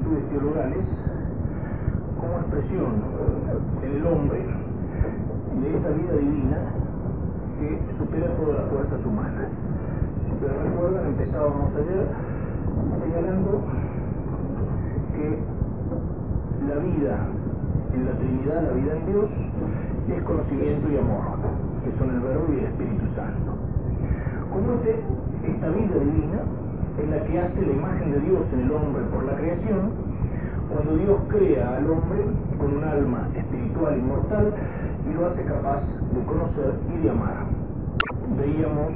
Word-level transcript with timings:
virtudes 0.00 0.28
teologales 0.30 0.84
como 2.18 2.38
expresión 2.38 2.92
en 3.82 3.96
el 3.96 4.06
hombre 4.06 4.40
de 5.60 5.76
esa 5.76 5.88
vida 5.90 6.12
divina 6.14 6.58
que 7.58 7.78
supera 7.98 8.26
todas 8.36 8.60
las 8.60 8.70
fuerzas 8.70 9.04
humanas. 9.04 9.48
Pero 10.40 10.54
recuerdan, 10.62 11.06
empezábamos 11.06 11.70
ayer 11.76 12.06
señalando 13.02 13.62
que 15.12 15.38
la 16.66 16.76
vida 16.80 17.18
en 17.92 18.06
la 18.06 18.12
Trinidad, 18.12 18.62
la 18.62 18.72
vida 18.72 18.96
en 18.96 19.06
Dios, 19.06 19.30
es 20.08 20.22
conocimiento 20.22 20.88
y 20.90 20.96
amor, 20.96 21.24
que 21.84 21.92
son 21.98 22.10
el 22.10 22.20
Verbo 22.20 22.46
y 22.52 22.58
el 22.58 22.64
Espíritu 22.64 23.04
Santo. 23.14 23.52
Como 24.50 24.72
este, 24.74 25.00
esta 25.44 25.68
vida 25.68 25.98
divina 25.98 26.40
en 27.02 27.10
la 27.10 27.24
que 27.24 27.40
hace 27.40 27.66
la 27.66 27.72
imagen 27.72 28.12
de 28.12 28.20
Dios 28.20 28.42
en 28.52 28.60
el 28.60 28.70
hombre 28.72 29.02
por 29.12 29.24
la 29.24 29.34
creación, 29.36 29.90
cuando 30.70 30.96
Dios 30.96 31.18
crea 31.28 31.76
al 31.76 31.90
hombre 31.90 32.24
con 32.58 32.76
un 32.76 32.84
alma 32.84 33.28
espiritual 33.34 33.98
inmortal 33.98 34.52
y 35.08 35.14
lo 35.14 35.26
hace 35.26 35.44
capaz 35.44 35.82
de 35.82 36.24
conocer 36.24 36.74
y 36.94 37.02
de 37.02 37.10
amar. 37.10 37.46
Veíamos 38.38 38.92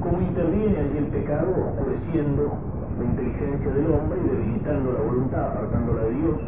cómo 0.00 0.20
interviene 0.20 0.78
allí 0.78 0.98
el 0.98 1.06
pecado 1.06 1.50
oscureciendo 1.50 2.52
la 2.98 3.04
inteligencia 3.04 3.70
del 3.74 3.90
hombre 3.90 4.18
y 4.24 4.28
debilitando 4.28 4.92
la 4.92 5.00
voluntad, 5.00 5.44
apartándola 5.52 6.02
de 6.02 6.10
Dios, 6.10 6.40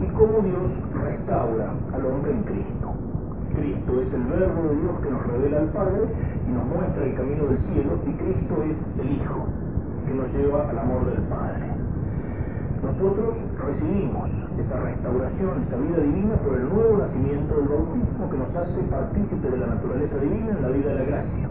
y 0.00 0.06
cómo 0.14 0.40
Dios 0.40 0.70
restaura 1.04 1.70
al 1.92 2.06
hombre 2.06 2.32
en 2.32 2.42
Cristo. 2.42 2.94
Cristo 3.54 4.00
es 4.00 4.12
el 4.12 4.24
verbo 4.24 4.62
de 4.68 4.76
Dios 4.80 5.00
que 5.00 5.10
nos 5.10 5.26
revela 5.28 5.58
al 5.58 5.68
Padre 5.68 6.00
y 6.48 6.50
nos 6.50 6.64
muestra 6.66 7.04
el 7.04 7.14
camino 7.14 7.44
del 7.44 7.58
cielo, 7.58 7.98
y 8.06 8.12
Cristo 8.14 8.54
es 8.64 9.04
el 9.04 9.12
Hijo 9.12 9.46
que 10.06 10.14
nos 10.14 10.28
lleva 10.32 10.68
al 10.68 10.78
amor 10.78 11.06
del 11.06 11.22
Padre. 11.28 11.64
Nosotros 12.84 13.34
recibimos 13.64 14.28
esa 14.60 14.76
restauración, 14.76 15.64
esa 15.66 15.76
vida 15.76 15.98
divina 16.04 16.36
por 16.44 16.54
el 16.54 16.68
nuevo 16.68 16.98
nacimiento 16.98 17.56
del 17.56 17.68
bautismo 17.68 18.30
que 18.30 18.38
nos 18.38 18.54
hace 18.54 18.80
partícipe 18.92 19.50
de 19.50 19.56
la 19.56 19.66
naturaleza 19.66 20.16
divina 20.18 20.50
en 20.52 20.62
la 20.62 20.68
vida 20.68 20.88
de 20.90 20.94
la 20.94 21.04
gracia. 21.04 21.48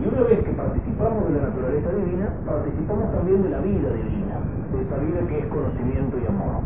Y 0.00 0.08
una 0.08 0.22
vez 0.22 0.38
que 0.44 0.52
participamos 0.52 1.28
de 1.28 1.34
la 1.36 1.42
naturaleza 1.48 1.90
divina, 1.90 2.32
participamos 2.46 3.12
también 3.12 3.42
de 3.42 3.50
la 3.50 3.60
vida 3.60 3.90
divina, 3.90 4.34
de 4.72 4.80
esa 4.80 4.96
vida 4.96 5.20
que 5.26 5.38
es 5.40 5.46
conocimiento 5.46 6.16
y 6.16 6.26
amor. 6.26 6.62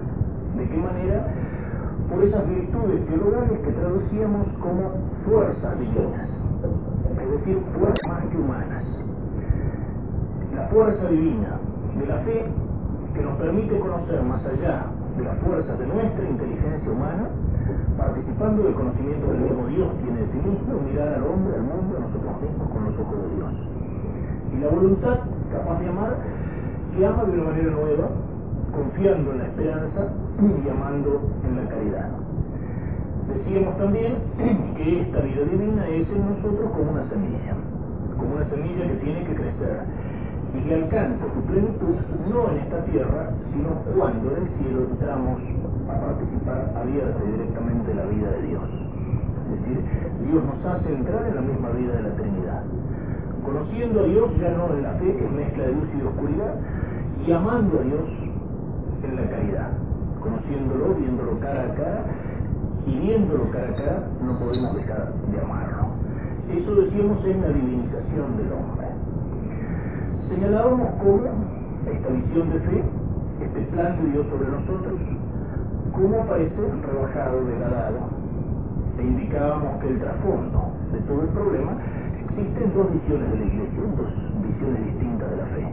¿De 0.57 0.69
qué 0.69 0.77
manera? 0.77 1.27
Por 2.13 2.23
esas 2.23 2.47
virtudes 2.47 3.07
teologales 3.07 3.59
que 3.59 3.73
traducíamos 3.73 4.47
como 4.61 4.93
fuerzas 5.25 5.79
divinas, 5.81 6.29
es 7.19 7.31
decir, 7.41 7.59
fuerzas 7.73 8.07
más 8.07 8.25
que 8.27 8.37
humanas. 8.37 9.04
La 10.55 10.69
fuerza 10.69 11.09
divina 11.09 11.59
de 11.99 12.07
la 12.07 12.19
fe 12.19 12.45
que 13.15 13.23
nos 13.23 13.37
permite 13.39 13.79
conocer 13.79 14.23
más 14.23 14.45
allá 14.47 14.87
de 15.17 15.25
las 15.25 15.39
fuerzas 15.39 15.79
de 15.79 15.87
nuestra 15.87 16.29
inteligencia 16.29 16.91
humana, 16.91 17.29
participando 17.97 18.65
del 18.65 18.75
conocimiento 18.75 19.27
del 19.31 19.41
mismo 19.41 19.67
Dios 19.69 19.89
tiene 20.03 20.21
de 20.21 20.27
sí 20.27 20.39
mismo, 20.39 20.81
mirar 20.91 21.09
al 21.15 21.25
hombre, 21.27 21.55
al 21.55 21.63
mundo, 21.63 21.97
a 21.97 22.01
nosotros 22.01 22.43
mismos 22.43 22.69
con 22.71 22.85
los 22.85 22.99
ojos 22.99 23.17
de 23.23 23.37
Dios. 23.37 23.53
Y 24.53 24.61
la 24.61 24.69
voluntad 24.69 25.19
capaz 25.53 25.79
de 25.79 25.89
amar, 25.89 26.17
que 26.97 27.07
ama 27.07 27.25
de 27.25 27.33
una 27.33 27.45
manera 27.51 27.71
nueva, 27.71 28.09
confiando 28.75 29.33
en 29.33 29.39
la 29.39 29.45
esperanza 29.47 30.09
y 30.39 30.69
amando 30.69 31.23
en 31.47 31.57
la 31.57 31.69
caridad. 31.71 32.09
Decíamos 33.29 33.79
también 33.79 34.17
que 34.77 35.01
esta 35.01 35.21
vida 35.21 35.45
divina 35.51 35.87
es 35.89 36.11
en 36.11 36.27
nosotros 36.27 36.71
como 36.77 36.91
una 36.91 37.05
semilla, 37.09 37.55
como 38.19 38.35
una 38.35 38.45
semilla 38.47 38.87
que 38.87 38.97
tiene 38.97 39.25
que 39.25 39.35
crecer 39.35 39.83
y 40.55 40.61
que 40.63 40.75
alcanza 40.75 41.25
su 41.35 41.41
plenitud 41.43 41.97
no 42.31 42.51
en 42.51 42.59
esta 42.59 42.85
tierra, 42.85 43.31
sino 43.53 43.69
cuando 43.97 44.31
en 44.31 44.43
el 44.43 44.49
cielo 44.59 44.87
entramos 44.91 45.41
a 45.89 46.01
participar 46.01 46.73
abierta 46.77 47.19
y 47.27 47.33
directamente 47.33 47.91
en 47.91 47.97
la 47.97 48.07
vida 48.07 48.31
de 48.31 48.43
Dios. 48.43 48.63
Es 49.45 49.61
decir, 49.61 49.85
Dios 50.31 50.45
nos 50.45 50.65
hace 50.65 50.95
entrar 50.95 51.27
en 51.27 51.35
la 51.35 51.41
misma 51.41 51.71
vida 51.71 51.93
de 51.97 52.03
la 52.03 52.15
Trinidad. 52.15 52.63
Conociendo 53.45 54.01
a 54.01 54.05
Dios 54.05 54.31
ya 54.41 54.51
no 54.51 54.75
en 54.75 54.83
la 54.83 54.93
fe, 54.95 55.17
que 55.17 55.25
es 55.25 55.33
mezcla 55.33 55.65
de 55.65 55.73
luz 55.73 55.89
y 55.95 56.01
de 56.01 56.07
oscuridad, 56.07 56.55
y 57.27 57.33
amando 57.33 57.79
a 57.79 57.83
Dios 57.83 58.09
en 59.03 59.17
la 59.17 59.29
caridad. 59.29 59.71
Conociéndolo, 60.21 60.95
viéndolo 60.95 61.39
cara 61.41 61.63
a 61.65 61.75
cara, 61.75 62.05
y 62.87 62.99
viéndolo 62.99 63.51
cara 63.51 63.69
a 63.69 63.75
cara, 63.75 64.09
no 64.25 64.39
podemos 64.39 64.77
dejar 64.77 65.13
de 65.31 65.41
amarlo. 65.41 65.89
Eso 66.51 66.75
decíamos 66.75 67.25
es 67.25 67.37
la 67.39 67.49
divinización 67.49 68.37
del 68.37 68.53
hombre. 68.53 68.84
Señalábamos 70.29 70.89
cómo 71.03 71.29
esta 71.85 72.09
visión 72.09 72.51
de 72.51 72.61
fe, 72.61 72.83
este 73.45 73.61
plan 73.73 73.97
de 74.01 74.11
Dios 74.11 74.27
sobre 74.27 74.49
nosotros, 74.49 74.95
cómo 75.93 76.23
aparece 76.23 76.61
rebajado, 76.81 77.45
degradado, 77.45 77.99
e 78.99 79.03
indicábamos 79.03 79.81
que 79.81 79.89
el 79.89 80.01
trasfondo 80.01 80.73
de 80.93 80.99
todo 81.01 81.23
el 81.23 81.29
problema 81.29 81.73
existen 82.25 82.73
dos 82.75 82.93
visiones 82.93 83.31
de 83.33 83.37
la 83.39 83.45
iglesia, 83.45 83.81
dos 83.97 84.11
visiones 84.49 84.85
distintas 84.87 85.31
de 85.31 85.37
la 85.37 85.47
fe. 85.47 85.65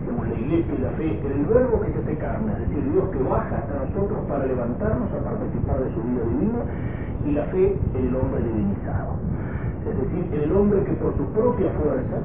Digamos, 0.00 0.28
la 0.28 0.34
iglesia 0.34 0.74
y 0.74 0.82
la 0.82 0.90
fe 0.90 1.08
en 1.18 1.32
el 1.32 1.44
verbo 1.46 1.80
que 1.80 1.92
se 1.92 1.98
hace 1.98 2.16
carne, 2.18 2.52
es 2.52 2.68
decir, 2.68 2.92
Dios 2.92 3.08
que 3.10 3.22
baja 3.24 3.56
hasta 3.56 3.74
nosotros 3.80 4.18
para 4.28 4.46
levantarnos 4.46 5.08
a 5.10 5.24
participar 5.24 5.80
de 5.80 5.90
su 5.94 6.02
vida 6.02 6.22
divina, 6.30 6.60
y 7.24 7.32
la 7.32 7.44
fe 7.46 7.78
en 7.94 8.06
el 8.06 8.14
hombre 8.14 8.42
divinizado. 8.44 9.16
Es 9.88 9.96
decir, 9.98 10.42
el 10.42 10.52
hombre 10.52 10.84
que 10.84 10.92
por 10.94 11.16
sus 11.16 11.26
propias 11.28 11.72
fuerzas 11.74 12.22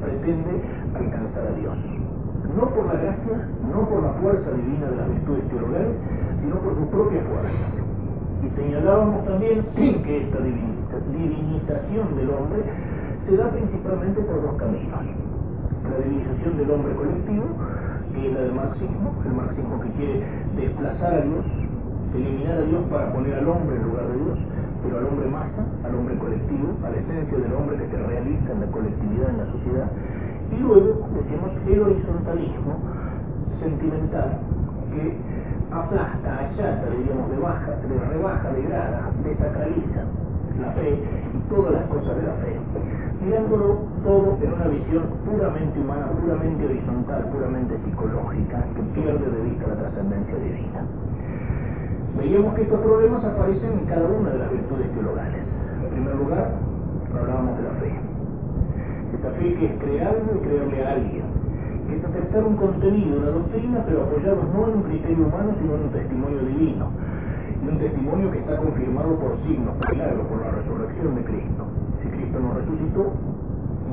pretende 0.00 0.62
alcanzar 0.94 1.46
a 1.46 1.52
Dios. 1.58 1.76
No 2.56 2.68
por 2.70 2.86
la 2.86 2.94
gracia, 2.94 3.48
no 3.70 3.88
por 3.88 4.02
la 4.02 4.12
fuerza 4.20 4.50
divina 4.52 4.86
de 4.86 4.96
las 4.96 5.08
virtudes 5.08 5.48
teologales, 5.48 5.96
sino 6.40 6.56
por 6.56 6.74
sus 6.74 6.86
propias 6.88 7.24
fuerzas. 7.26 7.70
Y 8.42 8.50
señalábamos 8.50 9.24
también 9.24 9.66
que 9.76 10.22
esta 10.22 10.38
divinización 10.38 12.16
del 12.16 12.30
hombre 12.30 12.62
se 13.28 13.36
da 13.36 13.50
principalmente 13.50 14.20
por 14.22 14.42
dos 14.42 14.54
caminos. 14.56 15.04
La 15.90 16.04
divinización 16.04 16.56
del 16.56 16.70
hombre 16.70 16.94
colectivo, 16.94 17.44
que 18.14 18.28
es 18.28 18.34
la 18.34 18.40
del 18.40 18.54
marxismo, 18.54 19.14
el 19.26 19.32
marxismo 19.34 19.80
que 19.80 19.90
quiere 19.90 20.24
desplazar 20.56 21.14
a 21.14 21.20
Dios, 21.20 21.44
eliminar 22.14 22.58
a 22.58 22.62
Dios 22.62 22.82
para 22.90 23.12
poner 23.12 23.34
al 23.34 23.48
hombre 23.48 23.76
en 23.76 23.82
lugar 23.82 24.08
de 24.08 24.16
Dios, 24.24 24.38
pero 24.82 24.98
al 24.98 25.04
hombre 25.06 25.28
masa, 25.28 25.62
al 25.84 25.94
hombre 25.94 26.16
colectivo, 26.18 26.72
a 26.84 26.90
la 26.90 26.96
esencia 26.96 27.38
del 27.38 27.52
hombre 27.52 27.76
que 27.76 27.88
se 27.88 27.96
realiza 27.96 28.52
en 28.52 28.60
la 28.60 28.66
colectividad, 28.68 29.30
en 29.30 29.38
la 29.38 29.52
sociedad, 29.52 29.88
y 30.50 30.56
luego 30.56 31.08
decimos 31.12 31.50
el 31.66 31.80
horizontalismo 31.80 32.72
sentimental 33.60 34.38
que 34.94 35.16
aplasta, 35.70 36.48
achata, 36.48 36.86
diríamos, 36.96 37.30
de 37.30 37.38
baja, 37.38 37.72
de 37.76 37.98
rebaja, 38.08 38.52
degrada, 38.52 39.10
desacraliza 39.24 40.02
la 40.60 40.72
fe 40.72 40.90
y 40.90 41.38
todas 41.50 41.72
las 41.72 41.84
cosas 41.86 42.16
de 42.16 42.22
la 42.22 42.34
fe, 42.40 42.56
mirándolo 43.22 43.78
todo 44.02 44.38
en 44.42 44.52
una 44.52 44.68
visión 44.68 45.04
puramente 45.24 45.78
humana, 45.78 46.06
puramente 46.20 46.64
horizontal, 46.64 47.24
puramente 47.30 47.78
psicológica, 47.84 48.64
que 48.74 48.82
pierde 49.00 49.30
de 49.30 49.42
vista 49.42 49.66
la 49.68 49.76
trascendencia 49.76 50.34
divina 50.36 50.82
veíamos 52.18 52.54
que 52.54 52.62
estos 52.62 52.80
problemas 52.80 53.24
aparecen 53.24 53.72
en 53.78 53.84
cada 53.86 54.08
una 54.08 54.30
de 54.30 54.38
las 54.38 54.50
virtudes 54.50 54.90
teologales. 54.92 55.42
En 55.82 55.90
primer 55.90 56.14
lugar, 56.16 56.50
hablábamos 57.14 57.56
de 57.56 57.62
la 57.62 57.74
fe. 57.78 57.92
Esa 59.14 59.30
fe 59.30 59.54
que 59.54 59.66
es 59.66 59.80
crearlo 59.80 60.34
y 60.34 60.38
creerle 60.40 60.84
a 60.84 60.92
alguien, 60.92 61.24
es 61.88 62.04
aceptar 62.04 62.44
un 62.44 62.56
contenido, 62.56 63.18
una 63.18 63.30
doctrina, 63.30 63.82
pero 63.86 64.02
apoyado 64.02 64.42
no 64.52 64.68
en 64.68 64.74
un 64.76 64.82
criterio 64.82 65.26
humano, 65.26 65.54
sino 65.58 65.74
en 65.74 65.82
un 65.82 65.90
testimonio 65.90 66.38
divino. 66.40 66.86
Y 67.64 67.68
un 67.68 67.78
testimonio 67.78 68.30
que 68.30 68.38
está 68.38 68.56
confirmado 68.56 69.16
por 69.18 69.36
signos, 69.46 69.74
por 69.78 70.28
por 70.28 70.40
la 70.44 70.50
resurrección 70.52 71.14
de 71.14 71.24
Cristo. 71.24 71.64
Si 72.02 72.08
Cristo 72.08 72.38
nos 72.40 72.54
resucitó, 72.54 73.12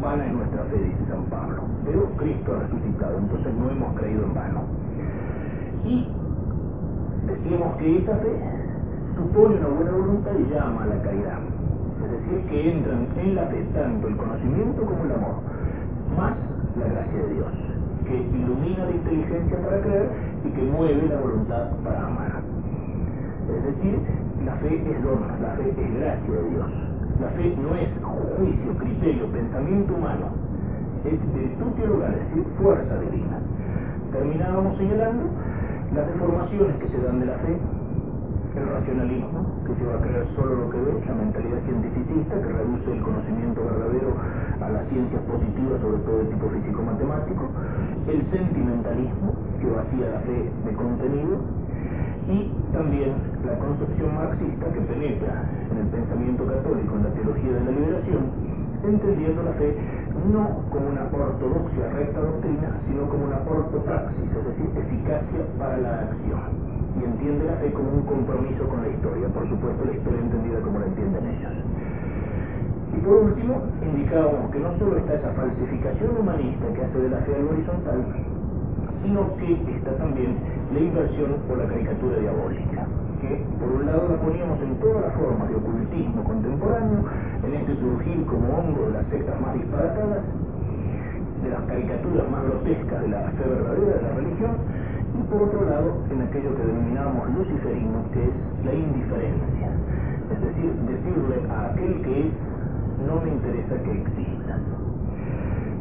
vana 0.02 0.26
es 0.26 0.34
nuestra 0.34 0.64
fe, 0.66 0.78
dice 0.78 1.06
San 1.08 1.24
Pablo. 1.26 1.64
Pero 1.86 2.06
Cristo 2.18 2.54
ha 2.54 2.60
resucitado, 2.60 3.18
entonces 3.18 3.54
no 3.56 3.70
hemos 3.70 3.98
creído 3.98 4.24
en 4.26 4.34
vano. 4.34 4.62
Y 5.86 6.08
decimos 7.28 7.76
que 7.78 7.98
esa 7.98 8.16
fe 8.18 8.32
supone 9.16 9.56
una 9.56 9.68
buena 9.68 9.92
voluntad 9.92 10.32
y 10.38 10.54
llama 10.54 10.84
a 10.84 10.88
la 10.88 11.02
caridad. 11.02 11.40
Es 12.04 12.12
decir, 12.12 12.46
que 12.50 12.72
entran 12.72 13.08
en 13.18 13.36
la 13.36 13.46
fe 13.48 13.66
tanto 13.74 14.08
el 14.08 14.18
conocimiento 14.18 14.86
como 14.86 15.06
el 15.06 15.12
amor, 15.12 15.36
más 16.18 16.38
la 16.78 16.88
gracia 16.88 17.18
de 17.18 17.34
Dios, 17.34 17.52
que 18.06 18.18
ilumina 18.18 18.86
la 18.86 18.92
inteligencia 18.92 19.58
para 19.62 19.82
creer 19.82 20.10
y 20.46 20.50
que 20.50 20.62
mueve 20.64 21.08
la 21.08 21.20
voluntad 21.20 21.72
para 21.84 22.06
amar. 22.06 22.42
Es 23.50 23.64
decir, 23.64 24.00
la 24.46 24.54
fe 24.58 24.76
es 24.76 25.04
don, 25.04 25.22
la 25.42 25.50
fe 25.56 25.70
es 25.70 26.00
gracia 26.00 26.34
de 26.34 26.50
Dios. 26.50 26.68
La 27.22 27.30
fe 27.30 27.56
no 27.56 27.76
es 27.76 27.90
juicio, 28.38 28.78
criterio, 28.78 29.26
pensamiento 29.32 29.96
humano, 29.96 30.28
es 31.06 31.34
virtud 31.34 31.72
teologal, 31.78 32.14
es 32.14 32.28
decir, 32.28 32.44
fuerza 32.58 33.00
divina. 33.00 33.40
Terminábamos 34.12 34.78
señalando 34.78 35.24
las 35.96 36.08
deformaciones 36.08 36.76
que 36.78 36.88
se 36.90 37.00
dan 37.00 37.20
de 37.22 37.26
la 37.26 37.38
fe 37.40 37.58
el 38.56 38.68
racionalismo, 38.68 39.64
que 39.68 39.76
lleva 39.76 39.96
a 39.96 40.02
creer 40.02 40.28
solo 40.36 40.56
lo 40.56 40.70
que 40.70 40.80
ve, 40.80 40.94
la 41.06 41.16
mentalidad 41.16 41.60
cientificista, 41.68 42.36
que 42.40 42.48
reduce 42.48 42.92
el 42.92 43.02
conocimiento 43.02 43.60
verdadero 43.64 44.16
a 44.62 44.70
las 44.70 44.88
ciencias 44.88 45.22
positivas, 45.24 45.82
sobre 45.82 46.00
todo 46.08 46.18
de 46.20 46.26
tipo 46.32 46.50
físico-matemático, 46.50 47.44
el 48.08 48.24
sentimentalismo, 48.24 49.36
que 49.60 49.68
vacía 49.68 50.08
la 50.08 50.20
fe 50.22 50.52
de 50.66 50.72
contenido, 50.72 51.36
y 52.32 52.52
también 52.72 53.12
la 53.46 53.60
concepción 53.60 54.16
marxista 54.16 54.72
que 54.72 54.82
penetra 54.82 55.44
en 55.72 55.78
el 55.78 55.88
pensamiento 55.88 56.48
católico, 56.48 56.96
en 56.96 57.04
la 57.04 57.12
teología 57.12 57.52
de 57.52 57.64
la 57.66 57.72
liberación, 57.72 58.24
entendiendo 58.84 59.44
la 59.44 59.54
fe 59.54 59.76
no 60.32 60.66
como 60.72 60.90
una 60.90 61.06
ortodoxia 61.12 61.90
recta 61.94 62.20
doctrina, 62.20 62.70
sino 62.88 63.10
como 63.10 63.26
una 63.26 63.40
ortopraxis, 63.46 64.30
es 64.32 64.46
decir, 64.46 64.70
eficacia 64.76 65.42
para 65.60 65.78
la 65.78 66.10
acción. 66.10 66.42
Y 67.00 67.04
entiende 67.04 67.46
la 67.46 67.58
fe 67.58 67.72
como 67.74 67.90
un 67.92 68.04
compromiso 68.04 68.68
con 68.68 68.82
la 68.82 68.90
historia, 68.90 69.28
por 69.30 69.48
supuesto 69.50 69.86
la 69.86 69.94
historia 69.94 70.20
entendida 70.22 70.60
como 70.62 70.80
la 70.80 70.86
entienden 70.86 71.26
ellos. 71.28 71.54
Y 72.96 72.98
por 73.04 73.16
último, 73.24 73.62
indicábamos 73.84 74.52
que 74.52 74.60
no 74.60 74.72
solo 74.80 74.98
está 74.98 75.16
esa 75.16 75.32
falsificación 75.34 76.18
humanista 76.18 76.66
que 76.74 76.82
hace 76.86 77.00
de 77.00 77.10
la 77.10 77.18
fe 77.18 77.36
algo 77.36 77.52
horizontal, 77.52 78.00
sino 79.04 79.36
que 79.36 79.54
está 79.76 79.92
también 79.98 80.38
la 80.74 80.80
inversión 80.80 81.36
o 81.52 81.56
la 81.56 81.68
caricatura 81.68 82.18
diabólica, 82.18 82.88
por 83.60 83.70
un 83.70 83.86
lado 83.86 84.10
la 84.10 84.18
poníamos 84.18 84.62
en 84.62 84.76
todas 84.78 85.02
las 85.02 85.14
formas 85.14 85.50
de 85.50 85.56
ocultismo 85.56 86.24
contemporáneo, 86.24 87.00
en 87.44 87.54
este 87.54 87.76
surgir 87.78 88.26
como 88.26 88.46
hongo 88.54 88.88
de 88.88 88.94
las 88.94 89.06
sectas 89.08 89.42
más 89.42 89.54
disparatadas, 89.54 90.24
de 91.44 91.50
las 91.50 91.62
caricaturas 91.66 92.30
más 92.30 92.44
grotescas 92.44 93.02
de 93.02 93.08
la 93.10 93.22
fe 93.38 93.44
verdadera 93.50 93.98
de 93.98 94.02
la 94.02 94.12
religión, 94.16 94.52
y 95.16 95.22
por 95.32 95.44
otro 95.44 95.70
lado 95.70 95.98
en 96.12 96.22
aquello 96.22 96.56
que 96.56 96.64
denominamos 96.64 97.30
luciferismo, 97.38 98.06
que 98.14 98.24
es 98.24 98.36
la 98.66 98.74
indiferencia, 98.74 99.70
es 100.32 100.42
decir, 100.42 100.72
decirle 100.86 101.38
a 101.50 101.72
aquel 101.72 102.02
que 102.02 102.28
es, 102.28 102.34
no 103.08 103.22
me 103.22 103.30
interesa 103.30 103.76
que 103.84 103.92
existas. 104.02 104.62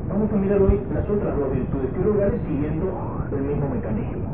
Vamos 0.08 0.32
a 0.32 0.36
mirar 0.36 0.62
hoy 0.62 0.80
las 0.92 1.08
otras 1.08 1.36
dos 1.36 1.50
virtudes 1.52 1.92
teologales 1.92 2.40
siguiendo 2.42 2.92
el 3.32 3.42
mismo 3.42 3.68
mecanismo. 3.68 4.33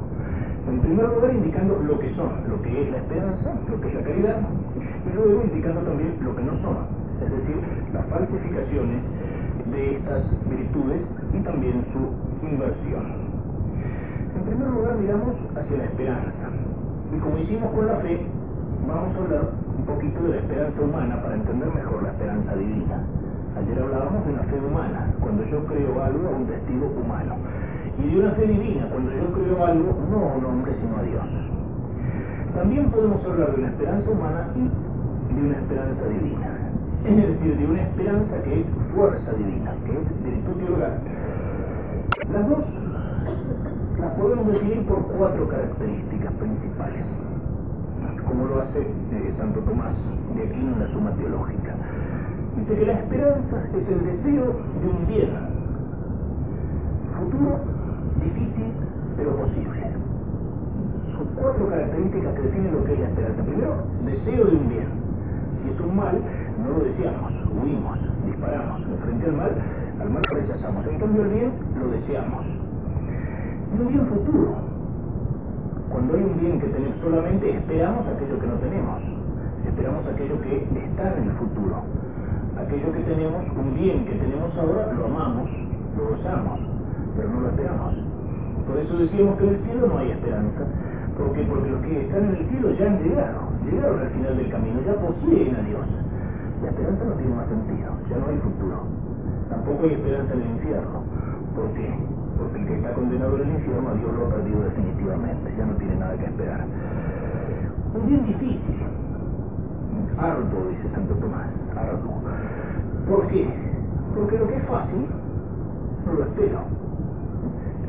En 0.68 0.78
primer 0.80 1.08
lugar, 1.08 1.34
indicando 1.34 1.78
lo 1.78 1.98
que 1.98 2.14
son, 2.14 2.30
lo 2.48 2.60
que 2.62 2.82
es 2.82 2.90
la 2.90 2.98
esperanza, 2.98 3.54
lo 3.68 3.80
que 3.80 3.88
es 3.88 3.94
la 3.94 4.02
caridad, 4.02 4.36
y 4.76 5.14
luego 5.14 5.42
indicando 5.44 5.80
también 5.80 6.16
lo 6.20 6.36
que 6.36 6.42
no 6.42 6.52
son, 6.60 6.76
es 7.24 7.30
decir, 7.30 7.56
las 7.92 8.06
falsificaciones 8.06 9.02
de 9.72 9.96
estas 9.96 10.22
virtudes 10.48 11.00
y 11.32 11.40
también 11.40 11.84
su 11.92 12.46
inversión. 12.46 13.04
En 14.36 14.42
primer 14.44 14.68
lugar, 14.68 14.96
miramos 14.96 15.36
hacia 15.56 15.76
la 15.76 15.84
esperanza. 15.84 16.48
Y 17.14 17.18
como 17.18 17.38
hicimos 17.38 17.72
con 17.72 17.86
la 17.86 17.96
fe, 17.96 18.20
vamos 18.86 19.16
a 19.16 19.18
hablar 19.18 19.50
un 19.76 19.84
poquito 19.84 20.22
de 20.22 20.28
la 20.28 20.36
esperanza 20.36 20.80
humana 20.80 21.22
para 21.22 21.34
entender 21.34 21.68
mejor 21.74 22.02
la 22.02 22.10
esperanza 22.10 22.54
divina. 22.54 23.00
Ayer 23.58 23.82
hablábamos 23.82 24.24
de 24.26 24.32
una 24.32 24.42
fe 24.44 24.56
humana, 24.60 25.10
cuando 25.20 25.44
yo 25.46 25.64
creo 25.66 26.02
algo 26.02 26.28
a 26.28 26.36
un 26.36 26.46
testigo 26.46 26.86
humano 26.86 27.34
y 28.02 28.14
de 28.14 28.20
una 28.20 28.30
fe 28.32 28.46
divina, 28.46 28.86
cuando 28.90 29.10
yo 29.12 29.32
creo 29.32 29.64
algo, 29.64 29.96
no 30.10 30.16
a 30.16 30.36
un 30.36 30.44
hombre, 30.44 30.72
sino 30.80 30.96
a 30.96 31.02
Dios. 31.02 31.22
También 32.54 32.90
podemos 32.90 33.24
hablar 33.24 33.52
de 33.52 33.58
una 33.58 33.68
esperanza 33.68 34.10
humana 34.10 34.48
y 34.56 35.34
de 35.34 35.46
una 35.46 35.58
esperanza 35.58 36.04
divina. 36.08 36.48
Es 37.04 37.16
decir, 37.16 37.56
de 37.56 37.66
una 37.66 37.82
esperanza 37.82 38.42
que 38.42 38.60
es 38.60 38.66
fuerza 38.94 39.32
divina, 39.32 39.72
que 39.86 39.92
es 39.92 40.24
virtud 40.24 40.52
teologal. 40.64 40.98
Las 42.32 42.48
dos 42.48 42.64
las 43.98 44.12
podemos 44.14 44.46
definir 44.52 44.86
por 44.86 45.02
cuatro 45.16 45.48
características 45.48 46.32
principales, 46.34 47.04
como 48.26 48.46
lo 48.46 48.62
hace 48.62 48.80
eh, 48.80 49.34
Santo 49.38 49.60
Tomás 49.60 49.94
de 50.34 50.42
Aquino 50.42 50.72
en 50.72 50.80
la 50.80 50.88
Suma 50.92 51.10
Teológica. 51.12 51.74
Dice 52.56 52.76
que 52.76 52.86
la 52.86 52.92
esperanza 52.92 53.62
es 53.76 53.88
el 53.88 54.04
deseo 54.04 54.44
de 54.82 54.88
un 54.88 55.06
bien 55.06 55.30
futuro 57.18 57.79
difícil, 58.20 58.72
pero 59.16 59.36
posible. 59.36 59.82
Son 61.12 61.26
cuatro 61.34 61.68
características 61.68 62.34
que 62.34 62.42
definen 62.42 62.72
lo 62.72 62.84
que 62.84 62.92
es 62.94 63.00
la 63.00 63.08
esperanza. 63.08 63.42
Primero, 63.42 63.74
deseo 64.04 64.44
de 64.44 64.56
un 64.56 64.68
bien. 64.68 64.88
Si 65.62 65.70
es 65.70 65.80
un 65.80 65.96
mal, 65.96 66.16
no 66.62 66.78
lo 66.78 66.84
deseamos, 66.84 67.32
huimos, 67.62 67.98
disparamos. 68.26 68.80
Frente 69.04 69.26
al 69.26 69.36
mal, 69.36 69.52
al 70.00 70.10
mal 70.10 70.22
lo 70.30 70.36
rechazamos. 70.36 70.86
En 70.86 70.98
cambio, 70.98 71.22
el 71.22 71.28
bien 71.28 71.52
lo 71.78 71.88
deseamos. 71.90 72.44
Y 72.46 73.80
un 73.80 73.88
bien 73.88 74.06
futuro. 74.06 74.54
Cuando 75.90 76.14
hay 76.14 76.22
un 76.22 76.40
bien 76.40 76.60
que 76.60 76.68
tenemos 76.68 76.96
solamente, 77.02 77.50
esperamos 77.50 78.06
aquello 78.06 78.38
que 78.38 78.46
no 78.46 78.54
tenemos. 78.54 79.02
Esperamos 79.66 80.06
aquello 80.06 80.40
que 80.40 80.56
está 80.62 81.16
en 81.16 81.24
el 81.24 81.32
futuro. 81.36 81.82
Aquello 82.58 82.92
que 82.92 83.00
tenemos, 83.00 83.44
un 83.56 83.74
bien 83.74 84.04
que 84.04 84.14
tenemos 84.14 84.56
ahora, 84.56 84.92
lo 84.92 85.06
amamos, 85.06 85.50
lo 85.96 86.08
gozamos, 86.10 86.60
pero 87.16 87.28
no 87.30 87.40
lo 87.40 87.48
esperamos. 87.48 88.09
Por 88.66 88.78
eso 88.78 88.96
decimos 88.98 89.36
que 89.38 89.44
en 89.46 89.54
el 89.54 89.60
cielo 89.60 89.86
no 89.86 89.98
hay 89.98 90.10
esperanza. 90.10 90.60
¿Por 91.16 91.32
qué? 91.32 91.42
Porque 91.44 91.70
los 91.70 91.82
que 91.82 92.00
están 92.02 92.24
en 92.24 92.36
el 92.36 92.46
cielo 92.46 92.70
ya 92.72 92.86
han 92.86 93.02
llegado, 93.02 93.40
llegaron 93.64 94.00
al 94.00 94.10
final 94.10 94.36
del 94.36 94.50
camino, 94.50 94.80
ya 94.86 94.94
poseen 94.94 95.54
a 95.56 95.62
Dios. 95.62 95.86
La 96.62 96.68
esperanza 96.70 97.04
no 97.04 97.12
tiene 97.14 97.34
más 97.34 97.48
sentido, 97.48 97.90
ya 98.08 98.16
no 98.18 98.26
hay 98.28 98.38
futuro. 98.38 98.76
Tampoco 99.48 99.84
hay 99.84 99.94
esperanza 99.94 100.34
en 100.34 100.40
el 100.40 100.50
infierno. 100.50 101.04
¿Por 101.54 101.68
qué? 101.72 101.88
Porque 102.38 102.58
el 102.60 102.66
que 102.66 102.74
está 102.76 102.92
condenado 102.92 103.36
en 103.36 103.42
el 103.42 103.54
infierno 103.56 103.94
Dios 103.94 104.12
lo 104.14 104.26
ha 104.26 104.30
perdido 104.30 104.60
definitivamente, 104.64 105.54
ya 105.58 105.66
no 105.66 105.74
tiene 105.74 105.96
nada 105.96 106.16
que 106.16 106.24
esperar. 106.24 106.64
Un 107.94 108.06
bien 108.06 108.24
difícil, 108.26 108.76
arduo, 110.16 110.68
dice 110.70 110.88
Santo 110.94 111.14
Tomás, 111.14 111.48
arduo. 111.76 112.22
¿Por 113.08 113.26
qué? 113.28 113.48
Porque 114.14 114.38
lo 114.38 114.46
que 114.48 114.56
es 114.56 114.66
fácil, 114.66 115.06
no 116.06 116.12
lo 116.14 116.24
espero 116.24 116.79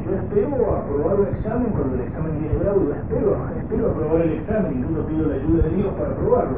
yo 0.05 0.15
espero 0.15 0.75
aprobar 0.75 1.19
un 1.19 1.27
examen 1.27 1.69
cuando 1.71 1.95
el 1.95 2.01
examen 2.01 2.39
viene 2.39 2.57
bravo, 2.57 2.81
yo 2.83 2.93
espero, 2.95 3.37
espero 3.57 3.91
aprobar 3.91 4.21
el 4.21 4.31
examen, 4.33 4.79
incluso 4.79 5.05
pido 5.07 5.27
la 5.27 5.35
ayuda 5.35 5.63
de 5.63 5.75
Dios 5.75 5.93
para 5.93 6.09
aprobarlo. 6.09 6.57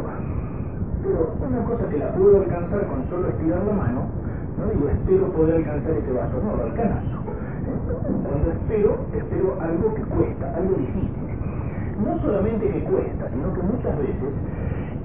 Pero 1.03 1.33
una 1.43 1.63
cosa 1.65 1.89
que 1.89 1.97
la 1.97 2.13
puedo 2.13 2.37
alcanzar 2.37 2.87
con 2.87 3.03
solo 3.05 3.27
estirar 3.27 3.63
la 3.65 3.73
mano, 3.73 4.01
no 4.57 4.65
digo 4.71 4.87
espero 4.87 5.27
poder 5.31 5.55
alcanzar 5.55 5.91
ese 5.91 6.11
vaso, 6.13 6.39
no, 6.43 6.55
lo 6.55 6.63
alcanzo. 6.63 7.17
Cuando 8.23 8.51
espero, 8.51 8.97
espero 9.11 9.57
algo 9.59 9.93
que 9.93 10.01
cuesta, 10.03 10.55
algo 10.55 10.75
difícil. 10.75 11.27
No 11.99 12.19
solamente 12.19 12.69
que 12.69 12.83
cuesta, 12.83 13.29
sino 13.29 13.53
que 13.53 13.61
muchas 13.61 13.97
veces 13.97 14.31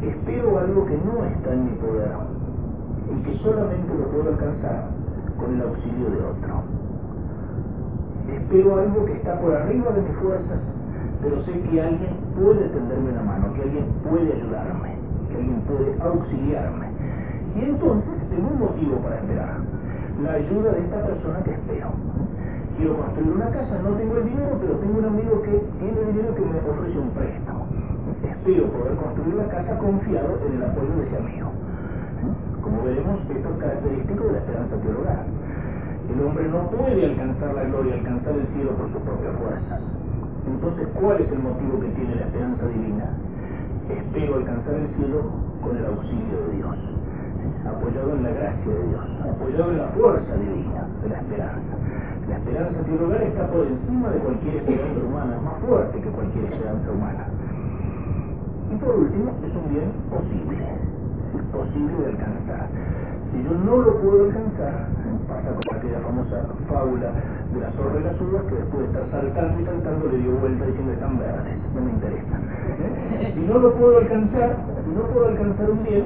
espero 0.02 0.58
algo 0.58 0.86
que 0.86 0.98
no 0.98 1.24
está 1.24 1.52
en 1.52 1.64
mi 1.64 1.72
poder 1.78 2.10
y 3.10 3.22
que 3.22 3.34
solamente 3.38 3.94
lo 3.98 4.06
puedo 4.08 4.30
alcanzar 4.30 4.88
con 5.38 5.54
el 5.54 5.62
auxilio 5.62 6.10
de 6.10 6.20
otro 6.22 6.87
espero 8.34 8.78
algo 8.78 9.04
que 9.04 9.12
está 9.12 9.38
por 9.40 9.54
arriba 9.54 9.90
de 9.92 10.02
mis 10.02 10.16
fuerzas, 10.18 10.58
pero 11.22 11.42
sé 11.42 11.52
que 11.52 11.82
alguien 11.82 12.14
puede 12.34 12.68
tenderme 12.68 13.12
la 13.12 13.22
mano, 13.22 13.52
que 13.54 13.62
alguien 13.62 13.86
puede 14.08 14.32
ayudarme, 14.32 14.94
que 15.28 15.36
alguien 15.36 15.60
puede 15.62 15.96
auxiliarme. 16.00 16.86
Y 17.56 17.60
entonces 17.64 18.14
tengo 18.30 18.48
un 18.48 18.60
motivo 18.60 18.96
para 18.98 19.16
esperar, 19.16 19.56
la 20.22 20.32
ayuda 20.32 20.72
de 20.72 20.80
esta 20.80 21.02
persona 21.04 21.40
que 21.42 21.52
espero. 21.52 21.88
Quiero 22.76 22.96
construir 22.96 23.32
una 23.32 23.50
casa, 23.50 23.78
no 23.82 23.90
tengo 23.96 24.16
el 24.18 24.24
dinero, 24.24 24.56
pero 24.60 24.74
tengo 24.78 24.98
un 24.98 25.04
amigo 25.04 25.42
que 25.42 25.58
tiene 25.80 26.00
dinero 26.12 26.34
que 26.34 26.44
me 26.46 26.58
ofrece 26.58 26.98
un 26.98 27.10
préstamo. 27.10 27.66
Espero 28.22 28.66
poder 28.70 28.94
construir 28.94 29.34
la 29.34 29.48
casa 29.48 29.78
confiado 29.78 30.38
en 30.46 30.56
el 30.56 30.62
apoyo 30.62 30.94
de 30.94 31.06
ese 31.06 31.16
amigo. 31.16 31.48
Como 32.62 32.82
veremos, 32.84 33.18
esto 33.28 33.48
es 33.48 33.56
característico 33.58 34.24
de 34.24 34.32
la 34.32 34.38
esperanza 34.38 34.76
teologal. 34.76 35.26
El 36.08 36.24
hombre 36.24 36.48
no 36.48 36.70
puede 36.70 37.04
alcanzar 37.04 37.54
la 37.54 37.64
gloria, 37.64 37.94
alcanzar 37.94 38.34
el 38.34 38.46
cielo 38.48 38.70
por 38.72 38.90
sus 38.90 39.02
propias 39.02 39.36
fuerzas. 39.36 39.80
Entonces, 40.46 40.88
¿cuál 40.98 41.20
es 41.20 41.30
el 41.30 41.38
motivo 41.40 41.80
que 41.80 41.88
tiene 41.88 42.14
la 42.14 42.22
esperanza 42.22 42.66
divina? 42.66 43.04
Espero 43.88 44.36
alcanzar 44.36 44.74
el 44.74 44.88
cielo 44.96 45.32
con 45.60 45.76
el 45.76 45.84
auxilio 45.84 46.36
de 46.48 46.56
Dios, 46.56 46.76
apoyado 47.68 48.16
en 48.16 48.22
la 48.22 48.30
gracia 48.30 48.72
de 48.72 48.88
Dios, 48.88 49.04
apoyado 49.20 49.70
en 49.72 49.78
la 49.78 49.88
fuerza 49.88 50.34
divina 50.36 50.88
de 51.02 51.08
la 51.08 51.18
esperanza. 51.20 51.72
La 52.28 52.36
esperanza 52.36 52.80
teologal 52.84 53.22
está 53.22 53.46
por 53.48 53.66
encima 53.66 54.10
de 54.10 54.18
cualquier 54.18 54.56
esperanza 54.56 55.00
humana, 55.04 55.36
es 55.36 55.42
más 55.42 55.58
fuerte 55.60 56.00
que 56.00 56.08
cualquier 56.08 56.44
esperanza 56.44 56.90
humana. 56.90 57.24
Y 58.72 58.76
por 58.76 58.96
último, 58.96 59.32
es 59.44 59.52
un 59.56 59.68
bien 59.72 59.92
posible, 60.08 60.64
posible 61.52 61.96
de 62.00 62.06
alcanzar. 62.12 62.68
Si 63.30 63.42
yo 63.42 63.52
no 63.52 63.76
lo 63.76 64.00
puedo 64.00 64.24
alcanzar, 64.24 64.88
pasa 65.28 65.50
con 65.52 65.76
aquella 65.76 66.00
famosa 66.00 66.46
fábula 66.68 67.12
de 67.52 67.60
la 67.60 67.70
zorra 67.72 68.00
y 68.00 68.04
las 68.04 68.20
uvas 68.20 68.42
que 68.48 68.54
después 68.54 68.80
de 68.80 68.86
estar 68.86 69.06
saltando 69.20 69.60
y 69.60 69.64
saltando 69.64 70.08
le 70.08 70.18
dio 70.18 70.32
vuelta 70.36 70.64
diciendo 70.66 70.92
están 70.92 71.18
verdes, 71.18 71.60
no 71.74 71.80
me 71.80 71.90
interesan. 71.90 72.42
Si 73.34 73.40
no 73.40 73.58
lo 73.58 73.74
puedo 73.74 73.98
alcanzar, 73.98 74.56
si 74.84 74.90
no 74.90 75.02
puedo 75.12 75.28
alcanzar 75.28 75.70
un 75.70 75.84
bien, 75.84 76.04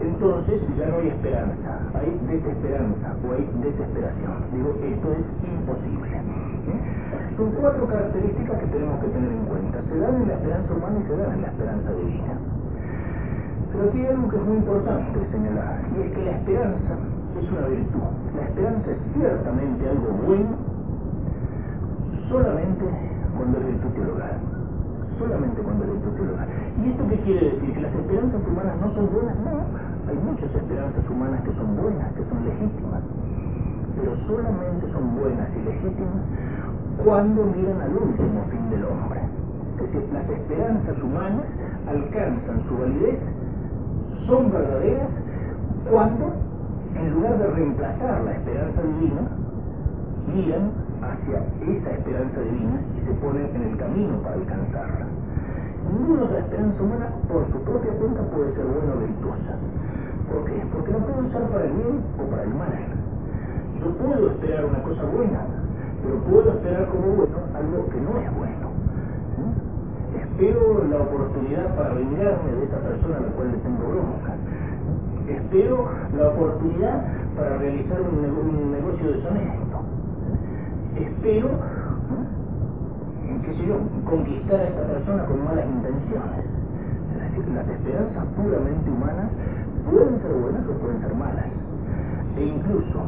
entonces 0.00 0.60
ya 0.76 0.86
no 0.86 0.96
hay 0.98 1.08
esperanza, 1.08 1.78
hay 1.94 2.20
desesperanza 2.26 3.14
o 3.22 3.32
hay 3.32 3.48
desesperación. 3.62 4.44
Digo, 4.52 4.74
esto 4.82 5.12
es 5.12 5.26
imposible. 5.46 6.10
Son 7.36 7.50
cuatro 7.52 7.86
características 7.86 8.58
que 8.60 8.66
tenemos 8.66 9.00
que 9.00 9.08
tener 9.08 9.32
en 9.32 9.44
cuenta. 9.46 9.82
Se 9.82 9.98
dan 9.98 10.22
en 10.22 10.28
la 10.28 10.34
esperanza 10.34 10.74
humana 10.74 10.98
y 11.00 11.02
se 11.04 11.16
dan 11.16 11.32
en 11.34 11.42
la 11.42 11.48
esperanza 11.48 11.92
divina. 11.92 12.53
Pero 13.74 13.90
aquí 13.90 13.98
hay 13.98 14.06
algo 14.06 14.28
que 14.30 14.36
es 14.36 14.44
muy 14.46 14.56
importante 14.56 15.18
señalar, 15.32 15.80
y 15.90 16.00
es 16.00 16.12
que 16.14 16.24
la 16.24 16.30
esperanza 16.30 16.92
es 17.42 17.50
una 17.50 17.66
virtud. 17.66 18.10
La 18.36 18.42
esperanza 18.46 18.90
es 18.90 18.98
ciertamente 19.12 19.90
algo 19.90 20.08
bueno 20.26 20.74
solamente 22.28 22.84
cuando 23.36 23.58
es 23.58 23.66
virtud 23.66 23.90
teologal. 23.90 24.36
Solamente 25.18 25.62
cuando 25.62 25.84
es 25.84 25.90
virtud 25.90 26.12
teologal. 26.14 26.48
¿Y 26.78 26.90
esto 26.90 27.02
qué 27.08 27.18
quiere 27.20 27.50
decir? 27.50 27.74
¿Que 27.74 27.80
las 27.80 27.94
esperanzas 27.94 28.42
humanas 28.46 28.74
no 28.80 28.88
son 28.94 29.06
buenas? 29.12 29.36
No. 29.42 29.54
Hay 30.06 30.18
muchas 30.18 30.50
esperanzas 30.54 31.04
humanas 31.10 31.40
que 31.42 31.52
son 31.54 31.76
buenas, 31.76 32.12
que 32.14 32.24
son 32.30 32.44
legítimas. 32.44 33.02
Pero 33.98 34.16
solamente 34.26 34.84
son 34.90 35.14
buenas 35.18 35.48
y 35.54 35.60
legítimas 35.62 36.22
cuando 37.04 37.44
miran 37.44 37.80
al 37.80 37.94
último 37.94 38.44
fin 38.50 38.70
del 38.70 38.84
hombre. 38.84 39.20
Es 39.78 39.92
decir, 39.92 40.02
las 40.12 40.28
esperanzas 40.30 41.02
humanas 41.02 41.46
alcanzan 41.86 42.62
su 42.68 42.78
validez, 42.78 43.18
son 44.26 44.52
verdaderas, 44.52 45.08
cuando, 45.90 46.32
en 46.94 47.14
lugar 47.14 47.38
de 47.38 47.46
reemplazar 47.48 48.22
la 48.24 48.32
esperanza 48.32 48.82
divina, 48.82 49.22
miran 50.32 50.70
hacia 51.02 51.38
esa 51.60 51.90
esperanza 51.90 52.40
divina 52.40 52.80
y 52.96 53.06
se 53.06 53.12
ponen 53.20 53.48
en 53.54 53.62
el 53.62 53.76
camino 53.76 54.18
para 54.22 54.36
alcanzarla. 54.36 55.06
Ninguna 55.92 56.24
otra 56.24 56.38
esperanza 56.38 56.82
humana, 56.82 57.08
por 57.28 57.46
su 57.52 57.60
propia 57.60 57.92
cuenta, 57.92 58.22
puede 58.22 58.52
ser 58.54 58.64
buena 58.64 58.94
o 58.94 58.98
virtuosa. 58.98 59.52
¿Por 60.32 60.44
qué? 60.46 60.64
Porque 60.72 60.92
la 60.92 60.98
puede 60.98 61.28
usar 61.28 61.42
para 61.48 61.64
el 61.64 61.72
bien 61.72 62.00
o 62.18 62.24
para 62.30 62.42
el 62.42 62.54
mal. 62.54 62.84
Yo 63.80 63.90
puedo 64.00 64.30
esperar 64.30 64.64
una 64.64 64.82
cosa 64.82 65.02
buena, 65.04 65.40
pero 66.02 66.18
puedo 66.24 66.50
esperar 66.56 66.88
como 66.88 67.06
bueno 67.14 67.38
algo 67.52 67.86
que 67.90 68.00
no 68.00 68.18
es 68.18 68.36
bueno. 68.38 68.73
Espero 70.34 70.82
la 70.90 70.98
oportunidad 70.98 71.76
para 71.76 71.94
vengarme 71.94 72.50
de 72.58 72.64
esa 72.64 72.78
persona 72.78 73.18
a 73.18 73.20
la 73.20 73.28
cual 73.38 73.52
le 73.52 73.58
tengo 73.58 73.86
bronca. 73.86 74.34
Espero 75.28 75.88
la 76.18 76.28
oportunidad 76.28 77.04
para 77.36 77.56
realizar 77.58 78.00
un, 78.02 78.20
negocio 78.72 79.12
deshonesto. 79.12 79.78
Espero, 80.98 81.50
qué 83.44 83.54
sé 83.54 83.62
yo, 83.64 83.78
conquistar 84.10 84.58
a 84.58 84.64
esta 84.64 84.82
persona 84.82 85.24
con 85.24 85.44
malas 85.44 85.66
intenciones. 85.70 86.44
Es 87.14 87.30
decir, 87.30 87.54
las 87.54 87.68
esperanzas 87.68 88.24
puramente 88.34 88.90
humanas 88.90 89.30
pueden 89.88 90.18
ser 90.18 90.32
buenas 90.34 90.66
o 90.66 90.72
pueden 90.82 91.00
ser 91.00 91.14
malas. 91.14 91.46
E 92.36 92.44
incluso, 92.44 93.06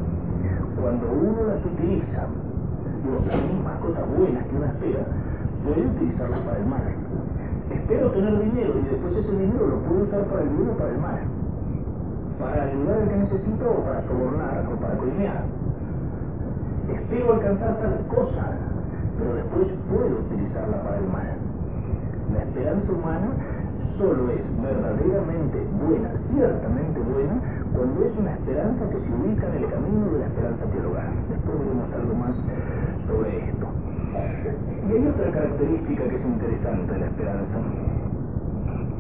cuando 0.81 1.11
uno 1.11 1.43
las 1.43 1.59
utiliza 1.67 2.23
las 2.23 3.43
mismas 3.51 3.81
cosas 3.81 4.05
buenas 4.17 4.47
que 4.47 4.55
una 4.55 4.67
espera, 4.69 5.07
puede 5.65 5.87
utilizarlas 5.89 6.41
para 6.41 6.59
el 6.59 6.67
mal. 6.67 7.06
Espero 7.77 8.11
tener 8.11 8.41
dinero 8.41 8.73
y 8.79 8.89
después 8.89 9.17
ese 9.17 9.37
dinero 9.37 9.67
lo 9.67 9.79
puedo 9.85 10.05
usar 10.05 10.25
para 10.25 10.43
el 10.43 10.49
bien 10.49 10.71
o 10.71 10.77
para 10.79 10.91
el 10.91 10.99
mal. 10.99 11.21
Para 12.41 12.63
ayudar 12.65 13.03
al 13.03 13.09
que 13.09 13.17
necesito 13.17 13.71
o 13.71 13.85
para 13.85 14.03
sobornar 14.09 14.65
o 14.73 14.81
para 14.81 14.97
coimear. 14.97 15.45
Espero 16.89 17.35
alcanzar 17.35 17.77
tal 17.79 17.99
cosa, 18.09 18.45
pero 19.19 19.35
después 19.35 19.69
puedo 19.93 20.19
utilizarla 20.25 20.83
para 20.83 20.99
el 20.99 21.07
mal. 21.07 21.37
La 22.33 22.43
esperanza 22.43 22.93
humana 22.93 23.29
solo 23.99 24.31
es 24.31 24.43
verdaderamente 24.63 25.59
buena, 25.79 26.11
ciertamente 26.33 27.01
buena, 27.01 27.41
cuando 27.77 28.05
es 28.05 28.17
una 28.17 28.33
esperanza 28.33 28.89
que 28.89 29.01
se 29.01 29.13
ubica 29.13 29.47
en 29.49 29.65
el 29.65 29.71
camino 29.71 30.11
de 30.13 30.19
la 30.21 30.27
esperanza 30.27 30.65
teologal. 30.65 31.13
Después 31.29 31.59
veremos 31.61 31.93
algo 31.93 32.15
más 32.15 32.35
sobre 33.07 33.51
esto. 33.51 33.76
Y 34.87 34.93
hay 34.93 35.07
otra 35.07 35.31
característica 35.31 36.05
que 36.05 36.17
es 36.17 36.25
interesante 36.25 36.93
de 36.93 37.01
la 37.01 37.07
esperanza, 37.07 37.59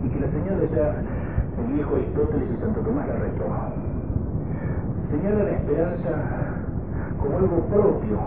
y 0.05 0.09
que 0.09 0.21
la 0.21 0.29
señala 0.29 0.65
ya 0.75 0.95
el 1.59 1.73
viejo 1.73 1.95
Aristóteles 1.97 2.51
y 2.51 2.57
Santo 2.57 2.81
Tomás 2.81 3.09
la 3.09 3.17
retoma. 3.17 3.69
Señala 5.11 5.45
la 5.45 5.51
esperanza 5.51 6.11
como 7.21 7.39
algo 7.39 7.61
propio 7.67 8.19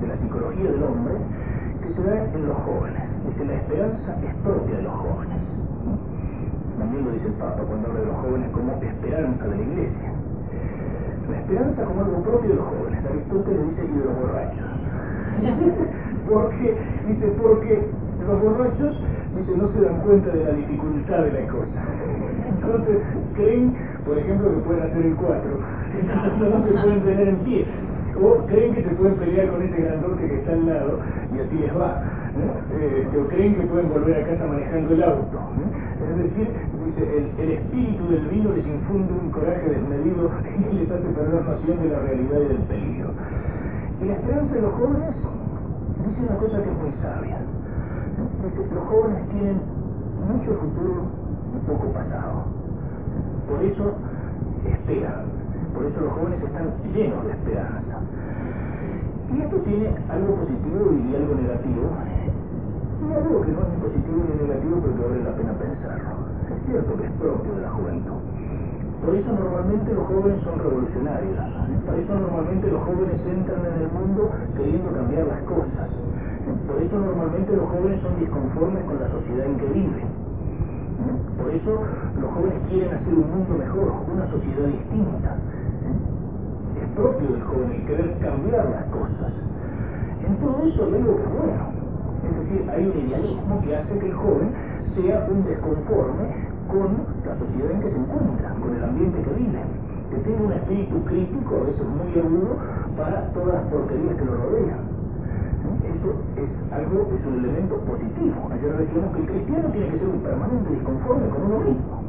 de 0.00 0.06
la 0.06 0.16
psicología 0.16 0.70
del 0.70 0.82
hombre 0.82 1.14
que 1.82 1.94
se 1.94 2.02
da 2.02 2.24
en 2.24 2.46
los 2.46 2.56
jóvenes. 2.58 3.02
Dice, 3.26 3.44
la 3.44 3.54
esperanza 3.54 4.16
es 4.22 4.34
propia 4.44 4.76
de 4.76 4.82
los 4.82 4.94
jóvenes. 4.94 5.38
También 6.78 7.04
lo 7.04 7.10
dice 7.12 7.26
el 7.26 7.32
Papa 7.34 7.62
cuando 7.66 7.88
habla 7.88 8.00
de 8.00 8.06
los 8.06 8.16
jóvenes 8.16 8.50
como 8.52 8.72
esperanza 8.80 9.44
de 9.48 9.56
la 9.56 9.62
iglesia. 9.62 10.12
La 11.30 11.38
esperanza 11.40 11.84
como 11.84 12.00
algo 12.02 12.22
propio 12.22 12.50
de 12.50 12.56
los 12.56 12.66
jóvenes. 12.66 13.04
Aristóteles 13.04 13.68
dice 13.68 13.84
y 13.84 13.98
de 13.98 14.04
los 14.04 14.14
borrachos. 14.20 14.66
porque, 16.28 16.76
dice, 17.08 17.26
porque 17.40 17.82
los 18.26 18.42
borrachos, 18.42 19.00
dice, 19.36 19.56
no 19.56 19.68
se 19.68 19.80
dan 19.80 20.00
cuenta 20.00 20.30
de 20.30 20.44
la 20.44 20.50
dificultad 20.52 21.24
de 21.24 21.42
la 21.42 21.48
cosa. 21.48 21.82
Entonces, 22.48 22.98
creen, 23.34 23.74
por 24.04 24.18
ejemplo, 24.18 24.50
que 24.54 24.60
pueden 24.60 24.82
hacer 24.82 25.06
el 25.06 25.14
cuatro. 25.16 25.50
Entonces 25.98 26.50
no 26.54 26.60
se 26.60 26.72
pueden 26.72 27.02
tener 27.02 27.28
en 27.28 27.36
pie. 27.38 27.66
O 28.20 28.44
creen 28.46 28.74
que 28.74 28.82
se 28.82 28.94
pueden 28.96 29.14
pelear 29.14 29.48
con 29.48 29.62
ese 29.62 29.80
grandote 29.80 30.26
que 30.26 30.34
está 30.36 30.52
al 30.52 30.66
lado 30.66 30.98
y 31.34 31.38
así 31.38 31.56
les 31.56 31.76
va. 31.76 32.02
Eh, 32.80 33.06
o 33.16 33.28
creen 33.28 33.54
que 33.54 33.62
pueden 33.66 33.88
volver 33.88 34.22
a 34.22 34.26
casa 34.26 34.46
manejando 34.46 34.94
el 34.94 35.02
auto. 35.04 35.38
Es 36.10 36.16
decir, 36.24 36.48
dice, 36.84 37.30
el, 37.38 37.50
espíritu 37.50 38.08
del 38.08 38.26
vino 38.28 38.52
les 38.52 38.66
infunde 38.66 39.12
un 39.12 39.30
coraje 39.30 39.68
desmedido 39.68 40.30
y 40.70 40.74
les 40.74 40.90
hace 40.90 41.08
perder 41.10 41.44
noción 41.44 41.82
de 41.82 41.88
la 41.90 42.00
realidad 42.00 42.40
y 42.40 42.48
del 42.48 42.62
peligro. 42.62 43.10
Y 44.00 44.04
la 44.06 44.14
esperanza 44.14 44.54
de 44.54 44.62
los 44.62 44.72
jóvenes 44.72 45.16
dice 46.08 46.22
una 46.22 46.38
cosa 46.38 46.62
que 46.62 46.70
es 46.70 46.78
muy 46.78 46.92
sabia. 47.02 47.38
Dice, 48.44 48.66
los 48.74 48.84
jóvenes 48.84 49.28
tienen 49.28 49.60
mucho 50.26 50.54
futuro 50.58 51.02
y 51.54 51.58
poco 51.66 51.86
pasado. 51.92 52.44
Por 53.48 53.62
eso 53.62 53.92
esperan. 54.64 55.24
Por 55.74 55.86
eso 55.86 56.00
los 56.00 56.12
jóvenes 56.12 56.42
están 56.42 56.72
llenos 56.92 57.24
de 57.24 57.30
esperanza. 57.32 57.96
Y 59.32 59.40
esto 59.40 59.56
tiene 59.58 59.88
algo 60.08 60.34
positivo 60.36 60.92
y 60.96 61.16
algo 61.16 61.34
negativo. 61.34 61.84
Y 62.98 63.12
algo 63.12 63.40
que 63.42 63.52
no 63.52 63.60
es 63.62 63.68
ni 63.68 63.78
positivo 63.78 64.18
ni 64.24 64.48
negativo, 64.48 64.80
pero 64.80 64.96
que 64.96 65.02
vale 65.08 65.24
la 65.24 65.36
pena 65.36 65.52
pensarlo. 65.52 66.28
Es 66.56 66.62
cierto 66.64 66.96
que 66.96 67.04
es 67.04 67.12
propio 67.12 67.54
de 67.54 67.62
la 67.62 67.70
juventud. 67.70 68.37
Por 69.04 69.14
eso 69.14 69.30
normalmente 69.32 69.94
los 69.94 70.06
jóvenes 70.06 70.42
son 70.42 70.58
revolucionarios. 70.58 71.38
Por 71.86 71.94
eso 71.94 72.14
normalmente 72.18 72.66
los 72.70 72.82
jóvenes 72.82 73.20
entran 73.26 73.60
en 73.64 73.82
el 73.82 73.90
mundo 73.94 74.30
queriendo 74.56 74.90
cambiar 74.92 75.26
las 75.26 75.42
cosas. 75.42 75.88
Por 76.66 76.82
eso 76.82 76.98
normalmente 76.98 77.56
los 77.56 77.68
jóvenes 77.68 78.00
son 78.02 78.18
disconformes 78.18 78.84
con 78.84 79.00
la 79.00 79.08
sociedad 79.08 79.46
en 79.46 79.56
que 79.56 79.66
viven. 79.66 80.08
Por 81.38 81.50
eso 81.54 81.72
los 82.20 82.30
jóvenes 82.34 82.58
quieren 82.68 82.94
hacer 82.94 83.14
un 83.14 83.30
mundo 83.30 83.54
mejor, 83.54 83.88
una 84.12 84.26
sociedad 84.30 84.66
distinta. 84.66 85.36
Es 86.82 86.88
propio 86.94 87.28
del 87.28 87.42
joven 87.42 87.70
el 87.70 87.86
querer 87.86 88.18
cambiar 88.18 88.66
las 88.66 88.84
cosas. 88.90 89.32
En 90.26 90.36
todo 90.42 90.58
eso 90.66 90.84
hay 90.84 90.94
algo 90.94 91.16
que 91.16 91.28
bueno. 91.38 91.64
Es 92.18 92.34
decir, 92.34 92.70
hay 92.70 92.82
un 92.86 92.98
idealismo 92.98 93.62
que 93.62 93.76
hace 93.76 93.98
que 93.98 94.06
el 94.06 94.14
joven 94.14 94.50
sea 94.94 95.26
un 95.30 95.44
desconforme 95.44 96.48
con 96.68 97.06
la 97.24 97.34
sociedad 97.38 97.70
en 97.72 97.80
que 97.80 97.90
se 97.90 97.96
encuentra, 97.96 98.47
con 98.68 98.76
el 98.76 98.84
ambiente 98.84 99.22
que 99.22 99.32
vive, 99.32 99.62
que 100.10 100.16
tiene 100.28 100.44
un 100.44 100.52
espíritu 100.52 101.04
crítico, 101.04 101.56
a 101.56 101.64
veces 101.64 101.86
muy 101.88 102.12
agudo, 102.20 102.52
para 102.96 103.32
todas 103.32 103.54
las 103.54 103.64
porquerías 103.72 104.14
que 104.16 104.24
lo 104.24 104.36
rodean. 104.36 104.84
Eso 105.88 106.08
es 106.36 106.52
algo, 106.72 107.08
es 107.08 107.22
un 107.24 107.44
elemento 107.44 107.76
positivo. 107.88 108.36
Ayer 108.52 108.76
decíamos 108.76 109.16
que 109.16 109.20
el 109.20 109.28
cristiano 109.28 109.68
tiene 109.72 109.88
que 109.88 109.98
ser 109.98 110.08
un 110.08 110.20
permanente 110.20 110.70
disconforme 110.70 111.28
con 111.28 111.42
uno 111.48 111.58
mismo. 111.64 112.02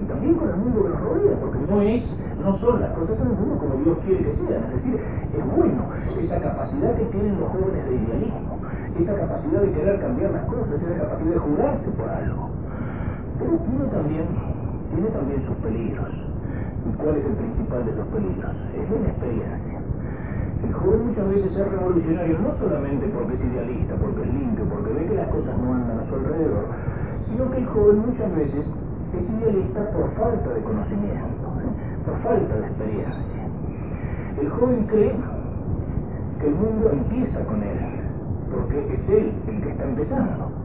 Y 0.00 0.04
también 0.04 0.34
con 0.36 0.48
el 0.50 0.56
mundo 0.56 0.82
que 0.84 0.88
nos 0.90 1.00
rodea, 1.00 1.36
porque 1.40 1.58
no 1.64 1.80
es, 1.80 2.02
no 2.44 2.52
son 2.60 2.80
las 2.80 2.90
cosas 2.92 3.16
en 3.16 3.26
el 3.26 3.36
mundo 3.40 3.58
como 3.58 3.74
Dios 3.82 3.98
quiere 4.04 4.20
que 4.24 4.34
sean. 4.36 4.62
Es 4.68 4.72
decir, 4.76 5.00
es 5.00 5.44
bueno 5.56 5.82
esa 6.20 6.40
capacidad 6.40 6.94
que 6.96 7.04
tienen 7.06 7.40
los 7.40 7.48
jóvenes 7.48 7.84
de 7.88 7.94
idealismo, 7.96 8.60
esa 9.00 9.14
capacidad 9.16 9.60
de 9.60 9.70
querer 9.72 10.00
cambiar 10.00 10.30
las 10.30 10.44
cosas, 10.44 10.76
esa 10.76 11.00
capacidad 11.00 11.32
de 11.32 11.38
jurarse 11.38 11.88
por 11.90 12.08
algo. 12.08 12.50
Pero 13.38 13.52
tiene 13.64 13.84
también, 13.92 14.26
tiene 14.96 15.10
también 15.10 15.44
sus 15.44 15.56
peligros. 15.56 16.08
¿Y 16.88 16.92
cuál 16.96 17.16
es 17.16 17.24
el 17.26 17.36
principal 17.36 17.84
de 17.84 17.92
los 17.92 18.06
peligros? 18.08 18.56
Es 18.72 18.90
la 18.90 18.96
inexperiencia. 18.96 19.78
El 20.64 20.72
joven 20.72 21.06
muchas 21.08 21.28
veces 21.28 21.52
es 21.52 21.68
revolucionario 21.68 22.38
no 22.40 22.52
solamente 22.54 23.06
porque 23.08 23.34
es 23.34 23.44
idealista, 23.44 23.94
porque 23.96 24.22
es 24.22 24.32
limpio, 24.32 24.64
porque 24.64 24.92
ve 24.94 25.04
que 25.04 25.14
las 25.14 25.28
cosas 25.28 25.58
no 25.58 25.74
andan 25.74 26.00
a 26.00 26.06
su 26.08 26.14
alrededor, 26.14 26.64
sino 27.28 27.50
que 27.50 27.58
el 27.58 27.66
joven 27.66 27.98
muchas 28.08 28.34
veces 28.36 28.64
es 29.20 29.30
idealista 29.30 29.90
por 29.92 30.10
falta 30.16 30.48
de 30.48 30.60
conocimiento, 30.62 31.44
¿eh? 31.60 31.72
por 32.06 32.16
falta 32.24 32.54
de 32.56 32.66
experiencia. 32.66 33.42
El 34.40 34.48
joven 34.48 34.86
cree 34.86 35.14
que 36.40 36.48
el 36.48 36.54
mundo 36.54 36.90
empieza 36.90 37.44
con 37.44 37.62
él, 37.62 37.78
porque 38.50 38.94
es 38.94 39.08
él 39.10 39.32
el 39.46 39.62
que 39.62 39.70
está 39.70 39.84
empezando 39.84 40.55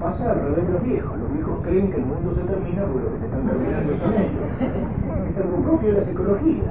pasa 0.00 0.32
al 0.32 0.40
revés 0.40 0.64
los 0.70 0.82
viejos. 0.82 1.18
Los 1.18 1.30
viejos 1.32 1.60
creen 1.62 1.90
que 1.90 1.98
el 1.98 2.06
mundo 2.06 2.34
se 2.34 2.42
termina 2.42 2.82
por 2.84 3.02
lo 3.02 3.12
que 3.12 3.18
se 3.18 3.24
están 3.26 3.46
terminando 3.46 3.96
son 3.98 4.14
ellos. 4.14 4.42
Es 5.30 5.36
algo 5.36 5.58
propio 5.62 5.92
de 5.92 6.00
la 6.00 6.06
psicología. 6.06 6.64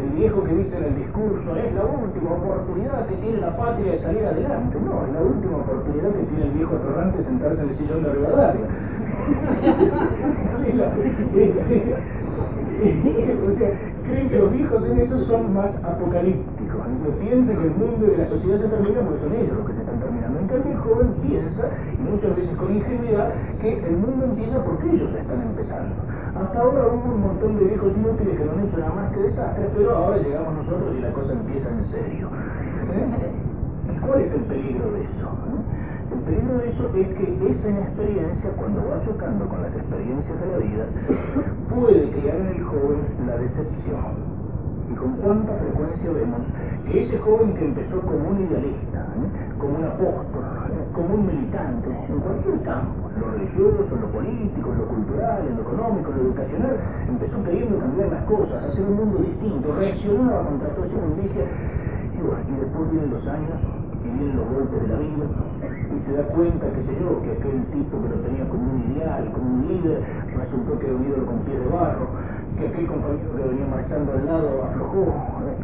el 0.00 0.08
viejo 0.16 0.42
que 0.44 0.54
dice 0.54 0.76
en 0.76 0.84
el 0.84 0.96
discurso 0.96 1.56
es 1.56 1.74
la 1.74 1.84
última 1.84 2.30
oportunidad 2.32 3.06
que 3.06 3.16
tiene 3.16 3.36
la 3.38 3.56
patria 3.56 3.92
de 3.92 3.98
salir 4.00 4.24
adelante. 4.24 4.78
No, 4.80 5.04
es 5.06 5.12
la 5.12 5.20
última 5.20 5.58
oportunidad 5.58 6.10
que 6.10 6.24
tiene 6.24 6.46
el 6.46 6.52
viejo 6.52 6.74
atorrante 6.76 7.18
de 7.18 7.24
sentarse 7.24 7.62
en 7.62 7.68
el 7.68 7.76
sillón 7.76 8.02
de 8.02 8.12
Rivadavia. 8.12 8.66
o 12.80 13.52
sea, 13.52 13.70
creen 14.04 14.28
que 14.28 14.38
los 14.38 14.52
viejos 14.52 14.84
en 14.86 15.00
eso 15.00 15.20
son 15.26 15.54
más 15.54 15.74
apocalípticos. 15.84 16.80
Piensan 17.20 17.56
que 17.56 17.66
el 17.66 17.74
mundo 17.74 18.12
y 18.12 18.16
la 18.16 18.28
sociedad 18.28 18.60
se 18.60 18.68
termina 18.68 19.00
porque 19.02 19.22
son 19.22 19.34
ellos 19.34 19.56
se 19.74 19.80
están 19.80 20.00
terminando. 20.00 20.39
En 20.39 20.39
cambio, 20.50 20.72
el 20.72 20.78
joven 20.78 21.08
piensa, 21.22 21.70
y 21.94 22.02
muchas 22.02 22.36
veces 22.36 22.56
con 22.56 22.74
ingenuidad, 22.74 23.32
que 23.60 23.78
el 23.78 23.96
mundo 23.96 24.24
empieza 24.24 24.64
porque 24.64 24.90
ellos 24.90 25.10
están 25.14 25.40
empezando. 25.42 25.94
Hasta 26.34 26.60
ahora 26.60 26.86
hubo 26.88 27.14
un 27.14 27.20
montón 27.20 27.56
de 27.56 27.64
viejos 27.64 27.92
inútiles 27.96 28.38
que 28.38 28.44
no 28.44 28.52
han 28.52 28.66
hecho 28.66 28.78
nada 28.78 28.94
más 28.94 29.12
que 29.12 29.20
desastres, 29.20 29.68
pero 29.76 29.96
ahora 29.96 30.18
llegamos 30.18 30.54
nosotros 30.54 30.94
y 30.96 31.00
la 31.00 31.12
cosa 31.12 31.32
empieza 31.32 31.68
en 31.70 31.84
serio. 31.86 32.28
¿Eh? 32.90 33.50
¿Cuál 34.06 34.20
es 34.22 34.32
el 34.32 34.42
peligro 34.42 34.90
de 34.92 35.02
eso? 35.04 35.28
El 36.10 36.20
peligro 36.26 36.58
de 36.58 36.70
eso 36.70 36.90
es 36.96 37.08
que 37.14 37.50
esa 37.50 37.68
inexperiencia, 37.70 38.50
cuando 38.56 38.80
va 38.88 39.04
chocando 39.04 39.46
con 39.48 39.62
las 39.62 39.74
experiencias 39.74 40.40
de 40.40 40.46
la 40.46 40.58
vida, 40.58 40.84
puede 41.68 42.10
crear 42.10 42.36
en 42.36 42.46
el 42.48 42.64
joven 42.64 43.00
la 43.26 43.36
decepción. 43.36 44.30
Y 44.90 44.94
con 44.94 45.12
cuánta 45.18 45.54
frecuencia 45.54 46.10
vemos 46.10 46.40
que 46.86 47.04
ese 47.04 47.18
joven 47.18 47.54
que 47.54 47.64
empezó 47.64 48.00
como 48.00 48.30
un 48.30 48.40
idealista, 48.40 48.89
¿eh? 49.16 49.28
como 49.58 49.78
un 49.78 49.84
apóstol, 49.84 50.44
¿eh? 50.70 50.84
como 50.94 51.14
un 51.14 51.26
militante, 51.26 51.88
en 51.90 52.20
cualquier 52.20 52.60
campo, 52.62 53.10
en 53.14 53.20
lo 53.20 53.30
religioso, 53.32 53.88
en 53.90 54.00
lo 54.00 54.08
político, 54.08 54.72
en 54.72 54.78
lo 54.78 54.86
cultural, 54.86 55.40
en 55.46 55.54
lo 55.56 55.62
económico, 55.62 56.10
en 56.10 56.16
lo 56.16 56.22
educacional, 56.30 56.76
empezó 57.08 57.36
queriendo 57.44 57.78
cambiar 57.78 58.08
las 58.10 58.24
cosas, 58.24 58.58
hacer 58.64 58.84
un 58.84 58.96
mundo 58.96 59.18
distinto, 59.18 59.74
reaccionaba 59.74 60.44
contra 60.46 60.68
toda 60.74 60.86
esa 60.86 60.96
inmundicia, 60.96 61.44
y 62.14 62.20
bueno, 62.20 62.44
y 62.46 62.54
después 62.60 62.84
vienen 62.90 63.10
los 63.10 63.26
años, 63.26 63.58
y 64.00 64.08
vienen 64.08 64.36
los 64.36 64.46
golpes 64.48 64.80
de 64.80 64.88
la 64.88 64.98
vida, 64.98 65.26
y 65.90 65.96
se 66.06 66.12
da 66.14 66.22
cuenta, 66.30 66.64
qué 66.70 66.82
sé 66.86 66.94
yo, 67.00 67.20
que 67.22 67.30
aquel 67.32 67.60
tipo 67.74 67.94
que 68.00 68.08
lo 68.08 68.18
tenía 68.22 68.48
como 68.48 68.64
un 68.72 68.78
ideal, 68.92 69.24
como 69.32 69.46
un 69.50 69.62
líder, 69.68 70.00
resultó 70.36 70.78
que 70.78 70.86
había 70.86 71.08
ido 71.08 71.26
con 71.26 71.38
pie 71.44 71.58
de 71.58 71.68
barro, 71.68 72.06
que 72.56 72.68
aquel 72.68 72.86
compañero 72.86 73.36
que 73.36 73.42
venía 73.48 73.66
marchando 73.66 74.12
al 74.12 74.26
lado 74.26 74.48
aflojó, 74.64 75.14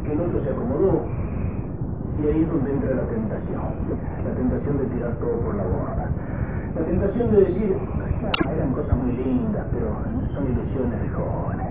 que 0.02 0.12
el 0.12 0.20
otro 0.20 0.42
se 0.42 0.50
acomodó, 0.50 1.04
y 2.22 2.26
ahí 2.26 2.42
es 2.42 2.48
donde 2.48 2.72
entra 2.72 2.94
la 2.94 3.06
tentación, 3.08 3.62
la 4.24 4.32
tentación 4.34 4.78
de 4.78 4.84
tirar 4.86 5.12
todo 5.16 5.36
por 5.40 5.54
la 5.54 5.64
borda, 5.64 6.08
la 6.74 6.82
tentación 6.82 7.30
de 7.30 7.36
decir, 7.44 7.76
eran 8.52 8.72
cosas 8.72 8.96
muy 8.96 9.12
lindas, 9.12 9.66
pero 9.72 9.92
son 10.34 10.44
ilusiones 10.44 11.02
de 11.02 11.08
jóvenes. 11.10 11.66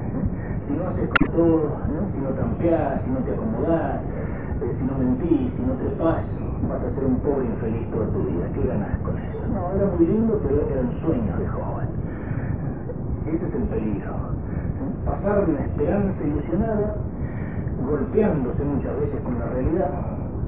Si 0.68 0.74
no 0.74 0.88
haces 0.88 1.10
con 1.10 1.28
todo, 1.36 1.78
si 2.12 2.20
no 2.20 2.30
trampeás, 2.30 3.02
si 3.04 3.10
no 3.12 3.20
te 3.20 3.34
acomodás, 3.34 4.02
eh, 4.62 4.72
si 4.78 4.84
no 4.84 4.98
mentís, 4.98 5.54
si 5.54 5.62
no 5.62 5.74
te 5.74 5.94
vas, 6.02 6.26
vas 6.70 6.82
a 6.82 6.90
ser 6.96 7.06
un 7.06 7.20
pobre 7.20 7.46
infeliz 7.46 7.90
toda 7.92 8.08
tu 8.08 8.24
vida. 8.24 8.48
¿Qué 8.54 8.68
ganas 8.68 8.98
con 9.00 9.18
eso? 9.18 9.46
No, 9.54 9.76
era 9.76 9.92
muy 9.96 10.08
lindo, 10.08 10.40
pero 10.42 10.68
eran 10.70 10.90
sueños 11.02 11.38
de 11.38 11.48
joven. 11.48 11.88
Ese 13.28 13.46
es 13.46 13.54
el 13.54 13.64
peligro. 13.64 14.14
Pasar 15.06 15.46
de 15.46 15.52
una 15.52 15.66
esperanza 15.66 16.24
ilusionada, 16.24 16.96
golpeándose 17.86 18.64
muchas 18.64 19.00
veces 19.02 19.22
con 19.22 19.38
la 19.38 19.46
realidad, 19.48 19.92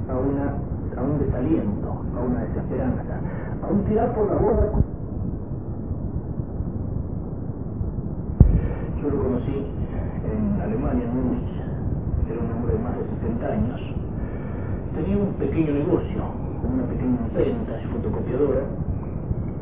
a, 0.09 0.17
una, 0.17 0.53
a 0.95 1.03
un 1.03 1.19
desaliento, 1.19 1.89
a 2.15 2.19
una 2.21 2.41
desesperanza, 2.41 3.19
a 3.63 3.67
un 3.67 3.83
tirar 3.85 4.13
por 4.13 4.27
la 4.27 4.35
borda. 4.35 4.71
Yo 9.01 9.09
lo 9.09 9.23
conocí 9.23 9.65
en 10.25 10.61
Alemania, 10.61 11.05
en 11.05 11.15
Múnich, 11.15 11.51
era 12.29 12.39
un 12.39 12.51
hombre 12.51 12.73
de 12.73 12.79
más 12.79 12.97
de 12.97 13.03
60 13.21 13.47
años, 13.47 13.81
tenía 14.95 15.17
un 15.17 15.33
pequeño 15.33 15.73
negocio, 15.73 16.23
una 16.63 16.83
pequeña 16.83 17.17
imprenta 17.27 17.81
y 17.81 17.85
fotocopiadora, 17.87 18.63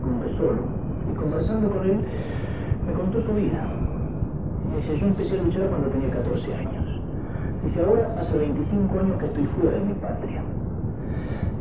un 0.04 0.38
solo, 0.38 0.62
y 1.12 1.16
conversando 1.16 1.70
con 1.70 1.90
él 1.90 2.06
me 2.86 2.94
contó 2.94 3.20
su 3.22 3.34
vida. 3.34 3.66
Y 4.72 4.82
dice, 4.82 5.00
yo 5.00 5.08
empecé 5.08 5.40
a 5.40 5.44
luchar 5.44 5.70
cuando 5.70 5.90
tenía 5.90 6.12
14 6.12 6.54
años. 6.54 6.75
Dice, 7.65 7.81
ahora 7.81 8.13
hace 8.22 8.38
25 8.38 9.00
años 9.00 9.17
que 9.17 9.25
estoy 9.25 9.45
fuera 9.57 9.77
de 9.77 9.86
mi 9.86 9.93
patria. 9.95 10.41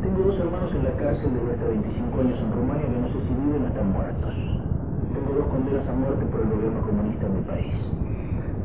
Tengo 0.05 0.21
dos 0.21 0.37
hermanos 0.37 0.69
en 0.69 0.83
la 0.85 0.93
cárcel 1.01 1.33
desde 1.33 1.57
hace 1.57 1.65
25 1.65 2.21
años 2.21 2.37
en 2.39 2.51
Rumania 2.53 2.85
que 2.85 2.99
no 3.01 3.07
sé 3.09 3.17
si 3.25 3.33
viven 3.33 3.65
o 3.65 3.67
están 3.67 3.89
muertos. 3.89 4.33
Tengo 5.17 5.29
dos 5.33 5.47
condenas 5.49 5.87
a 5.89 5.93
muerte 5.97 6.25
por 6.29 6.41
el 6.41 6.49
gobierno 6.53 6.81
comunista 6.85 7.25
en 7.25 7.33
mi 7.33 7.41
país. 7.41 7.73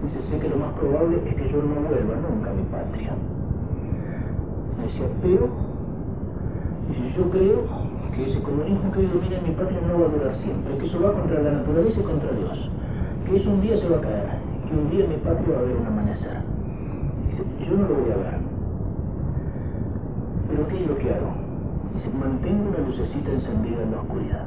Dice, 0.04 0.20
sé 0.28 0.38
que 0.38 0.48
lo 0.52 0.56
más 0.60 0.72
probable 0.76 1.16
es 1.24 1.34
que 1.34 1.48
yo 1.48 1.64
no 1.64 1.80
vuelva 1.80 2.14
nunca 2.20 2.50
a 2.50 2.54
mi 2.60 2.64
patria. 2.68 3.16
Decía, 4.84 5.08
pero, 5.24 5.48
dice, 6.92 7.04
yo 7.16 7.24
creo 7.30 7.58
que 8.12 8.20
ese 8.20 8.42
comunismo 8.42 8.92
que 8.92 9.00
hoy 9.00 9.06
domina 9.06 9.36
en 9.40 9.44
mi 9.48 9.54
patria 9.56 9.80
no 9.88 9.96
va 9.96 10.06
a 10.06 10.12
durar 10.12 10.36
siempre, 10.44 10.76
que 10.76 10.86
eso 10.86 11.00
va 11.00 11.12
contra 11.16 11.40
la 11.40 11.52
naturaleza 11.52 12.00
y 12.00 12.04
contra 12.04 12.32
Dios, 12.32 12.70
que 13.24 13.36
eso 13.36 13.50
un 13.50 13.60
día 13.60 13.76
se 13.76 13.88
va 13.88 13.96
a 13.96 14.00
caer, 14.00 14.28
que 14.68 14.76
un 14.76 14.90
día 14.90 15.04
en 15.04 15.10
mi 15.10 15.16
patria 15.24 15.56
va 15.56 15.60
a 15.60 15.64
haber 15.64 15.76
un 15.76 15.86
amanecer. 15.86 16.29
Yo 17.70 17.76
no 17.76 17.86
lo 17.86 17.94
voy 17.94 18.10
a 18.10 18.16
ver. 18.16 18.38
Pero 20.50 20.66
¿qué 20.66 20.82
es 20.82 20.88
lo 20.88 20.98
que 20.98 21.14
hago? 21.14 21.30
Dice, 21.94 22.10
mantengo 22.18 22.68
una 22.68 22.78
lucecita 22.78 23.30
encendida 23.30 23.82
en 23.82 23.92
la 23.92 24.00
oscuridad. 24.00 24.44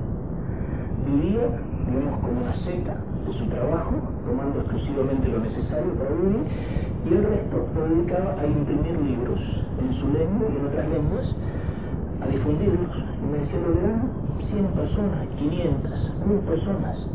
Vivía, 1.05 1.47
digamos, 1.87 2.19
como 2.19 2.41
una 2.41 2.53
seta 2.67 2.99
de 3.25 3.31
su 3.31 3.45
trabajo, 3.47 3.95
tomando 4.27 4.59
exclusivamente 4.59 5.29
lo 5.29 5.39
necesario 5.39 5.93
para 5.95 6.11
vivir, 6.15 6.43
y 7.05 7.13
el 7.13 7.23
resto 7.23 7.65
lo 7.73 7.95
dedicaba 7.95 8.35
a 8.39 8.45
imprimir 8.45 8.99
libros 8.99 9.39
en 9.79 9.93
su 9.93 10.07
lengua 10.11 10.47
y 10.51 10.57
en 10.59 10.65
otras 10.67 10.89
lenguas, 10.89 11.35
a 12.19 12.27
difundirlos. 12.27 12.91
Y 13.23 13.25
me 13.31 13.37
decía, 13.39 13.59
lo 13.63 13.73
verán 13.73 14.11
100 14.51 14.67
personas, 14.67 15.27
500, 15.37 16.11
1000 16.27 16.39
personas. 16.39 17.07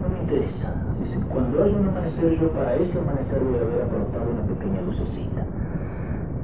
No 0.00 0.08
me 0.08 0.22
interesa. 0.22 0.74
Dice, 0.98 1.18
cuando 1.28 1.62
haya 1.62 1.76
un 1.76 1.88
amanecer, 1.88 2.38
yo 2.40 2.50
para 2.52 2.74
ese 2.74 2.98
amanecer 2.98 3.38
voy 3.42 3.58
a 3.58 3.62
haber 3.62 3.82
aportado 3.82 4.30
una 4.30 4.42
pequeña 4.42 4.80
lucecita. 4.82 5.29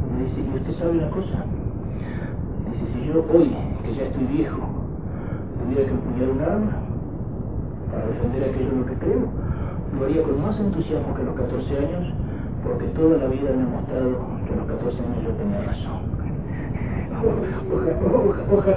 Y 0.07 0.13
me 0.15 0.25
dice, 0.25 0.41
¿y 0.41 0.57
usted 0.57 0.73
sabe 0.73 0.99
una 0.99 1.11
cosa? 1.11 1.45
Dice, 2.71 2.85
si 2.93 3.07
yo 3.07 3.25
hoy, 3.33 3.57
que 3.83 3.95
ya 3.95 4.05
estoy 4.05 4.25
viejo, 4.25 4.63
tuviera 5.63 5.85
que 5.85 5.91
empuñar 5.91 6.31
un 6.31 6.41
arma 6.41 6.73
para 7.91 8.07
defender 8.07 8.51
aquello 8.51 8.71
en 8.73 8.81
lo 8.81 8.87
que 8.87 8.95
creo, 8.95 9.27
lo 9.99 10.05
haría 10.05 10.23
con 10.23 10.43
más 10.43 10.59
entusiasmo 10.61 11.15
que 11.15 11.23
a 11.23 11.25
los 11.25 11.35
14 11.37 11.79
años, 11.79 12.15
porque 12.65 12.87
toda 12.89 13.19
la 13.19 13.27
vida 13.29 13.51
me 13.55 13.63
ha 13.63 13.67
mostrado 13.67 14.19
que 14.47 14.53
a 14.53 14.57
los 14.57 14.67
14 14.67 14.99
años 14.99 15.25
yo 15.25 15.31
tenía 15.35 15.63
razón. 15.63 16.07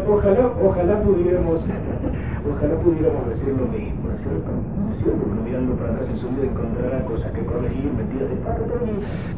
Ojalá, 0.08 0.52
ojalá 0.64 1.02
pudiéramos 1.02 1.66
ojalá 2.50 2.76
pudiéramos 2.80 3.30
decir 3.30 3.54
lo 3.54 3.68
mismo, 3.68 4.09
Uno 4.30 5.42
mirando 5.44 5.74
para 5.76 5.92
atrás 5.92 6.10
en 6.10 6.18
su 6.18 6.30
vida 6.30 6.46
encontrará 6.46 7.04
cosas 7.06 7.32
que 7.32 7.44
corregir, 7.46 7.92
mentiras 7.94 8.30
de 8.30 8.36
pato, 8.46 8.64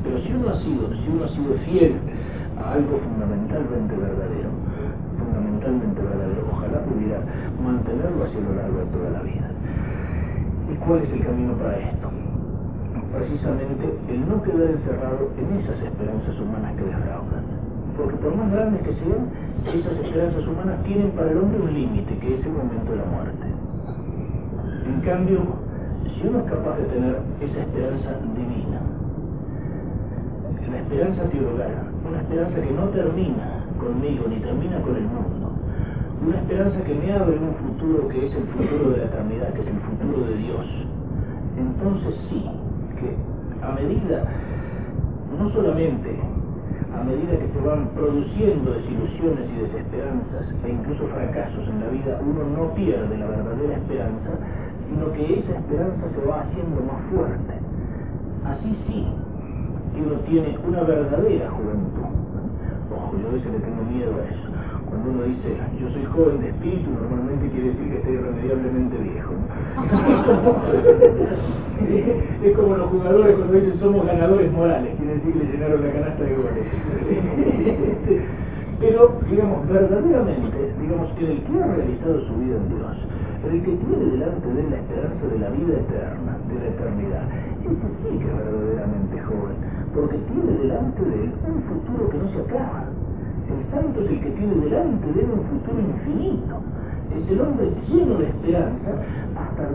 pero 0.04 0.19
si 0.19 0.34
uno 0.34 0.49
ha 0.49 0.58
sido, 0.60 0.91
si 0.91 1.08
uno 1.08 1.23
ha 1.23 1.30
sido 1.30 1.54
fiel 1.63 1.95
a 2.60 2.73
algo 2.73 2.99
fundamentalmente 2.99 3.95
verdadero, 3.95 4.49
fundamentalmente 5.17 6.01
verdadero, 6.01 6.43
ojalá 6.51 6.84
pudiera 6.84 7.23
mantenerlo 7.63 8.25
hacia 8.25 8.41
lo 8.41 8.54
largo 8.56 8.77
de 8.80 8.86
toda 8.91 9.10
la 9.12 9.21
vida. 9.21 9.47
¿Y 10.71 10.75
cuál 10.84 10.99
es 11.04 11.12
el 11.13 11.23
camino 11.23 11.54
para 11.54 11.77
esto? 11.80 12.10
Precisamente 13.15 13.86
el 14.10 14.27
no 14.27 14.43
quedar 14.43 14.71
encerrado 14.71 15.32
en 15.39 15.60
esas 15.60 15.80
esperanzas 15.84 16.36
humanas 16.39 16.75
que 16.75 16.84
defraudan. 16.84 17.43
Porque 17.95 18.15
por 18.17 18.36
más 18.36 18.51
grandes 18.51 18.82
que 18.84 18.93
sean, 18.95 19.27
esas 19.67 19.99
esperanzas 19.99 20.47
humanas 20.47 20.84
tienen 20.84 21.12
para 21.12 21.32
el 21.32 21.38
hombre 21.38 21.60
un 21.60 21.73
límite, 21.73 22.17
que 22.17 22.36
es 22.36 22.45
el 22.45 22.54
momento 22.54 22.91
de 22.91 22.97
la 22.97 23.06
muerte. 23.06 23.50
En 24.91 24.99
cambio, 24.99 25.39
si 26.04 26.27
uno 26.27 26.39
es 26.39 26.51
capaz 26.51 26.75
de 26.77 26.84
tener 26.84 27.15
esa 27.39 27.62
esperanza 27.62 28.12
divina, 28.36 28.82
la 30.69 30.80
esperanza 30.80 31.30
teologal, 31.30 31.71
una 32.08 32.19
esperanza 32.19 32.62
que 32.62 32.71
no 32.71 32.89
termina 32.89 33.63
conmigo 33.80 34.25
ni 34.27 34.36
termina 34.41 34.82
con 34.82 34.97
el 34.97 35.04
mundo, 35.04 35.51
una 36.27 36.38
esperanza 36.38 36.84
que 36.84 36.93
me 36.93 37.13
abre 37.13 37.39
un 37.39 37.56
futuro 37.56 38.10
que 38.10 38.27
es 38.27 38.36
el 38.36 38.43
futuro 38.47 38.91
de 38.91 38.97
la 38.97 39.06
eternidad, 39.06 39.54
que 39.54 39.62
es 39.62 39.67
el 39.67 39.80
futuro 39.80 40.27
de 40.27 40.36
Dios, 40.36 40.65
entonces 41.58 42.15
sí, 42.30 42.45
que 42.99 43.15
a 43.65 43.71
medida, 43.71 44.25
no 45.39 45.47
solamente 45.49 46.19
a 46.93 47.04
medida 47.04 47.39
que 47.39 47.47
se 47.47 47.62
van 47.62 47.88
produciendo 47.95 48.73
desilusiones 48.73 49.49
y 49.49 49.62
desesperanzas 49.62 50.54
e 50.65 50.69
incluso 50.69 51.08
fracasos 51.08 51.67
en 51.67 51.80
la 51.80 51.88
vida, 51.88 52.19
uno 52.21 52.43
no 52.43 52.73
pierde 52.75 53.17
la 53.17 53.27
verdadera 53.27 53.73
esperanza, 53.75 54.30
sino 54.91 55.08
que 55.13 55.39
esa 55.39 55.56
esperanza 55.56 56.04
se 56.13 56.21
va 56.27 56.41
haciendo 56.41 56.84
más 56.84 56.99
fuerte. 57.15 57.54
Así 58.45 58.75
sí, 58.86 59.08
que 59.95 60.01
uno 60.01 60.15
tiene 60.27 60.60
una 60.67 60.84
verdadera 60.84 61.49
juventud. 61.51 62.12
Ojo, 62.91 63.15
yo 63.17 63.30
a 63.30 63.32
veces 63.32 63.49
le 63.54 63.60
tengo 63.60 63.84
miedo 63.89 64.12
a 64.19 64.23
eso. 64.27 64.49
Cuando 64.89 65.12
uno 65.12 65.23
dice, 65.23 65.56
yo 65.80 65.89
soy 65.91 66.04
joven 66.04 66.41
de 66.41 66.49
espíritu, 66.49 66.89
normalmente 66.91 67.47
quiere 67.49 67.69
decir 67.69 67.88
que 67.88 67.95
estoy 67.97 68.15
irremediablemente 68.15 68.97
viejo. 68.97 69.32
es 72.43 72.58
como 72.58 72.75
los 72.75 72.89
jugadores 72.89 73.38
cuando 73.38 73.54
dicen 73.54 73.77
somos 73.77 74.06
ganadores 74.06 74.51
morales, 74.51 74.93
quiere 74.97 75.13
decir 75.13 75.32
que 75.32 75.39
le 75.39 75.45
llenaron 75.54 75.82
la 75.82 75.93
canasta 75.93 76.23
de 76.23 76.36
goles. 76.36 76.67
Pero, 78.82 79.13
digamos, 79.30 79.65
verdaderamente, 79.69 80.73
digamos 80.82 81.13
que 81.13 81.32
el 81.32 81.41
que 81.43 81.63
ha 81.63 81.67
realizado 81.67 82.19
su 82.25 82.36
vida 82.36 82.58
en 82.58 82.67
Dios, 82.67 82.97
el 83.49 83.63
que 83.63 83.73
tiene 83.73 84.06
delante 84.06 84.54
de 84.54 84.62
él 84.62 84.69
la 84.69 84.77
esperanza 84.77 85.25
de 85.25 85.39
la 85.39 85.49
vida 85.49 85.73
eterna, 85.73 86.38
de 86.47 86.56
la 86.56 86.67
eternidad, 86.67 87.25
ese 87.65 87.89
sí 87.97 88.17
que 88.19 88.27
es 88.30 88.38
verdaderamente 88.38 89.19
joven, 89.21 89.58
porque 89.93 90.17
tiene 90.30 90.51
delante 90.62 91.01
de 91.01 91.23
él 91.25 91.32
un 91.49 91.62
futuro 91.63 92.10
que 92.10 92.17
no 92.17 92.30
se 92.30 92.39
acaba. 92.41 92.86
El 93.49 93.63
santo 93.65 94.01
es 94.01 94.10
el 94.12 94.21
que 94.21 94.32
tiene 94.32 94.56
delante 94.56 95.12
de 95.12 95.21
él 95.21 95.30
un 95.34 95.43
futuro 95.45 95.80
infinito. 95.80 96.56
Es 97.17 97.30
el 97.32 97.41
hombre 97.41 97.71
lleno 97.89 98.17
de 98.19 98.27
esperanza 98.27 98.91
hasta 99.36 99.69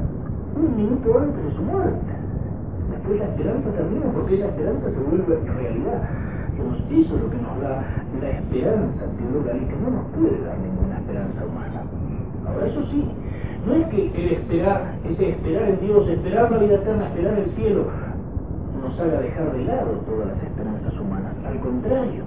un 0.56 0.76
minuto 0.76 1.18
antes 1.18 1.44
de 1.44 1.52
su 1.52 1.62
muerte. 1.62 2.12
Después 2.90 3.18
la 3.18 3.26
esperanza 3.26 3.70
termina 3.72 4.06
porque 4.12 4.34
esa 4.34 4.46
esperanza 4.46 4.90
se 4.90 5.00
vuelve 5.00 5.36
realidad. 5.44 6.02
eso 6.56 7.16
es 7.16 7.22
lo 7.22 7.30
que 7.30 7.36
nos 7.36 7.60
da 7.60 7.82
la 8.20 8.30
esperanza 8.30 9.04
teologal 9.18 9.58
y 9.60 9.66
que 9.66 9.76
no 9.76 9.90
nos 9.90 10.06
puede 10.14 10.40
dar 10.46 10.56
ninguna 10.58 10.98
esperanza 10.98 11.44
humana. 11.44 11.82
Ahora, 12.46 12.66
eso 12.66 12.82
sí, 12.84 13.04
no 13.66 13.74
es 13.74 13.86
que 13.88 14.06
el 14.14 14.32
esperar, 14.32 14.94
ese 15.04 15.30
esperar 15.30 15.68
en 15.68 15.80
Dios, 15.80 16.08
esperar 16.08 16.50
la 16.50 16.58
vida 16.58 16.74
eterna, 16.76 17.06
esperar 17.08 17.38
el 17.38 17.50
cielo, 17.50 17.84
nos 18.80 19.00
haga 19.00 19.20
dejar 19.20 19.52
de 19.52 19.64
lado 19.64 19.90
todas 20.06 20.28
las 20.28 20.42
esperanzas 20.42 20.94
humanas. 21.00 21.34
Al 21.44 21.58
contrario, 21.58 22.22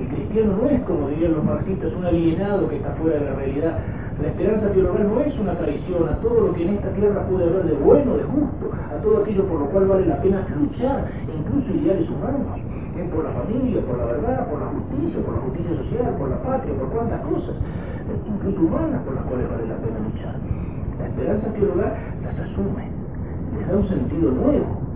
el 0.00 0.08
cristiano 0.08 0.56
no 0.56 0.68
es, 0.70 0.80
como 0.82 1.08
dirían 1.08 1.34
los 1.34 1.44
marxistas, 1.44 1.92
un 1.92 2.04
alienado 2.04 2.68
que 2.68 2.76
está 2.76 2.90
fuera 2.92 3.18
de 3.18 3.24
la 3.26 3.34
realidad. 3.34 3.78
La 4.22 4.28
esperanza 4.28 4.72
teologal 4.72 5.08
no 5.08 5.20
es 5.20 5.38
una 5.38 5.58
traición 5.58 6.08
a 6.08 6.16
todo 6.20 6.48
lo 6.48 6.54
que 6.54 6.66
en 6.66 6.74
esta 6.74 6.88
tierra 6.90 7.26
puede 7.28 7.44
haber 7.44 7.64
de 7.64 7.74
bueno, 7.74 8.16
de 8.16 8.24
justo, 8.24 8.72
a 8.72 9.02
todo 9.02 9.18
aquello 9.22 9.44
por 9.44 9.60
lo 9.60 9.66
cual 9.66 9.86
vale 9.86 10.06
la 10.06 10.22
pena 10.22 10.46
luchar, 10.58 11.10
incluso 11.36 11.74
ideales 11.74 12.08
humanos, 12.08 12.60
por 13.04 13.24
la 13.24 13.30
familia, 13.30 13.80
por 13.82 13.98
la 13.98 14.06
verdad, 14.06 14.48
por 14.48 14.60
la 14.60 14.66
justicia, 14.66 15.20
por 15.20 15.34
la 15.34 15.40
justicia 15.40 15.76
social, 15.76 16.16
por 16.18 16.30
la 16.30 16.42
patria, 16.42 16.74
por 16.74 16.88
cuantas 16.88 17.20
cosas, 17.20 17.56
incluso 18.26 18.60
humanas 18.60 19.02
por 19.04 19.14
las 19.14 19.24
cuales 19.24 19.50
vale 19.50 19.66
la 19.68 19.76
pena 19.76 19.98
luchar. 20.00 20.45
La 20.98 21.06
esperanza 21.06 21.52
teologal 21.52 21.92
las 22.24 22.38
asume, 22.40 22.88
les 23.58 23.68
da 23.68 23.76
un 23.76 23.88
sentido 23.88 24.30
nuevo, 24.32 24.86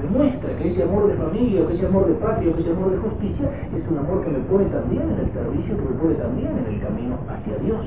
demuestra 0.00 0.56
que 0.56 0.70
ese 0.70 0.82
amor 0.82 1.08
de 1.08 1.14
familia, 1.14 1.66
que 1.66 1.74
ese 1.74 1.86
amor 1.86 2.06
de 2.08 2.14
patria, 2.14 2.52
que 2.54 2.60
ese 2.60 2.72
amor 2.72 2.90
de 2.90 2.98
justicia 2.98 3.46
es 3.76 3.90
un 3.90 3.98
amor 3.98 4.24
que 4.24 4.30
me 4.30 4.40
pone 4.48 4.64
también 4.66 5.02
en 5.02 5.18
el 5.20 5.30
servicio, 5.32 5.76
que 5.76 5.84
me 5.84 5.96
pone 6.00 6.14
también 6.14 6.52
en 6.56 6.74
el 6.74 6.80
camino 6.80 7.18
hacia 7.28 7.56
Dios. 7.58 7.84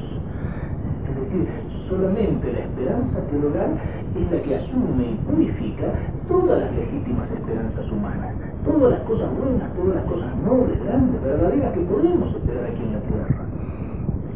Es 1.10 1.16
decir, 1.22 1.48
solamente 1.88 2.52
la 2.52 2.60
esperanza 2.60 3.20
teologal 3.30 3.78
es 4.16 4.32
la 4.32 4.42
que 4.42 4.56
asume 4.56 5.12
y 5.12 5.16
purifica 5.30 5.88
todas 6.28 6.62
las 6.62 6.72
legítimas 6.76 7.30
esperanzas 7.32 7.92
humanas, 7.92 8.34
todas 8.66 8.92
las 8.92 9.02
cosas 9.02 9.30
buenas, 9.38 9.74
todas 9.74 9.96
las 9.96 10.06
cosas 10.06 10.32
nobles, 10.46 10.84
grandes, 10.84 11.22
verdaderas 11.22 11.74
que 11.74 11.82
podemos 11.82 12.36
esperar 12.36 12.66
aquí 12.66 12.84
en 12.84 12.94
la 12.94 13.02
tierra, 13.06 13.46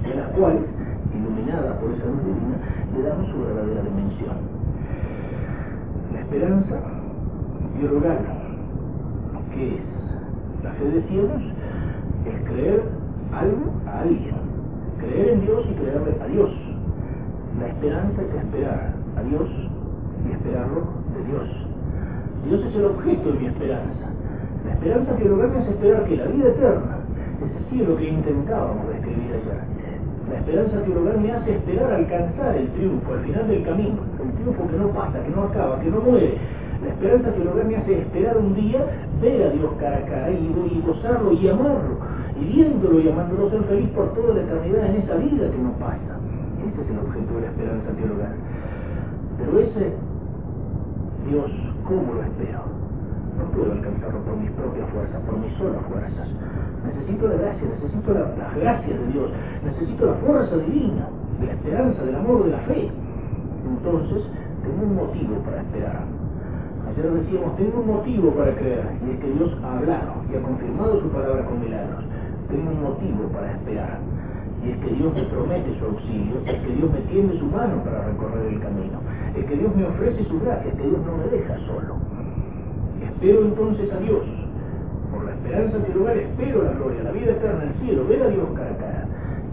de 0.04 0.16
las 0.16 0.28
cuales, 0.38 0.62
iluminadas 1.14 1.74
por 1.78 1.90
esa 1.92 2.06
luz 2.06 2.22
divina, 2.24 2.58
le 3.00 3.08
damos 3.08 3.30
su 3.30 3.40
verdadera 3.40 3.82
dimensión. 3.82 4.36
La 6.14 6.20
esperanza 6.20 6.80
teologal, 7.80 8.20
que 9.54 9.76
es 9.76 9.82
la 10.64 10.72
fe 10.74 10.86
decíamos, 10.90 11.42
es 12.26 12.50
creer 12.50 12.84
algo 13.32 13.72
a 13.88 14.02
alguien, 14.02 14.36
creer 15.00 15.30
en 15.30 15.42
Dios 15.42 15.66
y 15.70 15.74
creerle 15.76 16.16
a 16.22 16.28
Dios. 16.28 16.52
La 17.60 17.68
esperanza 17.68 18.22
es 18.22 18.44
esperar 18.44 18.94
a 19.16 19.24
Dios 19.24 19.50
y 20.28 20.32
esperarlo 20.32 20.84
de 21.16 21.24
Dios. 21.32 21.50
Dios 22.46 22.66
es 22.66 22.76
el 22.76 22.86
objeto 22.86 23.32
de 23.32 23.40
mi 23.40 23.48
esperanza. 23.48 24.08
La 24.66 24.74
esperanza 24.74 25.16
teologal 25.16 25.56
es 25.56 25.68
esperar 25.68 26.04
que 26.06 26.18
la 26.18 26.26
vida 26.26 26.50
eterna, 26.50 26.98
ese 27.46 27.70
cielo 27.70 27.96
que 27.96 28.10
intentábamos 28.10 28.88
describir 28.90 29.32
allá, 29.34 29.64
la 30.30 30.38
esperanza 30.38 30.82
teologal 30.84 31.20
me 31.22 31.32
hace 31.32 31.52
esperar 31.54 31.92
alcanzar 31.92 32.56
el 32.56 32.68
triunfo 32.70 33.14
al 33.14 33.22
final 33.22 33.48
del 33.48 33.64
camino, 33.64 33.98
el 34.24 34.32
triunfo 34.34 34.68
que 34.68 34.78
no 34.78 34.90
pasa, 34.90 35.24
que 35.24 35.30
no 35.30 35.44
acaba, 35.44 35.80
que 35.80 35.90
no 35.90 36.02
muere, 36.02 36.38
la 36.84 36.90
esperanza 36.90 37.34
que 37.34 37.40
me 37.44 37.76
hace 37.76 38.00
esperar 38.00 38.38
un 38.38 38.54
día, 38.56 38.86
ver 39.22 39.44
a 39.44 39.50
Dios 39.50 39.72
cara 39.80 39.98
a 39.98 40.06
cara 40.06 40.32
y, 40.32 40.82
gozarlo 40.86 41.34
y 41.34 41.50
amarlo, 41.50 41.98
y 42.40 42.46
viéndolo 42.46 43.00
y 43.02 43.10
amándolo 43.10 43.50
ser 43.50 43.64
feliz 43.64 43.90
por 43.90 44.14
toda 44.14 44.36
la 44.36 44.42
eternidad 44.42 44.86
en 44.86 44.96
esa 44.96 45.16
vida 45.18 45.52
que 45.52 45.58
nos 45.58 45.74
pasa. 45.74 46.20
Ese 46.68 46.82
es 46.82 46.90
el 46.90 47.00
objeto 47.00 47.34
de 47.36 47.42
la 47.42 47.48
esperanza 47.48 47.92
teologal. 47.92 48.36
Pero 49.38 49.60
ese 49.60 49.94
Dios, 51.28 51.52
¿cómo 51.86 52.14
lo 52.14 52.24
espero? 52.24 52.60
No 53.38 53.46
puedo 53.52 53.72
alcanzarlo 53.72 54.20
por 54.22 54.38
mis 54.38 54.52
propias 54.52 54.90
fuerzas, 54.90 55.22
por 55.24 55.38
mis 55.38 55.54
solas 55.58 55.84
fuerzas. 55.86 56.28
Necesito 56.90 57.28
la 57.28 57.36
gracia, 57.36 57.68
necesito 57.70 58.14
la, 58.14 58.20
las 58.20 58.56
gracias 58.56 59.00
de 59.00 59.08
Dios, 59.08 59.32
necesito 59.64 60.06
la 60.06 60.14
fuerza 60.16 60.58
divina, 60.58 61.08
de 61.40 61.46
la 61.48 61.54
esperanza, 61.54 62.04
del 62.04 62.16
amor, 62.16 62.46
de 62.46 62.52
la 62.52 62.60
fe. 62.60 62.90
Entonces, 63.68 64.24
tengo 64.64 64.84
un 64.84 64.96
motivo 64.96 65.36
para 65.46 65.62
esperar 65.62 66.20
Ayer 66.90 67.12
decíamos, 67.12 67.56
tengo 67.56 67.82
un 67.82 67.88
motivo 67.88 68.32
para 68.32 68.56
creer, 68.56 68.84
y 69.06 69.12
es 69.12 69.20
que 69.20 69.32
Dios 69.34 69.56
ha 69.64 69.78
hablado 69.78 70.26
y 70.32 70.36
ha 70.36 70.42
confirmado 70.42 71.00
su 71.00 71.08
palabra 71.10 71.46
con 71.46 71.62
milagros. 71.62 72.04
Tengo 72.50 72.72
un 72.72 72.82
motivo 72.82 73.30
para 73.32 73.52
esperar, 73.52 74.00
y 74.66 74.72
es 74.72 74.78
que 74.80 74.96
Dios 74.96 75.14
me 75.14 75.24
promete 75.24 75.78
su 75.78 75.86
auxilio, 75.86 76.42
es 76.48 76.60
que 76.60 76.74
Dios 76.74 76.92
me 76.92 77.02
tiende 77.02 77.38
su 77.38 77.46
mano 77.46 77.84
para 77.84 78.06
recorrer 78.06 78.54
el 78.54 78.60
camino, 78.60 79.00
es 79.38 79.46
que 79.46 79.56
Dios 79.56 79.76
me 79.76 79.86
ofrece 79.86 80.24
su 80.24 80.40
gracia, 80.40 80.72
es 80.72 80.78
que 80.78 80.88
Dios 80.88 81.00
no 81.06 81.18
me 81.18 81.26
deja 81.30 81.58
solo. 81.68 81.96
Espero 83.04 83.46
entonces 83.46 83.94
a 83.94 84.00
Dios. 84.00 84.26
Por 85.12 85.26
la 85.26 85.32
esperanza 85.32 85.80
de 85.80 85.94
lugar 85.94 86.18
espero 86.18 86.64
la 86.64 86.72
gloria, 86.74 87.04
la 87.04 87.12
vida 87.12 87.32
eterna, 87.32 87.64
el 87.64 87.74
cielo, 87.86 88.08
ver 88.08 88.24
a 88.24 88.28
Dios 88.28 88.48
cara 88.56 88.72
a 88.72 88.78
cara. 88.78 89.06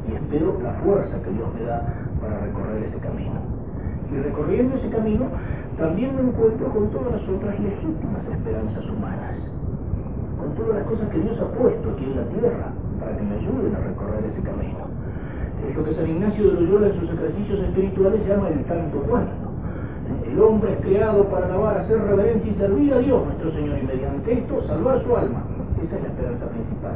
Y 0.08 0.14
espero 0.14 0.58
la 0.62 0.72
fuerza 0.84 1.16
que 1.22 1.30
Dios 1.30 1.48
me 1.54 1.64
da 1.64 1.82
para 2.20 2.38
recorrer 2.40 2.84
ese 2.84 2.98
camino. 2.98 3.40
Y 4.12 4.16
recorriendo 4.18 4.76
ese 4.76 4.88
camino, 4.90 5.26
también 5.78 6.14
me 6.14 6.22
encuentro 6.22 6.68
con 6.70 6.90
todas 6.90 7.12
las 7.12 7.28
otras 7.28 7.58
legítimas 7.58 8.22
esperanzas 8.32 8.84
humanas, 8.88 9.36
con 10.38 10.54
todas 10.54 10.76
las 10.76 10.86
cosas 10.86 11.08
que 11.10 11.18
Dios 11.18 11.40
ha 11.40 11.48
puesto 11.58 11.90
aquí 11.90 12.04
en 12.04 12.16
la 12.16 12.24
tierra 12.28 12.72
para 13.00 13.16
que 13.16 13.22
me 13.22 13.34
ayuden 13.36 13.74
a 13.74 13.80
recorrer 13.80 14.24
ese 14.24 14.42
camino. 14.42 14.86
Es 15.68 15.76
lo 15.76 15.84
que 15.84 15.94
San 15.94 16.08
Ignacio 16.08 16.44
de 16.44 16.60
Loyola 16.60 16.86
en 16.88 17.00
sus 17.00 17.10
ejercicios 17.10 17.60
espirituales 17.60 18.26
llama 18.26 18.48
el 18.48 18.64
tanto 18.64 18.98
cuanto. 19.02 19.45
El 20.26 20.40
hombre 20.40 20.72
es 20.74 20.80
creado 20.80 21.24
para 21.24 21.46
alabar, 21.46 21.78
hacer 21.78 21.98
reverencia 21.98 22.50
y 22.50 22.54
servir 22.54 22.94
a 22.94 22.98
Dios, 22.98 23.24
nuestro 23.24 23.52
Señor, 23.52 23.78
y 23.78 23.86
mediante 23.86 24.32
esto 24.34 24.62
salvar 24.66 25.02
su 25.02 25.16
alma. 25.16 25.42
Esa 25.82 25.96
es 25.96 26.02
la 26.02 26.08
esperanza 26.08 26.46
principal. 26.46 26.94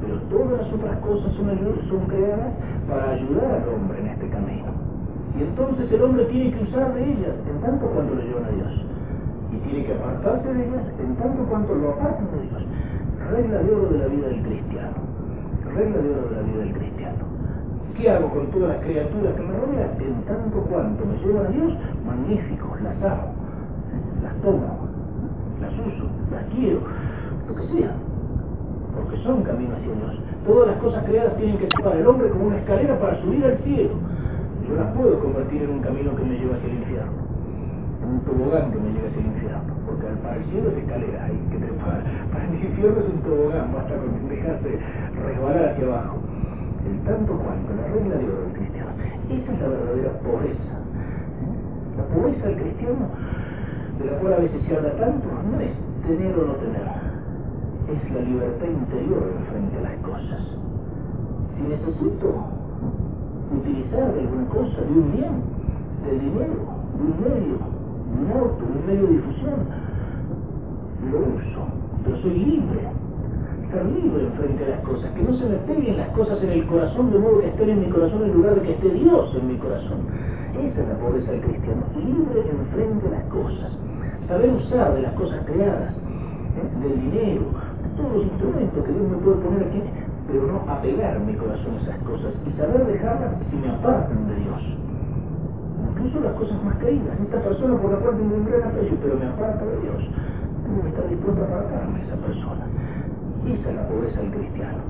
Pero 0.00 0.16
todas 0.30 0.62
las 0.62 0.72
otras 0.72 0.98
cosas 0.98 1.32
son, 1.34 1.50
son 1.88 2.06
creadas 2.06 2.52
para 2.88 3.10
ayudar 3.10 3.62
al 3.62 3.68
hombre 3.74 4.00
en 4.00 4.06
este 4.08 4.28
camino. 4.28 4.72
Y 5.38 5.42
entonces 5.42 5.92
el 5.92 6.02
hombre 6.02 6.24
tiene 6.26 6.52
que 6.56 6.64
usar 6.64 6.94
de 6.94 7.04
ellas 7.04 7.34
en 7.48 7.60
tanto 7.60 7.86
cuanto 7.86 8.14
le 8.14 8.24
llevan 8.24 8.44
a 8.44 8.50
Dios. 8.50 8.84
Y 9.52 9.56
tiene 9.68 9.86
que 9.86 9.94
apartarse 9.94 10.54
de 10.54 10.66
ellas 10.66 10.84
en 10.98 11.16
tanto 11.16 11.44
cuanto 11.44 11.74
lo 11.74 11.90
apartan 11.90 12.28
de 12.32 12.42
Dios. 12.48 12.62
Regla 13.30 13.62
de 13.62 13.74
oro 13.74 13.88
de 13.90 13.98
la 13.98 14.06
vida 14.06 14.28
del 14.28 14.42
cristiano. 14.42 14.96
Regla 15.74 15.98
de 15.98 16.10
oro 16.10 16.28
de 16.30 16.36
la 16.36 16.42
vida 16.42 16.58
del 16.58 16.72
cristiano. 16.72 17.29
¿Qué 18.00 18.10
hago 18.10 18.30
con 18.30 18.46
todas 18.46 18.70
las 18.70 18.80
criaturas 18.80 19.34
que 19.34 19.42
me 19.42 19.52
rodean? 19.52 19.90
En 20.00 20.22
tanto 20.24 20.58
cuanto 20.62 21.04
me 21.04 21.18
llevan 21.18 21.46
a 21.46 21.50
Dios, 21.50 21.72
magnífico, 22.06 22.76
las 22.82 23.02
amo, 23.02 23.34
las 24.22 24.34
tomo, 24.40 24.88
las 25.60 25.72
uso, 25.74 26.08
las 26.32 26.44
quiero, 26.54 26.80
lo 27.46 27.54
que 27.54 27.62
sea. 27.64 27.92
Porque 28.96 29.16
son 29.18 29.42
caminos 29.42 29.76
hacia 29.78 29.92
Dios. 29.92 30.20
Todas 30.46 30.68
las 30.68 30.76
cosas 30.78 31.04
creadas 31.04 31.36
tienen 31.36 31.58
que 31.58 31.68
ser 31.68 31.84
para 31.84 31.98
el 31.98 32.06
hombre 32.06 32.30
como 32.30 32.46
una 32.46 32.56
escalera 32.56 32.98
para 32.98 33.20
subir 33.20 33.44
al 33.44 33.56
cielo 33.58 33.94
yo 34.70 34.76
las 34.76 34.94
puedo 34.94 35.18
convertir 35.18 35.62
en 35.62 35.70
un 35.70 35.80
camino 35.80 36.14
que 36.14 36.22
me 36.22 36.38
lleva 36.38 36.54
hacia 36.54 36.68
el 36.68 36.78
infierno, 36.78 37.12
en 38.02 38.08
un 38.08 38.20
tobogán 38.20 38.70
que 38.70 38.78
me 38.78 38.92
lleva 38.92 39.08
hacia 39.08 39.20
el 39.20 39.26
infierno, 39.26 39.74
porque 39.84 40.06
para 40.22 40.36
el 40.36 40.44
cielo 40.44 40.70
es 40.70 40.76
escalera, 40.78 41.24
hay 41.24 41.36
que 41.50 41.58
trepar, 41.58 42.04
para 42.32 42.44
el 42.44 42.54
infierno 42.54 43.00
es 43.00 43.08
un 43.12 43.20
tobogán, 43.22 43.72
basta 43.74 43.94
con 43.96 44.28
dejarse 44.28 44.78
resbalar 45.26 45.68
hacia 45.70 45.86
abajo. 45.86 46.29
Tanto 47.10 47.32
cuanto, 47.32 47.74
la 47.74 47.88
regla 47.88 48.14
de 48.18 48.24
oro 48.24 48.42
del 48.44 48.52
cristiano, 48.52 48.90
esa 49.30 49.52
es 49.52 49.60
la 49.60 49.66
verdadera 49.66 50.12
pobreza. 50.20 50.78
La 51.96 52.04
pobreza 52.04 52.46
del 52.46 52.56
cristiano, 52.62 53.08
de 53.98 54.04
la 54.04 54.18
cual 54.18 54.32
a 54.34 54.36
veces 54.36 54.62
se 54.62 54.76
habla 54.76 54.94
tanto, 54.94 55.26
no 55.50 55.58
es 55.58 55.74
tener 56.06 56.38
o 56.38 56.46
no 56.46 56.54
tener, 56.62 56.86
es 57.90 58.14
la 58.14 58.20
libertad 58.20 58.64
interior 58.64 59.26
frente 59.50 59.76
a 59.78 59.80
las 59.90 59.96
cosas. 60.06 60.40
Si 61.56 61.62
necesito 61.62 62.32
utilizar 63.58 64.14
de 64.14 64.20
alguna 64.20 64.48
cosa, 64.48 64.80
de 64.80 64.92
un 64.92 65.10
bien, 65.10 65.42
del 66.06 66.20
dinero, 66.20 66.62
de 66.94 67.02
un 67.10 67.20
medio, 67.26 67.58
de 67.58 68.22
un 68.22 68.30
auto, 68.38 68.64
de 68.64 68.78
un 68.78 68.86
medio 68.86 69.06
de 69.08 69.12
difusión. 69.14 69.58
Lo 71.10 71.18
uso, 71.18 71.66
pero 72.04 72.16
soy 72.18 72.38
libre. 72.38 72.99
Estar 73.70 73.86
libre 73.86 74.26
frente 74.36 74.64
a 74.64 74.68
las 74.68 74.80
cosas, 74.80 75.10
que 75.14 75.22
no 75.22 75.32
se 75.38 75.46
me 75.46 75.56
peguen 75.62 75.96
las 75.96 76.08
cosas 76.08 76.42
en 76.42 76.50
el 76.50 76.66
corazón 76.66 77.12
de 77.12 77.18
modo 77.18 77.38
que 77.38 77.48
estén 77.48 77.70
en 77.70 77.80
mi 77.80 77.88
corazón 77.88 78.24
en 78.24 78.32
lugar 78.32 78.54
de 78.56 78.62
que 78.62 78.72
esté 78.72 78.90
Dios 78.90 79.30
en 79.38 79.46
mi 79.46 79.56
corazón. 79.58 79.98
Esa 80.58 80.82
es 80.82 80.88
la 80.88 80.98
pobreza 80.98 81.30
del 81.30 81.40
cristiano, 81.42 81.82
libre 81.94 82.42
frente 82.74 83.06
a 83.06 83.10
las 83.10 83.24
cosas, 83.30 83.70
saber 84.26 84.50
usar 84.50 84.94
de 84.94 85.02
las 85.02 85.14
cosas 85.14 85.38
creadas, 85.46 85.94
¿eh? 85.94 86.66
del 86.82 87.00
dinero, 87.00 87.46
de 87.46 87.88
todos 87.94 88.12
los 88.12 88.24
instrumentos 88.26 88.84
que 88.84 88.92
Dios 88.92 89.06
me 89.06 89.16
puede 89.22 89.36
poner 89.38 89.62
aquí, 89.62 89.82
pero 90.26 90.46
no 90.50 90.58
apegar 90.66 91.20
mi 91.20 91.34
corazón 91.34 91.78
a 91.78 91.82
esas 91.82 91.98
cosas 92.02 92.34
y 92.46 92.50
saber 92.52 92.86
dejarlas 92.86 93.38
si 93.50 93.56
me 93.56 93.70
apartan 93.70 94.26
de 94.26 94.34
Dios. 94.34 94.62
Incluso 95.94 96.20
las 96.20 96.34
cosas 96.34 96.58
más 96.64 96.74
caídas. 96.76 97.14
Esta 97.22 97.38
persona 97.38 97.78
por 97.78 97.92
la 97.92 97.98
cual 97.98 98.16
tengo 98.18 98.34
un 98.34 98.46
gran 98.46 98.66
aprecio, 98.66 98.98
pero 99.00 99.14
me 99.16 99.26
aparta 99.26 99.64
de 99.64 99.78
Dios. 99.80 100.02
Tengo 100.66 100.82
que 100.82 100.88
estar 100.88 101.08
dispuesto 101.08 101.40
a 101.42 101.46
apartarme 101.46 101.98
de 101.98 102.06
esa 102.06 102.16
persona. 102.16 102.66
Esa 103.46 103.70
es 103.70 103.76
la 103.76 103.88
pobreza 103.88 104.20
del 104.20 104.30
cristiano. 104.32 104.82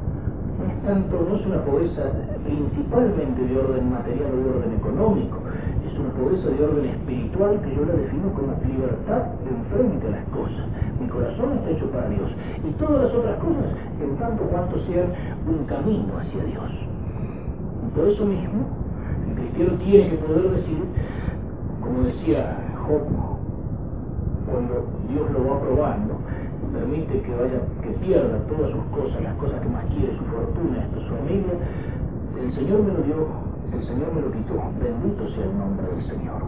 No 0.58 0.66
es 0.66 0.82
tanto, 0.82 1.26
no 1.28 1.36
es 1.36 1.46
una 1.46 1.64
pobreza 1.64 2.02
principalmente 2.44 3.46
de 3.46 3.58
orden 3.58 3.90
material 3.90 4.32
o 4.34 4.36
de 4.36 4.50
orden 4.50 4.72
económico, 4.74 5.38
es 5.86 5.98
una 5.98 6.10
pobreza 6.10 6.50
de 6.50 6.64
orden 6.64 6.84
espiritual 6.84 7.60
que 7.62 7.74
yo 7.74 7.84
la 7.86 7.94
defino 7.94 8.32
como 8.34 8.52
libertad 8.66 9.22
de 9.44 9.50
enfrente 9.50 10.06
a 10.06 10.10
las 10.10 10.24
cosas. 10.28 10.66
Mi 11.00 11.06
corazón 11.08 11.56
está 11.56 11.70
hecho 11.70 11.86
para 11.90 12.08
Dios 12.08 12.30
y 12.62 12.70
todas 12.72 13.04
las 13.04 13.14
otras 13.14 13.38
cosas 13.38 13.66
en 14.02 14.16
tanto 14.16 14.42
cuanto 14.44 14.76
sean 14.86 15.08
un 15.48 15.64
camino 15.64 16.12
hacia 16.18 16.44
Dios. 16.44 16.70
Y 17.86 17.96
por 17.96 18.08
eso 18.08 18.26
mismo, 18.26 18.68
el 19.28 19.34
cristiano 19.36 19.72
tiene 19.78 20.10
que 20.10 20.16
poder 20.16 20.50
decir, 20.50 20.84
como 21.80 22.02
decía 22.02 22.56
Job, 22.86 23.02
cuando 24.50 24.86
Dios 25.08 25.30
lo 25.30 25.48
va 25.48 25.60
probando, 25.60 26.18
permite 26.70 27.20
que 27.22 27.34
vaya, 27.34 27.60
que 27.82 27.90
pierda 28.00 28.38
todas 28.46 28.70
sus 28.70 28.84
cosas, 28.94 29.22
las 29.22 29.34
cosas 29.36 29.60
que 29.60 29.68
más 29.68 29.84
quiere, 29.86 30.16
su 30.16 30.24
fortuna, 30.24 30.86
su 30.94 31.02
familia, 31.14 31.54
el 32.40 32.52
Señor 32.52 32.82
me 32.82 32.92
lo 32.94 33.02
dio, 33.02 33.26
el 33.74 33.82
Señor 33.86 34.14
me 34.14 34.22
lo 34.22 34.32
quitó, 34.32 34.54
bendito 34.80 35.28
sea 35.34 35.44
el 35.44 35.58
nombre 35.58 35.86
del 35.86 36.06
Señor. 36.06 36.42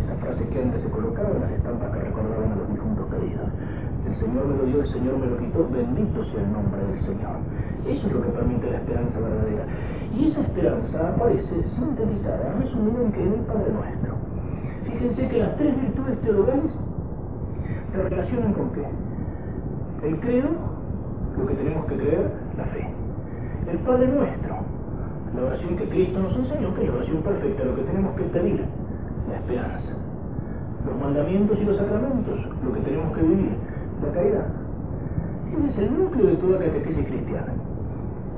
Esa 0.00 0.14
frase 0.16 0.46
que 0.48 0.60
antes 0.60 0.82
se 0.82 0.90
colocaba 0.90 1.30
en 1.30 1.40
las 1.40 1.52
estampas 1.52 1.90
que 1.92 2.00
recordaban 2.00 2.52
a 2.52 2.56
los 2.56 2.68
difuntos 2.68 3.06
queridos. 3.08 3.48
El 4.06 4.16
Señor 4.20 4.46
me 4.46 4.56
lo 4.56 4.64
dio, 4.66 4.82
el 4.82 4.92
Señor 4.92 5.18
me 5.18 5.26
lo 5.26 5.38
quitó, 5.38 5.66
bendito 5.68 6.24
sea 6.26 6.42
el 6.42 6.52
nombre 6.52 6.80
del 6.84 7.00
Señor. 7.06 7.36
Eso 7.86 8.06
es 8.06 8.12
lo 8.12 8.22
que 8.22 8.30
permite 8.30 8.70
la 8.70 8.78
esperanza 8.78 9.20
verdadera. 9.20 9.64
Y 10.14 10.28
esa 10.28 10.40
esperanza 10.40 11.08
aparece 11.08 11.54
sintetizada, 11.76 12.54
resumida 12.60 13.02
en 13.02 13.12
que 13.12 13.22
en 13.22 13.32
el 13.34 13.40
Padre 13.40 13.72
Nuestro. 13.72 14.14
Fíjense 14.84 15.28
que 15.28 15.38
las 15.38 15.56
tres 15.56 15.80
virtudes 15.80 16.20
teologales 16.20 16.72
se 17.92 18.02
relacionan 18.02 18.52
con 18.52 18.70
qué? 18.70 18.84
El 20.06 20.20
credo, 20.20 20.50
lo 21.36 21.46
que 21.48 21.54
tenemos 21.54 21.84
que 21.86 21.96
creer, 21.96 22.30
la 22.56 22.64
fe. 22.66 22.86
El 23.68 23.78
Padre 23.78 24.06
Nuestro, 24.06 24.54
la 25.34 25.46
oración 25.46 25.76
que 25.76 25.88
Cristo 25.88 26.20
nos 26.20 26.36
enseñó, 26.36 26.72
que 26.76 26.82
es 26.82 26.88
la 26.88 26.94
oración 26.94 27.22
perfecta, 27.22 27.64
lo 27.64 27.74
que 27.74 27.82
tenemos 27.82 28.14
que 28.14 28.22
pedir, 28.22 28.64
la 29.28 29.34
esperanza. 29.34 29.94
Los 30.86 30.96
mandamientos 31.00 31.58
y 31.60 31.64
los 31.64 31.76
sacramentos, 31.76 32.38
lo 32.64 32.72
que 32.72 32.80
tenemos 32.82 33.16
que 33.16 33.22
vivir, 33.22 33.50
la 34.00 34.12
caridad. 34.12 34.46
Ese 35.58 35.68
es 35.70 35.78
el 35.78 35.98
núcleo 35.98 36.26
de 36.26 36.36
toda 36.36 36.58
catequesis 36.60 37.04
cristiana. 37.04 37.52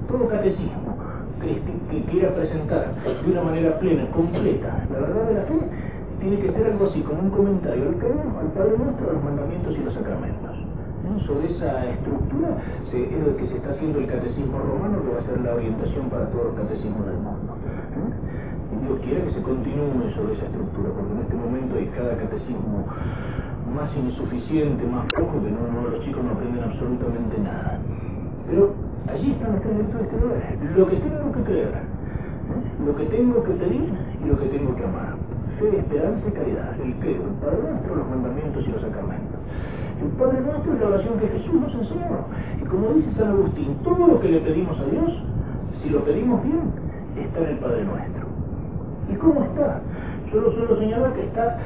Todo 0.08 0.26
catecismo 0.26 0.96
que 1.38 2.02
quiera 2.04 2.34
presentar 2.34 2.94
de 3.04 3.30
una 3.30 3.42
manera 3.42 3.78
plena, 3.78 4.10
completa, 4.12 4.86
la 4.90 5.00
verdad 5.00 5.28
de 5.28 5.34
la 5.34 5.42
fe, 5.42 5.58
tiene 6.18 6.38
que 6.38 6.50
ser 6.50 6.72
algo 6.72 6.86
así, 6.86 7.02
como 7.02 7.20
un 7.20 7.30
comentario 7.30 7.90
al 7.90 7.96
credo, 7.96 8.22
al 8.40 8.52
Padre 8.56 8.78
Nuestro, 8.78 9.12
los 9.12 9.22
mandamientos 9.22 9.76
y 9.76 9.84
los 9.84 9.92
sacramentos 9.92 10.47
sobre 11.26 11.50
esa 11.50 11.84
estructura 11.90 12.56
es 12.92 13.26
lo 13.26 13.36
que 13.36 13.46
se 13.46 13.56
está 13.56 13.70
haciendo 13.70 13.98
el 13.98 14.06
catecismo 14.06 14.58
romano, 14.58 15.02
que 15.02 15.12
va 15.14 15.20
a 15.20 15.24
ser 15.24 15.40
la 15.40 15.54
orientación 15.54 16.08
para 16.10 16.28
todos 16.30 16.46
los 16.46 16.54
catecismos 16.54 17.06
del 17.06 17.16
mundo. 17.16 17.56
¿eh? 17.64 18.78
Dios 18.82 18.98
quiere 19.00 19.24
que 19.24 19.30
se 19.32 19.42
continúe 19.42 20.10
sobre 20.14 20.34
esa 20.34 20.46
estructura, 20.46 20.90
porque 20.92 21.12
en 21.12 21.20
este 21.20 21.34
momento 21.34 21.76
hay 21.76 21.86
cada 21.96 22.16
catecismo 22.16 22.84
más 23.74 23.94
insuficiente, 23.96 24.86
más 24.86 25.06
flojo, 25.14 25.40
que 25.40 25.50
no, 25.50 25.88
los 25.90 26.04
chicos 26.04 26.24
no 26.24 26.32
aprenden 26.32 26.64
absolutamente 26.64 27.38
nada. 27.38 27.78
Pero 28.48 28.74
allí 29.12 29.32
están 29.32 29.52
las 29.52 29.62
tres 29.62 29.76
virtudes 29.76 30.76
Lo 30.76 30.86
que 30.88 30.96
tengo 30.96 31.32
que 31.32 31.42
creer, 31.42 31.68
¿eh? 31.68 31.98
lo 32.84 32.96
que 32.96 33.04
tengo 33.06 33.42
que 33.42 33.52
pedir 33.52 33.92
y 34.24 34.28
lo 34.28 34.38
que 34.38 34.46
tengo 34.46 34.74
que 34.74 34.84
amar. 34.84 35.16
Fe, 35.58 35.78
esperanza 35.78 36.22
y 36.28 36.32
caridad. 36.32 36.80
El 36.80 36.94
credo, 36.96 37.24
Padre 37.40 37.58
Nuestro, 37.70 37.96
los 37.96 38.08
mandamientos 38.08 38.64
y 38.66 38.70
los 38.70 38.80
sacramentos. 38.80 39.27
El 40.00 40.08
Padre 40.10 40.40
Nuestro 40.40 40.74
es 40.74 40.80
la 40.80 40.86
oración 40.86 41.18
que 41.18 41.28
Jesús 41.28 41.54
nos 41.60 41.74
enseñó. 41.74 42.24
Y 42.60 42.64
como 42.66 42.88
dice 42.94 43.10
San 43.12 43.30
Agustín, 43.30 43.76
todo 43.82 44.06
lo 44.06 44.20
que 44.20 44.28
le 44.28 44.40
pedimos 44.40 44.78
a 44.78 44.84
Dios, 44.84 45.22
si 45.82 45.90
lo 45.90 46.04
pedimos 46.04 46.42
bien, 46.42 46.70
está 47.16 47.40
en 47.40 47.46
el 47.46 47.58
Padre 47.58 47.84
Nuestro. 47.84 48.26
¿Y 49.10 49.14
cómo 49.16 49.42
está? 49.42 49.80
Yo 50.32 50.40
lo 50.40 50.50
suelo 50.50 50.78
señalar 50.78 51.12
que 51.14 51.24
está 51.24 51.58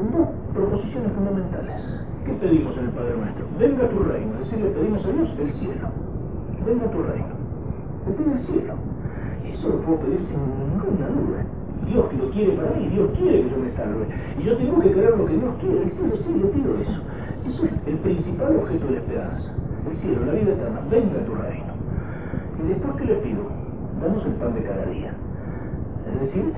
en 0.00 0.10
dos 0.10 0.28
proposiciones 0.54 1.12
fundamentales. 1.12 2.04
¿Qué 2.24 2.32
pedimos 2.34 2.76
en 2.76 2.84
el 2.84 2.90
Padre 2.90 3.16
Nuestro? 3.16 3.46
Venga 3.58 3.88
tu 3.88 3.98
reino. 4.00 4.32
Es 4.34 4.50
decir, 4.50 4.64
le 4.64 4.70
pedimos 4.70 5.04
a 5.04 5.08
Dios 5.08 5.28
el 5.38 5.52
cielo. 5.52 5.88
Venga 6.66 6.90
tu 6.90 7.02
reino. 7.02 7.34
Le 8.06 8.12
pide 8.14 8.32
el 8.32 8.40
cielo. 8.40 8.74
Y 9.44 9.52
eso 9.52 9.68
lo 9.68 9.80
puedo 9.82 10.00
pedir 10.00 10.20
sin 10.22 10.40
ninguna 10.40 11.08
duda. 11.08 11.44
Dios 11.86 12.06
que 12.10 12.16
lo 12.16 12.30
quiere 12.30 12.52
para 12.52 12.70
mí, 12.72 12.88
Dios 12.88 13.10
quiere 13.16 13.42
que 13.42 13.50
yo 13.50 13.56
me 13.58 13.70
salve. 13.70 14.06
Y 14.38 14.42
yo 14.42 14.56
tengo 14.56 14.80
que 14.80 14.92
creer 14.92 15.16
lo 15.16 15.26
que 15.26 15.34
Dios 15.34 15.54
quiere. 15.60 15.82
El 15.84 15.90
cielo, 15.90 16.16
sí, 16.16 16.34
le 16.34 16.46
pido 16.48 16.74
eso. 16.78 17.00
Es 17.48 17.62
el 17.86 17.98
principal 18.00 18.56
objeto 18.56 18.86
de 18.86 18.92
la 18.92 18.98
esperanza. 18.98 19.48
El 19.90 19.96
cielo, 19.96 20.26
la 20.26 20.32
vida 20.32 20.52
eterna, 20.52 20.80
venga 20.90 21.16
a 21.18 21.24
tu 21.24 21.34
reino. 21.34 21.72
Y 22.62 22.68
después, 22.68 22.94
¿qué 22.98 23.04
le 23.06 23.14
pido? 23.24 23.42
Danos 24.02 24.26
el 24.26 24.32
pan 24.32 24.54
de 24.54 24.62
cada 24.64 24.84
día. 24.84 25.12
Es 26.12 26.20
decir, 26.20 26.52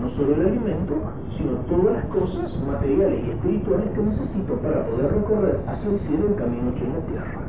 no 0.00 0.08
solo 0.10 0.34
el 0.36 0.46
alimento, 0.46 0.94
sino 1.36 1.52
todas 1.66 1.96
las 1.96 2.04
cosas 2.06 2.54
materiales 2.64 3.26
y 3.26 3.30
espirituales 3.30 3.90
que 3.90 4.02
necesito 4.02 4.54
para 4.60 4.86
poder 4.86 5.12
recorrer 5.14 5.60
hacia 5.66 5.90
el 5.90 5.98
cielo 5.98 6.28
el 6.28 6.34
camino 6.36 6.70
hecho 6.70 6.84
en 6.84 6.92
la 6.92 7.00
tierra. 7.06 7.40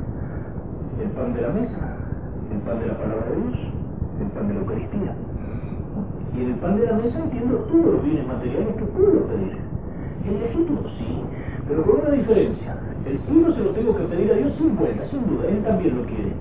El 1.04 1.10
pan 1.12 1.34
de 1.36 1.42
la 1.42 1.50
mesa, 1.50 1.98
el 2.52 2.60
pan 2.62 2.80
de 2.80 2.88
la 2.88 2.98
palabra 2.98 3.30
de 3.30 3.42
Dios, 3.42 3.60
el 4.22 4.28
pan 4.28 4.48
de 4.48 4.54
la 4.56 4.60
Eucaristía. 4.62 5.16
Y 6.34 6.42
en 6.42 6.50
el 6.50 6.56
pan 6.56 6.78
de 6.80 6.86
la 6.88 6.94
mesa 6.94 7.20
entiendo 7.20 7.58
todos 7.70 7.86
los 7.86 8.04
bienes 8.04 8.28
materiales 8.28 8.76
que 8.76 8.86
puedo 8.86 9.28
pedir. 9.28 9.58
Es 10.26 10.40
legítimo, 10.42 10.82
sí, 10.98 11.22
pero 11.68 11.84
con 11.84 12.00
una 12.02 12.12
diferencia. 12.12 12.78
El 13.06 13.20
cielo 13.20 13.54
se 13.54 13.64
lo 13.64 13.72
tengo 13.72 13.96
que 13.96 14.04
pedir 14.04 14.32
a 14.32 14.36
Dios 14.36 14.54
sin 14.58 14.76
vuelta, 14.76 15.06
sin 15.08 15.26
duda, 15.28 15.48
Él 15.48 15.64
también 15.64 15.96
lo 15.96 16.06
quiere. 16.06 16.34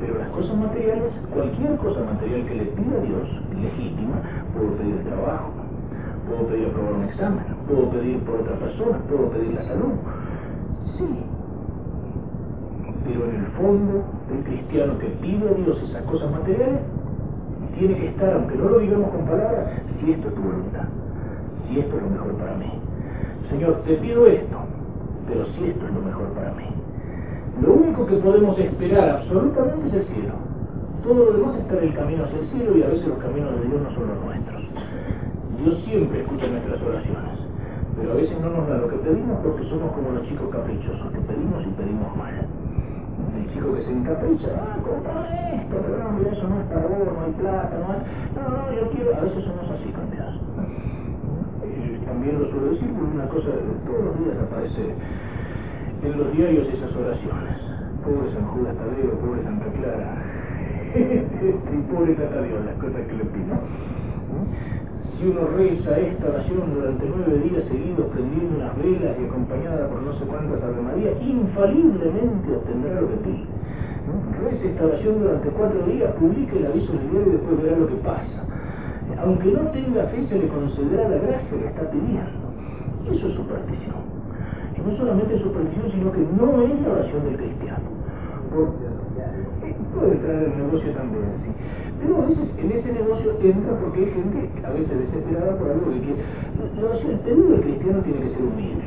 Pero 0.00 0.18
las 0.18 0.28
cosas 0.30 0.56
materiales, 0.56 1.12
cualquier 1.32 1.76
cosa 1.76 2.04
material 2.04 2.46
que 2.46 2.54
le 2.54 2.64
pida 2.64 2.96
a 2.96 3.00
Dios, 3.00 3.28
legítima, 3.60 4.22
puedo 4.54 4.72
pedir 4.74 5.04
trabajo, 5.04 5.50
puedo 6.28 6.46
pedir 6.46 6.68
aprobar 6.68 6.92
un 6.94 7.04
examen, 7.04 7.44
puedo 7.68 7.90
pedir 7.90 8.18
por 8.20 8.40
otra 8.40 8.56
persona, 8.56 8.98
puedo 9.08 9.30
pedir 9.30 9.54
la 9.54 9.62
salud. 9.62 9.94
Sí. 10.98 11.06
Pero 13.04 13.28
en 13.28 13.36
el 13.36 13.46
fondo, 13.52 14.04
el 14.32 14.44
cristiano 14.44 14.98
que 14.98 15.06
pide 15.06 15.48
a 15.48 15.54
Dios 15.54 15.80
esas 15.88 16.02
cosas 16.02 16.30
materiales, 16.30 16.80
tiene 17.78 17.96
que 17.96 18.08
estar, 18.08 18.32
aunque 18.34 18.56
no 18.56 18.68
lo 18.68 18.78
digamos 18.78 19.10
con 19.10 19.24
palabras, 19.24 19.70
si 19.98 20.12
esto 20.12 20.28
es 20.28 20.34
tu 20.34 20.42
voluntad, 20.42 20.84
si 21.66 21.78
esto 21.78 21.96
es 21.96 22.02
lo 22.02 22.10
mejor 22.10 22.32
para 22.34 22.54
mí. 22.56 22.72
Señor, 23.52 23.82
te 23.84 23.96
pido 23.96 24.26
esto, 24.26 24.56
pero 25.28 25.44
si 25.52 25.68
esto 25.68 25.84
es 25.84 25.92
lo 25.92 26.00
mejor 26.00 26.32
para 26.32 26.52
mí. 26.54 26.64
Lo 27.60 27.74
único 27.74 28.06
que 28.06 28.16
podemos 28.16 28.58
esperar 28.58 29.10
absolutamente 29.10 29.88
es 29.88 29.94
el 29.94 30.04
cielo. 30.04 30.34
Todo 31.04 31.14
lo 31.26 31.32
demás 31.36 31.56
está 31.56 31.76
en 31.76 31.84
el 31.84 31.94
camino 31.94 32.24
hacia 32.24 32.38
el 32.38 32.46
cielo 32.46 32.78
y 32.78 32.82
a 32.82 32.88
veces 32.88 33.06
los 33.08 33.18
caminos 33.18 33.52
de 33.60 33.68
Dios 33.68 33.82
no 33.82 33.90
son 33.92 34.08
los 34.08 34.24
nuestros. 34.24 34.62
Dios 35.60 35.84
siempre 35.84 36.22
escucha 36.22 36.46
nuestras 36.48 36.80
oraciones, 36.80 37.38
pero 37.94 38.12
a 38.12 38.14
veces 38.14 38.40
no 38.40 38.48
nos 38.56 38.68
da 38.68 38.78
lo 38.78 38.88
que 38.88 38.96
pedimos 38.96 39.38
porque 39.44 39.68
somos 39.68 39.92
como 39.92 40.12
los 40.12 40.26
chicos 40.26 40.48
caprichosos, 40.48 41.12
que 41.12 41.20
pedimos 41.20 41.60
y 41.66 41.70
pedimos 41.76 42.16
mal. 42.16 42.32
El 43.36 43.52
chico 43.52 43.74
que 43.74 43.82
se 43.82 43.92
encapricha, 43.92 44.48
ah, 44.56 44.80
comprame 44.80 45.60
esto, 45.60 45.76
pero 45.76 45.98
no, 46.00 46.10
mira, 46.16 46.32
eso 46.32 46.48
no 46.48 46.56
es 46.58 46.66
para 46.72 46.86
vos, 46.88 47.04
no 47.04 47.20
hay 47.20 47.32
plata, 47.32 47.76
no 47.76 47.92
hay... 47.92 48.00
No, 48.32 48.42
no, 48.48 48.72
yo 48.72 48.90
quiero... 48.96 49.14
A 49.14 49.20
veces 49.20 49.44
somos 49.44 49.68
así 49.68 49.92
con 49.92 50.08
también 52.06 52.38
lo 52.38 52.50
suelo 52.50 52.70
decir, 52.70 52.88
una 52.90 53.28
cosa 53.28 53.50
todos 53.86 54.04
los 54.04 54.18
días 54.18 54.36
aparece 54.42 54.94
en 56.02 56.18
los 56.18 56.32
diarios 56.32 56.68
esas 56.68 56.94
oraciones. 56.96 57.56
Pobre 58.02 58.32
San 58.34 58.46
Judas 58.48 58.74
Tadeo, 58.76 59.14
pobre 59.20 59.42
Santa 59.44 59.66
Clara, 59.78 60.18
y 60.94 61.76
pobre 61.92 62.14
Tadeo, 62.14 62.64
las 62.64 62.74
cosas 62.76 63.06
que 63.06 63.14
le 63.14 63.24
pido. 63.30 63.54
Si 65.18 65.26
uno 65.28 65.46
reza 65.56 65.98
esta 66.00 66.28
oración 66.28 66.74
durante 66.74 67.06
nueve 67.06 67.38
días 67.48 67.64
seguidos 67.64 68.06
prendiendo 68.10 68.56
unas 68.56 68.76
velas 68.76 69.16
y 69.20 69.24
acompañada 69.24 69.88
por 69.88 70.02
no 70.02 70.18
sé 70.18 70.24
cuántas 70.24 70.62
Ave 70.62 70.82
María, 70.82 71.12
infaliblemente 71.22 72.56
obtendrá 72.56 73.00
lo 73.00 73.08
que 73.08 73.16
pide. 73.22 73.46
Reza 74.42 74.64
esta 74.64 74.84
oración 74.84 75.20
durante 75.20 75.48
cuatro 75.50 75.80
días, 75.86 76.12
publique 76.18 76.58
el 76.58 76.66
aviso 76.66 76.92
en 76.92 76.98
el 76.98 77.10
diario 77.10 77.28
y 77.28 77.36
después 77.36 77.62
verá 77.62 77.76
lo 77.78 77.86
que 77.86 77.94
pasa 77.96 78.42
aunque 79.22 79.52
no 79.52 79.60
tenga 79.70 80.04
fe, 80.06 80.24
se 80.26 80.38
le 80.38 80.48
concederá 80.48 81.08
la 81.08 81.18
gracia 81.18 81.58
que 81.58 81.66
está 81.66 81.90
pidiendo. 81.90 82.42
Eso 83.10 83.28
es 83.28 83.34
superstición. 83.34 84.02
Y 84.76 84.80
no 84.80 84.96
solamente 84.96 85.38
superstición, 85.38 85.90
sino 85.92 86.12
que 86.12 86.26
no 86.36 86.62
es 86.62 86.80
la 86.82 86.92
oración 86.92 87.24
del 87.24 87.36
cristiano. 87.36 87.86
por... 88.52 88.92
Puede 89.94 90.12
entrar 90.12 90.42
en 90.42 90.52
el 90.52 90.58
negocio 90.58 90.92
también, 90.92 91.24
sí. 91.44 91.50
Pero 92.00 92.22
a 92.22 92.26
veces 92.26 92.58
en 92.58 92.72
ese 92.72 92.92
negocio 92.92 93.38
entra 93.40 93.78
porque 93.78 94.00
hay 94.00 94.10
gente 94.10 94.50
a 94.66 94.70
veces 94.70 94.98
desesperada 94.98 95.56
por 95.56 95.70
algo 95.70 95.92
que 95.92 96.00
quiere. 96.00 96.22
el 96.58 97.36
vida 97.36 97.48
del 97.50 97.60
cristiano 97.60 98.00
tiene 98.02 98.20
que 98.20 98.30
ser 98.30 98.42
humilde. 98.42 98.82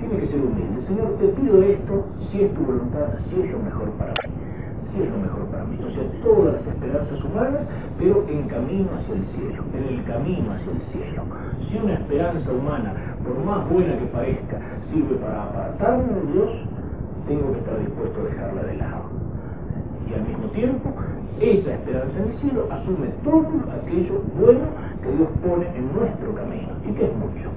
Tiene 0.00 0.16
que 0.18 0.26
ser 0.26 0.40
humilde. 0.40 0.80
Señor, 0.82 1.16
te 1.18 1.28
pido 1.28 1.62
esto 1.62 2.04
si 2.30 2.42
es 2.42 2.54
tu 2.54 2.60
voluntad, 2.62 3.08
si 3.24 3.40
es 3.40 3.50
lo 3.50 3.58
mejor 3.60 3.90
para 3.92 4.12
mí. 4.12 4.34
Si 4.92 5.02
es 5.02 5.10
lo 5.10 5.18
mejor 5.18 5.46
para 5.46 5.64
mí. 5.64 5.78
O 5.80 6.24
todas 6.24 6.54
las 6.54 6.66
esperanzas 6.66 7.24
humanas, 7.24 7.62
pero 7.98 8.24
en 8.28 8.48
camino 8.48 8.88
hacia 8.98 9.14
el 9.14 9.24
cielo. 9.26 9.64
En 9.74 9.84
el 9.94 10.04
camino 10.04 10.52
hacia 10.52 10.72
el 10.72 10.80
cielo. 10.92 11.22
Si 11.68 11.76
una 11.78 11.94
esperanza 11.94 12.50
humana, 12.52 12.94
por 13.24 13.42
más 13.44 13.68
buena 13.70 13.98
que 13.98 14.06
parezca, 14.06 14.60
sirve 14.90 15.16
para 15.16 15.44
apartarme 15.44 16.12
de 16.12 16.32
Dios, 16.32 16.50
tengo 17.26 17.52
que 17.52 17.58
estar 17.58 17.78
dispuesto 17.80 18.20
a 18.20 18.24
dejarla 18.24 18.62
de 18.62 18.76
lado. 18.76 19.02
Y 20.08 20.14
al 20.14 20.22
mismo 20.22 20.46
tiempo, 20.50 20.92
esa 21.40 21.74
esperanza 21.74 22.18
en 22.18 22.28
el 22.28 22.34
cielo 22.38 22.68
asume 22.70 23.08
todo 23.24 23.48
aquello 23.82 24.22
bueno 24.38 24.66
que 25.02 25.10
Dios 25.10 25.28
pone 25.44 25.66
en 25.76 25.92
nuestro 25.92 26.34
camino, 26.34 26.68
y 26.84 26.92
que 26.92 27.04
es 27.04 27.16
mucho. 27.16 27.50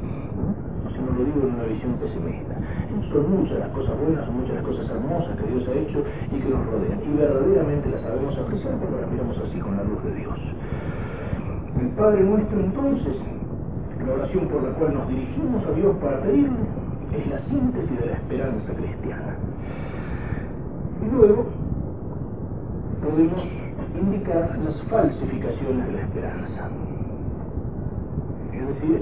Lo 1.17 1.25
digo 1.25 1.47
en 1.47 1.53
una 1.55 1.63
visión 1.63 1.93
pesimista. 1.97 2.55
Son 3.11 3.25
muchas 3.31 3.59
las 3.59 3.69
cosas 3.69 3.97
buenas, 3.99 4.25
son 4.25 4.35
muchas 4.41 4.55
las 4.55 4.65
cosas 4.65 4.89
hermosas 4.89 5.35
que 5.37 5.47
Dios 5.49 5.67
ha 5.67 5.73
hecho 5.73 6.03
y 6.31 6.39
que 6.39 6.49
nos 6.49 6.65
rodean. 6.65 6.99
Y 7.01 7.17
verdaderamente 7.17 7.89
las 7.89 8.01
sabemos 8.01 8.37
apreciar 8.37 8.73
cuando 8.77 9.01
las 9.01 9.11
miramos 9.11 9.37
así 9.37 9.59
con 9.59 9.77
la 9.77 9.83
luz 9.83 10.03
de 10.03 10.13
Dios. 10.15 10.39
El 11.79 11.89
Padre 11.89 12.23
nuestro 12.23 12.59
entonces, 12.59 13.15
la 14.05 14.13
oración 14.13 14.47
por 14.47 14.63
la 14.63 14.71
cual 14.71 14.93
nos 14.93 15.07
dirigimos 15.07 15.65
a 15.65 15.71
Dios 15.71 15.95
para 15.97 16.21
pedirle, 16.21 16.65
es 17.13 17.27
la 17.27 17.39
síntesis 17.39 17.99
de 17.99 18.05
la 18.05 18.13
esperanza 18.13 18.73
cristiana. 18.73 19.35
Y 21.01 21.15
luego 21.15 21.45
podemos 23.01 23.43
indicar 23.99 24.59
las 24.63 24.81
falsificaciones 24.83 25.87
de 25.87 25.93
la 25.93 26.01
esperanza. 26.01 26.69
Es 28.53 28.67
decir, 28.67 29.01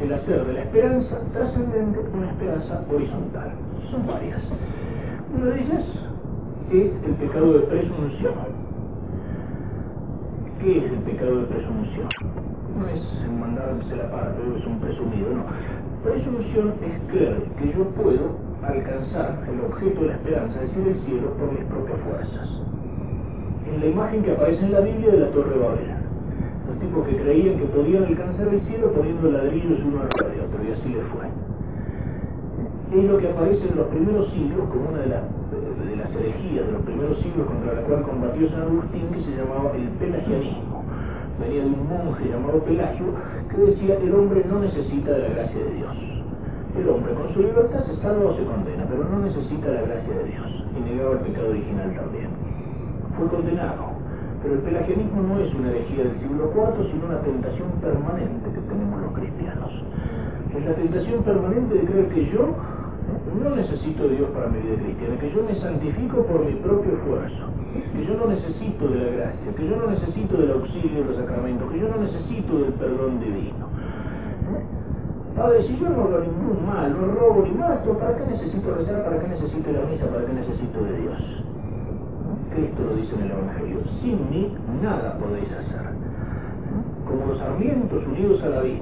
el 0.00 0.12
hacer 0.12 0.46
de 0.46 0.52
la 0.52 0.62
esperanza 0.62 1.20
trascendente 1.32 1.98
una 2.14 2.30
esperanza 2.30 2.82
horizontal. 2.92 3.52
Son 3.90 4.06
varias. 4.06 4.40
Una 5.34 5.46
de 5.46 5.60
ellas 5.60 5.84
es 6.72 7.04
el 7.04 7.14
pecado 7.14 7.52
de 7.54 7.60
presunción. 7.66 8.34
¿Qué 10.60 10.78
es 10.78 10.92
el 10.92 10.98
pecado 10.98 11.40
de 11.40 11.46
presunción? 11.46 12.08
No 12.78 12.88
es 12.88 13.30
mandarse 13.38 13.96
la 13.96 14.10
parte, 14.10 14.40
es 14.56 14.66
un 14.66 14.80
presumido, 14.80 15.30
no. 15.34 15.44
Presunción 16.04 16.74
es 16.82 17.12
creer 17.12 17.42
que 17.58 17.72
yo 17.76 17.84
puedo 17.90 18.38
alcanzar 18.62 19.38
el 19.50 19.60
objeto 19.60 20.00
de 20.02 20.06
la 20.08 20.14
esperanza, 20.14 20.62
es 20.62 20.68
decir, 20.68 20.88
el 20.88 20.96
cielo, 21.04 21.30
por 21.34 21.52
mis 21.52 21.64
propias 21.64 21.98
fuerzas 22.00 22.68
en 23.74 23.80
la 23.80 23.86
imagen 23.86 24.22
que 24.22 24.32
aparece 24.32 24.64
en 24.64 24.72
la 24.72 24.80
Biblia 24.80 25.12
de 25.12 25.18
la 25.18 25.30
Torre 25.30 25.58
Babel. 25.58 25.97
Tipos 26.80 27.06
que 27.08 27.16
creían 27.16 27.58
que 27.58 27.64
podían 27.66 28.04
alcanzar 28.04 28.48
el 28.48 28.60
cielo 28.60 28.92
poniendo 28.92 29.30
ladrillos 29.30 29.80
uno 29.84 30.02
de 30.04 30.40
otro, 30.40 30.64
y 30.64 30.72
así 30.72 30.88
les 30.88 31.04
fue. 31.08 31.26
Es 32.98 33.04
lo 33.04 33.18
que 33.18 33.28
aparece 33.28 33.68
en 33.68 33.76
los 33.76 33.86
primeros 33.88 34.30
siglos 34.32 34.68
como 34.70 34.88
una 34.88 35.00
de, 35.00 35.08
las 35.08 35.22
de 35.86 35.96
las 35.96 36.14
herejías 36.14 36.66
de 36.66 36.72
los 36.72 36.82
primeros 36.82 37.18
siglos 37.20 37.46
contra 37.46 37.74
la 37.74 37.82
cual 37.82 38.02
combatió 38.02 38.48
San 38.50 38.62
Agustín, 38.62 39.08
que 39.12 39.22
se 39.22 39.36
llamaba 39.36 39.72
el 39.76 39.88
pelagianismo. 39.98 40.84
Venía 41.40 41.62
de 41.62 41.70
un 41.70 41.88
monje 41.88 42.28
llamado 42.28 42.58
Pelagio 42.64 43.06
que 43.50 43.56
decía 43.58 43.96
el 43.98 44.14
hombre 44.14 44.44
no 44.48 44.60
necesita 44.60 45.12
de 45.12 45.22
la 45.22 45.28
gracia 45.28 45.64
de 45.64 45.74
Dios. 45.74 45.96
El 46.78 46.88
hombre 46.88 47.12
con 47.14 47.32
su 47.34 47.42
libertad 47.42 47.80
se 47.80 47.96
salva 47.96 48.30
o 48.30 48.36
se 48.36 48.44
condena, 48.44 48.86
pero 48.88 49.04
no 49.04 49.18
necesita 49.20 49.68
la 49.68 49.82
gracia 49.82 50.14
de 50.14 50.24
Dios. 50.24 50.64
Y 50.76 50.80
negaba 50.80 51.12
el 51.12 51.18
pecado 51.18 51.50
original 51.50 51.94
también 51.94 52.48
fue 53.18 53.28
condenado. 53.28 53.97
Pero 54.42 54.54
el 54.54 54.60
pelagianismo 54.60 55.22
no 55.22 55.40
es 55.40 55.54
una 55.54 55.70
herejía 55.70 56.04
del 56.04 56.16
siglo 56.20 56.52
IV, 56.54 56.90
sino 56.90 57.06
una 57.06 57.20
tentación 57.20 57.70
permanente 57.80 58.50
que 58.50 58.60
tenemos 58.60 59.02
los 59.02 59.12
cristianos. 59.12 59.70
Es 60.54 60.64
la 60.64 60.74
tentación 60.74 61.22
permanente 61.24 61.74
de 61.74 61.84
creer 61.84 62.08
que 62.08 62.26
yo 62.30 62.54
no 63.42 63.56
necesito 63.56 64.08
de 64.08 64.16
Dios 64.16 64.30
para 64.30 64.48
mi 64.48 64.60
vida 64.60 64.76
cristiana, 64.76 65.18
que 65.18 65.30
yo 65.30 65.42
me 65.42 65.54
santifico 65.54 66.24
por 66.24 66.44
mi 66.44 66.54
propio 66.56 66.92
esfuerzo, 66.92 67.44
que 67.92 68.04
yo 68.04 68.14
no 68.14 68.26
necesito 68.26 68.88
de 68.88 68.98
la 68.98 69.10
gracia, 69.16 69.54
que 69.54 69.66
yo 69.66 69.76
no 69.76 69.86
necesito 69.88 70.36
del 70.36 70.52
auxilio 70.52 71.02
de 71.02 71.04
los 71.04 71.16
sacramentos, 71.16 71.70
que 71.72 71.78
yo 71.80 71.88
no 71.88 71.96
necesito 71.98 72.58
del 72.58 72.72
perdón 72.74 73.20
divino. 73.20 73.68
Padre, 75.36 75.62
si 75.62 75.78
yo 75.78 75.88
no 75.88 76.02
hago 76.02 76.18
ningún 76.18 76.66
mal, 76.66 76.92
no 76.92 77.06
robo 77.14 77.44
ni 77.44 77.54
mato, 77.54 77.96
¿para 77.98 78.16
qué 78.16 78.26
necesito 78.26 78.74
rezar? 78.74 79.04
¿Para 79.04 79.20
qué 79.20 79.28
necesito 79.28 79.70
la 79.70 79.86
misa? 79.86 80.06
¿Para 80.08 80.26
qué 80.26 80.32
necesito 80.32 80.82
de 80.82 81.00
Dios? 81.00 81.37
Cristo 82.54 82.82
lo 82.84 82.96
dice 82.96 83.14
en 83.14 83.22
el 83.22 83.30
Evangelio, 83.30 83.78
sin 84.00 84.30
mí 84.30 84.52
nada 84.82 85.18
podéis 85.18 85.50
hacer. 85.52 85.92
Como 87.06 87.26
los 87.26 87.38
sarmientos 87.38 88.06
unidos 88.06 88.42
a 88.42 88.48
la 88.48 88.60
vid 88.62 88.80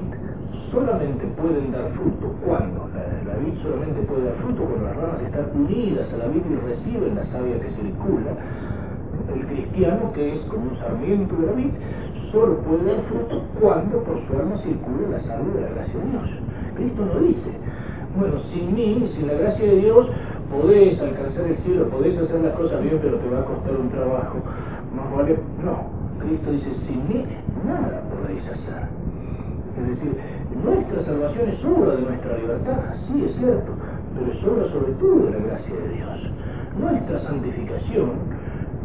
solamente 0.71 1.27
pueden 1.41 1.73
dar 1.73 1.91
fruto 1.93 2.35
cuando 2.45 2.89
la, 2.95 3.35
vid 3.39 3.55
solamente 3.63 4.01
puede 4.03 4.25
dar 4.25 4.35
fruto 4.35 4.65
cuando 4.65 4.85
las 4.85 4.97
ramas 4.97 5.23
están 5.23 5.47
unidas 5.55 6.13
a 6.13 6.17
la 6.17 6.29
vid 6.29 6.43
y 6.51 6.57
reciben 6.57 7.15
la 7.15 7.25
savia 7.27 7.61
que 7.61 7.71
circula. 7.71 8.33
El 9.35 9.47
cristiano, 9.47 10.13
que 10.13 10.37
es 10.37 10.41
como 10.47 10.71
un 10.71 10.79
sarmiento 10.79 11.37
de 11.37 11.47
la 11.47 11.53
vid, 11.53 11.71
solo 12.31 12.59
puede 12.59 12.85
dar 12.85 13.03
fruto 13.05 13.43
cuando 13.61 14.03
por 14.03 14.21
su 14.27 14.33
alma 14.39 14.59
circula 14.59 15.09
la 15.11 15.21
savia 15.21 15.55
de 15.55 15.61
la 15.61 15.69
gracia 15.69 16.01
de 16.01 16.11
Dios. 16.11 16.31
Cristo 16.77 17.07
no 17.07 17.21
dice, 17.21 17.51
bueno, 18.19 18.41
sin 18.45 18.75
mí, 18.75 19.09
sin 19.15 19.27
la 19.27 19.35
gracia 19.35 19.67
de 19.67 19.77
Dios, 19.77 20.09
podés 20.51 21.01
alcanzar 21.01 21.47
el 21.47 21.57
cielo, 21.59 21.89
podés 21.89 22.19
hacer 22.19 22.41
las 22.41 22.55
cosas 22.55 22.83
bien, 22.83 22.99
pero 23.03 23.19
te 23.19 23.29
va 23.29 23.41
a 23.41 23.45
costar 23.45 23.77
un 23.77 23.91
trabajo. 23.91 24.39
Más 24.95 25.17
vale, 25.17 25.39
no. 25.65 25.97
Cristo 26.21 26.51
dice, 26.51 26.75
sin 26.87 27.09
mí 27.09 27.25
nada 27.65 28.03
podéis 28.11 28.43
hacer. 28.47 28.89
Es 29.79 29.89
decir, 29.89 30.17
nuestra 30.65 31.03
salvación 31.05 31.49
es 31.51 31.65
obra 31.65 31.97
de 31.97 32.03
nuestra 32.03 32.39
libertad, 32.39 32.95
sí 33.07 33.25
es 33.25 33.37
cierto, 33.37 33.73
pero 34.15 34.33
es 34.33 34.45
obra 34.45 34.73
sobre 34.73 34.93
todo 34.95 35.27
de 35.27 35.31
la 35.33 35.47
gracia 35.47 35.75
de 35.75 35.89
Dios. 35.95 36.31
Nuestra 36.81 37.21
santificación, 37.21 38.11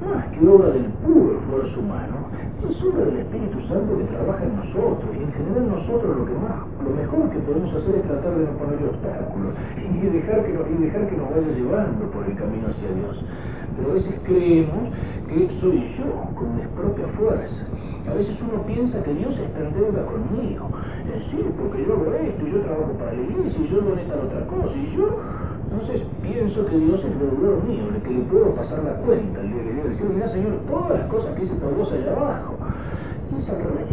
más 0.05 0.25
que 0.27 0.47
obra 0.47 0.69
del 0.69 0.85
puro 1.05 1.39
esfuerzo 1.39 1.79
humano, 1.79 2.27
es 2.69 2.83
obra 2.83 3.05
del 3.05 3.17
Espíritu 3.17 3.59
Santo 3.67 3.97
que 3.97 4.03
trabaja 4.05 4.43
en 4.43 4.55
nosotros 4.55 5.09
y 5.17 5.23
en 5.23 5.31
general 5.33 5.67
nosotros 5.69 6.17
lo 6.17 6.25
que 6.25 6.35
más, 6.37 6.61
lo 6.83 6.91
mejor 6.91 7.29
que 7.31 7.39
podemos 7.39 7.73
hacer 7.73 7.95
es 7.95 8.03
tratar 8.03 8.35
de 8.35 8.45
no 8.45 8.53
poner 8.57 8.79
obstáculos 8.85 9.53
y 9.77 10.05
dejar 10.07 10.45
que 10.45 10.53
nos, 10.53 10.69
y 10.69 10.75
dejar 10.83 11.09
que 11.09 11.17
nos 11.17 11.29
vaya 11.29 11.51
llevando 11.55 12.05
por 12.11 12.25
el 12.25 12.35
camino 12.35 12.67
hacia 12.69 12.89
Dios. 12.93 13.23
Pero 13.77 13.91
a 13.91 13.93
veces 13.95 14.15
creemos 14.25 14.89
que 15.27 15.49
soy 15.59 15.79
yo 15.97 16.09
con 16.35 16.55
mis 16.55 16.67
propias 16.75 17.09
fuerzas. 17.11 17.67
A 18.09 18.13
veces 18.13 18.35
uno 18.41 18.63
piensa 18.65 19.01
que 19.03 19.13
Dios 19.13 19.37
está 19.37 19.59
en 19.59 19.73
deuda 19.73 20.05
conmigo. 20.05 20.69
Es 21.05 21.19
decir, 21.21 21.45
porque 21.57 21.85
yo 21.85 21.93
hago 21.93 22.13
esto, 22.13 22.47
y 22.47 22.51
yo 22.51 22.61
trabajo 22.61 22.93
para 22.97 23.13
la 23.13 23.21
iglesia, 23.21 23.61
y 23.61 23.67
yo 23.69 23.81
doy 23.81 23.99
esta 23.99 24.15
otra 24.15 24.45
cosa, 24.47 24.75
y 24.75 24.97
yo 24.97 25.19
entonces 25.71 26.01
pienso 26.21 26.65
que 26.65 26.77
Dios 26.77 26.99
es 26.99 27.17
deudor 27.17 27.63
mío, 27.63 27.87
el 27.95 28.01
que 28.03 28.11
le 28.11 28.21
puedo 28.27 28.53
pasar 28.55 28.83
la 28.83 28.91
cuenta, 29.07 29.39
que 29.39 29.47
yo 29.47 29.87
decir, 29.87 30.05
mira 30.13 30.27
Señor, 30.27 30.59
todas 30.67 30.99
las 30.99 31.07
cosas 31.07 31.33
que 31.35 31.45
hice 31.45 31.55
por 31.55 31.73
vos 31.75 31.89
allá 31.93 32.11
abajo. 32.11 32.57
Es 33.37 33.49
al 33.49 33.63
revés. 33.63 33.87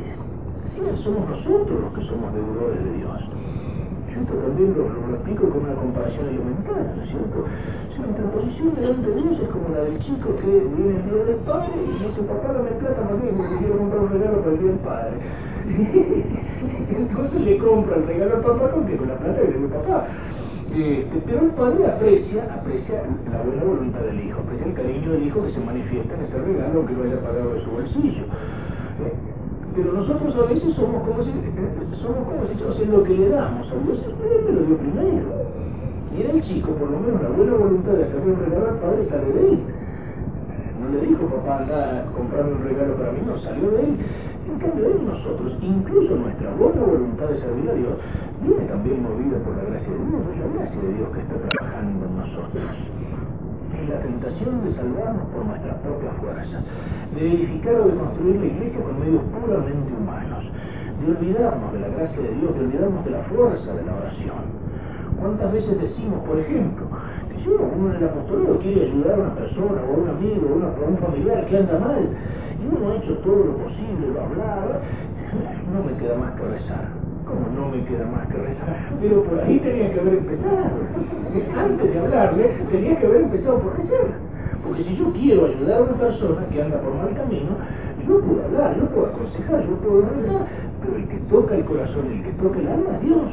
Sí, 0.74 0.82
somos 1.04 1.28
nosotros 1.30 1.80
los 1.80 1.92
que 1.94 2.02
somos 2.10 2.34
deudores 2.34 2.82
de 2.82 2.92
Dios. 2.98 3.14
Yo 4.10 4.20
esto 4.20 4.34
también 4.34 4.74
lo, 4.74 4.90
lo, 4.90 5.14
explico 5.14 5.48
con 5.50 5.62
una 5.62 5.74
comparación 5.74 6.26
elemental, 6.26 6.82
¿no 6.96 7.02
es 7.02 7.10
cierto? 7.10 7.46
Si 7.94 8.02
nuestra 8.02 8.26
posición 8.26 8.74
delante 8.74 9.10
de 9.10 9.22
Dios 9.22 9.38
es 9.38 9.48
como 9.48 9.68
la 9.70 9.80
del 9.86 9.98
chico 10.00 10.34
que 10.34 10.50
viene 10.50 10.98
el 10.98 11.04
día 11.06 11.24
del 11.30 11.40
padre 11.46 11.70
y 11.78 12.02
dice, 12.02 12.22
papá, 12.26 12.58
dame 12.58 12.74
plata 12.82 13.06
más 13.06 13.22
bien 13.22 13.38
porque 13.38 13.54
quiero 13.54 13.78
comprar 13.78 14.02
un 14.02 14.10
regalo 14.10 14.40
para 14.42 14.50
el 14.50 14.58
día 14.58 14.70
del 14.74 14.82
padre. 14.82 15.16
Entonces 16.90 17.40
le 17.40 17.58
compra 17.58 17.96
el 17.96 18.06
regalo 18.08 18.34
al 18.34 18.42
papá 18.42 18.70
con 18.74 18.82
la 18.82 19.14
plata 19.14 19.40
que 19.46 19.58
le 19.58 19.68
papá. 19.68 20.08
Este, 20.68 21.22
pero 21.24 21.40
el 21.44 21.50
padre 21.52 21.86
aprecia, 21.86 22.44
aprecia 22.54 23.02
la 23.32 23.42
buena 23.42 23.64
voluntad 23.64 24.00
del 24.00 24.20
hijo, 24.20 24.40
aprecia 24.40 24.66
el 24.66 24.74
cariño 24.74 25.12
del 25.12 25.26
hijo 25.26 25.42
que 25.42 25.52
se 25.52 25.60
manifiesta 25.60 26.14
en 26.14 26.20
ese 26.22 26.38
regalo 26.38 26.84
que 26.84 26.92
lo 26.92 27.04
haya 27.04 27.20
pagado 27.20 27.54
de 27.54 27.64
su 27.64 27.70
bolsillo. 27.70 28.24
Eh, 29.00 29.12
pero 29.74 29.92
nosotros 29.92 30.36
a 30.36 30.52
veces 30.52 30.74
somos 30.74 31.02
como 31.08 31.24
si, 31.24 31.32
somos 32.02 32.22
como 32.28 32.74
si, 32.74 32.84
lo 32.84 33.02
que 33.02 33.16
le 33.16 33.30
damos 33.30 33.66
a 33.70 33.74
Dios, 33.84 33.98
él 34.04 34.44
me 34.44 34.52
lo 34.52 34.66
dio 34.66 34.76
primero. 34.76 35.28
Y 36.14 36.20
era 36.20 36.32
el 36.32 36.42
chico, 36.42 36.72
por 36.72 36.90
lo 36.90 37.00
menos 37.00 37.22
la 37.22 37.28
buena 37.30 37.54
voluntad 37.54 37.92
de 37.92 38.04
hacerle 38.04 38.32
un 38.32 38.40
regalo 38.40 38.68
al 38.68 38.78
padre 38.78 39.04
sale 39.04 39.32
de 39.32 39.48
él. 39.48 39.58
No 40.82 41.00
le 41.00 41.06
dijo, 41.06 41.26
papá, 41.26 41.58
anda 41.58 42.00
a 42.00 42.04
comprarme 42.12 42.52
un 42.52 42.64
regalo 42.64 42.94
para 42.94 43.12
mí, 43.12 43.18
no, 43.26 43.38
salió 43.38 43.70
de 43.70 43.80
él. 43.80 43.96
En 44.52 44.58
cambio, 44.58 44.86
él 44.86 45.04
nosotros, 45.04 45.52
incluso 45.60 46.14
nuestra 46.16 46.50
buena 46.54 46.82
voluntad 46.82 47.26
de 47.28 47.40
servir 47.40 47.70
a 47.70 47.74
Dios, 47.74 47.92
viene 48.42 48.64
también 48.66 49.02
movida 49.02 49.38
por 49.42 49.56
la 49.56 49.64
gracia 49.64 49.90
de 49.90 49.98
Dios, 49.98 50.22
es 50.32 50.38
la 50.38 50.48
gracia 50.58 50.80
de 50.80 50.92
Dios 50.94 51.08
que 51.10 51.20
está 51.20 51.34
trabajando 51.34 52.06
en 52.06 52.16
nosotros. 52.16 52.70
Es 53.78 53.88
la 53.88 54.00
tentación 54.00 54.64
de 54.64 54.72
salvarnos 54.74 55.26
por 55.28 55.44
nuestras 55.46 55.76
propias 55.80 56.14
fuerzas, 56.16 56.64
de 57.14 57.20
edificar 57.20 57.74
o 57.74 57.88
de 57.88 57.94
construir 57.94 58.36
la 58.40 58.46
iglesia 58.46 58.80
con 58.82 58.98
medios 58.98 59.22
puramente 59.34 59.92
humanos, 59.92 60.44
de 61.00 61.10
olvidarnos 61.12 61.72
de 61.72 61.80
la 61.80 61.88
gracia 61.88 62.22
de 62.22 62.34
Dios, 62.34 62.54
de 62.54 62.60
olvidarnos 62.60 63.04
de 63.04 63.10
la 63.10 63.22
fuerza 63.24 63.74
de 63.74 63.82
la 63.84 63.94
oración. 63.94 64.68
¿Cuántas 65.18 65.52
veces 65.52 65.80
decimos, 65.80 66.20
por 66.26 66.38
ejemplo, 66.38 66.86
que 67.28 67.42
yo 67.42 67.58
uno 67.58 67.90
en 67.90 67.96
el 67.96 68.08
apostolado 68.08 68.58
quiere 68.60 68.86
ayudar 68.86 69.18
a 69.18 69.22
una 69.22 69.34
persona, 69.34 69.82
o 69.82 69.94
a 69.94 69.98
un 69.98 70.08
amigo, 70.08 70.46
o 70.46 70.84
a, 70.84 70.88
un 70.88 70.96
familiar 70.98 71.46
que 71.46 71.58
anda 71.58 71.78
mal, 71.78 72.08
y 72.58 72.76
uno 72.76 72.90
ha 72.90 72.96
hecho 72.96 73.18
todo 73.18 73.44
lo 73.44 73.56
posible, 73.58 74.14
lo 74.14 74.22
hablaba, 74.22 74.80
no 75.74 75.82
me 75.82 75.98
queda 75.98 76.16
más 76.18 76.34
que 76.34 76.46
rezar. 76.46 77.07
¿Cómo 77.28 77.46
no 77.54 77.68
me 77.68 77.84
queda 77.84 78.06
más 78.06 78.26
que 78.28 78.38
rezar? 78.38 78.76
Pero 79.02 79.22
por 79.22 79.38
ahí 79.40 79.58
tenía 79.58 79.92
que 79.92 80.00
haber 80.00 80.14
empezado. 80.14 80.64
Antes 81.56 81.92
de 81.92 81.98
hablarle, 81.98 82.44
tenía 82.70 82.98
que 82.98 83.06
haber 83.06 83.20
empezado 83.22 83.60
por 83.60 83.76
rezar. 83.76 84.06
Porque 84.64 84.84
si 84.84 84.96
yo 84.96 85.12
quiero 85.12 85.44
ayudar 85.44 85.80
a 85.80 85.82
una 85.82 85.98
persona 85.98 86.46
que 86.50 86.62
anda 86.62 86.80
por 86.80 86.94
mal 86.94 87.14
camino, 87.14 87.50
yo 88.06 88.20
puedo 88.20 88.44
hablar, 88.44 88.78
yo 88.78 88.86
puedo 88.86 89.06
aconsejar, 89.08 89.66
yo 89.66 89.76
puedo 89.76 90.00
rezar, 90.00 90.46
pero 90.80 90.96
el 90.96 91.08
que 91.08 91.16
toca 91.28 91.54
el 91.54 91.64
corazón, 91.66 92.06
el 92.12 92.22
que 92.22 92.32
toca 92.32 92.58
el 92.60 92.68
alma, 92.68 92.98
Dios. 93.02 93.30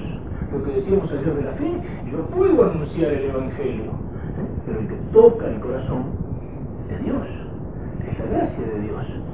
Lo 0.52 0.64
que 0.64 0.72
decíamos 0.74 1.10
ayer 1.12 1.34
de 1.34 1.42
la 1.44 1.52
fe, 1.54 1.72
yo 2.12 2.18
puedo 2.36 2.70
anunciar 2.70 3.12
el 3.14 3.30
Evangelio, 3.30 3.92
pero 4.66 4.80
el 4.80 4.88
que 4.88 4.96
toca 5.14 5.48
el 5.48 5.60
corazón 5.62 6.04
es 6.92 7.04
Dios, 7.04 7.28
es 8.12 8.20
la 8.20 8.26
gracia 8.38 8.66
de 8.66 8.80
Dios. 8.82 9.25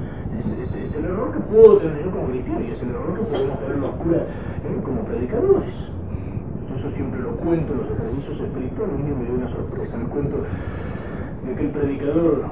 Es, 0.42 0.94
el 0.94 1.04
error 1.04 1.32
que 1.32 1.40
puedo 1.40 1.78
tener 1.78 2.04
yo 2.04 2.10
como 2.10 2.26
cristiano 2.26 2.60
y 2.60 2.70
es 2.70 2.82
el 2.82 2.90
error 2.90 3.14
que 3.14 3.24
podemos 3.24 3.58
tener 3.60 3.78
los 3.78 3.90
curas 3.90 4.22
¿eh? 4.22 4.80
como 4.84 5.04
predicadores. 5.04 5.74
Eso 6.78 6.90
siempre 6.96 7.20
lo 7.20 7.30
cuento 7.36 7.72
en 7.72 7.78
los 7.78 7.90
ejercicios 7.92 8.40
espirituales. 8.40 8.94
Un 8.96 9.06
día 9.06 9.14
me 9.14 9.24
dio 9.24 9.34
una 9.34 9.50
sorpresa. 9.50 9.96
Me 9.96 10.06
cuento 10.06 10.36
de 11.46 11.52
aquel 11.52 11.70
predicador 11.70 12.42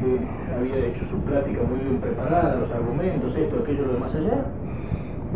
que 0.00 0.18
había 0.56 0.76
hecho 0.86 1.04
su 1.06 1.18
plática 1.22 1.62
muy 1.62 1.78
bien 1.80 2.00
preparada, 2.00 2.56
los 2.56 2.70
argumentos, 2.72 3.36
esto, 3.36 3.60
aquello, 3.62 3.86
lo 3.86 3.92
de 3.92 3.98
más 4.00 4.14
allá, 4.14 4.44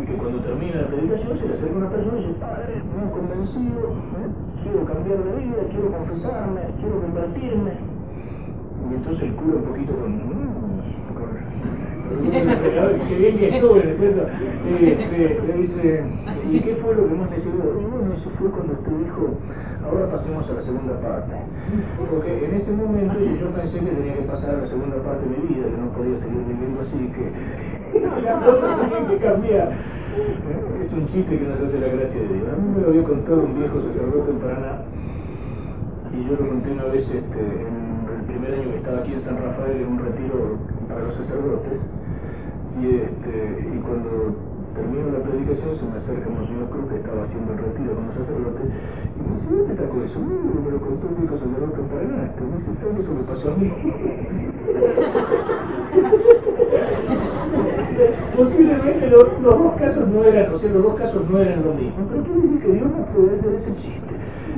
y 0.01 0.05
que 0.05 0.13
cuando 0.13 0.39
termina 0.41 0.81
la 0.81 0.87
predicación 0.87 1.37
se 1.39 1.47
le 1.47 1.53
acerca 1.53 1.77
una 1.77 1.89
persona 1.89 2.17
y 2.17 2.27
dice, 2.27 2.39
padre, 2.41 2.73
he 2.75 3.11
convencido, 3.11 3.81
¿eh? 4.19 4.29
quiero 4.63 4.85
cambiar 4.85 5.23
de 5.23 5.31
vida, 5.39 5.61
quiero 5.71 5.91
confesarme, 5.91 6.61
quiero 6.81 6.99
convertirme. 6.99 7.71
Y 8.89 8.93
entonces 8.95 9.23
el 9.23 9.35
cura 9.35 9.55
un 9.55 9.63
poquito 9.63 9.93
con... 9.95 10.35
¿y 16.49 16.59
qué 16.59 16.75
fue 16.75 16.95
lo 16.95 17.07
que 17.07 17.15
más 17.15 17.29
te? 17.29 17.37
Y 17.37 17.41
bueno, 17.49 18.13
eso 18.13 18.29
fue 18.37 18.49
cuando 18.51 18.73
usted 18.73 18.91
dijo, 19.03 19.37
ahora 19.83 20.11
pasemos 20.11 20.49
a 20.49 20.53
la 20.53 20.61
segunda 20.63 20.99
parte. 21.01 21.33
Porque 22.09 22.45
en 22.45 22.55
ese 22.55 22.71
momento 22.73 23.15
yo 23.19 23.49
pensé 23.51 23.79
que 23.79 23.85
tenía 23.85 24.15
que 24.15 24.21
pasar 24.21 24.55
a 24.55 24.61
la 24.61 24.67
segunda 24.67 24.97
parte 25.03 25.25
de 25.25 25.37
mi 25.37 25.55
vida, 25.55 25.65
que 25.67 25.77
no 25.77 25.89
podía 25.91 26.19
seguir 26.19 26.43
viviendo 26.45 26.81
así, 26.81 27.11
que 27.11 27.25
las 28.21 28.43
cosas 28.43 28.81
tenían 28.81 29.07
que 29.07 29.17
cambiar. 29.17 29.71
Es 30.81 30.93
un 30.93 31.07
chiste 31.07 31.39
que 31.39 31.45
nos 31.45 31.59
hace 31.59 31.79
la 31.79 31.87
gracia 31.87 32.21
de 32.21 32.27
Dios. 32.27 32.47
A 32.53 32.55
mí 32.55 32.69
me 32.75 32.81
lo 32.81 32.87
había 32.89 33.03
contado 33.03 33.43
un 33.43 33.55
viejo 33.55 33.81
sacerdote 33.81 34.31
en 34.31 34.39
Paraná, 34.39 34.81
y 36.13 36.23
yo 36.23 36.31
lo 36.39 36.47
conté 36.47 36.71
una 36.71 36.85
vez 36.85 37.03
este, 37.09 37.39
en 37.41 38.07
el 38.07 38.23
primer 38.27 38.53
año 38.53 38.71
que 38.71 38.77
estaba 38.77 38.99
aquí 38.99 39.13
en 39.13 39.21
San 39.21 39.37
Rafael 39.37 39.81
en 39.81 39.87
un 39.87 39.99
retiro 39.99 40.57
para 40.95 41.07
los 41.07 41.15
sacerdotes, 41.19 41.79
y, 42.79 43.03
este, 43.03 43.67
y 43.67 43.75
cuando 43.83 44.31
termino 44.75 45.07
la 45.11 45.19
predicación 45.27 45.75
se 45.75 45.83
me 45.91 45.99
acerca 45.99 46.31
Monseñor 46.31 46.71
Cruz 46.71 46.87
que 46.87 47.03
estaba 47.03 47.19
haciendo 47.23 47.51
el 47.51 47.59
retiro 47.59 47.95
con 47.95 48.05
los 48.07 48.15
sacerdotes 48.15 48.65
y 49.15 49.19
me 49.23 49.31
dice, 49.35 49.47
¿dónde 49.51 49.75
sacó 49.75 49.95
eso? 50.03 50.19
No, 50.19 50.61
me 50.63 50.71
lo 50.71 50.79
contó 50.79 51.07
un 51.07 51.15
viejo 51.19 51.35
sacerdote 51.35 51.79
en 51.83 51.87
Paraná. 51.91 52.31
Me 52.31 52.55
dice, 52.59 52.75
¿sabes 52.79 52.99
eso 52.99 53.11
me 53.11 53.23
pasó 53.27 53.51
a 53.51 53.55
mí? 53.59 53.67
Posiblemente 58.35 59.09
los, 59.09 59.41
los, 59.41 59.55
dos 59.55 59.73
casos 59.75 60.07
no 60.07 60.23
eran, 60.23 60.53
o 60.53 60.59
sea, 60.59 60.71
los 60.71 60.83
dos 60.83 60.95
casos 60.95 61.29
no 61.29 61.39
eran 61.39 61.63
lo 61.63 61.73
mismo, 61.73 62.05
pero 62.09 62.23
quiere 62.23 62.41
decir 62.41 62.61
que 62.61 62.71
Dios 62.71 62.91
no 62.91 63.05
puede 63.11 63.39
hacer 63.39 63.53
ese 63.55 63.75
chiste. 63.77 64.04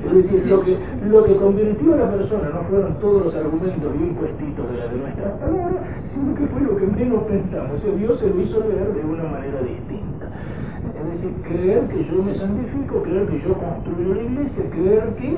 Es 0.05 0.13
decir, 0.13 0.45
lo 0.47 0.61
que, 0.61 0.77
lo 1.09 1.23
que 1.23 1.35
convirtió 1.35 1.93
a 1.95 1.97
la 1.97 2.11
persona 2.11 2.49
no 2.49 2.61
fueron 2.69 2.99
todos 2.99 3.25
los 3.25 3.35
argumentos 3.35 3.97
bien 3.97 4.15
puestitos 4.15 4.71
de, 4.71 4.77
la, 4.77 4.87
de 4.87 4.97
nuestras 4.97 5.31
palabras, 5.39 5.83
sino 6.13 6.35
que 6.35 6.47
fue 6.47 6.61
lo 6.61 6.77
que 6.77 6.87
menos 6.87 7.23
pensamos. 7.23 7.71
O 7.77 7.79
sea, 7.79 7.95
Dios 7.95 8.19
se 8.19 8.29
lo 8.29 8.41
hizo 8.41 8.59
ver 8.59 8.93
de 8.93 9.01
una 9.01 9.23
manera 9.23 9.59
distinta. 9.61 10.29
Es 10.97 11.13
decir, 11.13 11.33
creer 11.43 11.87
que 11.87 12.05
yo 12.05 12.23
me 12.23 12.35
santifico, 12.35 13.01
creer 13.01 13.27
que 13.27 13.41
yo 13.41 13.53
construyo 13.53 14.13
la 14.13 14.21
iglesia, 14.21 14.69
creer 14.69 15.15
que... 15.15 15.37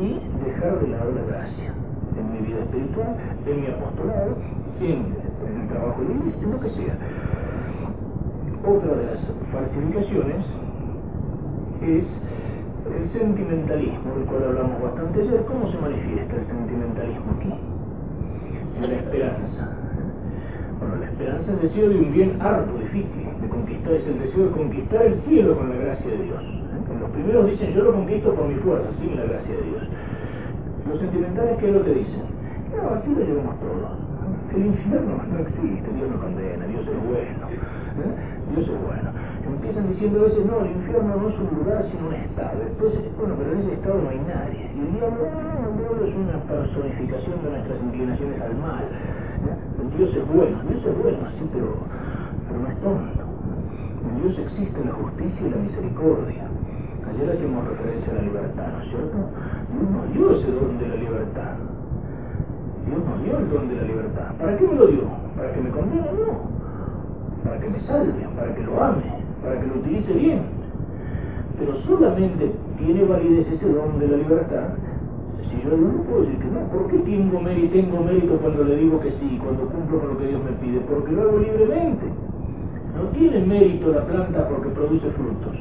y 0.00 0.20
dejar 0.44 0.80
de 0.80 0.88
lado 0.88 1.12
la 1.12 1.22
gracia 1.24 1.72
en 2.18 2.32
mi 2.32 2.46
vida 2.46 2.60
espiritual, 2.60 3.16
en 3.46 3.60
mi 3.60 3.66
apostolado, 3.66 4.36
en, 4.80 5.14
en 5.48 5.60
el 5.62 5.68
trabajo 5.68 6.02
de 6.02 6.08
la 6.08 6.14
iglesia, 6.14 6.42
en 6.42 6.50
lo 6.50 6.60
que 6.60 6.70
sea. 6.70 6.96
Otra 8.66 8.94
de 8.94 9.04
las 9.06 9.20
falsificaciones 9.52 10.44
es 11.82 12.04
el 12.92 13.08
sentimentalismo, 13.08 14.14
del 14.14 14.24
cual 14.26 14.44
hablamos 14.44 14.82
bastante 14.82 15.22
ayer. 15.22 15.44
¿Cómo 15.46 15.70
se 15.70 15.78
manifiesta 15.78 16.36
el 16.36 16.46
sentimentalismo 16.46 17.32
aquí? 17.38 17.52
En 18.76 18.90
la 18.90 18.96
esperanza. 18.96 19.68
Bueno, 20.78 20.96
la 20.96 21.06
esperanza 21.06 21.52
es 21.52 21.62
deseo 21.62 21.88
de 21.88 21.96
un 21.96 22.12
bien 22.12 22.42
harto, 22.42 22.76
difícil 22.78 23.24
de 23.40 23.48
conquistar, 23.48 23.92
es 23.94 24.06
el 24.06 24.18
deseo 24.18 24.46
de 24.46 24.50
conquistar 24.50 25.06
el 25.06 25.14
cielo 25.22 25.56
con 25.56 25.70
la 25.70 25.76
gracia 25.76 26.10
de 26.10 26.24
Dios. 26.24 26.42
¿eh? 26.42 27.00
Los 27.00 27.10
primeros 27.10 27.50
dicen, 27.50 27.72
yo 27.72 27.84
lo 27.84 27.94
conquisto 27.94 28.34
por 28.34 28.48
mi 28.48 28.56
fuerza, 28.56 28.88
sin 29.00 29.16
la 29.16 29.24
gracia 29.24 29.54
de 29.54 29.62
Dios. 29.62 29.82
Los 30.88 31.00
sentimentales, 31.00 31.56
¿qué 31.58 31.68
es 31.68 31.74
lo 31.74 31.84
que 31.84 31.94
dicen? 31.94 32.22
No, 32.76 32.90
así 32.90 33.14
lo 33.14 33.20
llevamos 33.20 33.60
todos. 33.60 34.04
El 34.54 34.66
infierno 34.66 35.22
no 35.30 35.38
existe, 35.38 35.92
Dios 35.94 36.10
no 36.10 36.20
condena, 36.20 36.66
Dios 36.66 36.86
es 36.86 37.08
bueno. 37.08 37.48
¿eh? 37.48 38.54
Dios 38.54 38.68
es 38.68 38.86
bueno. 38.86 39.10
Empiezan 39.44 39.88
diciendo 39.88 40.20
a 40.20 40.22
veces, 40.24 40.46
no, 40.46 40.64
el 40.64 40.72
infierno 40.72 41.16
no 41.16 41.28
es 41.28 41.36
un 41.38 41.50
lugar, 41.58 41.84
sino 41.90 42.08
un 42.08 42.14
estado. 42.14 42.62
Entonces, 42.64 43.00
bueno, 43.18 43.34
pero 43.36 43.52
en 43.52 43.58
ese 43.60 43.72
estado 43.74 44.00
no 44.00 44.08
hay 44.08 44.20
nadie. 44.24 44.72
Y 44.72 44.80
el 44.80 44.92
diablo, 44.96 45.20
no, 45.20 45.68
el 45.68 45.76
diablo 45.76 46.02
es 46.06 46.14
una 46.16 46.38
personificación 46.48 47.36
de 47.44 47.50
nuestras 47.50 47.78
inclinaciones 47.82 48.40
al 48.40 48.56
mal. 48.56 48.84
Dios 49.96 50.10
es 50.16 50.26
bueno, 50.32 50.56
Dios 50.68 50.80
es 50.84 50.96
bueno, 50.98 51.18
sí, 51.38 51.44
pero, 51.52 51.76
pero 52.48 52.58
no 52.60 52.68
es 52.68 52.78
tonto. 52.80 53.24
En 54.04 54.22
Dios 54.22 54.38
existe 54.38 54.84
la 54.84 54.92
justicia 54.92 55.46
y 55.46 55.50
la 55.50 55.56
misericordia. 55.56 56.44
Ayer 57.04 57.30
hacíamos 57.30 57.68
referencia 57.68 58.12
a 58.12 58.16
la 58.16 58.22
libertad, 58.22 58.68
¿no 58.72 58.82
es 58.82 58.88
cierto? 58.88 59.16
Dios 59.70 59.90
nos 59.92 60.12
dio 60.12 60.24
ese 60.40 60.50
don 60.52 60.78
de 60.78 60.88
la 60.88 60.96
libertad. 60.96 61.52
Dios 62.88 63.00
nos 63.04 63.22
dio 63.22 63.38
el 63.38 63.50
don 63.50 63.68
de 63.68 63.76
la 63.76 63.82
libertad. 63.82 64.28
¿Para 64.40 64.56
qué 64.56 64.66
me 64.66 64.74
lo 64.74 64.86
dio? 64.86 65.04
¿Para 65.36 65.52
que 65.52 65.60
me 65.60 65.70
condene? 65.70 66.10
No 66.16 66.54
para 67.44 67.60
que 67.60 67.68
me 67.68 67.80
salve, 67.80 68.26
para 68.34 68.54
que 68.54 68.62
lo 68.62 68.82
ame, 68.82 69.23
para 69.44 69.60
que 69.60 69.66
lo 69.66 69.74
utilice 69.74 70.12
bien. 70.14 70.40
Pero 71.58 71.76
solamente 71.76 72.50
tiene 72.78 73.04
validez 73.04 73.48
ese 73.52 73.70
don 73.72 73.98
de 73.98 74.08
la 74.08 74.16
libertad 74.16 74.74
si 75.48 75.62
yo 75.62 75.76
no 75.76 76.02
puedo 76.04 76.22
decir 76.22 76.38
que 76.38 76.46
no. 76.46 76.60
¿Por 76.72 76.90
qué 76.90 76.98
tengo 76.98 77.40
mérito, 77.40 78.36
cuando 78.38 78.64
le 78.64 78.76
digo 78.76 78.98
que 79.00 79.12
sí, 79.12 79.38
cuando 79.42 79.68
cumplo 79.68 80.00
con 80.00 80.08
lo 80.08 80.18
que 80.18 80.28
Dios 80.28 80.42
me 80.42 80.52
pide? 80.52 80.80
Porque 80.80 81.12
lo 81.12 81.22
hago 81.22 81.38
libremente. 81.38 82.06
No 82.96 83.08
tiene 83.10 83.44
mérito 83.44 83.92
la 83.92 84.04
planta 84.06 84.48
porque 84.48 84.70
produce 84.70 85.10
frutos. 85.10 85.54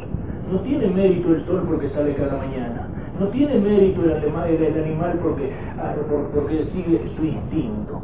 No 0.51 0.59
tiene 0.61 0.87
mérito 0.87 1.33
el 1.33 1.45
sol 1.45 1.63
porque 1.67 1.89
sale 1.89 2.15
cada 2.15 2.37
mañana. 2.37 2.87
No 3.19 3.27
tiene 3.27 3.59
mérito 3.59 4.03
el 4.03 4.11
animal, 4.11 5.19
porque, 5.21 5.51
ah, 5.77 5.95
porque 6.33 6.65
sigue 6.65 7.01
su 7.15 7.25
instinto 7.25 8.01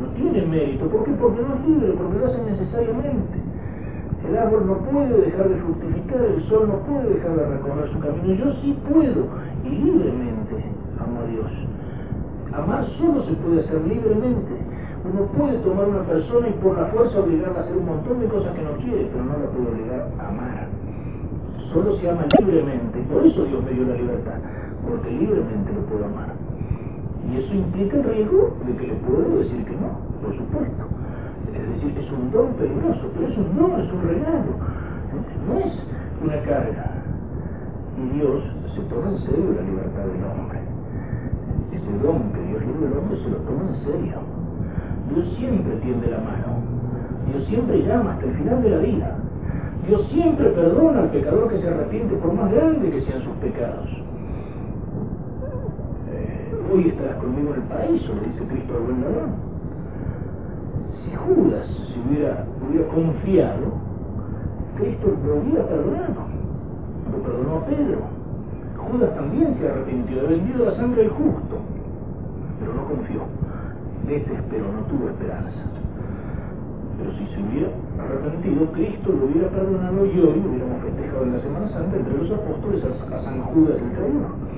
no 0.00 0.08
tiene 0.14 0.46
mérito. 0.46 0.86
¿Por 0.88 1.04
qué? 1.04 1.12
Porque 1.12 1.42
no 1.42 1.54
es 1.54 1.68
libre, 1.68 1.92
porque 1.92 2.18
lo 2.18 2.26
hace 2.26 2.42
necesariamente. 2.42 3.39
El 4.28 4.36
árbol 4.36 4.66
no 4.66 4.76
puede 4.90 5.20
dejar 5.22 5.48
de 5.48 5.56
fructificar, 5.56 6.20
el 6.20 6.42
sol 6.42 6.68
no 6.68 6.78
puede 6.80 7.14
dejar 7.14 7.36
de 7.36 7.46
recorrer 7.46 7.88
su 7.90 7.98
camino. 8.00 8.34
Yo 8.34 8.50
sí 8.60 8.78
puedo 8.88 9.26
y 9.64 9.68
libremente 9.68 10.64
amo 10.98 11.20
a 11.20 11.26
Dios. 11.26 11.50
Amar 12.52 12.84
solo 12.84 13.22
se 13.22 13.32
puede 13.34 13.60
hacer 13.60 13.80
libremente. 13.86 14.52
Uno 15.02 15.24
puede 15.32 15.56
tomar 15.58 15.88
una 15.88 16.02
persona 16.02 16.48
y 16.48 16.52
por 16.62 16.76
la 16.76 16.86
fuerza 16.86 17.20
obligarla 17.20 17.60
a 17.60 17.62
hacer 17.62 17.76
un 17.76 17.86
montón 17.86 18.20
de 18.20 18.26
cosas 18.26 18.54
que 18.54 18.62
no 18.62 18.72
quiere, 18.84 19.08
pero 19.10 19.24
no 19.24 19.32
la 19.38 19.50
puede 19.50 19.68
obligar 19.70 20.08
a 20.18 20.28
amar. 20.28 20.68
Solo 21.72 21.96
se 21.96 22.10
ama 22.10 22.26
libremente. 22.38 22.98
Por 23.10 23.24
eso 23.24 23.44
Dios 23.44 23.64
me 23.64 23.70
dio 23.70 23.86
la 23.86 23.94
libertad, 23.94 24.38
porque 24.86 25.10
libremente 25.10 25.72
lo 25.72 25.80
puedo 25.86 26.04
amar. 26.04 26.34
Y 27.30 27.38
eso 27.38 27.54
implica 27.54 27.96
el 27.96 28.04
riesgo 28.04 28.56
de 28.66 28.76
que 28.76 28.86
le 28.88 28.94
puedo 28.94 29.38
decir 29.38 29.64
que 29.64 29.76
no, 29.76 29.96
por 30.20 30.36
supuesto. 30.36 30.99
Es 31.60 31.74
decir, 31.74 31.98
es 31.98 32.10
un 32.12 32.30
don 32.30 32.52
peligroso, 32.54 33.10
pero 33.14 33.28
es 33.28 33.36
un 33.36 33.56
don, 33.56 33.80
es 33.80 33.92
un 33.92 34.02
regalo. 34.02 34.52
No 35.46 35.58
es 35.58 35.86
una 36.22 36.40
carga. 36.42 36.90
Y 37.98 38.16
Dios 38.16 38.42
se 38.74 38.80
toma 38.82 39.10
en 39.10 39.18
serio 39.18 39.52
la 39.54 39.62
libertad 39.62 40.04
del 40.04 40.24
hombre. 40.24 40.60
Ese 41.72 41.90
don 42.02 42.32
que 42.32 42.42
Dios 42.48 42.60
le 42.60 42.78
dio 42.78 42.86
al 42.86 42.98
hombre 42.98 43.18
se 43.22 43.30
lo 43.30 43.36
toma 43.38 43.62
en 43.68 43.76
serio. 43.84 44.18
Dios 45.14 45.36
siempre 45.38 45.76
tiende 45.76 46.10
la 46.10 46.18
mano. 46.18 46.60
Dios 47.30 47.46
siempre 47.46 47.82
llama 47.82 48.12
hasta 48.12 48.26
el 48.26 48.34
final 48.34 48.62
de 48.62 48.70
la 48.70 48.78
vida. 48.78 49.16
Dios 49.86 50.06
siempre 50.08 50.50
perdona 50.50 51.00
al 51.00 51.10
pecador 51.10 51.48
que 51.48 51.60
se 51.60 51.68
arrepiente 51.68 52.14
por 52.16 52.32
más 52.34 52.52
grande 52.52 52.90
que 52.90 53.00
sean 53.00 53.22
sus 53.22 53.34
pecados 53.36 53.88
hoy 56.72 56.88
estarás 56.88 57.16
conmigo 57.16 57.54
en 57.54 57.62
el 57.62 57.92
le 57.92 58.28
dice 58.28 58.44
Cristo 58.44 58.74
al 58.76 58.82
buen 58.82 59.00
ladrón. 59.00 59.49
Si 61.26 61.34
Judas 61.34 61.66
se 61.92 62.00
hubiera, 62.00 62.44
confiado, 62.92 63.72
Cristo 64.76 65.16
lo 65.24 65.40
hubiera 65.40 65.66
perdonado. 65.66 66.30
Lo 67.12 67.22
perdonó 67.22 67.56
a 67.56 67.66
Pedro. 67.66 67.98
Judas 68.76 69.14
también 69.14 69.54
se 69.54 69.68
arrepintió, 69.68 70.20
ha 70.20 70.30
vendido 70.30 70.64
la 70.64 70.72
sangre 70.72 71.02
del 71.02 71.10
justo, 71.10 71.58
pero 72.58 72.74
no 72.74 72.84
confió, 72.86 73.20
desesperó, 74.06 74.72
no 74.72 74.80
tuvo 74.88 75.10
esperanza. 75.10 75.60
Pero 76.98 77.12
si 77.12 77.26
se 77.28 77.42
hubiera 77.42 77.70
arrepentido, 77.98 78.72
Cristo 78.72 79.12
lo 79.12 79.26
hubiera 79.26 79.48
perdonado 79.48 80.06
y 80.06 80.20
hoy 80.20 80.42
hubiéramos 80.44 80.82
festejado 80.82 81.22
en 81.24 81.32
la 81.32 81.40
Semana 81.40 81.68
Santa 81.68 81.96
entre 81.96 82.18
los 82.18 82.30
apóstoles 82.30 82.82
a, 82.84 83.18
San 83.20 83.42
Judas 83.42 83.76
el 83.76 83.92
traidor. 83.92 84.49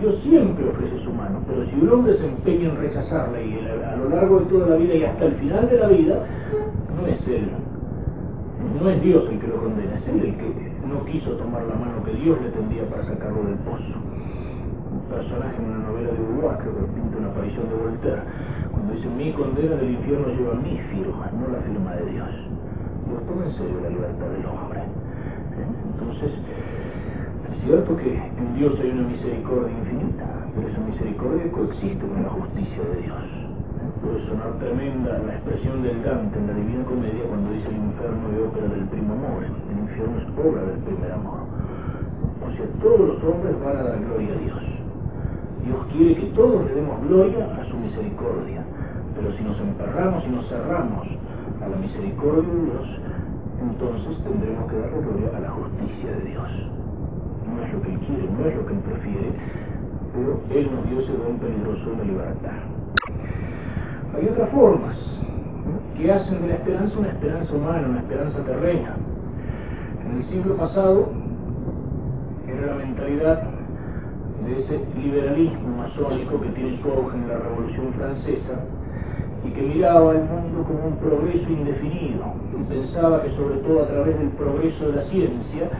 Dios 0.00 0.18
siempre 0.20 0.68
ofrece 0.68 0.98
su 1.00 1.12
mano, 1.12 1.40
pero 1.46 1.64
si 1.66 1.74
un 1.76 1.88
hombre 1.88 2.14
se 2.14 2.26
empeña 2.26 2.70
en 2.70 2.76
rechazarla 2.76 3.40
y 3.40 3.58
a 3.58 3.96
lo 3.96 4.08
largo 4.08 4.40
de 4.40 4.46
toda 4.46 4.68
la 4.68 4.76
vida 4.76 4.94
y 4.94 5.04
hasta 5.04 5.24
el 5.26 5.34
final 5.34 5.68
de 5.68 5.78
la 5.78 5.88
vida, 5.88 6.26
no 6.96 7.06
es 7.06 7.28
él, 7.28 7.48
no 8.80 8.90
es 8.90 9.02
Dios 9.02 9.24
el 9.30 9.38
que 9.38 9.46
lo 9.46 9.56
condena, 9.56 9.96
es 9.96 10.08
él 10.08 10.20
el 10.20 10.36
que 10.36 10.72
no 10.86 11.04
quiso 11.06 11.32
tomar 11.32 11.62
la 11.64 11.74
mano 11.74 12.04
que 12.04 12.12
Dios 12.12 12.40
le 12.42 12.50
tendía 12.50 12.84
para 12.88 13.04
sacarlo 13.04 13.42
del 13.44 13.56
pozo. 13.58 13.94
Un 14.92 15.00
personaje 15.10 15.56
en 15.58 15.70
una 15.70 15.88
novela 15.88 16.12
de 16.12 16.20
Uruguay, 16.20 16.56
creo 16.60 16.76
que 16.76 16.92
pinta 16.92 17.18
una 17.18 17.28
aparición 17.28 17.68
de 17.68 17.74
Voltaire, 17.74 18.22
cuando 18.70 18.94
dice 18.94 19.08
mi 19.08 19.32
condena 19.32 19.76
del 19.76 19.90
infierno 19.90 20.28
lleva 20.28 20.54
mi 20.54 20.78
firma, 20.90 21.30
no 21.32 21.48
la 21.48 21.60
firma 21.62 21.94
de 21.96 22.10
Dios. 22.12 22.30
Dios 23.08 23.26
toma 23.26 23.44
en 23.44 23.52
serio 23.52 23.80
la 23.82 23.90
libertad 23.90 24.28
del 24.28 24.46
hombre. 24.46 24.80
¿eh? 24.80 25.66
Entonces, 25.92 26.30
es 27.52 27.64
cierto 27.64 27.96
que 27.96 28.14
en 28.14 28.54
Dios 28.56 28.78
hay 28.80 28.90
una 28.90 29.08
misericordia 29.08 29.78
infinita, 29.78 30.26
pero 30.54 30.68
esa 30.68 30.80
misericordia 30.80 31.50
coexiste 31.52 32.06
con 32.06 32.22
la 32.22 32.30
justicia 32.30 32.82
de 32.84 33.02
Dios. 33.02 33.22
Puede 34.02 34.26
sonar 34.26 34.52
tremenda 34.58 35.18
la 35.18 35.34
expresión 35.34 35.82
del 35.82 36.02
Dante 36.02 36.38
en 36.38 36.46
la 36.46 36.54
Divina 36.54 36.84
Comedia 36.84 37.24
cuando 37.28 37.50
dice 37.52 37.68
el 37.68 37.76
infierno 37.76 38.28
de 38.28 38.42
ópera 38.42 38.68
del 38.68 38.84
primo 38.88 39.12
amor. 39.14 39.44
El 39.44 39.78
infierno 39.78 40.16
es 40.20 40.28
obra 40.36 40.62
del 40.62 40.80
primer 40.84 41.12
amor. 41.12 41.40
O 42.44 42.50
sea, 42.56 42.66
todos 42.80 43.00
los 43.00 43.24
hombres 43.24 43.56
van 43.64 43.76
a 43.76 43.82
dar 43.82 43.98
gloria 43.98 44.34
a 44.34 44.38
Dios. 44.38 44.62
Dios 45.64 45.86
quiere 45.92 46.14
que 46.16 46.26
todos 46.36 46.64
le 46.66 46.74
demos 46.74 47.00
gloria 47.08 47.44
a 47.60 47.64
su 47.64 47.76
misericordia. 47.76 48.62
Pero 49.16 49.32
si 49.36 49.44
nos 49.44 49.58
emperramos 49.60 50.24
y 50.26 50.30
nos 50.30 50.48
cerramos 50.48 51.06
a 51.62 51.68
la 51.68 51.76
misericordia 51.76 52.52
de 52.52 52.64
Dios, 52.64 52.88
entonces 53.60 54.18
tendremos 54.24 54.70
que 54.70 54.76
darle 54.76 55.00
gloria 55.00 55.36
a 55.36 55.40
la 55.40 55.50
justicia 55.50 56.10
de 56.10 56.24
Dios. 56.28 56.50
No 57.54 57.64
es 57.64 57.72
lo 57.72 57.82
que 57.82 57.92
Él 57.92 57.98
quiere, 58.00 58.28
no 58.28 58.46
es 58.46 58.56
lo 58.56 58.66
que 58.66 58.72
Él 58.74 58.80
prefiere, 58.80 59.30
pero 60.12 60.40
Él 60.50 60.70
nos 60.74 60.88
dio 60.88 61.00
ese 61.00 61.12
don 61.12 61.38
peligroso 61.38 61.90
de 61.96 62.04
libertad. 62.04 62.58
Hay 64.16 64.28
otras 64.28 64.50
formas 64.50 64.96
que 65.96 66.12
hacen 66.12 66.42
de 66.42 66.48
la 66.48 66.54
esperanza 66.54 66.98
una 66.98 67.08
esperanza 67.08 67.54
humana, 67.54 67.88
una 67.88 68.00
esperanza 68.00 68.38
terrena. 68.44 68.96
En 70.04 70.16
el 70.18 70.24
siglo 70.24 70.56
pasado 70.56 71.08
era 72.46 72.66
la 72.66 72.74
mentalidad 72.74 73.42
de 74.44 74.58
ese 74.58 74.80
liberalismo 74.96 75.76
masónico 75.76 76.40
que 76.40 76.48
tiene 76.50 76.76
su 76.76 76.90
auge 76.90 77.16
en 77.16 77.28
la 77.28 77.38
Revolución 77.38 77.92
Francesa 77.94 78.60
y 79.44 79.50
que 79.50 79.62
miraba 79.62 80.10
al 80.10 80.24
mundo 80.24 80.64
como 80.64 80.86
un 80.88 80.96
progreso 80.96 81.50
indefinido 81.50 82.24
y 82.58 82.62
pensaba 82.64 83.22
que 83.22 83.30
sobre 83.30 83.56
todo 83.58 83.84
a 83.84 83.86
través 83.86 84.18
del 84.18 84.28
progreso 84.30 84.88
de 84.88 84.96
la 84.96 85.02
ciencia 85.02 85.70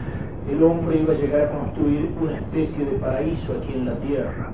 el 0.49 0.61
hombre 0.61 1.01
iba 1.01 1.13
a 1.13 1.17
llegar 1.17 1.41
a 1.41 1.51
construir 1.51 2.11
una 2.21 2.37
especie 2.37 2.85
de 2.85 2.99
paraíso 2.99 3.53
aquí 3.53 3.73
en 3.73 3.85
la 3.85 3.95
tierra. 3.95 4.51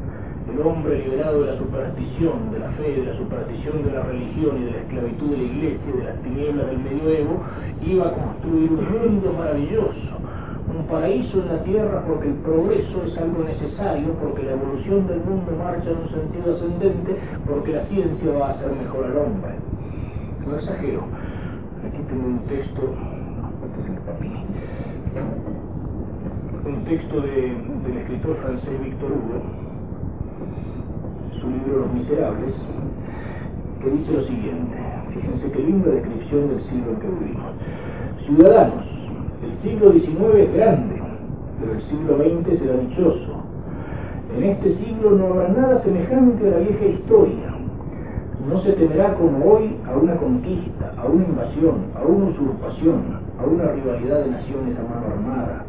El 0.51 0.61
hombre 0.65 0.99
liberado 0.99 1.41
de 1.41 1.51
la 1.51 1.57
superstición, 1.57 2.51
de 2.51 2.59
la 2.59 2.71
fe, 2.71 2.95
de 2.95 3.05
la 3.05 3.17
superstición 3.17 3.83
de 3.83 3.91
la 3.91 4.03
religión 4.03 4.57
y 4.61 4.65
de 4.65 4.71
la 4.71 4.77
esclavitud 4.77 5.29
de 5.31 5.37
la 5.37 5.43
iglesia, 5.43 5.95
de 5.95 6.03
las 6.03 6.21
tinieblas 6.21 6.67
del 6.67 6.79
medioevo, 6.79 7.41
iba 7.85 8.07
a 8.07 8.13
construir 8.13 8.71
un 8.71 8.85
mundo 8.91 9.33
maravilloso, 9.37 10.17
un 10.75 10.87
paraíso 10.87 11.41
en 11.41 11.47
la 11.47 11.63
tierra 11.63 12.03
porque 12.07 12.27
el 12.29 12.35
progreso 12.35 13.03
es 13.05 13.17
algo 13.17 13.43
necesario, 13.43 14.13
porque 14.13 14.43
la 14.43 14.53
evolución 14.53 15.07
del 15.07 15.19
mundo 15.21 15.51
marcha 15.57 15.89
en 15.89 15.97
un 15.97 16.09
sentido 16.09 16.55
ascendente, 16.55 17.17
porque 17.45 17.73
la 17.73 17.83
ciencia 17.83 18.31
va 18.31 18.47
a 18.47 18.51
hacer 18.51 18.71
mejor 18.71 19.05
al 19.05 19.17
hombre. 19.17 19.51
No 20.47 20.55
exagero. 20.55 21.03
Aquí 21.85 22.01
tengo 22.07 22.27
un 22.27 22.39
texto, 22.47 22.81
este 23.65 23.81
es 23.81 23.87
el 23.89 25.50
un 26.71 26.83
texto 26.85 27.19
de, 27.21 27.53
del 27.85 27.97
escritor 27.97 28.37
francés 28.37 28.81
Victor 28.83 29.11
Hugo, 29.11 29.41
su 31.39 31.49
libro 31.49 31.79
Los 31.81 31.93
Miserables, 31.93 32.55
que 33.81 33.89
dice 33.89 34.13
lo 34.13 34.23
siguiente. 34.23 34.77
Fíjense 35.13 35.51
qué 35.51 35.59
linda 35.59 35.89
descripción 35.89 36.49
del 36.49 36.61
siglo 36.61 36.91
en 36.91 36.99
que 36.99 37.07
vivimos. 37.07 37.51
Ciudadanos, 38.25 38.87
el 39.43 39.53
siglo 39.57 39.91
XIX 39.91 40.35
es 40.37 40.53
grande, 40.53 41.01
pero 41.59 41.73
el 41.73 41.81
siglo 41.81 42.17
XX 42.17 42.59
será 42.59 42.77
dichoso. 42.77 43.43
En 44.37 44.43
este 44.43 44.69
siglo 44.75 45.11
no 45.11 45.25
habrá 45.27 45.49
nada 45.49 45.79
semejante 45.79 46.47
a 46.47 46.51
la 46.51 46.57
vieja 46.59 46.85
historia. 46.85 47.53
No 48.47 48.59
se 48.59 48.71
temerá 48.73 49.13
como 49.15 49.45
hoy 49.45 49.75
a 49.87 49.97
una 49.97 50.15
conquista, 50.15 50.93
a 50.97 51.05
una 51.05 51.25
invasión, 51.25 51.75
a 51.95 52.07
una 52.07 52.27
usurpación, 52.27 53.19
a 53.39 53.45
una 53.45 53.71
rivalidad 53.71 54.23
de 54.23 54.31
naciones 54.31 54.77
a 54.79 54.83
mano 54.83 55.13
armada, 55.13 55.65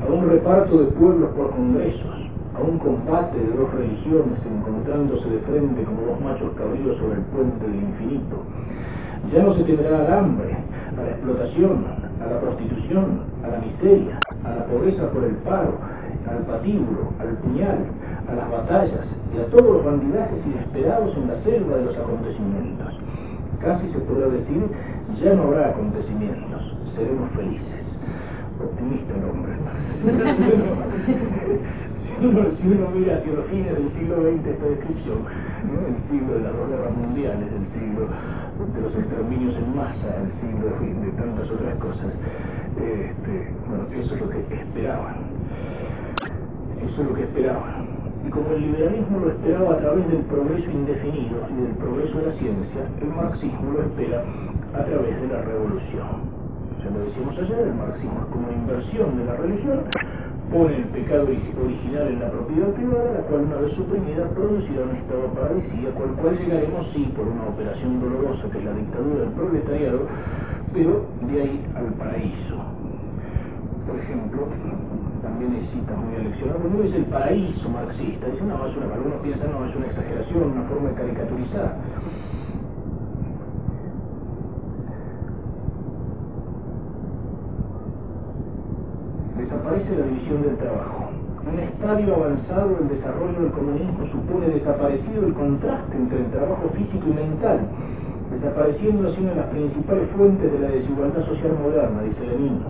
a 0.00 0.12
un 0.12 0.28
reparto 0.28 0.78
de 0.78 0.86
pueblos 0.92 1.30
por 1.36 1.50
congresos, 1.50 2.30
a 2.56 2.62
un 2.62 2.78
combate 2.78 3.38
de 3.38 3.52
dos 3.52 3.72
religiones 3.72 4.38
encontrándose 4.44 5.28
de 5.28 5.38
frente 5.40 5.84
como 5.84 6.02
dos 6.02 6.20
machos 6.20 6.52
cabríos 6.56 6.96
sobre 6.98 7.14
el 7.14 7.24
puente 7.26 7.66
del 7.66 7.76
infinito. 7.76 8.36
Ya 9.32 9.42
no 9.42 9.52
se 9.52 9.64
temerá 9.64 10.00
al 10.00 10.12
hambre, 10.12 10.56
a 10.96 11.02
la 11.02 11.10
explotación, 11.10 11.84
a 12.20 12.26
la 12.26 12.40
prostitución, 12.40 13.20
a 13.44 13.48
la 13.48 13.58
miseria, 13.58 14.18
a 14.44 14.54
la 14.54 14.64
pobreza 14.66 15.10
por 15.10 15.24
el 15.24 15.36
paro, 15.36 15.74
al 16.28 16.44
patíbulo, 16.46 17.12
al 17.20 17.36
puñal, 17.38 17.78
a 18.28 18.34
las 18.34 18.50
batallas 18.50 19.06
y 19.34 19.38
a 19.38 19.46
todos 19.46 19.76
los 19.76 19.84
bandidajes 19.84 20.44
inesperados 20.46 21.16
en 21.16 21.28
la 21.28 21.36
selva 21.36 21.76
de 21.76 21.84
los 21.84 21.96
acontecimientos. 21.96 22.98
Casi 23.60 23.88
se 23.90 24.00
podrá 24.00 24.28
decir, 24.28 24.62
ya 25.22 25.34
no 25.34 25.44
habrá 25.44 25.68
acontecimientos, 25.68 26.76
seremos 26.96 27.30
felices. 27.30 27.79
Optimista 28.60 29.14
el 29.16 29.24
hombre. 29.24 29.52
si, 31.96 32.26
uno, 32.26 32.50
si 32.52 32.68
uno 32.68 32.90
mira 32.94 33.16
hacia 33.16 33.32
los 33.32 33.46
fines 33.46 33.72
del 33.72 33.90
siglo 33.90 34.16
XX 34.20 34.46
esta 34.46 34.66
descripción, 34.66 35.18
el 35.88 36.02
siglo 36.08 36.34
de 36.34 36.40
las 36.40 36.52
dos 36.52 36.68
guerras 36.68 36.96
mundiales, 36.96 37.48
el 37.52 37.66
siglo 37.68 38.08
de 38.74 38.80
los 38.82 38.94
exterminios 38.94 39.56
en 39.56 39.74
masa, 39.74 40.14
el 40.20 40.32
siglo 40.40 40.66
de, 40.78 41.10
tantas 41.12 41.50
otras 41.50 41.74
cosas, 41.76 42.12
este, 42.76 43.52
bueno, 43.66 43.84
eso 43.96 44.14
es 44.14 44.20
lo 44.20 44.28
que 44.28 44.38
esperaban. 44.54 45.16
Eso 46.84 47.02
es 47.02 47.08
lo 47.08 47.14
que 47.14 47.22
esperaban. 47.22 47.88
Y 48.26 48.30
como 48.30 48.50
el 48.50 48.60
liberalismo 48.60 49.20
lo 49.20 49.30
esperaba 49.30 49.74
a 49.74 49.78
través 49.78 50.06
del 50.08 50.22
progreso 50.24 50.70
indefinido 50.70 51.48
y 51.50 51.62
del 51.62 51.74
progreso 51.76 52.18
de 52.18 52.26
la 52.26 52.32
ciencia, 52.34 52.82
el 53.00 53.08
marxismo 53.08 53.72
lo 53.72 53.82
espera 53.82 54.22
a 54.74 54.84
través 54.84 55.20
de 55.20 55.28
la 55.28 55.42
revolución. 55.42 56.39
Ya 56.82 56.90
lo 56.90 57.04
decíamos 57.04 57.38
ayer, 57.38 57.60
el 57.60 57.74
marxismo 57.74 58.20
es 58.20 58.26
como 58.32 58.52
inversión 58.52 59.18
de 59.18 59.24
la 59.24 59.36
religión 59.36 59.80
pone 60.50 60.76
el 60.76 60.84
pecado 60.90 61.22
original 61.22 62.08
en 62.08 62.20
la 62.20 62.30
propiedad 62.30 62.68
privada, 62.74 63.12
la 63.12 63.20
cual 63.30 63.42
una 63.42 63.56
vez 63.56 63.72
suprimida 63.74 64.28
producirá 64.34 64.82
un 64.82 64.96
estado 64.96 65.26
paradisíaco, 65.30 66.02
al 66.02 66.14
cual 66.18 66.38
llegaremos 66.38 66.90
sí 66.90 67.12
por 67.14 67.28
una 67.28 67.44
operación 67.44 68.00
dolorosa 68.00 68.50
que 68.50 68.58
es 68.58 68.64
la 68.64 68.74
dictadura 68.74 69.20
del 69.20 69.30
proletariado, 69.30 70.00
pero 70.74 71.06
de 71.22 71.40
ahí 71.40 71.66
al 71.76 71.94
paraíso. 71.94 72.56
Por 73.86 73.96
ejemplo, 73.96 74.48
también 75.22 75.52
hay 75.54 75.66
citas 75.70 75.96
muy 75.98 76.16
aleccionadas, 76.16 76.62
no 76.66 76.82
es 76.82 76.94
el 76.94 77.04
paraíso 77.04 77.68
marxista, 77.70 78.26
dice 78.26 78.42
una, 78.42 78.54
algunos 78.58 79.20
piensan 79.22 79.52
no, 79.52 79.66
es 79.66 79.76
una 79.76 79.86
exageración, 79.86 80.50
una 80.50 80.62
forma 80.66 80.88
de 80.90 80.94
caricaturizar. 80.96 81.76
Desaparece 89.70 89.96
la 89.96 90.06
división 90.06 90.42
del 90.42 90.56
trabajo. 90.56 91.10
Un 91.46 91.58
estadio 91.58 92.14
avanzado 92.14 92.68
del 92.76 92.88
desarrollo 92.88 93.40
del 93.40 93.52
comunismo 93.52 94.06
supone 94.10 94.48
desaparecido 94.48 95.26
el 95.26 95.34
contraste 95.34 95.96
entre 95.96 96.18
el 96.18 96.30
trabajo 96.30 96.68
físico 96.76 97.06
y 97.08 97.14
mental, 97.14 97.60
desapareciendo 98.30 99.08
así 99.08 99.20
una 99.20 99.30
de 99.30 99.36
las 99.36 99.46
principales 99.46 100.10
fuentes 100.16 100.52
de 100.52 100.58
la 100.58 100.68
desigualdad 100.68 101.24
social 101.24 101.56
moderna, 101.62 102.02
dice 102.02 102.26
Lenin. 102.26 102.60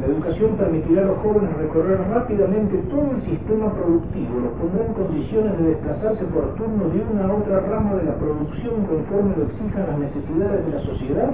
La 0.00 0.06
educación 0.06 0.56
permitirá 0.56 1.02
a 1.02 1.06
los 1.06 1.18
jóvenes 1.18 1.56
recorrer 1.58 2.00
rápidamente 2.08 2.78
todo 2.88 3.10
el 3.10 3.20
sistema 3.20 3.70
productivo, 3.74 4.40
los 4.40 4.52
pondrá 4.56 4.86
en 4.86 4.94
condiciones 4.94 5.58
de 5.58 5.64
desplazarse 5.64 6.24
por 6.26 6.54
turno 6.54 6.88
de 6.88 7.04
una 7.04 7.28
a 7.28 7.36
otra 7.36 7.60
rama 7.60 7.94
de 7.96 8.04
la 8.04 8.14
producción 8.16 8.86
conforme 8.86 9.36
lo 9.36 9.44
exijan 9.44 9.86
las 9.88 9.98
necesidades 9.98 10.64
de 10.64 10.72
la 10.72 10.80
sociedad 10.80 11.30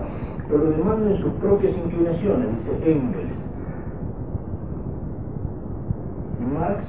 pero 0.49 0.65
lo 0.65 0.71
demanden 0.71 1.17
sus 1.19 1.33
propias 1.35 1.75
inclinaciones, 1.77 2.59
dice 2.59 2.91
Engels. 2.91 3.33
Marx, 6.55 6.85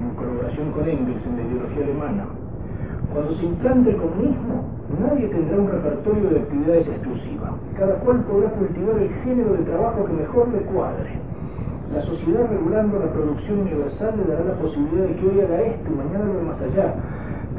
en 0.00 0.14
colaboración 0.16 0.72
con 0.72 0.88
Engels 0.88 1.26
en 1.26 1.36
la 1.36 1.42
ideología 1.42 1.84
alemana, 1.84 2.24
Cuando 3.12 3.34
se 3.36 3.44
implante 3.44 3.90
el 3.90 3.96
comunismo, 3.96 4.64
nadie 5.00 5.28
tendrá 5.28 5.56
un 5.56 5.68
repertorio 5.68 6.28
de 6.28 6.40
actividades 6.40 6.88
exclusivas. 6.88 7.52
Cada 7.78 7.94
cual 8.00 8.20
podrá 8.24 8.50
cultivar 8.50 8.98
el 8.98 9.08
género 9.24 9.52
de 9.54 9.64
trabajo 9.64 10.04
que 10.04 10.12
mejor 10.12 10.48
le 10.48 10.60
cuadre. 10.60 11.18
La 11.94 12.02
sociedad 12.02 12.46
regulando 12.50 12.98
la 12.98 13.10
producción 13.12 13.60
universal 13.60 14.14
le 14.18 14.30
dará 14.30 14.44
la 14.44 14.60
posibilidad 14.60 15.06
de 15.06 15.16
que 15.16 15.26
hoy 15.26 15.40
haga 15.40 15.62
esto 15.62 15.88
y 15.90 15.96
mañana 15.96 16.32
lo 16.34 16.42
más 16.42 16.60
allá 16.60 16.94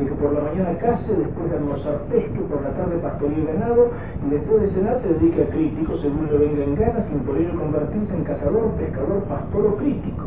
que 0.05 0.13
por 0.15 0.33
la 0.33 0.41
mañana 0.41 0.77
case, 0.77 1.15
después 1.15 1.49
de 1.49 1.57
almorzar 1.57 1.99
pesque, 2.09 2.39
por 2.49 2.61
la 2.61 2.71
tarde 2.71 2.97
pastoree 2.99 3.45
ganado 3.45 3.89
y 4.25 4.29
después 4.29 4.61
de 4.61 4.69
cenar 4.71 4.97
se 4.99 5.13
dedique 5.13 5.43
a 5.43 5.49
crítico 5.49 5.97
según 5.97 6.27
le 6.27 6.37
venga 6.37 6.63
en 6.63 6.75
gana 6.75 7.03
sin 7.09 7.19
por 7.19 7.37
ello 7.37 7.59
convertirse 7.59 8.15
en 8.15 8.23
cazador, 8.23 8.71
pescador, 8.77 9.23
pastor 9.23 9.65
o 9.65 9.75
crítico. 9.75 10.25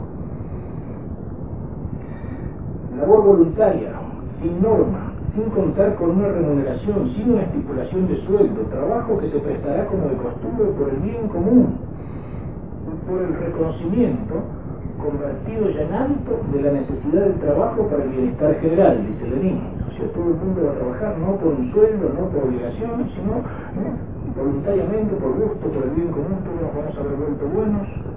Labor 2.98 3.24
voluntaria, 3.24 3.92
sin 4.40 4.62
norma, 4.62 5.12
sin 5.34 5.44
contar 5.50 5.94
con 5.96 6.10
una 6.10 6.28
remuneración, 6.28 7.10
sin 7.14 7.32
una 7.32 7.42
estipulación 7.42 8.08
de 8.08 8.16
sueldo, 8.18 8.62
trabajo 8.70 9.18
que 9.18 9.30
se 9.30 9.38
prestará 9.38 9.86
como 9.86 10.08
de 10.08 10.16
costumbre 10.16 10.66
por 10.78 10.90
el 10.90 10.96
bien 10.96 11.28
común, 11.28 11.78
por 13.08 13.22
el 13.22 13.34
reconocimiento 13.34 14.34
convertido 15.02 15.70
ya 15.70 15.82
en 15.82 15.94
hábito 15.94 16.40
de 16.52 16.62
la 16.62 16.72
necesidad 16.72 17.22
del 17.22 17.40
trabajo 17.40 17.86
para 17.88 18.04
el 18.04 18.10
bienestar 18.10 18.54
general, 18.60 19.06
dice 19.06 19.28
Lenin. 19.28 19.60
O 19.88 19.92
sea, 19.96 20.06
todo 20.12 20.28
el 20.30 20.36
mundo 20.36 20.62
va 20.64 20.72
a 20.72 20.74
trabajar 20.74 21.18
no 21.18 21.36
por 21.36 21.52
un 21.54 21.72
sueldo, 21.72 22.08
no 22.14 22.28
por 22.28 22.44
obligación, 22.44 23.10
sino 23.14 23.42
voluntariamente, 24.36 25.14
por 25.16 25.32
gusto, 25.34 25.68
por 25.68 25.84
el 25.84 25.90
bien 25.90 26.08
común, 26.08 26.38
todos 26.44 26.62
nos 26.62 26.74
vamos 26.74 26.98
a 26.98 27.02
ver 27.02 27.16
vuelto 27.18 27.48
buenos. 27.48 28.11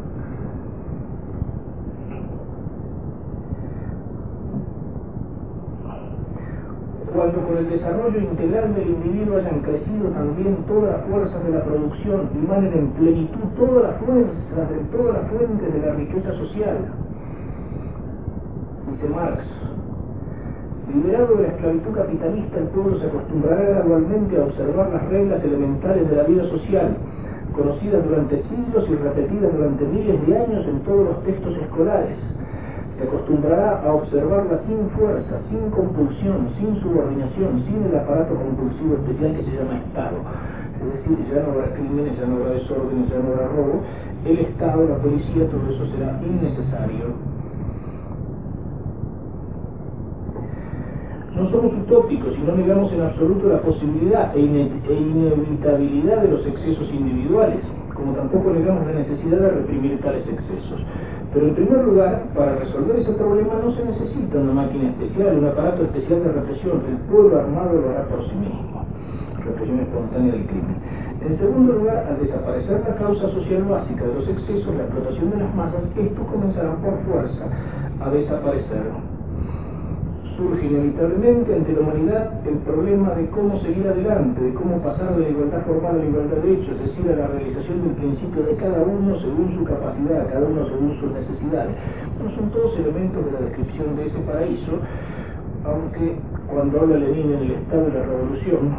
Cuando 7.15 7.39
con 7.47 7.57
el 7.57 7.69
desarrollo 7.69 8.19
integral 8.19 8.75
del 8.75 8.89
individuo 8.89 9.37
hayan 9.37 9.61
crecido 9.61 10.09
también 10.09 10.57
todas 10.67 10.91
las 10.91 11.05
fuerzas 11.05 11.43
de 11.45 11.51
la 11.51 11.63
producción 11.63 12.29
y 12.35 12.45
manen 12.45 12.73
en 12.73 12.87
plenitud 12.89 13.47
todas 13.57 13.83
las 13.83 13.95
fuerzas 14.03 14.69
de 14.69 14.77
todas 14.91 15.15
las 15.15 15.31
fuentes 15.31 15.73
de 15.73 15.79
la 15.79 15.93
riqueza 15.93 16.31
social. 16.33 16.77
Dice 18.91 19.09
Marx, 19.09 19.43
liberado 20.93 21.35
de 21.35 21.43
la 21.43 21.47
esclavitud 21.49 21.91
capitalista, 21.95 22.59
el 22.59 22.67
pueblo 22.67 22.99
se 22.99 23.07
acostumbrará 23.07 23.61
gradualmente 23.61 24.37
a 24.37 24.43
observar 24.43 24.89
las 24.91 25.09
reglas 25.09 25.43
elementales 25.43 26.09
de 26.09 26.15
la 26.15 26.23
vida 26.23 26.43
social, 26.49 26.97
conocidas 27.55 28.03
durante 28.03 28.41
siglos 28.43 28.85
y 28.89 28.95
repetidas 28.95 29.53
durante 29.55 29.85
miles 29.85 30.27
de 30.27 30.37
años 30.37 30.67
en 30.67 30.79
todos 30.81 31.05
los 31.05 31.23
textos 31.23 31.55
escolares 31.57 32.34
se 32.97 33.03
acostumbrará 33.03 33.81
a 33.83 33.93
observarla 33.93 34.57
sin 34.59 34.89
fuerza, 34.91 35.39
sin 35.49 35.69
compulsión, 35.69 36.49
sin 36.57 36.79
subordinación, 36.81 37.63
sin 37.65 37.83
el 37.83 37.95
aparato 37.97 38.35
compulsivo 38.35 38.95
especial 38.95 39.35
que 39.35 39.43
se 39.43 39.51
llama 39.51 39.77
Estado. 39.79 40.17
Es 40.79 40.93
decir, 40.93 41.17
ya 41.33 41.41
no 41.41 41.51
habrá 41.51 41.73
crímenes, 41.73 42.17
ya 42.17 42.25
no 42.25 42.37
habrá 42.37 42.51
desórdenes, 42.51 43.09
ya 43.09 43.19
no 43.19 43.33
habrá 43.33 43.47
robo. 43.47 43.81
El 44.23 44.39
Estado, 44.39 44.87
la 44.87 44.97
policía, 44.97 45.47
todo 45.49 45.61
eso 45.69 45.85
será 45.87 46.19
innecesario. 46.23 47.35
No 51.35 51.43
somos 51.45 51.73
utópicos 51.73 52.33
y 52.37 52.47
no 52.47 52.55
negamos 52.55 52.93
en 52.93 53.01
absoluto 53.01 53.49
la 53.49 53.59
posibilidad 53.59 54.35
e, 54.37 54.39
e 54.39 54.93
inevitabilidad 54.93 56.21
de 56.21 56.29
los 56.29 56.47
excesos 56.47 56.89
individuales, 56.93 57.59
como 57.93 58.13
tampoco 58.13 58.51
negamos 58.51 58.87
la 58.87 58.93
necesidad 58.93 59.39
de 59.39 59.49
reprimir 59.49 59.99
tales 59.99 60.25
excesos. 60.29 60.81
Pero 61.35 61.47
en 61.47 61.55
primer 61.55 61.83
lugar, 61.83 62.23
para 62.33 62.55
resolver 62.55 62.95
ese 62.95 63.11
problema 63.11 63.55
no 63.61 63.69
se 63.69 63.83
necesita 63.83 64.39
una 64.39 64.53
máquina 64.53 64.87
especial, 64.91 65.37
un 65.37 65.45
aparato 65.45 65.83
especial 65.83 66.23
de 66.23 66.31
represión. 66.31 66.81
El 66.87 66.95
pueblo 67.11 67.37
armado 67.37 67.73
lo 67.73 67.89
hará 67.89 68.05
por 68.05 68.23
sí 68.29 68.35
mismo. 68.35 68.85
Represión 69.43 69.81
espontánea 69.81 70.31
del 70.31 70.45
crimen. 70.45 70.77
En 71.19 71.35
segundo 71.35 71.73
lugar, 71.73 72.07
al 72.07 72.25
desaparecer 72.25 72.81
la 72.87 72.95
causa 72.95 73.27
social 73.31 73.63
básica 73.63 74.05
de 74.05 74.13
los 74.13 74.29
excesos, 74.29 74.75
la 74.75 74.83
explotación 74.83 75.31
de 75.31 75.37
las 75.37 75.55
masas, 75.55 75.83
estos 75.97 76.27
comenzarán 76.27 76.77
por 76.77 76.97
fuerza 77.03 77.43
a 77.99 78.09
desaparecer 78.11 78.83
surge 80.37 80.65
inevitablemente 80.65 81.55
ante 81.55 81.73
la 81.73 81.79
humanidad 81.79 82.47
el 82.47 82.57
problema 82.59 83.15
de 83.15 83.29
cómo 83.29 83.59
seguir 83.61 83.87
adelante, 83.87 84.41
de 84.41 84.53
cómo 84.53 84.81
pasar 84.81 85.15
de 85.15 85.23
la 85.23 85.29
igualdad 85.29 85.65
formal 85.65 85.95
a 85.95 85.97
la 85.99 86.05
igualdad 86.05 86.37
de 86.37 86.53
hecho, 86.53 86.71
es 86.71 86.79
decir, 86.79 87.11
a 87.11 87.15
la 87.15 87.27
realización 87.27 87.83
del 87.83 87.95
principio 87.95 88.43
de 88.43 88.55
cada 88.55 88.83
uno 88.83 89.19
según 89.19 89.55
su 89.57 89.63
capacidad, 89.63 90.29
cada 90.31 90.45
uno 90.45 90.65
según 90.67 90.99
sus 90.99 91.11
necesidades. 91.11 91.75
Son 92.35 92.49
todos 92.49 92.77
elementos 92.79 93.25
de 93.25 93.31
la 93.31 93.39
descripción 93.39 93.95
de 93.95 94.07
ese 94.07 94.19
paraíso, 94.19 94.71
aunque 95.63 96.15
cuando 96.47 96.81
habla 96.81 96.97
Lenin 96.97 97.33
en 97.33 97.39
el 97.39 97.51
estado 97.51 97.85
de 97.85 97.93
la 97.93 98.05
revolución, 98.05 98.75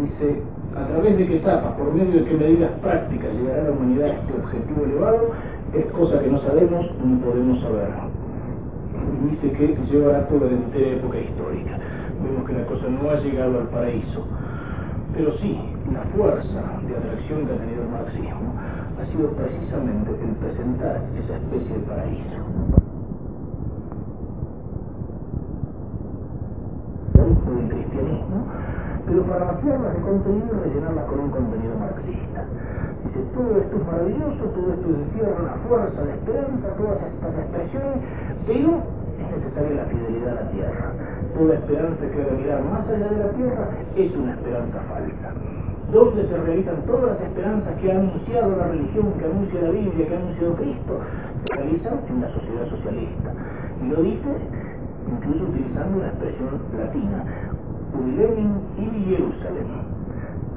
dice, 0.00 0.42
a 0.76 0.86
través 0.86 1.18
de 1.18 1.26
qué 1.26 1.36
etapas, 1.36 1.72
por 1.74 1.92
medio 1.94 2.20
de 2.20 2.24
qué 2.24 2.34
medidas 2.34 2.70
prácticas 2.80 3.32
llegará 3.34 3.64
la 3.64 3.70
humanidad 3.72 4.06
a 4.06 4.14
este 4.14 4.32
objetivo 4.32 4.84
elevado, 4.84 5.30
es 5.74 5.86
cosa 5.86 6.20
que 6.20 6.30
no 6.30 6.40
sabemos 6.40 6.86
ni 7.04 7.16
podemos 7.16 7.60
saber 7.60 8.07
dice 9.30 9.52
que 9.52 9.76
llevará 9.90 10.26
toda 10.28 10.46
la 10.46 10.56
entera 10.56 10.96
época 10.96 11.18
histórica. 11.18 11.78
Vemos 12.22 12.46
que 12.46 12.52
la 12.52 12.66
cosa 12.66 12.88
no 12.88 13.10
ha 13.10 13.16
llegado 13.16 13.60
al 13.60 13.68
paraíso. 13.68 14.26
Pero 15.14 15.32
sí, 15.32 15.58
la 15.92 16.02
fuerza 16.16 16.62
de 16.86 16.96
atracción 16.96 17.46
que 17.46 17.52
ha 17.52 17.56
tenido 17.56 17.82
el 17.82 17.88
marxismo 17.88 18.54
ha 19.00 19.06
sido 19.06 19.30
precisamente 19.30 20.10
el 20.10 20.34
presentar 20.36 21.02
esa 21.18 21.36
especie 21.36 21.74
de 21.74 21.80
paraíso. 21.80 22.78
del 27.48 27.68
cristianismo, 27.68 28.44
pero 29.06 29.22
para 29.22 29.44
vaciarlas 29.46 29.94
de 29.94 30.00
contenido 30.02 30.46
y 30.52 30.68
rellenarlas 30.68 31.04
con 31.06 31.20
un 31.20 31.30
contenido 31.30 31.74
marxista. 31.78 32.44
Dice, 33.04 33.20
todo 33.34 33.58
esto 33.58 33.76
es 33.76 33.86
maravilloso, 33.86 34.44
todo 34.52 34.72
esto 34.74 34.88
encierra 34.88 35.36
una 35.40 35.54
fuerza 35.66 36.02
de 36.02 36.12
esperanza, 36.12 36.68
todas 36.76 36.98
estas 37.02 37.38
expresiones, 37.38 37.98
pero 38.46 38.97
es 39.28 39.44
necesaria 39.44 39.76
la 39.76 39.84
fidelidad 39.84 40.38
a 40.38 40.44
la 40.44 40.50
tierra. 40.50 40.92
Toda 41.34 41.54
esperanza 41.54 42.00
que 42.00 42.36
mirar 42.36 42.64
más 42.64 42.88
allá 42.88 43.08
de 43.08 43.18
la 43.18 43.30
tierra 43.30 43.68
es 43.96 44.16
una 44.16 44.32
esperanza 44.32 44.80
falsa. 44.88 45.28
¿Dónde 45.92 46.26
se 46.28 46.36
realizan 46.36 46.82
todas 46.86 47.12
las 47.12 47.20
esperanzas 47.22 47.74
que 47.80 47.92
ha 47.92 47.96
anunciado 47.96 48.56
la 48.56 48.68
religión, 48.68 49.12
que 49.18 49.24
anuncia 49.24 49.60
la 49.62 49.70
Biblia, 49.70 50.06
que 50.06 50.14
ha 50.14 50.18
anunciado 50.18 50.54
Cristo? 50.56 51.00
Se 51.44 51.56
realizan 51.56 52.00
en 52.08 52.20
la 52.20 52.28
sociedad 52.28 52.68
socialista. 52.68 53.32
Y 53.82 53.88
lo 53.88 54.02
dice 54.02 54.28
incluso 55.08 55.44
utilizando 55.44 55.98
una 55.98 56.08
expresión 56.08 56.48
latina, 56.76 57.24
Ubilemin 57.94 58.60
y 58.76 59.04
Jerusalén. 59.08 59.66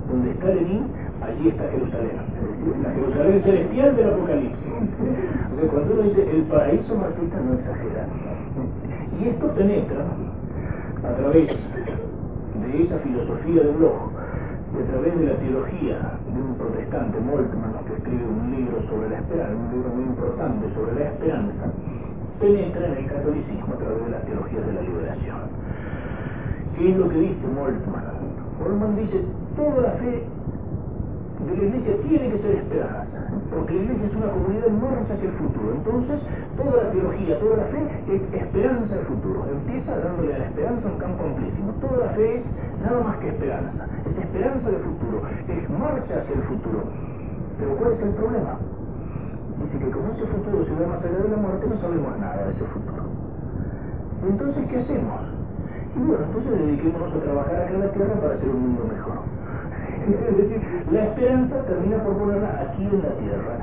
Donde 0.10 0.32
está 0.32 0.48
Lenin, 0.48 0.88
allí 1.22 1.48
está 1.48 1.64
Jerusalén. 1.70 2.18
La 2.84 2.92
Jerusalén 2.92 3.42
celestial 3.42 3.96
del 3.96 4.10
Apocalipsis. 4.10 4.98
cuando 5.72 5.94
uno 5.94 6.04
dice 6.04 6.30
el 6.30 6.44
paraíso 6.44 6.96
marxista 6.96 7.40
no 7.40 7.54
exagera. 7.54 8.08
Y 9.22 9.28
esto 9.28 9.48
penetra 9.54 10.04
a 11.04 11.14
través 11.14 11.48
de 11.48 12.84
esa 12.84 12.98
filosofía 13.00 13.62
de 13.62 13.72
Bloch 13.74 14.10
y 14.74 14.82
a 14.82 14.86
través 14.90 15.20
de 15.20 15.26
la 15.28 15.36
teología 15.36 16.18
de 16.26 16.42
un 16.42 16.56
protestante, 16.56 17.20
Moltmann, 17.20 17.86
que 17.86 17.94
escribe 17.94 18.26
un 18.26 18.50
libro 18.50 18.82
sobre 18.90 19.10
la 19.10 19.20
esperanza, 19.20 19.54
un 19.54 19.72
libro 19.78 19.90
muy 19.94 20.04
importante 20.06 20.74
sobre 20.74 20.96
la 20.96 21.06
esperanza, 21.12 21.66
penetra 22.40 22.88
en 22.88 22.98
el 22.98 23.06
catolicismo 23.06 23.74
a 23.74 23.78
través 23.78 24.06
de 24.06 24.10
las 24.10 24.26
teologías 24.26 24.66
de 24.66 24.74
la 24.74 24.82
liberación. 24.82 25.40
¿Qué 26.76 26.90
es 26.90 26.98
lo 26.98 27.10
que 27.10 27.20
dice 27.20 27.48
Moltmann? 27.54 28.06
Moltmann 28.58 28.96
dice, 28.96 29.22
toda 29.56 29.82
la 29.82 29.92
fe 30.02 30.24
de 31.46 31.58
la 31.58 31.64
iglesia 31.64 31.98
tiene 32.08 32.32
que 32.32 32.40
ser 32.40 32.56
esperada, 32.56 33.06
porque 33.50 33.74
la 33.74 33.82
iglesia 33.82 34.08
es 34.08 34.16
una 34.16 34.32
comunidad 34.32 34.68
en 34.68 34.82
marcha 34.82 35.14
hacia 35.14 35.30
el 35.30 35.36
futuro. 35.36 35.74
Entonces, 35.74 36.20
toda 36.58 36.84
la 36.84 36.92
teología, 36.92 37.40
toda 37.40 37.58
la 37.58 37.66
fe 37.66 37.82
es 38.14 38.22
esperanza 38.34 38.96
del 38.96 39.06
futuro. 39.06 39.46
Empieza 39.52 40.00
dándole 40.00 40.36
a 40.36 40.40
la 40.40 40.46
esperanza 40.46 40.88
un 40.88 41.00
campo 41.00 41.24
amplísimo. 41.24 41.74
Toda 41.82 41.98
la 42.06 42.12
fe 42.14 42.38
es 42.38 42.46
nada 42.84 43.00
más 43.04 43.18
que 43.18 43.30
esperanza, 43.30 43.86
es 44.06 44.18
esperanza 44.18 44.70
del 44.70 44.82
futuro, 44.82 45.22
es 45.48 45.70
marcha 45.70 46.14
hacia 46.22 46.36
el 46.36 46.44
futuro. 46.44 46.84
Pero 47.58 47.76
¿cuál 47.78 47.92
es 47.94 48.02
el 48.02 48.14
problema? 48.14 48.58
Dice 49.62 49.78
que 49.78 49.92
como 49.92 50.12
ese 50.14 50.26
futuro 50.26 50.66
se 50.66 50.74
ve 50.74 50.86
más 50.88 51.04
allá 51.04 51.20
de 51.22 51.30
la 51.30 51.38
muerte, 51.38 51.68
no 51.70 51.78
sabemos 51.78 52.18
nada 52.20 52.46
de 52.46 52.52
ese 52.52 52.66
futuro. 52.66 53.04
Entonces, 54.28 54.68
¿qué 54.70 54.78
hacemos? 54.78 55.22
Y 55.96 56.00
bueno, 56.00 56.24
entonces 56.26 56.52
dediquémonos 56.58 57.14
a 57.14 57.20
trabajar 57.20 57.56
acá 57.56 57.74
en 57.74 57.80
la 57.82 57.92
tierra 57.92 58.14
para 58.22 58.34
hacer 58.36 58.50
un 58.50 58.62
mundo 58.62 58.86
mejor. 58.88 59.41
Es 60.30 60.38
decir, 60.38 60.62
la 60.92 61.04
esperanza 61.06 61.62
termina 61.66 62.04
por 62.04 62.18
ponerla 62.18 62.68
aquí 62.68 62.84
en 62.84 63.02
la 63.02 63.14
tierra. 63.22 63.54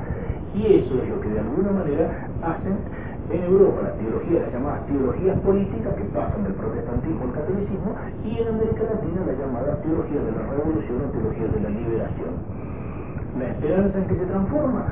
Y 0.55 0.65
eso 0.65 1.01
es 1.01 1.09
lo 1.09 1.21
que 1.21 1.29
de 1.29 1.39
alguna 1.39 1.71
manera 1.71 2.27
hacen 2.41 2.77
en 3.29 3.43
Europa 3.43 3.81
las 3.83 3.97
teologías, 3.99 4.41
las 4.41 4.53
llamadas 4.53 4.85
teologías 4.87 5.39
políticas 5.41 5.93
que 5.93 6.05
pasan 6.15 6.43
del 6.43 6.53
protestantismo 6.53 7.23
al 7.25 7.33
catolicismo, 7.33 7.93
y 8.25 8.39
en 8.39 8.47
América 8.47 8.83
Latina 8.89 9.21
las 9.27 9.37
llamadas 9.37 9.81
teologías 9.83 10.25
de 10.25 10.31
la 10.33 10.43
revolución 10.49 10.97
o 11.05 11.11
teologías 11.13 11.53
de 11.53 11.59
la 11.61 11.69
liberación. 11.69 12.33
La 13.37 13.47
esperanza 13.53 13.97
en 13.99 14.05
que 14.07 14.15
se 14.15 14.25
transforma 14.25 14.85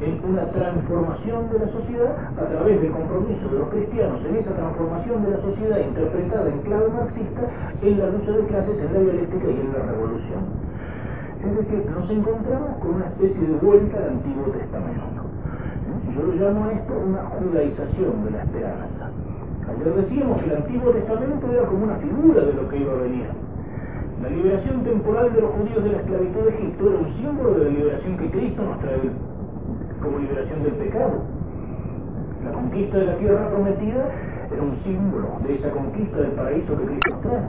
en 0.00 0.18
una 0.24 0.44
transformación 0.50 1.50
de 1.52 1.58
la 1.60 1.68
sociedad 1.68 2.16
a 2.34 2.44
través 2.48 2.80
del 2.80 2.90
compromiso 2.90 3.48
de 3.48 3.58
los 3.58 3.68
cristianos 3.68 4.20
en 4.24 4.36
esa 4.36 4.54
transformación 4.56 5.22
de 5.22 5.30
la 5.30 5.40
sociedad 5.42 5.78
interpretada 5.78 6.48
en 6.48 6.58
clave 6.62 6.88
marxista 6.88 7.42
en 7.82 7.98
la 7.98 8.06
lucha 8.10 8.32
de 8.32 8.46
clases, 8.46 8.78
en 8.78 8.94
la 8.94 9.00
dialéctica 9.00 9.46
y 9.46 9.60
en 9.60 9.72
la 9.72 9.92
revolución. 9.92 10.61
Es 11.42 11.56
decir, 11.56 11.90
nos 11.90 12.08
encontramos 12.08 12.78
con 12.78 12.94
una 12.94 13.06
especie 13.06 13.40
de 13.40 13.54
vuelta 13.58 13.98
al 13.98 14.10
Antiguo 14.10 14.44
Testamento. 14.54 15.26
Yo 16.14 16.22
lo 16.22 16.32
llamo 16.34 16.70
esto 16.70 16.92
una 17.04 17.22
judaización 17.34 18.24
de 18.24 18.30
la 18.30 18.42
esperanza. 18.44 19.10
Ayer 19.66 19.94
decíamos 19.94 20.38
que 20.38 20.50
el 20.50 20.56
Antiguo 20.56 20.90
Testamento 20.92 21.52
era 21.52 21.66
como 21.66 21.84
una 21.84 21.96
figura 21.96 22.44
de 22.44 22.52
lo 22.52 22.68
que 22.68 22.76
iba 22.78 22.92
a 22.92 22.96
venir. 22.96 23.26
La 24.22 24.28
liberación 24.28 24.84
temporal 24.84 25.32
de 25.32 25.40
los 25.40 25.50
judíos 25.50 25.82
de 25.82 25.90
la 25.90 25.98
esclavitud 25.98 26.40
de 26.42 26.48
Egipto 26.50 26.90
era 26.90 26.98
un 26.98 27.12
símbolo 27.14 27.54
de 27.54 27.64
la 27.64 27.70
liberación 27.70 28.16
que 28.18 28.30
Cristo 28.30 28.62
nos 28.62 28.78
trae 28.78 29.10
como 30.00 30.18
liberación 30.18 30.62
del 30.62 30.74
pecado. 30.74 31.22
La 32.44 32.52
conquista 32.52 32.98
de 32.98 33.06
la 33.06 33.16
tierra 33.16 33.48
prometida 33.50 34.04
era 34.52 34.62
un 34.62 34.76
símbolo 34.84 35.28
de 35.44 35.54
esa 35.54 35.70
conquista 35.70 36.18
del 36.18 36.32
paraíso 36.32 36.78
que 36.78 36.84
Cristo 36.84 37.10
nos 37.10 37.20
trae. 37.22 37.48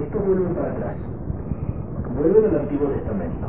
Esto 0.00 0.18
vuelve 0.18 0.54
para 0.54 0.72
atrás. 0.72 1.15
Vuelve 2.16 2.48
al 2.48 2.60
Antiguo 2.60 2.88
Testamento. 2.88 3.46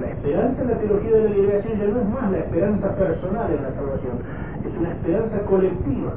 La 0.00 0.08
esperanza 0.08 0.62
en 0.62 0.68
la 0.68 0.78
teología 0.78 1.12
de 1.16 1.24
la 1.24 1.30
liberación 1.30 1.78
ya 1.78 1.86
no 1.88 2.00
es 2.00 2.08
más 2.08 2.30
la 2.30 2.38
esperanza 2.38 2.94
personal 2.94 3.50
en 3.52 3.62
la 3.62 3.72
salvación, 3.72 4.16
es 4.64 4.78
una 4.78 4.90
esperanza 4.92 5.40
colectiva 5.44 6.12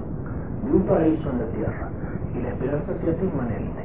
de 0.64 0.72
un 0.72 0.84
paraíso 0.84 1.30
en 1.30 1.40
la 1.40 1.46
tierra. 1.48 1.90
Y 2.36 2.42
la 2.42 2.50
esperanza 2.50 2.96
se 2.96 3.12
hace 3.12 3.24
inmanente. 3.24 3.82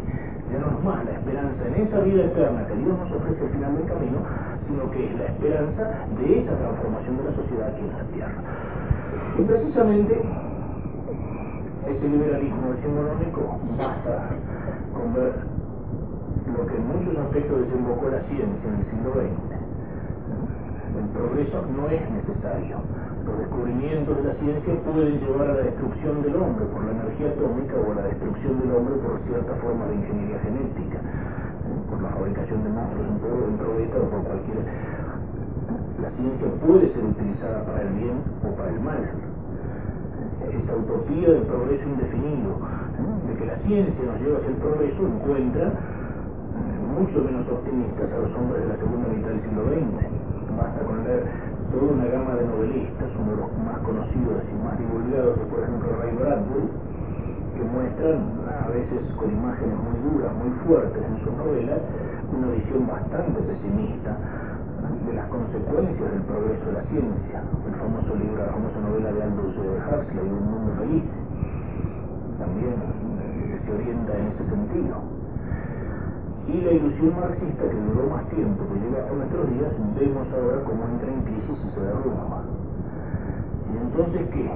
Ya 0.51 0.59
no 0.59 0.79
es 0.79 0.85
más 0.85 1.05
la 1.05 1.13
esperanza 1.13 1.61
en 1.67 1.75
esa 1.83 2.01
vida 2.01 2.25
eterna 2.25 2.67
que 2.67 2.75
Dios 2.75 2.99
nos 2.99 3.13
ofrece 3.13 3.43
al 3.43 3.51
final 3.51 3.77
del 3.77 3.87
camino, 3.87 4.19
sino 4.67 4.91
que 4.91 5.07
es 5.07 5.19
la 5.19 5.27
esperanza 5.27 5.83
de 6.19 6.39
esa 6.39 6.57
transformación 6.57 7.17
de 7.19 7.25
la 7.25 7.33
sociedad 7.37 7.69
aquí 7.69 7.83
en 7.83 7.93
la 7.95 8.05
tierra. 8.13 8.39
Y 9.39 9.43
precisamente 9.43 10.23
ese 11.87 12.09
liberalismo 12.09 12.73
decimonónico 12.73 13.59
basta 13.77 14.31
con 14.95 15.15
ver 15.15 15.58
lo 16.59 16.67
que 16.67 16.75
en 16.75 16.87
muchos 16.91 17.15
aspectos 17.23 17.55
desembocó 17.63 18.11
la 18.11 18.19
ciencia 18.27 18.67
en 18.67 18.75
el 18.83 18.87
siglo 18.91 19.11
XX. 19.15 19.59
El 20.99 21.09
progreso 21.15 21.63
no 21.71 21.87
es 21.87 22.03
necesario. 22.11 22.83
Los 23.23 23.39
descubrimientos 23.39 24.17
de 24.19 24.25
la 24.27 24.35
ciencia 24.35 24.75
pueden 24.83 25.21
llevar 25.23 25.51
a 25.51 25.55
la 25.55 25.63
destrucción 25.71 26.23
del 26.23 26.35
hombre 26.35 26.67
por 26.75 26.83
la 26.83 26.99
energía 26.99 27.31
atómica 27.31 27.75
o 27.79 27.93
a 27.93 27.95
la 28.03 28.05
destrucción 28.11 28.59
del 28.59 28.75
hombre 28.75 28.95
por 28.99 29.23
cierta 29.23 29.55
forma 29.63 29.87
de 29.87 29.95
ingeniería 30.03 30.39
genética, 30.43 30.99
por 31.87 32.03
la 32.03 32.11
fabricación 32.11 32.65
de 32.65 32.71
monstruos 32.75 33.07
en, 33.07 33.57
probeta 33.59 33.97
o 34.03 34.07
por 34.11 34.23
cualquier... 34.27 34.59
La 36.03 36.11
ciencia 36.11 36.49
puede 36.67 36.91
ser 36.91 37.05
utilizada 37.05 37.63
para 37.67 37.83
el 37.83 37.93
bien 37.95 38.19
o 38.43 38.51
para 38.59 38.71
el 38.71 38.81
mal. 38.81 39.03
Esa 40.43 40.75
utopía 40.75 41.29
del 41.31 41.43
progreso 41.43 41.87
indefinido, 41.87 42.51
de 43.29 43.35
que 43.35 43.47
la 43.47 43.57
ciencia 43.63 44.03
nos 44.03 44.19
lleva 44.19 44.39
hacia 44.39 44.51
el 44.51 44.57
progreso, 44.57 45.07
encuentra 45.07 45.73
mucho 46.99 47.23
menos 47.23 47.47
optimistas 47.47 48.11
a 48.11 48.19
los 48.19 48.35
hombres 48.35 48.59
de 48.59 48.69
la 48.75 48.79
segunda 48.83 49.07
mitad 49.07 49.31
del 49.31 49.43
siglo 49.47 49.63
XX. 49.71 50.03
Basta 50.59 50.81
con 50.83 50.99
leer 51.07 51.23
toda 51.71 51.95
una 51.95 52.07
gama 52.11 52.35
de 52.35 52.45
novelistas, 52.51 53.09
uno 53.15 53.31
de 53.31 53.39
los 53.39 53.51
más 53.63 53.79
conocidos 53.87 54.43
y 54.51 54.55
más 54.67 54.75
divulgados, 54.83 55.39
por 55.47 55.63
ejemplo 55.63 55.95
Ray 55.95 56.15
Bradbury, 56.19 56.69
que 57.55 57.63
muestran 57.71 58.19
a 58.51 58.67
veces 58.75 58.99
con 59.15 59.31
imágenes 59.31 59.79
muy 59.79 59.97
duras, 60.11 60.31
muy 60.43 60.51
fuertes 60.67 60.99
en 60.99 61.17
sus 61.23 61.33
novelas, 61.39 61.79
una 62.35 62.51
visión 62.59 62.83
bastante 62.91 63.47
pesimista 63.47 64.19
de 65.07 65.13
las 65.15 65.27
consecuencias 65.31 66.03
del 66.03 66.23
progreso 66.27 66.67
de 66.67 66.73
la 66.83 66.85
ciencia. 66.91 67.39
El 67.63 67.75
famoso 67.79 68.11
libro, 68.19 68.43
la 68.43 68.51
famosa 68.51 68.79
novela 68.83 69.13
de 69.15 69.23
Aldous 69.23 69.55
Huxley, 69.55 70.27
Un 70.27 70.51
mundo 70.51 70.71
feliz, 70.83 71.07
también 72.43 72.75
eh, 72.75 73.61
se 73.63 73.71
orienta 73.71 74.19
en 74.19 74.27
ese 74.35 74.45
sentido 74.51 75.18
y 76.49 76.61
la 76.63 76.73
ilusión 76.73 77.13
marxista 77.21 77.63
que 77.69 77.77
duró 77.77 78.09
más 78.09 78.25
tiempo, 78.31 78.65
que 78.73 78.81
llega 78.81 79.05
a 79.05 79.13
nuestros 79.13 79.51
días, 79.53 79.73
vemos 80.01 80.27
ahora 80.33 80.65
cómo 80.65 80.85
entra 80.89 81.13
en 81.13 81.21
crisis 81.23 81.59
y 81.61 81.71
se 81.75 81.81
derrumba. 81.81 82.43
¿Y 83.69 83.77
entonces 83.77 84.23
qué? 84.33 84.49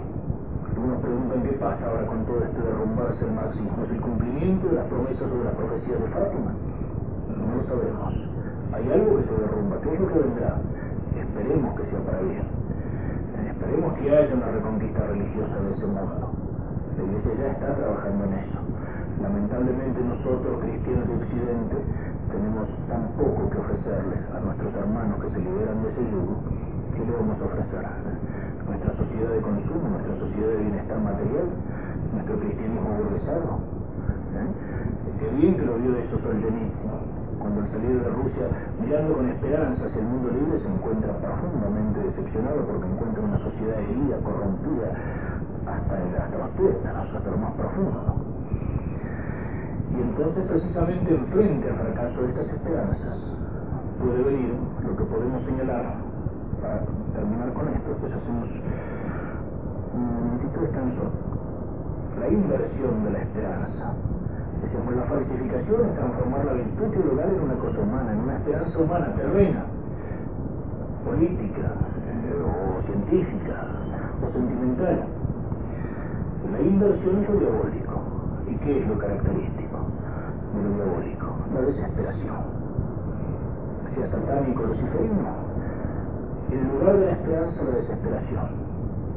Algunos 0.72 1.02
preguntan 1.02 1.42
qué 1.42 1.52
pasa 1.60 1.84
ahora 1.84 2.06
con 2.06 2.24
todo 2.24 2.40
este 2.44 2.60
derrumbarse 2.62 3.24
el 3.26 3.32
marxismo. 3.32 3.84
¿Es 3.84 3.90
el 3.92 4.00
cumplimiento 4.00 4.68
de 4.68 4.74
las 4.74 4.86
promesas 4.88 5.28
o 5.28 5.36
de 5.36 5.44
las 5.44 5.54
profecías 5.54 6.00
de 6.00 6.08
Fátima? 6.08 6.52
No 7.28 7.44
lo 7.60 7.62
sabemos. 7.68 8.14
Hay 8.72 8.84
algo 8.90 9.16
que 9.18 9.24
se 9.28 9.34
derrumba. 9.36 9.76
¿Qué 9.82 9.92
es 9.92 10.00
lo 10.00 10.08
que 10.08 10.18
vendrá? 10.18 10.56
Esperemos 11.12 11.76
que 11.76 11.84
sea 11.92 12.00
para 12.00 12.20
bien. 12.22 12.46
Esperemos 13.52 13.92
que 13.98 14.16
haya 14.16 14.34
una 14.34 14.48
reconquista 14.48 15.06
religiosa 15.06 15.56
de 15.60 15.72
ese 15.76 15.86
mundo. 15.86 16.32
La 16.96 17.02
iglesia 17.04 17.32
ya 17.36 17.52
está 17.52 17.76
trabajando 17.76 18.24
en 18.24 18.32
eso. 18.32 18.58
Lamentablemente 19.20 20.00
nosotros, 20.00 20.62
cristianos 20.62 21.08
de 21.08 21.14
Occidente, 21.14 21.76
tenemos 22.32 22.68
tan 22.88 23.04
poco 23.20 23.50
que 23.50 23.58
ofrecerles 23.58 24.20
a 24.32 24.40
nuestros 24.40 24.72
hermanos 24.74 25.20
que 25.20 25.30
se 25.30 25.38
liberan 25.38 25.82
de 25.82 25.88
ese 25.92 26.02
yugo, 26.08 26.36
que 26.96 27.04
le 27.04 27.12
vamos 27.12 27.36
a 27.36 27.44
ofrecer? 27.44 27.84
Nuestra 28.64 28.92
sociedad 28.96 29.30
de 29.36 29.40
consumo, 29.42 29.84
nuestra 29.90 30.16
sociedad 30.16 30.48
de 30.48 30.58
bienestar 30.64 30.98
material, 31.02 31.46
nuestro 32.14 32.34
cristianismo 32.40 32.88
burguesado. 32.88 33.60
¿Eh? 34.32 34.48
Qué 35.20 35.28
bien 35.36 35.56
que 35.56 35.66
lo 35.66 35.76
vio 35.76 35.92
eso 35.98 36.18
Solzhenitsyn, 36.18 36.90
cuando 37.38 37.60
al 37.60 37.68
salir 37.70 38.00
de 38.00 38.10
Rusia, 38.10 38.46
mirando 38.80 39.12
con 39.14 39.28
esperanza 39.28 39.86
hacia 39.86 40.00
el 40.00 40.08
mundo 40.08 40.30
libre, 40.30 40.56
se 40.58 40.68
encuentra 40.72 41.12
profundamente 41.20 42.00
decepcionado 42.00 42.64
porque 42.64 42.86
encuentra 42.86 43.22
una 43.22 43.38
sociedad 43.38 43.76
herida, 43.76 44.16
corrompida, 44.24 44.88
hasta, 45.68 45.94
hasta 46.00 46.36
los 46.38 47.12
hasta 47.12 47.30
lo 47.30 47.36
más 47.36 47.52
profundo. 47.54 48.31
Y 49.92 50.00
entonces 50.00 50.44
precisamente 50.48 51.14
enfrente 51.14 51.68
al 51.68 51.76
fracaso 51.76 52.22
de 52.22 52.28
estas 52.30 52.48
esperanzas 52.48 53.18
puede 54.00 54.22
venir 54.22 54.54
lo 54.82 54.96
que 54.96 55.04
podemos 55.04 55.44
señalar 55.44 55.94
para 56.60 56.80
terminar 57.12 57.52
con 57.52 57.68
esto, 57.68 57.90
pues 58.00 58.12
hacemos 58.12 58.48
un 59.94 60.14
momentito 60.14 60.60
de 60.60 60.66
descanso, 60.66 61.02
la 62.18 62.28
inversión 62.28 63.04
de 63.04 63.10
la 63.10 63.18
esperanza. 63.18 63.92
Decíamos, 64.62 64.94
la 64.96 65.02
falsificación 65.02 65.86
es 65.86 65.94
transformar 65.94 66.44
la 66.44 66.52
virtud 66.52 66.88
teologal 66.90 67.30
en 67.34 67.42
una 67.42 67.54
cosa 67.54 67.80
humana, 67.80 68.12
en 68.12 68.20
una 68.20 68.36
esperanza 68.36 68.78
humana, 68.78 69.06
terrena, 69.16 69.64
política, 71.04 71.66
eh, 72.06 72.42
o 72.42 72.82
científica, 72.86 73.66
o 74.22 74.32
sentimental. 74.32 75.04
La 76.52 76.60
inversión 76.60 77.22
es 77.22 77.28
lo 77.28 77.40
diabólico. 77.40 78.02
¿Y 78.48 78.54
qué 78.56 78.82
es 78.82 78.88
lo 78.88 78.98
característico? 78.98 79.61
Lo 80.60 80.74
diabólico, 80.76 81.26
la 81.54 81.60
desesperación. 81.62 82.36
Sea 83.94 84.06
satánico 84.08 84.62
luciferino, 84.64 85.52
en 86.50 86.68
lugar 86.68 86.96
de 86.98 87.06
la 87.06 87.12
esperanza, 87.12 87.62
la 87.64 87.76
desesperación. 87.76 88.48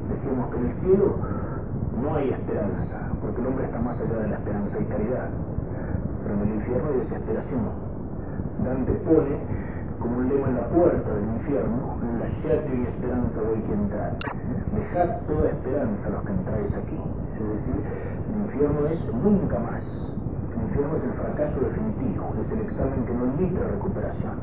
Decimos 0.10 0.50
que 0.52 0.58
en 0.58 0.66
el 0.66 0.76
cielo 0.76 1.16
no 2.02 2.16
hay 2.16 2.30
esperanza, 2.30 2.96
porque 3.22 3.42
el 3.42 3.48
hombre 3.48 3.66
está 3.66 3.80
más 3.80 4.00
allá 4.00 4.20
de 4.20 4.28
la 4.30 4.36
esperanza 4.36 4.80
y 4.80 4.86
caridad. 4.86 5.30
Pero 6.24 6.36
en 6.36 6.42
el 6.42 6.56
infierno 6.56 6.90
hay 6.90 7.00
desesperación. 7.00 7.64
Dante 8.64 8.92
pone 9.04 9.36
como 10.00 10.18
un 10.18 10.30
lema 10.30 10.48
en 10.48 10.56
la 10.56 10.68
puerta 10.70 11.10
del 11.14 11.26
infierno, 11.40 11.98
la 12.20 12.28
y 12.28 12.84
esperanza 12.84 13.42
de 13.42 13.64
que 13.64 13.74
entrar. 13.74 14.14
Dejad 14.76 15.10
toda 15.28 15.50
esperanza 15.50 16.08
a 16.08 16.10
los 16.10 16.22
que 16.24 16.32
entráis 16.32 16.74
aquí. 16.76 17.00
Es 17.36 17.48
decir, 17.48 17.82
el 18.32 18.42
infierno 18.46 18.88
es 18.88 19.14
nunca 19.14 19.60
más 19.60 20.05
es 20.76 21.04
el 21.04 21.14
fracaso 21.14 21.60
definitivo, 21.62 22.36
es 22.36 22.52
el 22.52 22.62
examen 22.68 23.06
que 23.06 23.14
no 23.14 23.24
admite 23.32 23.64
recuperación. 23.64 24.36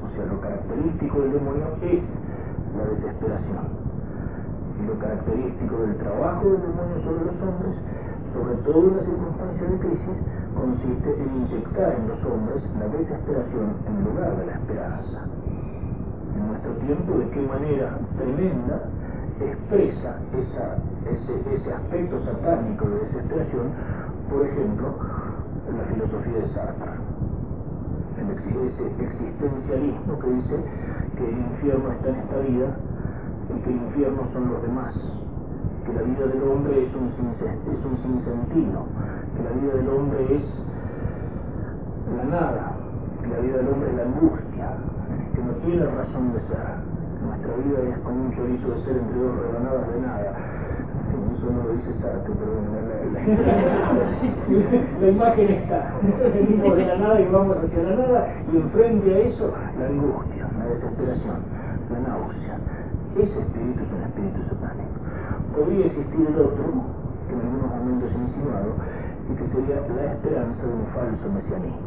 O 0.00 0.08
sea, 0.16 0.24
lo 0.24 0.40
característico 0.40 1.20
del 1.20 1.32
demonio 1.32 1.66
es 1.82 2.04
la 2.76 2.84
desesperación. 2.88 3.64
Y 4.80 4.86
lo 4.86 4.98
característico 4.98 5.76
del 5.76 5.96
trabajo 5.96 6.48
del 6.48 6.62
demonio 6.62 6.96
sobre 7.04 7.24
los 7.28 7.36
hombres, 7.44 7.74
sobre 8.32 8.54
todo 8.64 8.80
en 8.88 8.96
las 8.96 9.04
circunstancias 9.04 9.70
de 9.70 9.78
crisis, 9.78 10.18
consiste 10.56 11.08
en 11.20 11.36
inyectar 11.36 11.92
en 12.00 12.08
los 12.08 12.20
hombres 12.24 12.62
la 12.78 12.88
desesperación 12.88 13.68
en 13.84 14.04
lugar 14.04 14.36
de 14.38 14.46
la 14.46 14.52
esperanza. 14.52 15.18
En 16.32 16.48
nuestro 16.48 16.72
tiempo, 16.80 17.18
de 17.18 17.28
qué 17.30 17.42
manera 17.44 17.98
tremenda 18.16 18.88
expresa 19.40 20.16
esa, 20.32 20.78
ese, 21.06 21.54
ese 21.54 21.72
aspecto 21.72 22.24
satánico 22.24 22.88
de 22.88 22.98
desesperación, 23.00 23.70
por 24.30 24.46
ejemplo, 24.46 24.94
la 25.76 25.84
filosofía 25.84 26.38
de 26.38 26.48
Sartre, 26.54 26.92
el 28.18 28.66
ese 28.66 28.86
existencialismo 28.86 30.18
que 30.18 30.30
dice 30.30 30.56
que 31.16 31.28
el 31.28 31.38
infierno 31.38 31.92
está 31.92 32.08
en 32.08 32.16
esta 32.16 32.38
vida 32.38 32.76
y 33.54 33.60
que 33.60 33.70
el 33.70 33.76
infierno 33.76 34.22
son 34.32 34.48
los 34.48 34.62
demás, 34.62 34.94
que 35.84 35.92
la 35.92 36.02
vida 36.02 36.26
del 36.26 36.42
hombre 36.42 36.84
es 36.84 36.94
un, 36.94 37.08
es 37.08 37.84
un 37.84 37.96
sinsentido, 38.02 38.86
que 39.36 39.42
la 39.44 39.50
vida 39.60 39.74
del 39.74 39.88
hombre 39.88 40.36
es 40.36 40.44
la 42.16 42.24
nada, 42.24 42.72
que 43.20 43.28
la 43.28 43.38
vida 43.40 43.56
del 43.58 43.68
hombre 43.68 43.90
es 43.90 43.96
la 43.96 44.02
angustia, 44.02 44.68
que 45.34 45.42
no 45.42 45.52
tiene 45.64 45.84
razón 45.86 46.32
de 46.32 46.40
ser, 46.48 46.98
Nuestra 47.22 47.54
vida 47.56 47.78
es 47.90 47.98
como 48.04 48.24
un 48.24 48.36
chorizo 48.36 48.68
de 48.70 48.84
ser 48.84 48.96
entre 48.96 49.18
dos 49.18 49.36
rebanadas 49.36 49.92
de 49.92 50.00
nada. 50.00 50.47
Eso 51.38 51.46
no 51.54 51.70
dice 51.70 51.94
pero 52.02 52.50
la, 52.66 52.82
la, 53.14 53.22
la, 55.00 55.06
imagen 55.08 55.48
está. 55.50 55.94
Venimos 56.34 56.76
de 56.76 56.84
la 56.84 56.96
nada 56.98 57.20
y 57.20 57.28
vamos 57.30 57.56
hacia 57.58 57.80
la 57.84 57.94
nada, 57.94 58.28
y 58.52 58.56
enfrente 58.56 59.14
a 59.14 59.18
eso, 59.18 59.52
la 59.78 59.86
angustia, 59.86 60.50
la 60.58 60.66
desesperación, 60.66 61.38
la 61.92 62.00
náusea. 62.00 62.58
Ese 63.22 63.38
espíritu 63.38 63.82
es 63.84 63.92
un 63.92 64.02
espíritu 64.02 64.40
satánico. 64.50 64.98
Podría 65.54 65.86
existir 65.86 66.26
el 66.26 66.40
otro, 66.42 66.64
que 67.28 67.34
en 67.34 67.40
algunos 67.40 67.70
momentos 67.70 68.10
he 68.10 68.18
insinuado, 68.18 68.74
y 69.30 69.34
que 69.38 69.46
sería 69.54 69.78
la 69.94 70.12
esperanza 70.12 70.62
de 70.66 70.74
un 70.74 70.86
falso 70.90 71.26
mesianismo. 71.38 71.86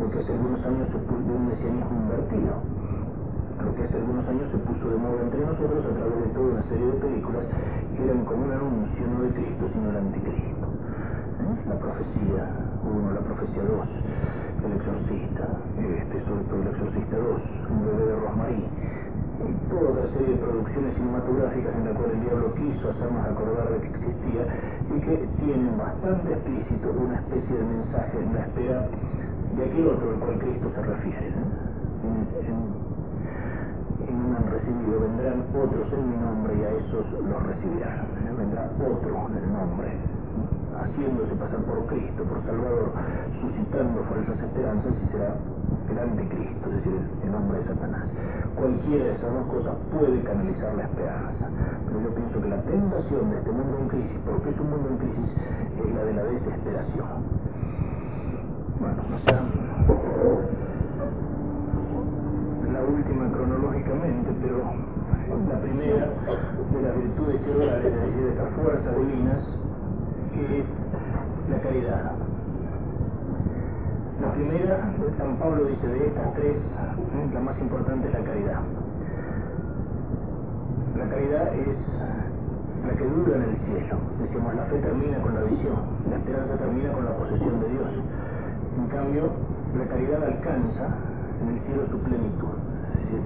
Lo 0.00 0.10
que 0.10 0.18
hace 0.18 0.32
algunos 0.32 0.64
años 0.64 0.88
se 0.88 0.96
de 0.96 1.34
un 1.36 1.46
mesianismo 1.46 1.92
invertido. 2.08 2.56
Lo 3.64 3.74
que 3.74 3.82
hace 3.84 3.96
algunos 3.96 4.26
años 4.26 4.50
se 4.50 4.58
puso 4.58 4.90
de 4.90 4.96
moda 4.96 5.22
entre 5.22 5.40
nosotros 5.46 5.86
a 5.86 5.94
través 5.94 6.18
de 6.18 6.28
toda 6.34 6.46
una 6.50 6.62
serie 6.64 6.86
de 6.86 6.98
películas 6.98 7.44
que 7.94 8.04
eran 8.04 8.24
como 8.24 8.44
un 8.44 8.52
anuncio 8.52 9.02
no 9.06 9.22
de 9.22 9.30
Cristo, 9.38 9.64
sino 9.72 9.90
el 9.90 9.96
anticristo. 9.96 10.66
¿Eh? 10.66 11.54
La 11.68 11.76
profecía 11.78 12.42
1, 12.82 13.10
la 13.14 13.22
profecía 13.22 13.62
2, 13.62 13.88
el 14.66 14.72
exorcista, 14.72 15.46
este, 15.78 16.16
sobre 16.26 16.42
todo 16.50 16.58
el 16.62 16.68
exorcista 16.74 17.16
2, 17.16 17.40
un 17.70 17.80
bebé 17.86 18.04
de 18.06 18.16
Rosmarie 18.18 18.66
y 19.42 19.52
toda 19.70 19.90
otra 19.90 20.06
serie 20.10 20.34
de 20.34 20.42
producciones 20.42 20.94
cinematográficas 20.94 21.72
en 21.74 21.84
la 21.86 21.92
cual 21.94 22.10
el 22.10 22.20
diablo 22.20 22.54
quiso 22.54 22.84
hacernos 22.90 23.26
acordar 23.26 23.66
de 23.70 23.78
que 23.78 23.88
existía 23.94 24.42
y 24.90 24.96
que 25.06 25.14
tienen 25.38 25.78
bastante 25.78 26.34
explícito 26.34 26.86
una 26.98 27.14
especie 27.14 27.54
de 27.56 27.64
mensaje 27.64 28.16
en 28.18 28.34
la 28.34 28.40
espera 28.42 28.86
de 29.54 29.62
aquel 29.64 29.86
otro 29.86 30.10
al 30.10 30.18
cual 30.18 30.38
Cristo 30.38 30.66
se 30.74 30.82
refiere. 30.82 31.26
En, 31.30 32.26
en, 32.42 32.46
en 32.50 32.81
un 34.22 34.36
han 34.36 34.46
recibido, 34.50 35.00
vendrán 35.00 35.44
otros 35.50 35.92
en 35.92 36.10
mi 36.10 36.16
nombre 36.16 36.54
y 36.54 36.62
a 36.62 36.70
esos 36.70 37.04
los 37.12 37.42
recibirán. 37.42 38.06
Vendrá 38.38 38.70
otro 38.78 39.28
en 39.28 39.36
el 39.36 39.52
nombre, 39.52 39.88
haciéndose 40.78 41.34
pasar 41.34 41.60
por 41.62 41.86
Cristo, 41.86 42.24
por 42.24 42.42
Salvador, 42.44 42.92
suscitando 43.40 44.02
falsas 44.04 44.38
esperanzas 44.38 44.94
y 45.02 45.06
será 45.12 45.34
el 45.90 45.98
anticristo, 45.98 46.68
es 46.70 46.74
decir, 46.76 47.00
el 47.22 47.32
nombre 47.32 47.58
de 47.58 47.64
Satanás. 47.64 48.06
Cualquiera 48.56 49.04
de 49.04 49.12
esas 49.14 49.32
dos 49.32 49.46
cosas 49.46 49.74
puede 49.90 50.22
canalizar 50.22 50.74
la 50.74 50.84
esperanza, 50.84 51.46
pero 51.86 52.00
yo 52.00 52.14
pienso 52.14 52.42
que 52.42 52.48
la 52.48 52.62
tentación 52.62 53.30
de 53.30 53.36
este 53.38 53.50
mundo 53.50 53.78
en 53.78 53.88
crisis, 53.88 54.18
porque 54.24 54.50
es 54.50 54.58
un 54.60 54.70
mundo 54.70 54.88
en 54.88 54.98
crisis, 54.98 55.30
es 55.82 55.94
la 55.94 56.04
de 56.04 56.14
la 56.14 56.24
desesperación. 56.24 57.08
Bueno, 58.80 59.02
o 59.02 59.18
sea, 59.18 59.40
la 62.72 62.82
última 62.84 63.30
cronológicamente, 63.32 64.30
pero 64.40 64.58
la 65.48 65.58
primera 65.60 66.08
de 66.08 66.82
las 66.82 66.96
virtudes 66.96 67.40
teologales, 67.44 67.84
es 67.84 68.02
decir, 68.02 68.22
de 68.24 68.30
estas 68.30 68.50
fuerzas 68.54 68.96
divinas, 68.96 69.42
que 70.32 70.60
es 70.60 70.66
la 71.50 71.58
caridad. 71.60 72.12
La 74.20 74.32
primera, 74.32 74.92
San 75.18 75.36
Pablo 75.36 75.64
dice 75.64 75.86
de 75.86 76.06
estas 76.06 76.34
tres, 76.34 76.56
la 77.32 77.40
más 77.40 77.58
importante 77.58 78.08
es 78.08 78.14
la 78.14 78.24
caridad. 78.24 78.60
La 80.96 81.08
caridad 81.08 81.54
es 81.54 81.78
la 82.86 82.94
que 82.94 83.04
dura 83.04 83.36
en 83.36 83.42
el 83.42 83.56
cielo. 83.66 83.96
Decimos, 84.20 84.54
la 84.54 84.64
fe 84.64 84.78
termina 84.78 85.18
con 85.22 85.34
la 85.34 85.42
visión, 85.42 85.76
la 86.08 86.16
esperanza 86.16 86.56
termina 86.56 86.92
con 86.92 87.04
la 87.04 87.16
posesión 87.16 87.60
de 87.60 87.68
Dios. 87.68 87.90
En 88.78 88.86
cambio, 88.88 89.22
la 89.76 89.84
caridad 89.86 90.22
alcanza 90.22 90.86
en 91.42 91.48
el 91.48 91.60
cielo 91.66 91.82
su 91.90 91.98
plenitud, 91.98 92.61
decir, 93.04 93.20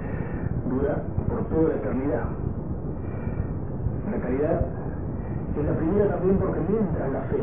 dura 0.68 1.02
por 1.28 1.44
toda 1.48 1.68
la 1.68 1.74
eternidad. 1.76 2.24
La 4.10 4.18
caridad 4.18 4.60
es 5.56 5.64
la 5.64 5.76
primera 5.76 6.08
también 6.08 6.36
porque 6.38 6.60
mientras 6.68 7.12
la 7.12 7.20
fe 7.22 7.42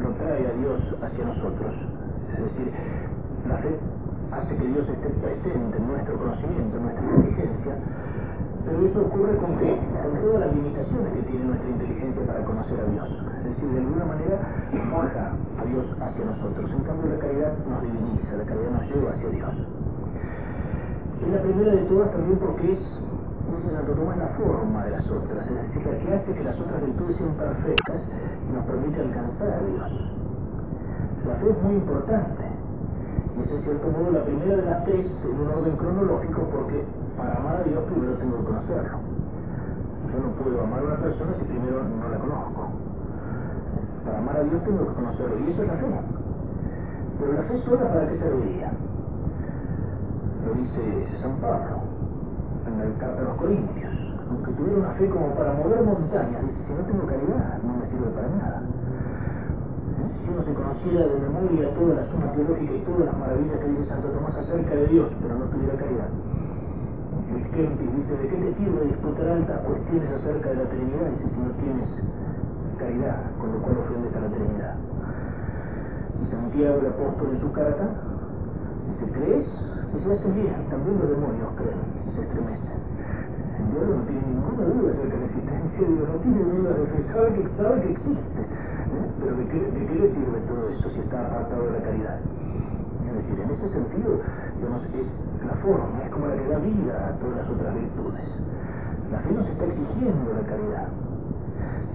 lo 0.00 0.10
trae 0.16 0.46
a 0.46 0.52
Dios 0.58 0.80
hacia 1.02 1.24
nosotros. 1.24 1.74
Es 2.32 2.44
decir, 2.44 2.72
la 3.48 3.56
fe 3.58 3.76
hace 4.32 4.56
que 4.56 4.66
Dios 4.66 4.88
esté 4.88 5.08
presente 5.20 5.76
en 5.76 5.86
nuestro 5.86 6.16
conocimiento, 6.16 6.76
en 6.76 6.82
nuestra 6.82 7.04
inteligencia, 7.04 7.74
pero 8.64 8.86
eso 8.86 9.00
ocurre 9.00 9.36
con 9.36 9.58
que, 9.58 9.68
con 9.74 10.12
todas 10.22 10.40
las 10.46 10.54
limitaciones 10.54 11.12
que 11.12 11.22
tiene 11.28 11.44
nuestra 11.44 11.68
inteligencia 11.70 12.22
para 12.26 12.44
conocer 12.44 12.78
a 12.80 12.86
Dios. 12.92 13.08
Es 13.40 13.44
decir, 13.44 13.68
de 13.68 13.78
alguna 13.80 14.04
manera 14.04 14.36
baja 14.92 15.32
a 15.32 15.64
Dios 15.64 15.86
hacia 16.00 16.24
nosotros. 16.24 16.70
En 16.70 16.84
cambio, 16.84 17.10
la 17.10 17.18
caridad 17.18 17.52
nos 17.68 17.82
diviniza, 17.82 18.36
la 18.36 18.44
caridad 18.44 18.70
nos 18.70 18.84
lleva 18.88 19.10
hacia 19.12 19.28
Dios. 19.28 19.54
Es 21.20 21.28
la 21.28 21.42
primera 21.42 21.72
de 21.72 21.82
todas 21.82 22.10
también 22.12 22.38
porque 22.38 22.72
es 22.72 23.00
dice 23.56 23.70
Santo 23.74 23.92
Tomás, 23.92 24.16
la 24.16 24.28
forma 24.38 24.84
de 24.84 24.90
las 24.90 25.10
otras, 25.10 25.46
es 25.46 25.54
decir, 25.54 25.86
la 25.86 25.98
que 25.98 26.14
hace 26.14 26.32
que 26.32 26.44
las 26.44 26.58
otras 26.60 26.84
virtudes 26.84 27.16
sean 27.16 27.34
perfectas 27.34 28.00
y 28.48 28.52
nos 28.52 28.64
permite 28.64 29.00
alcanzar 29.00 29.48
a 29.50 29.60
Dios. 29.60 29.90
La 31.26 31.34
fe 31.34 31.50
es 31.50 31.62
muy 31.62 31.74
importante, 31.74 32.44
y 33.36 33.42
es 33.42 33.50
en 33.50 33.62
cierto 33.62 33.90
modo 33.90 34.10
la 34.12 34.24
primera 34.24 34.56
de 34.56 34.64
las 34.64 34.84
tres 34.84 35.06
en 35.24 35.40
un 35.40 35.48
orden 35.48 35.76
cronológico, 35.76 36.40
porque 36.50 36.84
para 37.16 37.36
amar 37.36 37.56
a 37.56 37.64
Dios 37.64 37.84
primero 37.84 38.12
tengo 38.14 38.38
que 38.38 38.44
conocerlo. 38.44 38.98
Yo 40.10 40.18
no 40.18 40.30
puedo 40.42 40.60
amar 40.62 40.80
a 40.80 40.84
una 40.84 40.96
persona 40.96 41.32
si 41.38 41.44
primero 41.44 41.82
no 41.84 42.08
la 42.08 42.18
conozco. 42.18 42.68
Para 44.04 44.18
amar 44.18 44.36
a 44.36 44.42
Dios 44.44 44.64
tengo 44.64 44.86
que 44.88 44.94
conocerlo, 44.94 45.38
y 45.38 45.50
eso 45.50 45.62
es 45.62 45.68
la 45.68 45.74
fe. 45.74 45.86
Pero 47.18 47.32
la 47.32 47.42
fe 47.42 47.58
sola, 47.62 47.88
¿para 47.92 48.08
qué 48.08 48.16
serviría? 48.16 48.72
Lo 50.46 50.54
dice 50.54 50.82
San 51.20 51.36
Pablo 51.36 51.84
en 52.66 52.80
el 52.80 52.96
carta 52.96 53.20
de 53.20 53.28
los 53.28 53.36
Corintios, 53.36 53.92
aunque 54.30 54.52
tuviera 54.52 54.78
una 54.78 54.92
fe 54.94 55.08
como 55.08 55.34
para 55.34 55.52
mover 55.54 55.82
montañas, 55.82 56.42
dice, 56.46 56.64
si 56.66 56.72
no 56.72 56.82
tengo 56.84 57.06
caridad, 57.06 57.58
no 57.62 57.76
me 57.76 57.86
sirve 57.86 58.08
para 58.14 58.28
nada. 58.28 58.62
¿Eh? 58.62 60.08
Si 60.16 60.30
uno 60.30 60.42
se 60.44 60.54
conociera 60.54 61.06
de 61.06 61.16
memoria 61.20 61.74
toda 61.74 61.94
la 61.94 62.04
suma 62.08 62.32
teológica 62.32 62.72
y 62.72 62.82
todas 62.88 63.04
las 63.06 63.18
maravillas 63.18 63.58
que 63.58 63.68
dice 63.68 63.84
Santo 63.84 64.08
Tomás 64.08 64.36
acerca 64.36 64.74
de 64.74 64.86
Dios, 64.86 65.08
pero 65.20 65.34
no 65.34 65.44
tuviera 65.46 65.74
caridad. 65.76 66.10
El 67.30 67.44
Kempis 67.50 67.96
dice, 67.96 68.16
¿de 68.16 68.28
qué 68.28 68.36
te 68.36 68.54
sirve 68.54 68.84
disputar 68.86 69.28
altas 69.28 69.60
cuestiones 69.60 70.10
acerca 70.14 70.50
de 70.50 70.56
la 70.56 70.66
Trinidad? 70.70 71.10
Dice, 71.14 71.28
si 71.28 71.40
no 71.40 71.50
tienes 71.60 71.88
caridad, 72.78 73.18
con 73.38 73.52
lo 73.52 73.58
cual 73.60 73.76
ofendes 73.78 74.16
a 74.16 74.20
la 74.20 74.28
Trinidad. 74.28 74.74
Y 76.22 76.30
Santiago, 76.30 76.78
el 76.80 76.86
apóstol 76.86 77.28
en 77.34 77.40
su 77.40 77.52
carta, 77.52 77.86
dice, 78.88 79.12
¿crees? 79.12 79.46
Dice, 79.94 80.12
hacen 80.12 80.34
bien, 80.34 80.54
también 80.70 80.98
los 80.98 81.10
demonios 81.10 81.50
creen 81.56 82.00
se 82.14 82.22
estremece. 82.22 82.72
El 83.58 83.66
diablo 83.70 83.96
no 83.96 84.04
tiene 84.06 84.22
ninguna 84.26 84.64
duda 84.66 84.92
acerca 84.92 85.14
de 85.14 85.20
la 85.20 85.26
existencia 85.26 85.80
de 85.80 85.94
Dios, 85.94 86.08
no 86.08 86.18
tiene 86.20 86.42
duda 86.42 86.70
de 86.74 86.84
que 86.90 87.02
sabe 87.12 87.28
que, 87.34 87.42
sabe 87.56 87.80
que 87.82 87.90
existe. 87.90 88.40
¿eh? 88.40 89.06
Pero 89.20 89.36
¿de 89.36 89.44
qué, 89.46 89.58
¿de 89.60 89.86
qué 89.86 89.94
le 89.94 90.08
sirve 90.14 90.38
todo 90.48 90.68
eso 90.70 90.90
si 90.90 91.00
está 91.00 91.26
apartado 91.26 91.62
de 91.66 91.72
la 91.72 91.82
caridad? 91.82 92.18
Es 93.10 93.14
decir, 93.14 93.40
en 93.40 93.50
ese 93.50 93.68
sentido, 93.68 94.10
digamos, 94.56 94.82
es 94.94 95.08
la 95.44 95.54
forma, 95.60 96.02
es 96.04 96.10
como 96.10 96.26
la 96.26 96.36
que 96.36 96.46
da 96.48 96.58
vida 96.58 96.94
a 96.94 97.12
todas 97.18 97.36
las 97.36 97.48
otras 97.50 97.74
virtudes. 97.74 98.28
La 99.10 99.18
fe 99.18 99.32
nos 99.34 99.46
está 99.48 99.64
exigiendo 99.64 100.30
la 100.30 100.46
caridad. 100.46 100.88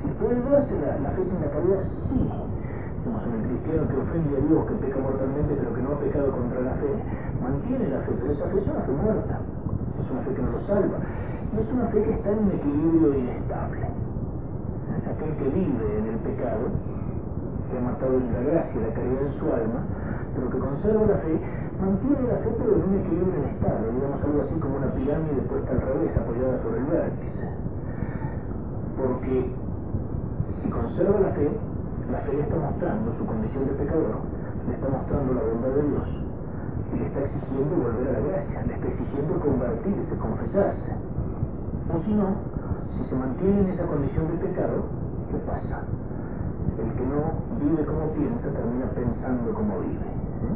Si 0.04 0.08
puede 0.20 0.42
darse 0.52 0.76
la, 0.80 1.00
la 1.00 1.10
fe 1.16 1.24
sin 1.24 1.40
la 1.40 1.50
caridad, 1.50 1.82
sí. 2.12 2.20
Digamos, 2.20 3.22
en 3.26 3.34
el 3.34 3.44
cristiano 3.48 3.88
que 3.88 3.98
ofende 3.98 4.38
a 4.38 4.42
Dios, 4.42 4.66
que 4.66 4.76
peca 4.82 5.00
mortalmente, 5.00 5.56
pero 5.56 5.74
que 5.74 5.82
no 5.82 5.90
ha 5.94 6.00
pecado 6.00 6.32
contra 6.32 6.60
la 6.62 6.74
fe, 6.82 6.92
mantiene 7.46 7.90
la 7.90 8.00
fe, 8.02 8.12
pero 8.20 8.34
esa 8.34 8.46
fe 8.50 8.58
es 8.60 8.68
una 8.68 8.82
fe 8.82 8.92
muerta 8.92 9.40
es 10.02 10.12
una 10.12 10.22
fe 10.22 10.34
que 10.36 10.42
no 10.42 10.52
lo 10.52 10.62
salva, 10.68 10.98
y 11.00 11.56
es 11.56 11.68
una 11.72 11.88
fe 11.88 12.04
que 12.04 12.12
está 12.12 12.30
en 12.32 12.40
un 12.40 12.52
equilibrio 12.52 13.16
inestable. 13.16 13.82
Es 15.00 15.08
aquel 15.08 15.32
que 15.40 15.50
vive 15.50 15.88
en 15.98 16.06
el 16.14 16.20
pecado, 16.20 16.68
que 17.72 17.78
ha 17.78 17.82
matado 17.82 18.14
en 18.20 18.28
la 18.34 18.42
gracia 18.44 18.76
y 18.76 18.84
la 18.84 18.94
caridad 18.94 19.24
en 19.24 19.34
su 19.40 19.46
alma, 19.50 19.80
pero 20.36 20.50
que 20.52 20.60
conserva 20.60 21.06
la 21.08 21.18
fe, 21.24 21.34
mantiene 21.80 22.28
la 22.28 22.38
fe 22.44 22.50
pero 22.60 22.72
en 22.76 22.84
un 22.86 22.94
equilibrio 23.00 23.40
inestable, 23.40 23.86
digamos 23.96 24.20
algo 24.20 24.40
así 24.44 24.56
como 24.60 24.76
una 24.78 24.92
pirámide 24.94 25.42
puesta 25.48 25.72
al 25.72 25.82
revés, 25.82 26.12
apoyada 26.18 26.56
sobre 26.62 26.78
el 26.80 26.88
vértice. 26.92 27.46
Porque 29.00 29.36
si 30.62 30.68
conserva 30.70 31.20
la 31.20 31.32
fe, 31.34 31.48
la 32.12 32.20
fe 32.20 32.32
le 32.36 32.42
está 32.44 32.56
mostrando 32.56 33.16
su 33.18 33.26
condición 33.26 33.64
de 33.66 33.74
pecador, 33.80 34.22
le 34.68 34.74
está 34.76 34.88
mostrando 34.90 35.34
la 35.34 35.42
bondad 35.42 35.72
de 35.72 35.84
Dios 35.88 36.25
le 36.96 37.06
está 37.08 37.20
exigiendo 37.22 37.76
volver 37.76 38.08
a 38.08 38.20
la 38.20 38.28
gracia, 38.28 38.64
le 38.68 38.74
está 38.74 38.88
exigiendo 38.88 39.40
convertirse, 39.40 40.16
confesarse. 40.18 40.92
O 41.92 42.02
si 42.04 42.14
no, 42.14 42.28
si 42.98 43.10
se 43.10 43.16
mantiene 43.16 43.60
en 43.62 43.70
esa 43.70 43.86
condición 43.86 44.28
de 44.32 44.38
pecado, 44.48 44.84
¿qué 45.32 45.38
pasa? 45.46 45.84
El 46.80 46.90
que 46.96 47.06
no 47.06 47.36
vive 47.60 47.86
como 47.86 48.12
piensa 48.16 48.48
termina 48.52 48.88
pensando 48.96 49.54
como 49.54 49.80
vive. 49.80 50.08
¿eh? 50.08 50.56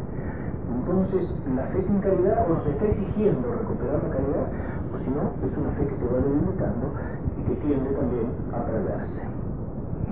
Entonces, 0.69 1.29
la 1.55 1.65
fe 1.67 1.81
sin 1.81 1.99
caridad 1.99 2.45
o 2.45 2.53
nos 2.55 2.65
está 2.67 2.85
exigiendo 2.85 3.45
recuperar 3.51 4.03
la 4.03 4.09
caridad, 4.09 4.47
o 4.93 4.97
si 5.03 5.09
no, 5.09 5.33
es 5.41 5.53
una 5.57 5.71
fe 5.75 5.87
que 5.87 5.95
se 5.97 6.05
va 6.05 6.19
debilitando 6.21 6.85
y 7.37 7.41
que 7.43 7.55
tiende 7.61 7.89
también 7.91 8.27
a 8.53 8.63
perderse. 8.63 9.21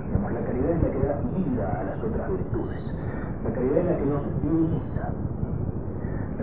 Digamos, 0.06 0.32
la 0.32 0.40
caridad 0.40 0.70
es 0.70 0.82
la 0.82 0.90
que 0.90 1.02
da 1.02 1.14
vida 1.34 1.66
a 1.68 1.84
las 1.84 1.98
otras 2.02 2.30
virtudes. 2.30 2.82
La 3.44 3.50
caridad 3.52 3.78
es 3.78 3.86
la 3.86 3.96
que 3.96 4.06
nos 4.06 4.22
diviniza, 4.42 5.02
la 5.08 5.37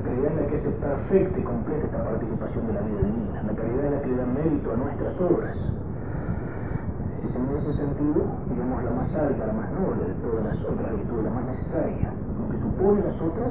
caridad 0.05 0.31
es 0.31 0.37
la 0.37 0.47
que 0.47 0.55
hace 0.55 0.69
perfecta 0.69 1.39
y 1.39 1.43
completa 1.43 1.85
esta 1.85 2.03
participación 2.03 2.67
de 2.67 2.73
la 2.73 2.81
vida 2.81 3.01
divina. 3.01 3.41
La 3.41 3.53
caridad 3.53 3.85
es 3.85 3.91
la 3.91 4.01
que 4.01 4.07
le 4.07 4.17
da 4.17 4.25
mérito 4.25 4.67
a 4.71 4.77
nuestras 4.77 5.13
obras. 5.19 5.57
Es 7.25 7.35
en 7.35 7.45
ese 7.57 7.73
sentido, 7.73 8.21
digamos, 8.49 8.83
la 8.83 8.91
más 8.91 9.09
alta, 9.15 9.47
la 9.47 9.53
más 9.53 9.69
noble 9.73 10.05
de 10.05 10.13
todas 10.21 10.45
las 10.45 10.59
otras 10.61 10.91
virtudes, 10.93 11.23
la 11.25 11.31
más 11.31 11.45
necesaria, 11.45 12.13
aunque 12.37 12.57
supone 12.61 13.01
las 13.01 13.17
otras, 13.17 13.49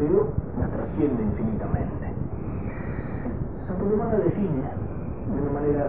pero 0.00 0.32
las 0.58 0.70
trasciende 0.72 1.22
infinitamente. 1.22 2.06
Santo 3.68 3.84
Tomás 3.84 4.08
la 4.08 4.18
define 4.24 4.64
de 4.64 5.36
una 5.36 5.52
manera 5.52 5.84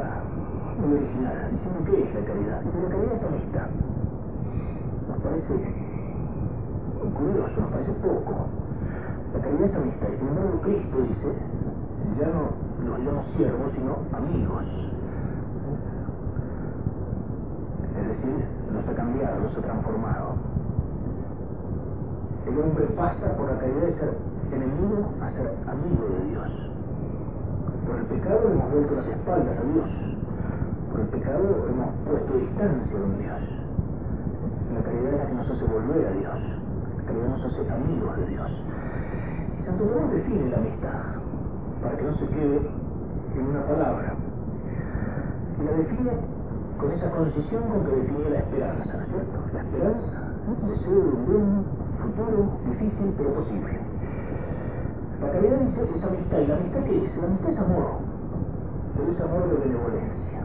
muy 0.76 0.98
original, 1.00 1.40
diciendo 1.56 1.80
qué 1.88 2.04
es 2.04 2.14
la 2.14 2.24
caridad. 2.28 2.60
Dice, 2.62 2.78
la 2.84 2.90
caridad 2.90 3.14
es 3.16 3.24
amistad. 3.24 3.70
Nos 5.08 5.18
parece 5.24 5.54
curioso, 7.16 7.56
nos 7.62 7.72
parece 7.72 7.92
poco. 8.04 8.61
La 9.34 9.40
caridad 9.40 9.64
es 9.64 9.76
amistad, 9.76 10.08
y 10.14 10.18
sin 10.18 10.28
embargo 10.28 10.62
Cristo 10.62 10.98
dice, 11.08 11.30
ya 12.20 12.28
no 12.28 12.52
los 12.88 13.00
llama 13.00 13.24
siervos, 13.36 13.72
sino 13.74 13.98
amigos. 14.12 14.66
Es 17.96 18.08
decir, 18.08 18.46
los 18.74 18.88
ha 18.88 18.94
cambiado, 18.94 19.40
los 19.40 19.58
ha 19.58 19.62
transformado. 19.62 20.36
El 22.48 22.60
hombre 22.60 22.86
pasa 22.98 23.38
por 23.38 23.50
la 23.50 23.60
caridad 23.60 23.82
de 23.82 23.94
ser 23.94 24.18
enemigo 24.52 25.10
a 25.22 25.32
ser 25.32 25.56
amigo 25.68 26.04
de 26.10 26.30
Dios. 26.30 26.52
Por 27.88 27.96
el 27.98 28.06
pecado 28.06 28.50
hemos 28.52 28.72
vuelto 28.72 28.96
las 28.96 29.08
espaldas 29.08 29.58
a 29.58 29.64
Dios. 29.64 29.90
Por 30.92 31.00
el 31.02 31.08
pecado 31.08 31.68
hemos 31.70 31.90
puesto 32.04 32.38
distancia 32.38 33.00
con 33.00 33.18
Dios. 33.20 33.42
La 34.74 34.82
caridad 34.84 35.14
es 35.14 35.20
la 35.20 35.26
que 35.28 35.34
nos 35.36 35.50
hace 35.52 35.66
volver 35.66 36.08
a 36.08 36.12
Dios. 36.12 36.71
La 37.12 37.18
caridad 37.18 37.36
nos 37.36 37.44
hace 37.44 37.74
amigos 37.74 38.18
de 38.18 38.26
Dios. 38.26 38.52
Y 39.60 39.64
Santo 39.66 39.84
Tomás 39.84 40.12
define 40.12 40.50
la 40.50 40.58
amistad, 40.58 41.20
para 41.84 41.98
que 41.98 42.04
no 42.04 42.16
se 42.16 42.26
quede 42.28 42.58
en 43.36 43.48
una 43.52 43.64
palabra. 43.68 44.16
Y 45.60 45.64
la 45.66 45.72
define 45.74 46.12
con 46.80 46.92
esa 46.92 47.12
concisión 47.12 47.64
con 47.68 47.84
que 47.84 47.96
define 47.98 48.30
la 48.30 48.40
esperanza, 48.40 48.94
¿no 48.96 49.04
es 49.04 49.10
cierto? 49.12 49.38
La 49.52 49.60
esperanza, 49.60 50.12
deseo 50.72 50.96
de 50.96 51.10
un 51.12 51.26
buen 51.28 51.66
futuro, 52.00 52.48
difícil 52.72 53.14
pero 53.18 53.34
posible. 53.34 53.80
La 55.20 55.32
caridad 55.34 55.60
dice 55.68 55.84
es 55.94 56.04
amistad, 56.04 56.40
y 56.40 56.48
la 56.48 56.56
amistad 56.56 56.84
qué 56.86 56.96
es? 56.96 57.18
La 57.18 57.28
amistad 57.28 57.50
es 57.52 57.60
amor, 57.60 57.88
pero 58.96 59.12
es 59.12 59.20
amor 59.20 59.50
de 59.52 59.56
benevolencia. 59.68 60.40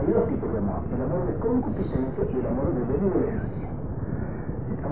Hay 0.00 0.06
dos 0.10 0.26
tipos 0.26 0.52
de 0.52 0.58
amor, 0.58 0.80
el 0.88 1.02
amor 1.02 1.26
de 1.26 1.34
concupiscencia 1.36 2.24
y 2.32 2.40
el 2.40 2.46
amor 2.46 2.72
de 2.72 2.80
benevolencia. 2.80 3.71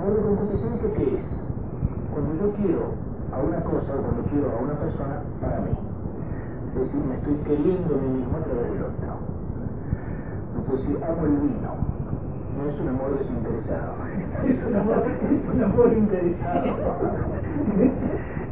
Amor 0.00 0.16
de 0.16 0.22
concupiscencia 0.22 0.88
qué 0.96 1.18
es? 1.18 1.24
Cuando 2.14 2.32
yo 2.40 2.48
quiero 2.56 2.96
a 3.36 3.38
una 3.44 3.60
cosa 3.60 3.92
o 3.92 4.00
cuando 4.00 4.22
quiero 4.32 4.48
a 4.48 4.62
una 4.64 4.72
persona 4.80 5.20
para 5.42 5.60
mí. 5.60 5.76
Es 6.72 6.80
decir, 6.80 7.04
me 7.04 7.16
estoy 7.16 7.34
queriendo 7.44 7.94
a 7.94 7.98
mí 8.00 8.08
mismo 8.16 8.32
a 8.32 8.40
través 8.40 8.72
del 8.72 8.80
otro. 8.80 9.20
No 10.56 10.62
puedo 10.64 10.80
decir, 10.80 10.96
amo 11.04 11.26
el 11.26 11.36
vino. 11.44 11.76
No 12.56 12.64
es 12.64 12.80
un 12.80 12.88
amor 12.88 13.18
desinteresado. 13.18 13.92
Es 14.40 14.64
un 14.64 14.74
amor, 14.74 15.04
es 15.04 15.44
un 15.52 15.64
amor 15.64 15.92
interesado. 15.92 16.64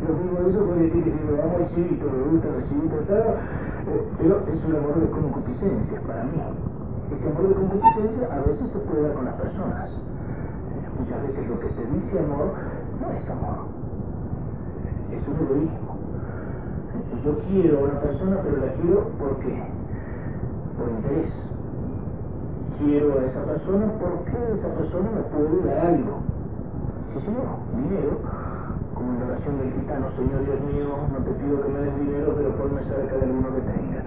Lo 0.04 0.14
mismo 0.20 0.38
eso 0.48 0.66
puede 0.66 0.82
decir 0.82 1.02
que 1.04 1.12
si 1.12 1.20
me 1.24 1.40
amo 1.40 1.58
el 1.60 1.68
chivito, 1.72 2.10
me 2.12 2.22
gusta 2.28 2.48
el 2.48 2.68
chivito 2.68 3.00
asado, 3.00 3.40
eh, 3.88 4.04
pero 4.18 4.44
es 4.52 4.64
un 4.68 4.76
amor 4.76 5.00
de 5.00 5.08
concupiscencia 5.08 5.98
para 6.06 6.24
mí. 6.24 6.42
Ese 7.10 7.26
amor 7.26 7.48
de 7.48 7.54
concupiscencia 7.54 8.28
a 8.30 8.40
veces 8.44 8.68
se 8.70 8.78
puede 8.80 9.00
dar 9.02 9.14
con 9.14 9.24
las 9.24 9.34
personas. 9.40 9.90
Muchas 10.98 11.22
veces 11.22 11.48
lo 11.48 11.60
que 11.60 11.68
se 11.70 11.86
dice 11.86 12.18
amor 12.18 12.52
no 13.00 13.10
es 13.12 13.30
amor. 13.30 13.58
Es 15.12 15.28
un 15.28 15.36
egoísmo. 15.46 15.96
Yo 17.24 17.38
quiero 17.48 17.78
a 17.78 17.82
una 17.84 18.00
persona, 18.00 18.40
pero 18.42 18.56
la 18.56 18.72
quiero 18.74 19.08
porque 19.18 19.62
por 20.76 20.88
interés. 20.90 21.32
Quiero 22.78 23.18
a 23.18 23.24
esa 23.24 23.44
persona 23.44 23.92
porque 23.98 24.52
esa 24.52 24.68
persona 24.74 25.10
me 25.10 25.22
puede 25.22 25.66
dar 25.66 25.86
algo. 25.86 26.18
Sí, 27.12 27.20
señor, 27.20 27.58
dinero 27.74 28.18
como 28.98 29.12
en 29.12 29.20
la 29.20 29.26
oración 29.26 29.58
del 29.58 29.72
gitano, 29.74 30.10
Señor 30.16 30.44
Dios 30.44 30.60
mío, 30.62 30.88
no 31.12 31.18
te 31.18 31.30
pido 31.30 31.62
que 31.62 31.68
me 31.68 31.78
des 31.80 31.94
dinero, 32.00 32.34
pero 32.36 32.56
ponme 32.56 32.82
cerca 32.82 33.16
de 33.16 33.22
alguno 33.22 33.54
que 33.54 33.60
tenga. 33.60 34.02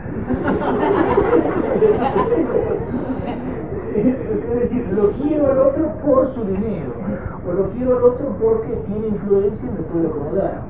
es 3.95 4.59
decir, 4.59 4.87
lo 4.93 5.11
quiero 5.11 5.51
al 5.51 5.59
otro 5.59 5.91
por 6.05 6.33
su 6.33 6.45
dinero, 6.45 6.93
o 7.47 7.53
lo 7.53 7.69
quiero 7.71 7.97
al 7.97 8.03
otro 8.03 8.35
porque 8.41 8.73
tiene 8.87 9.07
influencia 9.07 9.67
y 9.67 9.71
me 9.71 9.83
puede 9.83 10.07
acomodar, 10.07 10.61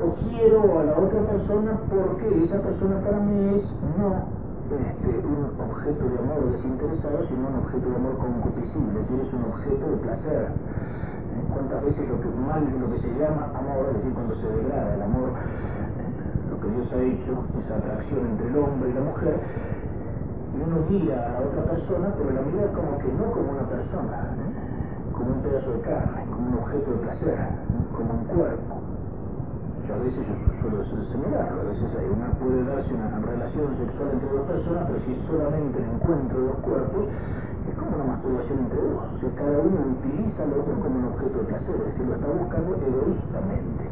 o 0.00 0.14
quiero 0.28 0.80
a 0.80 0.84
la 0.84 0.98
otra 0.98 1.20
persona 1.22 1.78
porque 1.88 2.44
esa 2.44 2.60
persona 2.60 3.00
para 3.00 3.20
mí 3.20 3.54
es 3.54 3.62
no 3.98 4.40
este, 4.70 5.10
un 5.26 5.50
objeto 5.58 6.04
de 6.06 6.18
amor 6.22 6.52
desinteresado, 6.52 7.26
sino 7.26 7.48
un 7.48 7.58
objeto 7.58 7.90
de 7.90 7.96
amor 7.96 8.14
concupiscible, 8.18 9.00
es 9.00 9.10
decir, 9.10 9.26
es 9.26 9.32
un 9.34 9.44
objeto 9.50 9.90
de 9.90 9.96
placer. 9.98 10.46
Cuántas 11.50 11.84
veces 11.84 12.08
lo 12.08 12.20
que 12.20 12.28
mal, 12.46 12.62
lo 12.78 12.86
que 12.94 13.00
se 13.02 13.10
llama 13.18 13.50
amor, 13.50 13.90
es 13.90 13.94
decir, 13.98 14.14
cuando 14.14 14.34
se 14.36 14.46
degrada 14.46 14.94
el 14.94 15.02
amor, 15.02 15.30
lo 16.50 16.60
que 16.62 16.68
Dios 16.70 16.86
ha 16.92 17.02
hecho, 17.02 17.32
esa 17.66 17.76
atracción 17.82 18.26
entre 18.30 18.46
el 18.46 18.56
hombre 18.58 18.90
y 18.90 18.94
la 18.94 19.00
mujer, 19.00 19.34
uno 20.66 20.84
mira 20.88 21.16
a 21.16 21.32
la 21.32 21.40
otra 21.40 21.62
persona, 21.72 22.12
pero 22.16 22.30
la 22.30 22.42
mira 22.42 22.68
como 22.72 22.98
que 22.98 23.08
no 23.12 23.24
como 23.32 23.48
una 23.52 23.66
persona, 23.68 24.36
¿eh? 24.36 24.50
como 25.12 25.32
un 25.32 25.42
pedazo 25.42 25.72
de 25.72 25.80
carne, 25.80 26.24
como 26.30 26.48
un 26.48 26.54
objeto 26.60 26.90
de 26.90 26.98
placer, 26.98 27.38
como 27.96 28.10
un 28.14 28.24
cuerpo. 28.24 28.74
Yo 29.88 29.94
a 29.94 29.98
veces 30.04 30.22
yo 30.22 30.36
suelo 30.60 30.84
señalarlo, 30.84 31.60
a 31.60 31.64
veces 31.72 31.88
hay 31.96 32.08
una 32.08 32.30
puede 32.36 32.64
darse 32.64 32.94
una 32.94 33.08
relación 33.20 33.68
sexual 33.80 34.08
entre 34.12 34.28
dos 34.28 34.46
personas, 34.46 34.82
pero 34.86 34.98
si 35.04 35.12
solamente 35.26 35.78
el 35.80 35.88
encuentro 35.96 36.36
dos 36.40 36.58
cuerpos, 36.62 37.04
es 37.68 37.74
como 37.76 37.90
una 37.96 38.04
masturbación 38.04 38.58
entre 38.60 38.80
dos. 38.80 39.02
O 39.12 39.18
sea, 39.20 39.30
cada 39.36 39.58
uno 39.60 39.76
utiliza 39.96 40.42
al 40.44 40.52
otro 40.52 40.74
como 40.80 40.94
un 41.00 41.06
objeto 41.10 41.36
de 41.40 41.44
placer, 41.44 41.74
es 41.74 41.86
decir, 41.92 42.06
lo 42.06 42.14
está 42.14 42.28
buscando 42.28 42.70
egoístamente. 42.76 43.82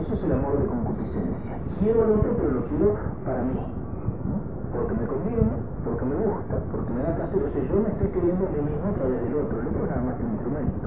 Eso 0.00 0.14
es 0.14 0.22
el 0.24 0.32
amor 0.32 0.58
de 0.58 0.66
concupiscencia. 0.66 1.52
Quiero 1.80 2.04
al 2.04 2.10
otro, 2.12 2.30
pero 2.36 2.50
lo 2.50 2.62
quiero 2.66 2.96
para 3.24 3.42
mí. 3.42 3.83
Porque 4.74 4.94
me 4.94 5.06
conviene, 5.06 5.54
porque 5.84 6.04
me 6.04 6.16
gusta, 6.16 6.54
porque 6.70 6.90
me 6.92 7.02
da 7.02 7.16
placer. 7.16 7.42
O 7.42 7.50
sea, 7.50 7.62
yo 7.62 7.76
me 7.80 7.88
estoy 7.88 8.08
queriendo 8.10 8.44
mí 8.50 8.60
mismo 8.60 8.86
a 8.90 8.94
través 8.98 9.22
del 9.22 9.34
otro. 9.38 9.60
El 9.60 9.68
otro 9.68 9.84
es 9.84 9.90
nada 9.90 10.02
más 10.02 10.14
que 10.18 10.24
un 10.24 10.32
instrumento. 10.34 10.86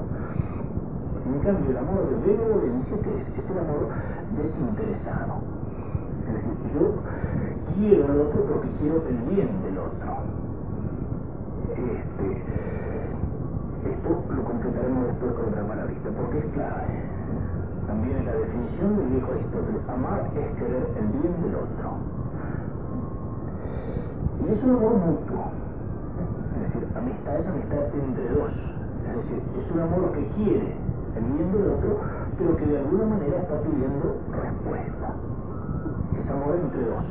En 1.24 1.38
cambio, 1.40 1.70
el 1.70 1.78
amor 1.78 2.00
de 2.08 2.16
benevolencia, 2.24 2.96
que 3.00 3.10
es? 3.16 3.26
Es 3.38 3.50
el 3.50 3.58
amor 3.58 3.88
desinteresado. 4.36 5.34
Es 6.28 6.34
decir, 6.36 6.56
yo 6.76 6.84
quiero 7.74 8.04
al 8.12 8.20
otro 8.20 8.44
porque 8.44 8.68
quiero 8.78 9.02
el 9.08 9.18
bien 9.32 9.50
del 9.64 9.78
otro 9.78 10.38
este, 11.78 12.42
esto 13.90 14.24
lo 14.34 14.44
completaremos 14.44 15.06
después 15.06 15.32
con 15.34 15.48
otra 15.48 15.64
maravilla, 15.64 16.10
porque 16.16 16.38
es 16.38 16.46
clave. 16.52 17.06
También 17.86 18.16
en 18.18 18.26
la 18.26 18.32
definición 18.32 18.96
del 18.96 19.08
viejo 19.08 19.32
Aristóteles, 19.32 19.88
amar 19.88 20.30
es 20.34 20.56
querer 20.56 20.86
el 20.98 21.06
bien 21.20 21.42
del 21.42 21.54
otro. 21.54 22.17
Y 24.38 24.52
es 24.52 24.62
un 24.62 24.70
amor 24.70 24.94
mutuo. 24.94 25.50
Es 26.54 26.62
decir, 26.62 26.88
amistad 26.96 27.36
es 27.38 27.46
amistad 27.46 27.82
entre 27.94 28.28
dos. 28.34 28.52
Es 29.08 29.16
decir, 29.16 29.42
es 29.58 29.70
un 29.72 29.80
amor 29.80 30.12
que 30.12 30.26
quiere 30.36 30.74
el 31.16 31.24
bien 31.24 31.52
del 31.52 31.72
otro, 31.72 32.00
pero 32.38 32.56
que 32.56 32.66
de 32.66 32.78
alguna 32.78 33.06
manera 33.06 33.38
está 33.38 33.60
pidiendo 33.62 34.16
respuesta. 34.30 35.08
Es 36.18 36.30
amor 36.30 36.54
entre 36.62 36.84
dos. 36.86 37.04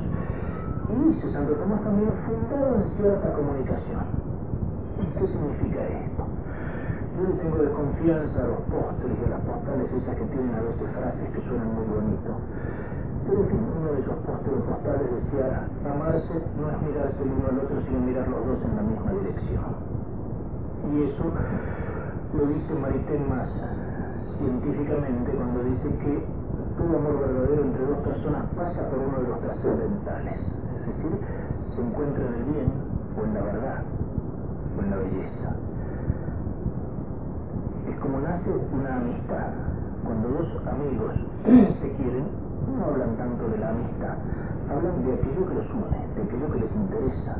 Y 0.87 1.09
dice 1.09 1.31
Santo 1.33 1.53
Tomás 1.53 1.83
también 1.83 2.11
fundado 2.25 2.75
en 2.75 2.89
cierta 2.95 3.33
comunicación. 3.33 4.27
¿Qué 5.19 5.27
significa 5.27 5.83
esto? 5.83 6.23
Yo 7.17 7.23
le 7.27 7.33
tengo 7.41 7.57
desconfianza 7.57 8.39
a 8.39 8.47
los 8.47 8.61
postres 8.69 9.17
y 9.19 9.25
a 9.25 9.29
las 9.29 9.41
postales 9.41 9.91
esas 9.91 10.15
que 10.15 10.25
tienen 10.25 10.53
a 10.53 10.61
veces 10.61 10.87
frases 10.93 11.29
que 11.33 11.41
suenan 11.41 11.73
muy 11.73 11.85
bonito. 11.89 12.31
Pero 13.27 13.43
en 13.43 13.47
fin, 13.49 13.59
uno 13.59 13.91
de 13.91 13.99
esos 13.99 14.15
postres 14.23 14.61
postales 14.63 15.11
decía, 15.11 15.67
amarse 15.83 16.33
no 16.55 16.71
es 16.71 16.81
mirarse 16.81 17.23
el 17.23 17.31
uno 17.31 17.47
al 17.51 17.59
otro, 17.59 17.81
sino 17.83 17.99
mirar 17.99 18.27
los 18.29 18.45
dos 18.47 18.59
en 18.63 18.75
la 18.75 18.81
misma 18.83 19.11
dirección. 19.11 19.65
Y 20.87 21.03
eso 21.03 21.23
lo 22.33 22.45
dice 22.47 22.73
Maritain 22.75 23.29
más 23.29 23.49
científicamente 24.37 25.31
cuando 25.31 25.63
dice 25.63 25.89
que 25.89 26.23
todo 26.77 26.97
amor 26.97 27.19
verdadero 27.19 27.63
entre 27.63 27.85
dos 27.85 27.97
personas 27.99 28.45
pasa 28.55 28.89
por 28.89 28.99
uno 28.99 29.19
de 29.19 29.27
los 29.27 29.39
trascendentales. 29.41 30.39
Es 30.79 30.87
decir, 30.87 31.19
se 31.75 31.81
encuentra 31.81 32.23
en 32.27 32.33
el 32.33 32.43
bien 32.45 32.71
o 33.19 33.25
en 33.25 33.33
la 33.33 33.41
verdad 33.41 33.83
con 34.75 34.89
la 34.89 34.97
belleza. 34.97 35.49
Es 37.89 37.99
como 37.99 38.19
nace 38.19 38.51
una 38.71 38.95
amistad. 38.95 39.51
Cuando 40.05 40.29
dos 40.29 40.47
amigos 40.67 41.13
se 41.81 41.91
quieren, 41.97 42.46
no 42.65 42.85
hablan 42.85 43.15
tanto 43.17 43.47
de 43.49 43.57
la 43.57 43.69
amistad, 43.69 44.17
hablan 44.69 44.97
de 45.05 45.13
aquello 45.13 45.47
que 45.47 45.55
los 45.55 45.69
une, 45.71 45.99
de 46.15 46.21
aquello 46.23 46.47
que 46.51 46.59
les 46.59 46.73
interesa. 46.75 47.33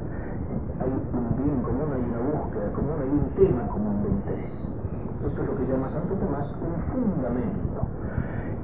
Hay 0.79 0.91
un 0.93 1.27
bien 1.35 1.57
común, 1.65 1.89
hay 1.91 2.03
una 2.05 2.21
búsqueda 2.21 2.71
común, 2.71 2.97
hay 3.01 3.09
un 3.09 3.27
tema 3.35 3.67
común 3.67 4.03
de 4.03 4.09
interés. 4.09 4.53
Esto 5.25 5.41
es 5.41 5.47
lo 5.49 5.55
que 5.57 5.65
llama 5.65 5.89
Santo 5.89 6.13
Tomás 6.13 6.47
un 6.61 6.75
fundamento. 6.93 7.81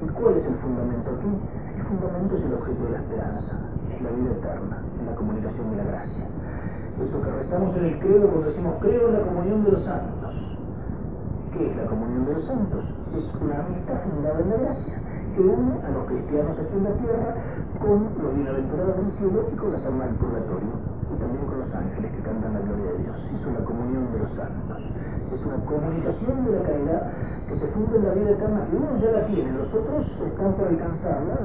Y 0.02 0.06
¿Y 0.06 0.10
cuál 0.10 0.38
es 0.38 0.46
el 0.46 0.56
fundamento 0.62 1.10
aquí? 1.10 1.32
El 1.76 1.84
fundamento 1.84 2.38
es 2.38 2.44
el 2.44 2.54
objeto 2.54 2.84
de 2.86 2.92
la 2.92 3.00
esperanza, 3.00 3.54
es 3.90 4.02
la 4.02 4.12
vida 4.12 4.32
eterna, 4.32 4.78
es 5.00 5.06
la 5.06 5.16
comunicación 5.16 5.72
de 5.72 5.78
la 5.78 5.84
gracia. 5.84 6.26
Eso 7.02 7.22
que 7.22 7.32
rezamos 7.32 7.76
en 7.78 7.86
el 7.86 8.00
credo 8.00 8.30
cuando 8.30 8.50
decimos 8.50 8.76
creo 8.80 9.10
en 9.10 9.14
la 9.14 9.26
comunión 9.26 9.64
de 9.64 9.72
los 9.72 9.84
santos. 9.84 10.36
¿Qué 11.52 11.70
es 11.70 11.76
la 11.78 11.86
comunión 11.86 12.26
de 12.26 12.34
los 12.34 12.46
santos? 12.46 12.86
Es 13.18 13.26
una 13.42 13.60
amistad 13.66 13.98
fundada 14.04 14.40
en 14.40 14.50
la 14.50 14.58
gracia 14.58 15.03
que 15.34 15.42
une 15.42 15.74
a 15.82 15.90
los 15.90 16.06
cristianos 16.06 16.54
aquí 16.54 16.78
en 16.78 16.84
la 16.86 16.94
tierra 17.02 17.30
con 17.82 18.06
los 18.06 18.32
bienaventurados 18.38 18.96
del 19.02 19.12
cielo 19.18 19.40
y 19.50 19.56
con 19.58 19.74
las 19.74 19.84
almas 19.86 20.08
del 20.14 20.18
purgatorio 20.22 20.74
y 21.10 21.16
también 21.18 21.46
con 21.50 21.58
los 21.58 21.72
ángeles 21.74 22.10
que 22.14 22.22
cantan 22.22 22.54
la 22.54 22.62
gloria 22.62 22.90
de 22.94 22.98
Dios. 23.02 23.18
Es 23.34 23.44
una 23.50 23.62
comunión 23.66 24.04
de 24.14 24.18
los 24.22 24.32
santos. 24.38 24.82
Es 25.34 25.42
una 25.42 25.60
comunicación 25.66 26.36
de 26.46 26.52
la 26.54 26.62
caridad 26.62 27.02
que 27.50 27.56
se 27.58 27.68
funda 27.74 27.94
en 27.98 28.06
la 28.06 28.14
vida 28.14 28.30
eterna 28.38 28.62
que 28.70 28.76
uno 28.78 28.94
ya 29.02 29.10
la 29.10 29.24
tiene, 29.26 29.50
los 29.58 29.70
otros 29.74 30.06
están 30.22 30.54
por 30.54 30.68
alcanzarla, 30.70 31.36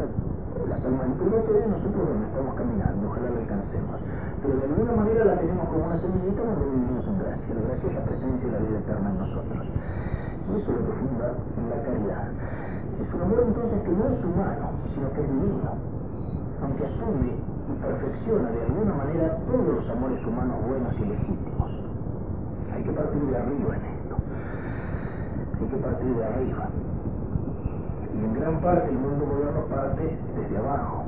las 0.68 0.84
almas 0.84 1.08
del 1.08 1.16
purgatorio 1.16 1.64
nosotros 1.72 2.02
bueno, 2.12 2.28
estamos 2.28 2.52
caminando, 2.60 3.02
ojalá 3.08 3.28
la 3.32 3.40
alcancemos. 3.40 3.96
Pero 4.44 4.52
de 4.52 4.64
alguna 4.68 4.92
manera 4.92 5.24
la 5.24 5.36
tenemos 5.40 5.64
como 5.72 5.88
una 5.88 5.98
semillita 5.98 6.44
donde 6.44 6.64
vivimos 6.68 7.04
en 7.08 7.16
gracia. 7.24 7.50
La 7.56 7.64
gracia 7.72 7.88
es 7.88 7.94
la 7.96 8.04
presencia 8.04 8.44
de 8.44 8.52
la 8.52 8.60
vida 8.68 8.78
eterna 8.84 9.08
en 9.08 9.18
nosotros. 9.18 9.64
Y 9.64 10.50
eso 10.60 10.68
es 10.68 10.76
lo 10.76 10.84
que 10.84 10.94
funda 11.00 11.26
la 11.32 11.78
caridad. 11.88 12.28
Es 12.98 13.14
un 13.14 13.22
amor 13.22 13.44
entonces 13.46 13.82
que 13.82 13.90
no 13.94 14.04
es 14.10 14.24
humano, 14.24 14.74
sino 14.94 15.12
que 15.12 15.20
es 15.22 15.28
divino, 15.28 15.70
aunque 16.62 16.86
asume 16.86 17.30
y 17.30 17.72
perfecciona 17.80 18.50
de 18.50 18.62
alguna 18.64 18.94
manera 18.94 19.38
todos 19.46 19.74
los 19.76 19.88
amores 19.88 20.26
humanos 20.26 20.56
buenos 20.66 20.92
y 20.98 21.04
legítimos. 21.06 21.70
Hay 22.74 22.82
que 22.82 22.92
partir 22.92 23.22
de 23.22 23.36
arriba 23.36 23.76
en 23.76 23.84
esto. 23.86 24.16
Hay 25.60 25.66
que 25.68 25.76
partir 25.76 26.14
de 26.16 26.24
arriba. 26.24 26.68
Y 28.14 28.24
en 28.24 28.34
gran 28.34 28.60
parte 28.60 28.88
el 28.90 28.98
mundo 28.98 29.26
moderno 29.26 29.60
parte 29.70 30.18
desde 30.34 30.58
abajo. 30.58 31.04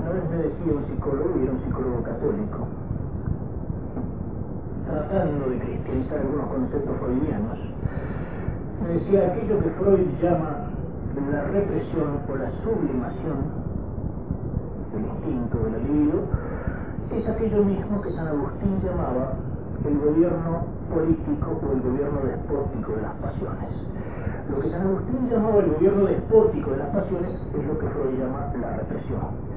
Una 0.00 0.10
vez 0.10 0.30
me 0.30 0.36
decía 0.48 0.72
un 0.72 0.84
psicólogo, 0.86 1.38
y 1.38 1.42
era 1.44 1.52
un 1.52 1.60
psicólogo 1.60 2.02
católico, 2.02 2.68
tratando 4.86 5.50
de 5.50 5.58
cristianizar 5.58 6.18
algunos 6.20 6.46
conceptos 6.46 6.96
freudianos, 6.98 7.58
decía 8.82 9.26
aquello 9.32 9.60
que 9.60 9.70
Freud 9.70 10.06
llama 10.22 10.68
la 11.30 11.44
represión 11.44 12.20
o 12.28 12.36
la 12.36 12.50
sublimación 12.62 13.38
del 14.92 15.04
instinto 15.04 15.58
del 15.58 15.82
libido, 15.84 16.20
es 17.12 17.28
aquello 17.28 17.64
mismo 17.64 18.00
que 18.02 18.10
San 18.12 18.26
Agustín 18.28 18.82
llamaba 18.82 19.34
el 19.84 19.98
gobierno 19.98 20.64
político 20.92 21.60
o 21.62 21.72
el 21.72 21.80
gobierno 21.82 22.20
despótico 22.26 22.92
de 22.92 23.02
las 23.02 23.14
pasiones. 23.22 23.70
Lo 24.50 24.60
que 24.60 24.70
San 24.70 24.82
Agustín 24.82 25.30
llamaba 25.30 25.58
el 25.60 25.70
gobierno 25.72 26.04
despótico 26.06 26.70
de 26.70 26.76
las 26.78 26.88
pasiones 26.88 27.32
es 27.32 27.66
lo 27.66 27.78
que 27.78 27.86
Freud 27.88 28.18
llama 28.18 28.52
la 28.60 28.76
represión. 28.76 29.54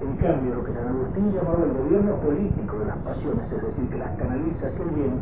En 0.00 0.16
cambio, 0.16 0.54
lo 0.56 0.64
que 0.64 0.72
San 0.72 0.88
Agustín 0.88 1.32
llamaba 1.32 1.64
el 1.64 1.72
gobierno 1.72 2.16
político 2.16 2.78
de 2.78 2.86
las 2.86 2.98
pasiones, 2.98 3.44
es 3.52 3.62
decir, 3.62 3.88
que 3.88 3.98
las 3.98 4.16
canaliza 4.16 4.66
hacia 4.66 4.84
el 4.84 4.90
bien, 4.90 5.20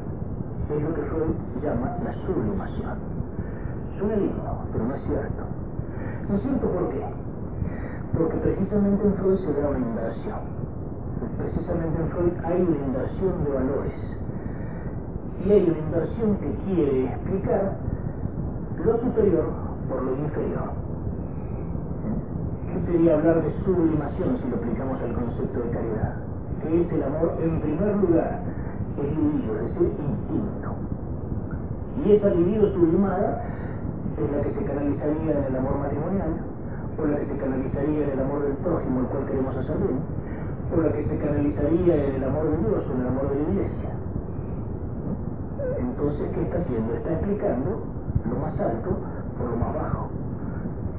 es 0.70 0.82
lo 0.82 0.95
que 0.95 1.03
Freud 1.03 1.34
llama 1.62 1.97
la 2.05 2.14
sublimación. 2.26 3.21
Pero 4.09 4.84
no 4.84 4.94
es 4.94 5.03
cierto. 5.03 5.44
No 6.28 6.36
es 6.36 6.42
cierto 6.42 6.66
por 6.68 6.88
qué. 6.90 7.05
Porque 8.18 8.36
precisamente 8.38 9.07
en 9.07 9.14
Freud 9.14 9.38
se 9.38 9.61
da 9.61 9.68
una 9.68 9.78
inversión. 9.78 10.38
Precisamente 11.38 12.03
en 12.03 12.09
Freud 12.09 12.32
hay 12.44 12.62
una 12.62 12.86
inversión 12.86 13.44
de 13.44 13.50
valores. 13.53 14.00
Y 15.44 15.53
hay 15.53 15.70
una 15.70 15.78
inversión 15.78 16.36
que 16.36 16.55
quiere 16.64 17.05
explicar 17.07 17.76
lo 18.84 19.00
superior 19.00 19.44
por 19.88 20.03
lo 20.03 20.16
inferior. 20.16 20.72
¿Qué 22.72 22.92
sería 22.92 23.14
hablar 23.14 23.42
de 23.42 23.53
sublimación 23.64 24.38
si 24.42 24.48
lo 24.50 24.57
aplicamos 24.57 25.00
al 25.00 25.14
concepto 25.14 25.61
de 25.61 25.70
caridad? 25.70 26.14
Que 26.62 26.80
es 26.80 26.92
el 26.92 27.03
amor 27.05 27.36
en 27.40 27.61
primer 27.61 27.96
lugar, 27.96 28.40
el 28.98 29.14
libido, 29.14 29.55
es 29.59 29.74
decir, 29.74 29.92
instinto. 29.98 30.74
Y 32.05 32.12
esa 32.12 32.30
libido 32.30 32.72
sublimada 32.72 33.44
es 34.16 34.30
la 34.30 34.42
que 34.42 34.52
se 34.52 34.64
canalizaría 34.64 35.32
en 35.38 35.44
el 35.44 35.56
amor 35.56 35.78
matrimonial, 35.78 36.32
o 36.98 37.06
la 37.06 37.16
que 37.16 37.26
se 37.26 37.36
canalizaría 37.36 38.04
en 38.04 38.10
el 38.10 38.20
amor 38.20 38.42
del 38.42 38.56
prójimo, 38.56 39.00
el 39.00 39.06
cual 39.06 39.26
queremos 39.26 39.56
hacer 39.56 39.76
o 40.72 40.80
la 40.80 40.92
que 40.92 41.04
se 41.04 41.18
canalizaría 41.18 41.94
en 42.08 42.14
el 42.16 42.24
amor 42.24 42.50
de 42.50 42.56
Dios 42.56 42.84
o 42.88 42.94
en 42.94 43.00
el 43.00 43.06
amor 43.08 43.28
de 43.28 43.34
la 43.36 43.50
iglesia. 43.50 43.90
Entonces, 45.78 46.30
¿qué 46.32 46.42
está 46.42 46.58
haciendo? 46.58 46.94
Está 46.94 47.12
explicando 47.12 47.82
lo 48.24 48.36
más 48.40 48.58
alto 48.58 48.90
por 49.36 49.50
lo 49.50 49.56
más 49.56 49.74
bajo. 49.74 50.08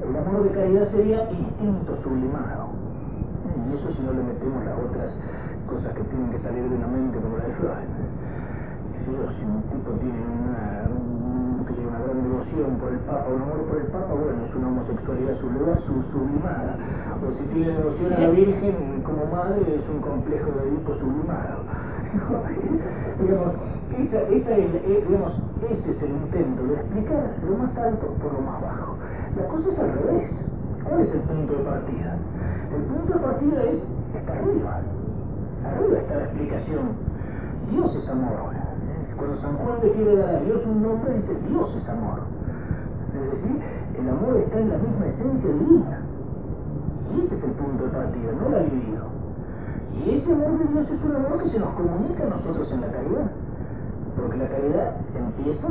El 0.08 0.16
amor 0.16 0.44
de 0.44 0.50
caridad 0.50 0.86
sería 0.90 1.30
instinto 1.30 1.96
sublimado. 2.02 2.70
Y 3.66 3.76
eso 3.76 3.92
si 3.96 4.02
no 4.02 4.12
le 4.12 4.22
metemos 4.22 4.64
las 4.64 4.78
otras 4.78 5.10
cosas 5.66 5.94
que 5.94 6.04
tienen 6.04 6.30
que 6.30 6.38
salir 6.38 6.68
de 6.68 6.76
una 6.76 6.86
mente 6.86 7.18
como 7.18 7.36
la 7.38 7.44
de 7.44 7.54
Freud. 7.54 7.90
Si 9.04 9.44
un 9.44 9.62
tipo 9.62 9.90
tiene 10.00 10.16
gran 10.16 10.43
por 12.52 12.92
el 12.92 12.98
Papa, 13.00 13.26
un 13.34 13.42
amor 13.42 13.64
por 13.66 13.80
el 13.80 13.86
Papa, 13.88 14.12
bueno, 14.14 14.44
es 14.44 14.54
una 14.54 14.68
homosexualidad 14.68 15.38
su 15.40 16.02
sublimada. 16.12 16.76
O 17.18 17.32
si 17.38 17.44
tiene 17.54 17.72
devoción 17.72 18.12
a 18.12 18.18
la 18.18 18.30
Virgen 18.30 19.02
como 19.02 19.26
madre, 19.26 19.60
es 19.66 19.88
un 19.88 20.00
complejo 20.00 20.50
de 20.52 20.68
Edipo 20.68 20.94
sublimado. 20.94 21.64
digamos, 23.20 23.54
esa, 23.98 24.20
esa 24.28 24.56
es, 24.56 24.74
eh, 24.74 25.04
digamos, 25.08 25.32
ese 25.70 25.90
es 25.90 26.02
el 26.02 26.10
intento 26.10 26.62
de 26.64 26.74
explicar 26.74 27.34
lo 27.48 27.56
más 27.56 27.76
alto 27.78 28.06
por 28.22 28.32
lo 28.32 28.40
más 28.40 28.60
bajo. 28.60 28.96
La 29.36 29.48
cosa 29.48 29.68
es 29.70 29.78
al 29.78 29.92
revés. 29.92 30.32
¿Cuál 30.84 31.00
es 31.00 31.14
el 31.14 31.20
punto 31.20 31.52
de 31.54 31.64
partida? 31.64 32.16
El 32.76 32.82
punto 32.82 33.12
de 33.14 33.18
partida 33.18 33.62
es, 33.64 33.82
está 34.14 34.32
arriba. 34.32 34.80
Arriba 35.64 35.98
está 35.98 36.14
la 36.16 36.24
explicación. 36.24 36.84
Dios 37.70 37.96
es 37.96 38.08
amor. 38.08 38.52
Cuando 39.16 39.40
San 39.40 39.56
Juan 39.56 39.78
le 39.82 39.92
quiere 39.92 40.16
dar 40.16 40.34
a 40.34 40.40
Dios 40.40 40.60
un 40.66 40.82
nombre, 40.82 41.14
dice 41.14 41.34
Dios 41.48 41.74
es 41.76 41.88
amor. 41.88 42.33
Es 43.14 43.30
decir, 43.30 43.62
el 43.98 44.08
amor 44.08 44.36
está 44.36 44.58
en 44.58 44.70
la 44.70 44.78
misma 44.78 45.06
esencia 45.06 45.50
divina. 45.50 46.02
Y 47.14 47.20
ese 47.20 47.36
es 47.36 47.44
el 47.44 47.52
punto 47.52 47.84
de 47.84 47.90
partida, 47.90 48.32
no 48.32 48.48
la 48.48 48.60
libido. 48.60 49.06
Y 49.94 50.18
ese 50.18 50.32
amor 50.32 50.58
de 50.58 50.64
Dios 50.64 50.90
es 50.90 51.04
un 51.04 51.16
amor 51.16 51.42
que 51.42 51.48
se 51.48 51.58
nos 51.60 51.70
comunica 51.74 52.24
a 52.24 52.30
nosotros 52.30 52.72
en 52.72 52.80
la 52.80 52.88
caridad. 52.88 53.30
Porque 54.16 54.36
la 54.36 54.48
caridad 54.48 54.96
empieza 55.14 55.68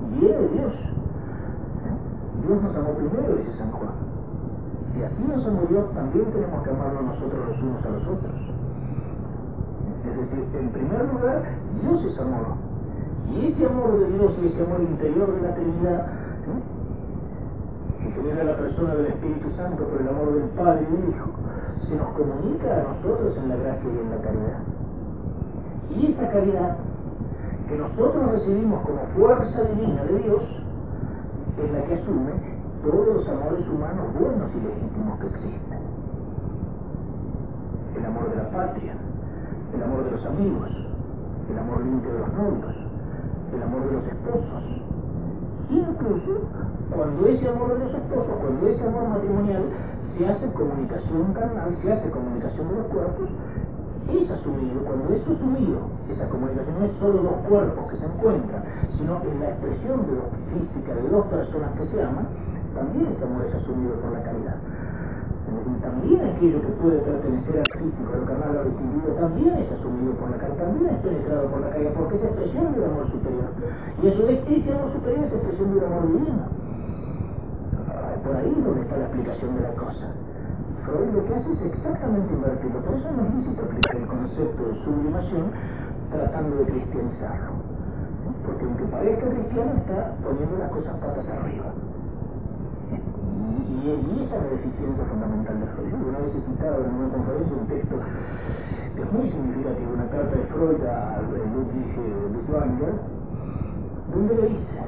y 0.00 0.20
viene 0.20 0.38
de 0.38 0.48
Dios. 0.48 0.72
Dios 2.46 2.62
nos 2.62 2.76
amó 2.76 2.90
primero, 2.94 3.36
dice 3.36 3.52
San 3.58 3.70
Juan. 3.72 3.92
Si 4.92 5.02
así 5.02 5.22
nos 5.24 5.46
amó 5.46 5.62
Dios, 5.68 5.92
también 5.92 6.24
tenemos 6.32 6.62
que 6.62 6.70
amarnos 6.70 7.04
nosotros 7.04 7.48
los 7.48 7.62
unos 7.62 7.84
a 7.84 7.90
los 7.90 8.02
otros. 8.06 8.34
Es 10.06 10.16
decir, 10.16 10.60
en 10.60 10.70
primer 10.70 11.12
lugar, 11.12 11.42
Dios 11.82 12.04
es 12.04 12.18
amor. 12.20 12.65
Y 13.30 13.46
ese 13.46 13.66
amor 13.66 13.98
de 13.98 14.06
Dios 14.12 14.32
y 14.42 14.46
ese 14.46 14.62
amor 14.62 14.80
interior 14.80 15.34
de 15.34 15.42
la 15.42 15.54
Trinidad, 15.54 16.06
que 17.98 18.10
genera 18.12 18.44
la 18.44 18.56
persona 18.56 18.94
del 18.94 19.06
Espíritu 19.06 19.50
Santo 19.56 19.84
por 19.84 20.00
el 20.00 20.08
amor 20.08 20.34
del 20.34 20.48
Padre 20.50 20.86
y 20.88 20.96
del 20.96 21.10
Hijo, 21.10 21.30
se 21.88 21.96
nos 21.96 22.08
comunica 22.14 22.66
a 22.72 22.82
nosotros 22.94 23.36
en 23.36 23.48
la 23.48 23.56
gracia 23.56 23.88
y 23.90 23.98
en 23.98 24.10
la 24.10 24.22
caridad. 24.22 24.60
Y 25.90 26.12
esa 26.12 26.30
caridad 26.30 26.76
que 27.68 27.78
nosotros 27.78 28.32
recibimos 28.32 28.80
como 28.86 29.00
fuerza 29.16 29.62
divina 29.64 30.04
de 30.04 30.18
Dios 30.18 30.42
es 31.62 31.72
la 31.72 31.82
que 31.84 31.94
asume 31.94 32.32
todos 32.82 33.06
los 33.06 33.28
amores 33.28 33.66
humanos 33.68 34.06
buenos 34.18 34.50
y 34.54 34.60
legítimos 34.60 35.18
que 35.18 35.26
existen. 35.26 35.80
El 37.96 38.06
amor 38.06 38.30
de 38.30 38.36
la 38.36 38.50
patria, 38.50 38.92
el 39.74 39.82
amor 39.82 40.04
de 40.04 40.10
los 40.12 40.26
amigos, 40.26 40.70
el 41.50 41.58
amor 41.58 41.80
limpio 41.82 42.12
de 42.12 42.18
los 42.18 42.32
novios, 42.34 42.85
el 43.56 43.62
amor 43.62 43.84
de 43.88 43.92
los 43.92 44.06
esposos. 44.06 44.62
Incluso 45.70 46.32
cuando 46.94 47.26
ese 47.26 47.48
amor 47.48 47.72
de 47.74 47.84
los 47.84 47.94
esposos, 47.94 48.34
cuando 48.40 48.68
ese 48.68 48.84
amor 48.86 49.08
matrimonial 49.08 49.64
se 50.16 50.28
hace 50.28 50.46
comunicación 50.52 51.32
carnal, 51.34 51.76
se 51.82 51.92
hace 51.92 52.10
comunicación 52.10 52.68
de 52.68 52.74
los 52.76 52.86
cuerpos, 52.86 53.28
es 54.06 54.30
asumido, 54.30 54.84
cuando 54.86 55.12
es 55.12 55.22
asumido, 55.26 55.78
esa 56.08 56.28
comunicación 56.28 56.78
no 56.78 56.84
es 56.86 56.92
solo 57.00 57.22
dos 57.22 57.38
cuerpos 57.48 57.90
que 57.90 57.96
se 57.96 58.06
encuentran, 58.06 58.62
sino 58.96 59.20
en 59.24 59.40
la 59.40 59.50
expresión 59.50 60.06
de 60.06 60.14
física 60.54 60.94
de 60.94 61.08
dos 61.08 61.26
personas 61.26 61.72
que 61.74 61.86
se 61.90 62.02
aman, 62.02 62.28
también 62.72 63.08
ese 63.10 63.24
amor 63.24 63.44
es 63.46 63.54
asumido 63.56 63.94
por 63.98 64.12
la 64.12 64.22
caridad 64.22 64.56
también 65.80 66.20
aquello 66.26 66.60
que 66.60 66.72
puede 66.82 66.98
pertenecer 66.98 67.60
al 67.60 67.78
físico, 67.78 68.10
al 68.14 68.26
canal 68.26 68.58
al 68.58 68.66
individuo, 68.66 69.14
también 69.14 69.54
es 69.58 69.70
asumido 69.70 70.12
por 70.14 70.30
la 70.30 70.38
caridad, 70.38 70.58
también 70.58 70.90
es 70.90 70.98
penetrado 70.98 71.46
por 71.48 71.60
la 71.60 71.70
caridad, 71.70 71.92
porque 71.94 72.16
es 72.16 72.24
expresión 72.24 72.72
del 72.74 72.84
amor 72.84 73.06
superior. 73.10 73.50
Y 74.02 74.08
a 74.08 74.12
su 74.16 74.22
vez 74.26 74.42
ese 74.48 74.72
amor 74.74 74.92
superior 74.92 75.24
es 75.24 75.32
expresión 75.32 75.74
del 75.74 75.84
amor 75.84 76.06
divino. 76.06 76.44
Por 78.26 78.36
ahí 78.36 78.54
es 78.58 78.64
donde 78.64 78.80
está 78.82 78.96
la 78.96 79.04
explicación 79.06 79.54
de 79.54 79.62
la 79.62 79.74
cosa. 79.78 80.06
Freud 80.82 81.14
lo 81.14 81.24
que 81.26 81.34
hace 81.34 81.52
es 81.52 81.62
exactamente 81.62 82.34
invertirlo. 82.34 82.82
Por 82.82 82.94
eso 82.94 83.10
no 83.12 83.22
es 83.22 83.34
lícito 83.34 83.62
aplicar 83.62 83.96
el 83.96 84.06
concepto 84.06 84.62
de 84.66 84.74
sublimación 84.82 85.44
tratando 86.10 86.56
de 86.56 86.64
cristianizarlo. 86.64 87.52
Porque 88.44 88.64
aunque 88.64 88.84
parezca 88.84 89.26
cristiano, 89.30 89.72
está 89.78 90.14
poniendo 90.22 90.58
las 90.58 90.70
cosas 90.70 90.94
patas 90.98 91.28
arriba. 91.28 91.70
Y, 93.46 94.22
esa 94.22 94.36
es 94.36 94.42
la 94.42 94.50
deficiencia 94.50 95.04
fundamental 95.06 95.60
de 95.60 95.66
Freud. 95.66 95.94
Una 95.94 96.18
vez 96.18 96.34
he 96.34 96.42
citado 96.50 96.84
en 96.84 96.94
una 96.94 97.08
conferencia 97.14 97.56
un 97.56 97.66
texto 97.68 97.96
que 98.96 99.02
es 99.02 99.12
muy 99.12 99.30
significativo, 99.30 99.92
una 99.94 100.08
carta 100.10 100.34
de 100.34 100.46
Freud 100.50 100.82
a 100.82 101.22
Ludwig 101.22 101.94
Lusswanger, 102.32 102.94
donde 104.10 104.34
le 104.34 104.48
dice, 104.48 104.78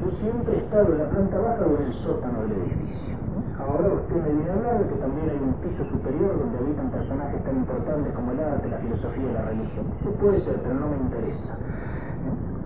yo 0.00 0.10
siempre 0.20 0.54
he 0.54 0.58
estado 0.58 0.92
en 0.92 0.98
la 0.98 1.08
planta 1.08 1.38
baja 1.38 1.64
o 1.64 1.76
en 1.76 1.82
el 1.86 1.94
sótano 2.04 2.42
del 2.42 2.52
edificio. 2.52 3.16
Ahora 3.60 3.88
usted 3.92 4.16
me 4.16 4.32
viene 4.32 4.50
a 4.50 4.54
hablar 4.54 4.78
de 4.80 4.88
que 4.88 4.96
también 5.00 5.30
hay 5.30 5.40
un 5.40 5.54
piso 5.60 5.84
superior 5.88 6.38
donde 6.38 6.58
habitan 6.58 6.90
personajes 6.90 7.44
tan 7.44 7.56
importantes 7.56 8.12
como 8.14 8.32
el 8.32 8.40
arte, 8.40 8.68
la 8.68 8.78
filosofía 8.78 9.30
y 9.30 9.32
la 9.32 9.42
religión. 9.42 9.86
Puede 10.20 10.40
ser, 10.40 10.56
pero 10.62 10.74
no 10.74 10.88
me 10.88 10.96
interesa. 10.96 11.56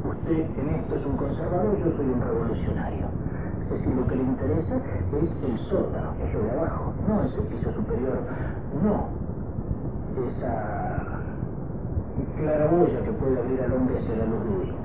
Usted 0.05 0.59
en 0.59 0.69
esto 0.75 0.97
es 0.97 1.07
un 1.07 1.17
conservador, 1.17 1.79
yo 1.79 1.97
soy 1.97 2.07
un 2.07 2.21
revolucionario. 2.21 3.07
Decir, 3.75 3.95
lo 3.95 4.07
que 4.07 4.15
le 4.15 4.23
interesa 4.23 4.77
es 5.21 5.43
el 5.43 5.59
sótano, 5.69 6.15
lo 6.33 6.43
de 6.43 6.51
abajo, 6.53 6.93
no 7.09 7.25
es 7.25 7.35
el 7.35 7.45
piso 7.45 7.73
superior, 7.73 8.19
no 8.83 9.09
esa 10.29 11.21
claraboya 12.37 13.03
que 13.03 13.13
puede 13.13 13.39
abrir 13.41 13.61
al 13.63 13.73
hombre 13.73 13.99
hacia 13.99 14.17
la 14.17 14.27
luz 14.27 14.45
divina 14.45 14.85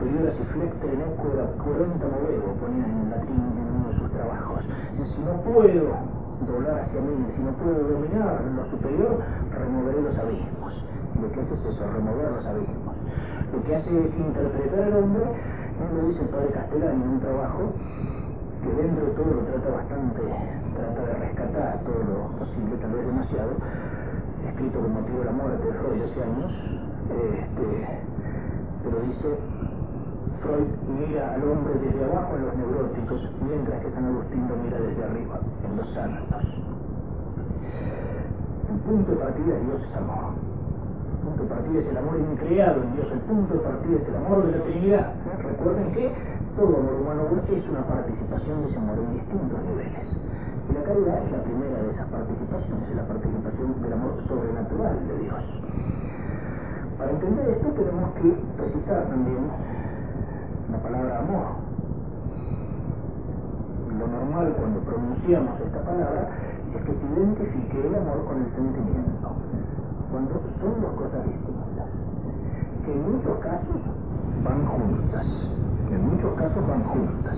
superior 0.00 0.28
a 0.28 0.32
Siflecte 0.32 0.86
en 0.86 1.00
Écora 1.00 1.44
40 1.60 2.06
modelo, 2.06 2.54
ponía 2.56 2.86
en 2.86 3.10
latín 3.10 3.36
en 3.36 3.68
uno 3.74 3.88
de 3.90 3.98
sus 3.98 4.10
trabajos. 4.12 4.64
Si 4.96 5.20
no 5.20 5.34
puedo 5.42 5.92
doblar 6.46 6.80
hacia 6.80 7.00
mí, 7.00 7.26
si 7.34 7.42
no 7.42 7.52
puedo 7.58 7.84
dominar 7.84 8.40
lo 8.54 8.64
superior, 8.70 9.18
removeré 9.50 10.00
los 10.00 10.16
abismos. 10.16 10.72
lo 11.20 11.30
que 11.32 11.40
hace 11.40 11.54
es 11.54 11.66
eso, 11.66 11.84
remover 11.92 12.30
los 12.32 12.46
abismos. 12.46 12.94
Lo 13.52 13.62
que 13.64 13.76
hace 13.76 14.04
es 14.04 14.16
interpretar 14.16 14.84
al 14.84 14.96
hombre, 15.04 15.24
no 15.80 16.02
lo 16.02 16.08
dice 16.08 16.20
el 16.22 16.28
padre 16.28 16.52
Castellani 16.52 17.02
en 17.02 17.08
un 17.08 17.20
trabajo 17.20 17.72
que 18.62 18.68
dentro 18.68 19.06
de 19.06 19.12
todo 19.12 19.30
lo 19.32 19.42
trata 19.48 19.70
bastante, 19.70 20.20
trata 20.76 21.00
de 21.00 21.14
rescatar 21.14 21.80
todo 21.80 22.00
lo 22.04 22.36
posible, 22.36 22.76
tal 22.76 22.92
vez 22.92 23.06
demasiado, 23.06 23.52
escrito 24.46 24.78
con 24.80 24.92
motivo 24.92 25.18
de 25.20 25.24
la 25.24 25.32
muerte 25.32 25.66
de 25.66 25.72
Freud 25.72 26.02
hace 26.04 26.22
años, 26.22 26.52
este, 27.08 27.66
pero 28.84 29.00
dice 29.00 29.28
Freud 30.42 30.68
mira 31.00 31.34
al 31.34 31.44
hombre 31.44 31.74
desde 31.80 32.04
abajo 32.04 32.36
en 32.36 32.44
los 32.44 32.56
neuróticos, 32.56 33.20
mientras 33.40 33.80
que 33.80 33.90
San 33.92 34.04
Agustín 34.04 34.48
lo 34.48 34.56
mira 34.56 34.78
desde 34.78 35.04
arriba 35.04 35.40
en 35.64 35.76
los 35.76 35.88
santos. 35.94 36.44
El 38.68 38.78
punto 38.80 39.10
de 39.10 39.16
partida 39.16 39.56
Dios 39.56 39.82
es 39.82 39.96
amor. 39.96 40.39
Punto 41.30 41.44
de 41.44 41.54
partida 41.54 41.78
es 41.78 41.86
el 41.86 41.96
amor 41.96 42.18
increado 42.18 42.82
en 42.82 42.92
Dios. 42.94 43.06
El 43.12 43.20
punto 43.20 43.54
de 43.54 43.60
partida 43.60 43.96
es 44.02 44.08
el 44.08 44.16
amor 44.16 44.46
de 44.46 44.50
la 44.50 44.64
Trinidad. 44.64 45.14
Recuerden 45.38 45.92
que 45.94 46.10
todo 46.56 46.74
amor 46.74 46.94
humano 46.98 47.22
es 47.46 47.68
una 47.70 47.86
participación 47.86 48.62
de 48.62 48.70
ese 48.70 48.78
amor 48.78 48.98
en 48.98 49.14
distintos 49.14 49.62
niveles. 49.62 50.06
Y 50.10 50.72
la 50.74 50.82
caridad 50.82 51.22
es 51.22 51.30
la 51.30 51.42
primera 51.46 51.78
de 51.86 51.90
esas 51.94 52.08
participaciones, 52.10 52.82
es 52.90 52.96
la 52.96 53.06
participación 53.06 53.80
del 53.80 53.92
amor 53.92 54.12
sobrenatural 54.26 55.06
de 55.06 55.18
Dios. 55.22 55.44
Para 56.98 57.10
entender 57.12 57.48
esto 57.48 57.68
tenemos 57.78 58.10
que 58.18 58.34
precisar 58.58 59.06
también 59.06 59.46
la 60.66 60.78
palabra 60.82 61.18
amor. 61.20 61.46
Lo 63.86 64.06
normal 64.06 64.50
cuando 64.58 64.80
pronunciamos 64.80 65.60
esta 65.60 65.78
palabra 65.78 66.26
es 66.74 66.82
que 66.82 66.92
se 66.92 67.06
identifique 67.06 67.86
el 67.86 67.94
amor 67.94 68.24
con 68.26 68.42
el 68.42 68.50
sentimiento, 68.50 69.30
cuando 70.10 70.40
son 70.60 70.80
dos 70.82 70.92
cosas 70.94 71.24
distintas, 71.24 71.88
que 72.84 72.92
en 72.92 73.12
muchos 73.12 73.38
casos 73.38 73.80
van 74.44 74.66
juntas, 74.66 75.26
en 75.90 76.00
muchos 76.10 76.32
casos 76.34 76.62
van 76.66 76.82
juntas. 76.84 77.36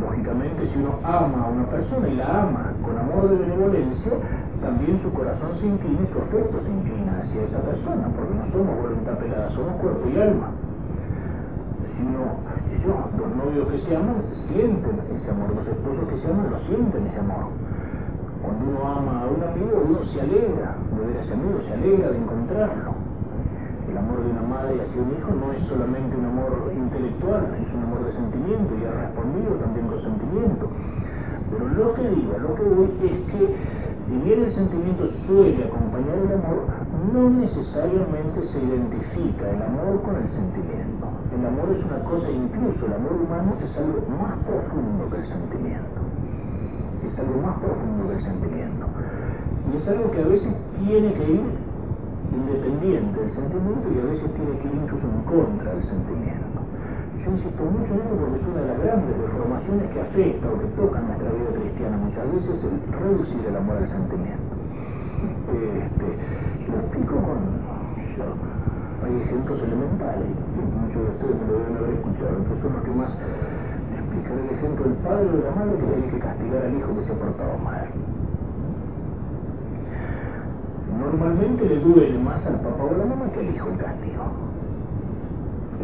Lógicamente, 0.00 0.68
si 0.68 0.78
uno 0.78 0.94
ama 1.02 1.46
a 1.46 1.50
una 1.50 1.66
persona 1.66 2.08
y 2.08 2.16
la 2.16 2.42
ama 2.42 2.72
con 2.84 2.98
amor 2.98 3.30
de 3.30 3.36
benevolencia, 3.36 4.12
también 4.60 5.00
su 5.02 5.12
corazón 5.12 5.56
se 5.60 5.66
inclina 5.66 6.00
y 6.02 6.12
su 6.12 6.18
afecto 6.18 6.60
se 6.62 6.70
inclina 6.70 7.22
hacia 7.22 7.42
esa 7.44 7.60
persona, 7.62 8.08
porque 8.14 8.34
no 8.34 8.44
somos 8.52 8.76
voluntad 8.82 9.18
pelada, 9.18 9.50
somos 9.50 9.80
cuerpo 9.80 10.08
y 10.08 10.20
alma 10.20 10.50
sino 11.96 12.20
ellos, 12.76 12.96
los 13.16 13.36
novios 13.36 13.68
que 13.68 13.78
se 13.88 13.96
aman, 13.96 14.16
sienten 14.48 15.00
ese 15.16 15.30
amor, 15.30 15.54
los 15.54 15.66
esposos 15.66 16.08
que 16.08 16.20
se 16.20 16.30
aman 16.30 16.50
lo 16.50 16.58
sienten 16.68 17.06
ese 17.06 17.20
amor. 17.20 17.48
Cuando 18.46 18.62
uno 18.62 18.78
ama 18.86 19.22
a 19.22 19.26
un 19.26 19.42
amigo, 19.42 19.74
uno 19.90 20.04
se 20.06 20.20
alegra 20.20 20.78
de 20.94 21.02
ver 21.02 21.16
a 21.18 21.22
ese 21.26 21.34
amigo, 21.34 21.58
se 21.66 21.72
alegra 21.74 22.10
de 22.14 22.18
encontrarlo. 22.18 22.94
El 23.90 23.98
amor 23.98 24.22
de 24.22 24.30
una 24.30 24.42
madre 24.42 24.82
hacia 24.86 25.02
un 25.02 25.10
hijo 25.18 25.34
no 25.34 25.50
es 25.50 25.66
solamente 25.66 26.14
un 26.14 26.26
amor 26.26 26.70
intelectual, 26.70 27.42
es 27.58 27.74
un 27.74 27.82
amor 27.82 28.06
de 28.06 28.12
sentimiento 28.12 28.70
y 28.78 28.84
ha 28.86 28.94
respondido 29.02 29.50
también 29.58 29.86
con 29.88 29.98
sentimiento. 29.98 30.70
Pero 31.50 31.68
lo 31.74 31.94
que 31.94 32.06
digo, 32.06 32.38
lo 32.38 32.54
que 32.54 32.62
voy 32.62 32.90
es 33.02 33.18
que 33.34 33.42
si 34.06 34.14
bien 34.22 34.44
el 34.44 34.54
sentimiento 34.54 35.08
suele 35.26 35.64
acompañar 35.64 36.14
el 36.14 36.38
amor, 36.38 36.70
no 37.12 37.30
necesariamente 37.30 38.46
se 38.46 38.62
identifica 38.62 39.50
el 39.50 39.62
amor 39.62 40.02
con 40.02 40.22
el 40.22 40.30
sentimiento. 40.30 41.02
El 41.34 41.46
amor 41.46 41.74
es 41.74 41.82
una 41.82 41.98
cosa, 42.06 42.30
incluso 42.30 42.86
el 42.86 42.94
amor 42.94 43.18
humano 43.26 43.58
es 43.58 43.76
algo 43.76 44.06
más 44.22 44.38
profundo 44.46 45.10
que 45.10 45.18
el 45.18 45.26
sentimiento. 45.26 46.05
Es 47.16 47.24
algo 47.24 47.40
más 47.40 47.56
profundo 47.64 48.12
que 48.12 48.16
el 48.20 48.22
sentimiento. 48.28 48.84
Y 49.72 49.76
es 49.80 49.88
algo 49.88 50.10
que 50.12 50.20
a 50.20 50.28
veces 50.28 50.52
tiene 50.84 51.14
que 51.16 51.24
ir 51.32 51.48
independiente 52.28 53.16
del 53.16 53.32
sentimiento 53.32 53.88
y 53.88 53.96
a 53.96 54.04
veces 54.04 54.28
tiene 54.36 54.52
que 54.60 54.68
ir 54.68 54.76
incluso 54.84 55.08
en 55.08 55.24
contra 55.24 55.72
del 55.72 55.84
sentimiento. 55.88 56.60
Yo 57.24 57.32
insisto 57.32 57.62
mucho 57.64 57.88
en 57.88 58.04
eso 58.04 58.14
porque 58.20 58.36
es 58.36 58.46
una 58.52 58.60
de 58.60 58.68
las 58.68 58.78
grandes 58.84 59.16
deformaciones 59.16 59.86
que 59.96 60.00
afecta 60.04 60.44
o 60.44 60.60
que 60.60 60.68
toca 60.76 61.00
nuestra 61.00 61.30
vida 61.32 61.50
cristiana 61.56 61.96
muchas 61.96 62.26
veces 62.36 62.56
el 62.68 62.76
reducir 62.84 63.40
el 63.48 63.56
amor 63.56 63.80
al 63.80 63.88
sentimiento. 63.88 64.52
Este, 65.56 66.06
lo 66.68 66.76
explico 66.84 67.16
con 67.16 67.40
hay 69.06 69.22
ejemplos 69.24 69.62
elementales, 69.62 70.28
muchos 70.84 71.00
de 71.00 71.08
ustedes 71.16 71.36
me 71.40 71.46
lo 71.48 71.58
deben 71.64 71.76
haber 71.80 71.92
escuchado, 71.96 72.36
entonces 72.36 72.60
son 72.60 72.72
los 72.76 72.82
que 72.84 72.90
más 72.92 73.10
explican 74.16 74.38
el 74.38 74.54
ejemplo 74.56 74.84
del 74.84 74.94
padre 75.04 75.28
o 75.28 75.36
de 75.36 75.44
la 75.44 75.50
madre 75.52 75.76
que 75.76 75.86
tiene 75.86 76.08
que 76.10 76.18
castigar 76.18 76.62
al 76.64 76.76
hijo 76.76 76.88
que 76.96 77.04
se 77.04 77.12
ha 77.12 77.16
portado 77.16 77.58
mal. 77.58 77.86
Normalmente 80.98 81.64
le 81.66 81.80
duele 81.80 82.18
más 82.18 82.46
al 82.46 82.60
papá 82.60 82.84
o 82.84 82.94
a 82.94 82.98
la 82.98 83.04
mamá 83.04 83.30
que 83.32 83.40
al 83.40 83.54
hijo 83.54 83.68
el 83.68 83.78
castigo. 83.78 84.24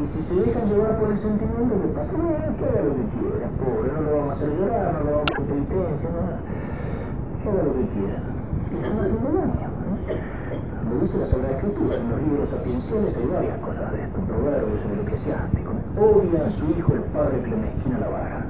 Y 0.00 0.06
si 0.08 0.22
se 0.22 0.34
dejan 0.34 0.68
llevar 0.68 0.98
por 0.98 1.10
el 1.10 1.18
sentimiento, 1.18 1.76
le 1.76 1.92
pasa? 1.92 2.12
No, 2.12 2.28
que 2.56 2.64
haga 2.64 2.82
lo 2.82 2.96
que 2.96 3.04
quiera, 3.12 3.48
pobre, 3.60 3.92
no 3.92 4.00
lo 4.00 4.16
vamos 4.16 4.32
a 4.32 4.36
hacer 4.36 4.48
no 4.48 4.64
lo 4.64 5.10
vamos 5.12 5.28
a 5.28 5.32
hacer 5.32 5.44
penitencia, 5.44 6.08
no, 6.08 6.22
que 7.42 7.48
haga 7.50 7.62
lo 7.62 7.72
que 7.76 7.86
quiera. 7.92 8.18
Y 8.72 8.76
están 8.76 8.98
haciendo 8.98 9.28
daño. 9.32 10.41
Lo 10.90 10.98
dice 11.00 11.18
la 11.18 11.26
Sagrada 11.26 11.54
Escritura, 11.56 11.96
en 11.96 12.10
los 12.10 12.22
libros 12.22 12.48
sapienciales 12.50 13.16
hay 13.16 13.26
varias 13.26 13.58
cosas 13.60 13.92
de 13.92 14.02
esto, 14.02 14.20
proverbios 14.26 14.80
en 14.84 14.90
el 14.92 15.00
eclesiástico. 15.00 15.72
Odia 15.96 16.46
a 16.46 16.50
su 16.58 16.64
hijo 16.70 16.94
el 16.94 17.02
padre 17.14 17.40
que 17.42 17.50
le 17.50 17.56
mezquina 17.56 17.98
la 17.98 18.08
vara. 18.08 18.44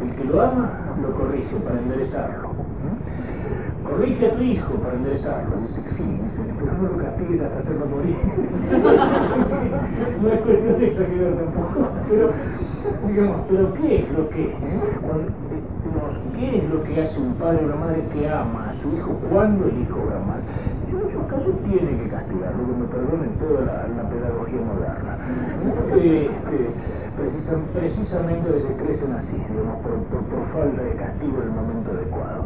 El 0.00 0.14
que 0.16 0.24
lo 0.24 0.40
ama, 0.40 0.72
lo 1.02 1.12
corrige 1.12 1.56
para 1.56 1.78
enderezarlo. 1.78 2.48
Corrige 3.84 4.26
a 4.26 4.34
tu 4.34 4.42
hijo 4.42 4.72
para 4.74 4.94
enderezarlo. 4.94 5.56
Dice 5.60 5.82
que 5.82 5.90
sí, 5.94 6.02
dice, 6.02 6.42
pero 6.58 6.72
no 6.72 6.88
lo 6.88 7.04
castigues 7.04 7.40
hasta 7.40 7.58
hacerlo 7.58 7.86
morir. 7.86 8.16
no 10.22 10.28
es 10.28 10.40
cuestión 10.40 10.78
de 10.78 10.86
exagerar 10.86 11.34
tampoco. 11.34 11.88
Pero, 12.08 12.30
digamos, 13.06 13.40
pero 13.48 13.74
¿qué 13.74 13.98
es 14.00 14.10
lo 14.12 14.28
que? 14.30 14.54
¿Qué 16.38 16.58
es 16.58 16.70
lo 16.70 16.82
que 16.84 17.02
hace 17.02 17.18
un 17.18 17.34
padre 17.34 17.62
o 17.62 17.66
una 17.66 17.76
madre 17.76 18.02
que 18.12 18.28
ama 18.28 18.70
a 18.70 18.82
su 18.82 18.96
hijo 18.96 19.12
cuando 19.30 19.66
el 19.66 19.82
hijo 19.82 19.98
mal? 20.26 20.40
En 20.98 21.04
muchos 21.04 21.30
casos 21.30 21.54
tiene 21.62 21.96
que 21.96 22.08
castigarlo, 22.10 22.66
que 22.66 22.72
me 22.74 22.88
perdonen 22.88 23.30
toda 23.38 23.60
la, 23.62 24.10
pedagogía 24.10 24.60
moderna. 24.66 25.14
Este, 25.94 26.74
precisamente 27.72 28.48
a 28.48 28.52
veces 28.52 28.72
crecen 28.82 29.12
así, 29.12 29.36
digamos, 29.48 29.78
por, 29.82 29.94
por 30.10 30.42
falta 30.52 30.82
de 30.82 30.94
castigo 30.96 31.38
en 31.38 31.48
el 31.48 31.54
momento 31.54 31.90
adecuado. 31.92 32.44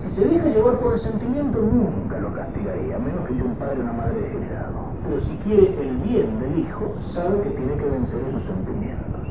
Si 0.00 0.10
se 0.16 0.28
deja 0.28 0.48
llevar 0.48 0.78
por 0.78 0.94
el 0.94 1.00
sentimiento, 1.00 1.60
nunca 1.60 2.18
lo 2.20 2.32
castigaría, 2.32 2.96
a 2.96 2.98
menos 2.98 3.28
que 3.28 3.34
sea 3.34 3.44
un 3.44 3.56
padre 3.56 3.80
o 3.80 3.82
una 3.82 3.92
madre 3.92 4.20
degenerado. 4.20 4.96
Pero 5.04 5.20
si 5.20 5.36
quiere 5.44 5.76
el 5.82 5.96
bien 5.98 6.40
del 6.40 6.58
hijo, 6.58 6.94
sabe 7.12 7.42
que 7.42 7.50
tiene 7.50 7.76
que 7.76 7.84
vencer 7.84 8.20
esos 8.30 8.44
sentimientos 8.44 9.28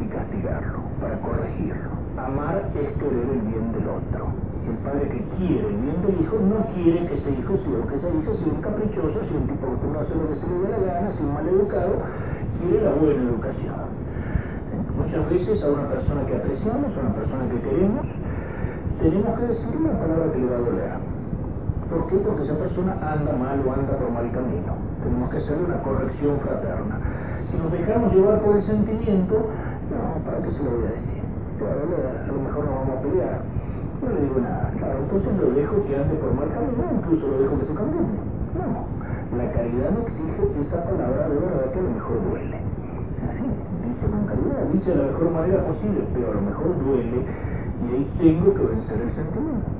y 0.00 0.06
castigarlo 0.06 0.78
para 1.00 1.18
corregirlo. 1.18 1.90
Amar 2.16 2.70
es 2.78 2.92
querer 2.98 3.26
el 3.26 3.40
bien 3.42 3.72
del 3.72 3.88
otro. 3.88 4.53
El 4.64 4.76
padre 4.80 5.08
que 5.08 5.20
quiere 5.36 5.68
el 5.68 6.02
del 6.02 6.20
hijo 6.20 6.36
no 6.40 6.64
quiere 6.72 7.06
que 7.06 7.14
ese 7.20 7.30
hijo 7.30 7.52
sea 7.52 7.78
o 7.78 7.86
que 7.86 7.96
esa 7.96 8.08
hija 8.08 8.32
sea 8.32 8.48
un 8.48 8.60
caprichoso, 8.64 9.20
sea 9.20 9.36
un 9.36 9.46
tipo 9.46 9.66
que 9.76 9.86
no 9.92 10.00
hace 10.00 10.14
lo 10.14 10.28
que 10.28 10.36
se 10.40 10.46
le 10.48 10.56
dé 10.56 10.68
la 10.72 10.80
gana, 10.88 11.12
sea 11.12 11.26
un 11.26 11.34
mal 11.34 11.48
educado, 11.48 11.92
quiere 12.58 12.84
la 12.84 12.92
buena 12.96 13.22
educación. 13.28 13.84
Muchas 14.96 15.28
veces 15.28 15.62
a 15.62 15.68
una 15.68 15.86
persona 15.88 16.24
que 16.26 16.36
apreciamos, 16.36 16.96
a 16.96 17.00
una 17.00 17.14
persona 17.14 17.44
que 17.52 17.60
queremos, 17.60 18.06
tenemos 19.00 19.38
que 19.38 19.46
decir 19.52 19.76
una 19.76 19.92
palabra 20.00 20.32
que 20.32 20.38
le 20.38 20.46
va 20.48 20.56
a 20.56 20.64
doler. 20.64 20.96
¿Por 21.90 22.06
qué? 22.08 22.16
Porque 22.16 22.42
esa 22.44 22.56
persona 22.56 22.92
anda 23.04 23.36
mal 23.36 23.60
o 23.60 23.68
anda 23.68 23.92
por 24.00 24.10
mal 24.10 24.32
camino. 24.32 24.80
Tenemos 25.04 25.30
que 25.30 25.38
hacer 25.38 25.58
una 25.60 25.76
corrección 25.82 26.40
fraterna. 26.40 26.96
Si 27.50 27.56
nos 27.58 27.70
dejamos 27.70 28.14
llevar 28.14 28.40
por 28.40 28.56
el 28.56 28.62
sentimiento, 28.62 29.34
no, 29.92 30.24
¿para 30.24 30.40
qué 30.40 30.50
se 30.56 30.62
lo 30.64 30.70
voy 30.72 30.88
a 30.88 30.92
decir? 30.96 31.22
a 31.64 32.26
lo 32.26 32.40
mejor 32.42 32.64
nos 32.64 32.74
vamos 32.74 32.98
a 32.98 33.02
pelear. 33.02 33.53
No 34.04 34.12
le 34.12 34.20
digo 34.20 34.40
nada, 34.40 34.68
entonces 34.68 35.32
lo 35.40 35.48
dejo 35.56 35.80
que 35.88 35.96
ande 35.96 36.14
por 36.20 36.34
mal 36.34 36.48
camino, 36.52 36.84
incluso 36.92 37.24
lo 37.26 37.38
dejo 37.40 37.58
que 37.58 37.66
se 37.66 37.74
cambie. 37.74 38.04
No, 38.52 38.84
la 39.36 39.46
caridad 39.52 39.90
no 39.96 40.00
exige 40.04 40.60
esa 40.60 40.84
palabra 40.84 41.28
de 41.28 41.40
verdad 41.40 41.72
que 41.72 41.78
a 41.78 41.82
lo 41.82 41.90
mejor 41.90 42.16
duele. 42.28 42.58
Así, 43.24 43.48
dice 43.48 44.04
con 44.04 44.26
caridad, 44.28 44.68
dice 44.76 44.90
de 44.90 44.96
la 44.96 45.08
mejor 45.08 45.30
manera 45.32 45.64
posible, 45.64 46.04
pero 46.12 46.30
a 46.30 46.34
lo 46.34 46.42
mejor 46.42 46.68
duele 46.84 47.18
y 47.24 47.86
ahí 47.96 48.04
tengo 48.20 48.54
que 48.54 48.64
vencer 48.76 49.00
el 49.00 49.12
sentimiento. 49.16 49.72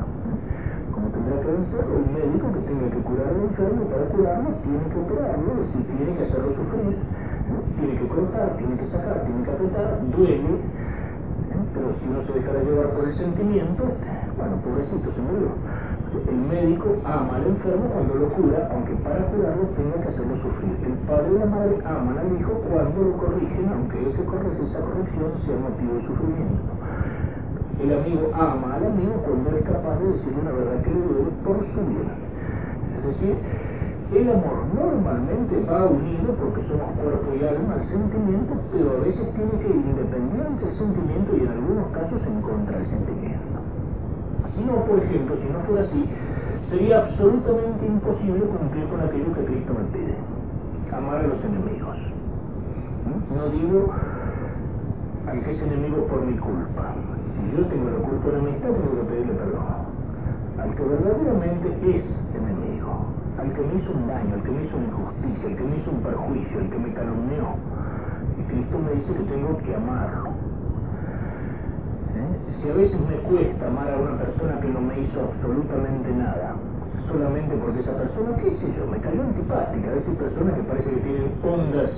Como 0.92 1.08
tendrá 1.12 1.40
que 1.44 1.50
vencer 1.52 1.84
el 1.84 2.06
médico 2.08 2.46
que 2.48 2.62
tenga 2.64 2.86
que 2.90 3.00
curar 3.04 3.28
al 3.28 3.40
enfermo, 3.44 3.82
para 3.92 4.04
curarlo 4.08 4.48
tiene 4.64 4.84
que 4.88 4.98
operarlo, 5.04 5.50
es 5.52 5.68
decir, 5.68 5.82
tiene 5.84 6.12
que 6.16 6.22
hacerlo 6.24 6.48
sufrir, 6.56 6.96
tiene 7.76 7.94
que 8.00 8.08
cortar, 8.08 8.56
tiene 8.56 8.74
que 8.80 8.88
sacar, 8.88 9.20
tiene 9.28 9.42
que 9.44 9.52
apretar, 9.52 10.00
duele, 10.16 10.52
pero 11.72 11.94
si 11.98 12.08
uno 12.08 12.20
se 12.26 12.32
dejara 12.32 12.62
llevar 12.62 12.90
por 12.94 13.08
el 13.08 13.14
sentimiento, 13.14 13.82
bueno, 14.36 14.56
pobrecito, 14.62 15.06
se 15.14 15.20
murió. 15.22 15.50
El 16.14 16.40
médico 16.46 16.94
ama 17.04 17.36
al 17.36 17.46
enfermo 17.46 17.86
cuando 17.90 18.14
lo 18.14 18.28
cura, 18.34 18.70
aunque 18.70 18.94
para 19.02 19.26
curarlo 19.26 19.66
tenga 19.74 19.98
que 20.02 20.08
hacerlo 20.08 20.36
sufrir. 20.42 20.74
El 20.86 20.94
padre 21.10 21.26
y 21.34 21.38
la 21.38 21.46
madre 21.46 21.74
aman 21.84 22.18
al 22.18 22.30
hijo 22.38 22.52
cuando 22.70 23.02
lo 23.02 23.16
corrigen, 23.18 23.66
aunque 23.68 23.98
ese 24.02 24.22
esa 24.22 24.80
corrección 24.80 25.30
sea 25.44 25.56
motivo 25.58 25.94
de 25.94 26.06
sufrimiento. 26.06 26.62
El 27.82 27.90
amigo 27.98 28.30
ama 28.34 28.74
al 28.74 28.86
amigo 28.86 29.14
cuando 29.26 29.50
es 29.56 29.64
capaz 29.64 29.98
de 29.98 30.06
decir 30.12 30.32
una 30.40 30.52
verdad 30.52 30.82
que 30.82 30.90
le 30.90 31.00
duele 31.02 31.30
por 31.44 31.58
su 31.58 31.80
bien. 31.82 32.08
Es 32.98 33.04
decir, 33.06 33.34
el 34.12 34.30
amor 34.30 34.68
normalmente 34.74 35.64
va 35.64 35.86
unido 35.86 36.34
porque 36.38 36.60
somos 36.68 36.92
cuerpo 37.00 37.34
y 37.34 37.44
alma 37.44 37.74
al 37.74 37.88
sentimiento, 37.88 38.52
pero 38.70 38.90
a 38.92 39.00
veces 39.00 39.32
tiene 39.32 39.50
que 39.58 39.68
ir 39.68 39.80
independiente 39.80 40.64
del 40.66 40.74
sentimiento 40.74 41.36
y 41.36 41.40
en 41.40 41.48
algunos 41.48 41.88
casos 41.88 42.20
en 42.26 42.42
contra 42.42 42.78
del 42.78 42.86
sentimiento. 42.86 43.58
Si 44.54 44.64
no, 44.64 44.84
por 44.84 44.98
ejemplo, 45.00 45.36
si 45.40 45.48
no 45.50 45.58
fuera 45.66 45.82
así, 45.82 46.04
sería 46.68 46.98
absolutamente 47.00 47.86
imposible 47.86 48.44
cumplir 48.44 48.86
con 48.88 49.00
aquello 49.00 49.34
que 49.34 49.44
Cristo 49.46 49.72
me 49.72 49.84
pide, 49.90 50.14
amar 50.92 51.24
a 51.24 51.26
los 51.26 51.42
enemigos. 51.42 51.96
¿Mm? 53.08 53.34
No 53.34 53.48
digo 53.48 53.90
al 55.26 55.40
que 55.42 55.50
es 55.50 55.62
enemigo 55.62 56.06
por 56.06 56.22
mi 56.22 56.36
culpa. 56.36 56.92
Si 57.34 57.56
yo 57.56 57.66
tengo 57.66 57.90
la 57.90 57.98
culpa 57.98 58.30
de 58.30 58.36
amistad, 58.36 58.68
tengo 58.68 59.00
que 59.00 59.08
pedirle 59.10 59.32
perdón. 59.32 59.64
Al 60.60 60.74
que 60.76 60.82
verdaderamente 60.84 61.96
es 61.96 62.04
enemigo 62.36 63.23
al 63.44 63.52
que 63.52 63.60
me 63.60 63.74
hizo 63.74 63.92
un 63.92 64.08
daño, 64.08 64.34
al 64.34 64.42
que 64.42 64.50
me 64.50 64.64
hizo 64.64 64.76
una 64.76 64.86
injusticia, 64.86 65.48
al 65.48 65.56
que 65.56 65.64
me 65.64 65.76
hizo 65.76 65.90
un 65.90 66.00
perjuicio, 66.00 66.60
al 66.60 66.70
que 66.70 66.78
me 66.78 66.94
calumnió. 66.94 67.44
Y 68.40 68.42
Cristo 68.48 68.78
me 68.78 68.92
dice 68.96 69.12
que 69.12 69.24
tengo 69.24 69.58
que 69.58 69.74
amarlo. 69.74 70.30
¿Eh? 72.14 72.32
Si 72.56 72.70
a 72.70 72.74
veces 72.74 72.98
me 73.04 73.16
cuesta 73.28 73.66
amar 73.66 73.92
a 73.92 73.98
una 73.98 74.16
persona 74.16 74.60
que 74.60 74.68
no 74.68 74.80
me 74.80 74.98
hizo 74.98 75.20
absolutamente 75.20 76.08
nada, 76.12 76.56
solamente 77.06 77.54
porque 77.56 77.80
esa 77.80 77.92
persona, 77.92 78.36
qué 78.40 78.50
sé 78.50 78.72
yo, 78.72 78.86
me 78.86 78.98
cayó 78.98 79.20
antipática, 79.20 79.90
a 79.90 79.94
veces 79.94 80.16
personas 80.16 80.54
que 80.54 80.62
parece 80.62 80.90
que 80.90 81.00
tienen 81.00 81.32
ondas 81.44 81.92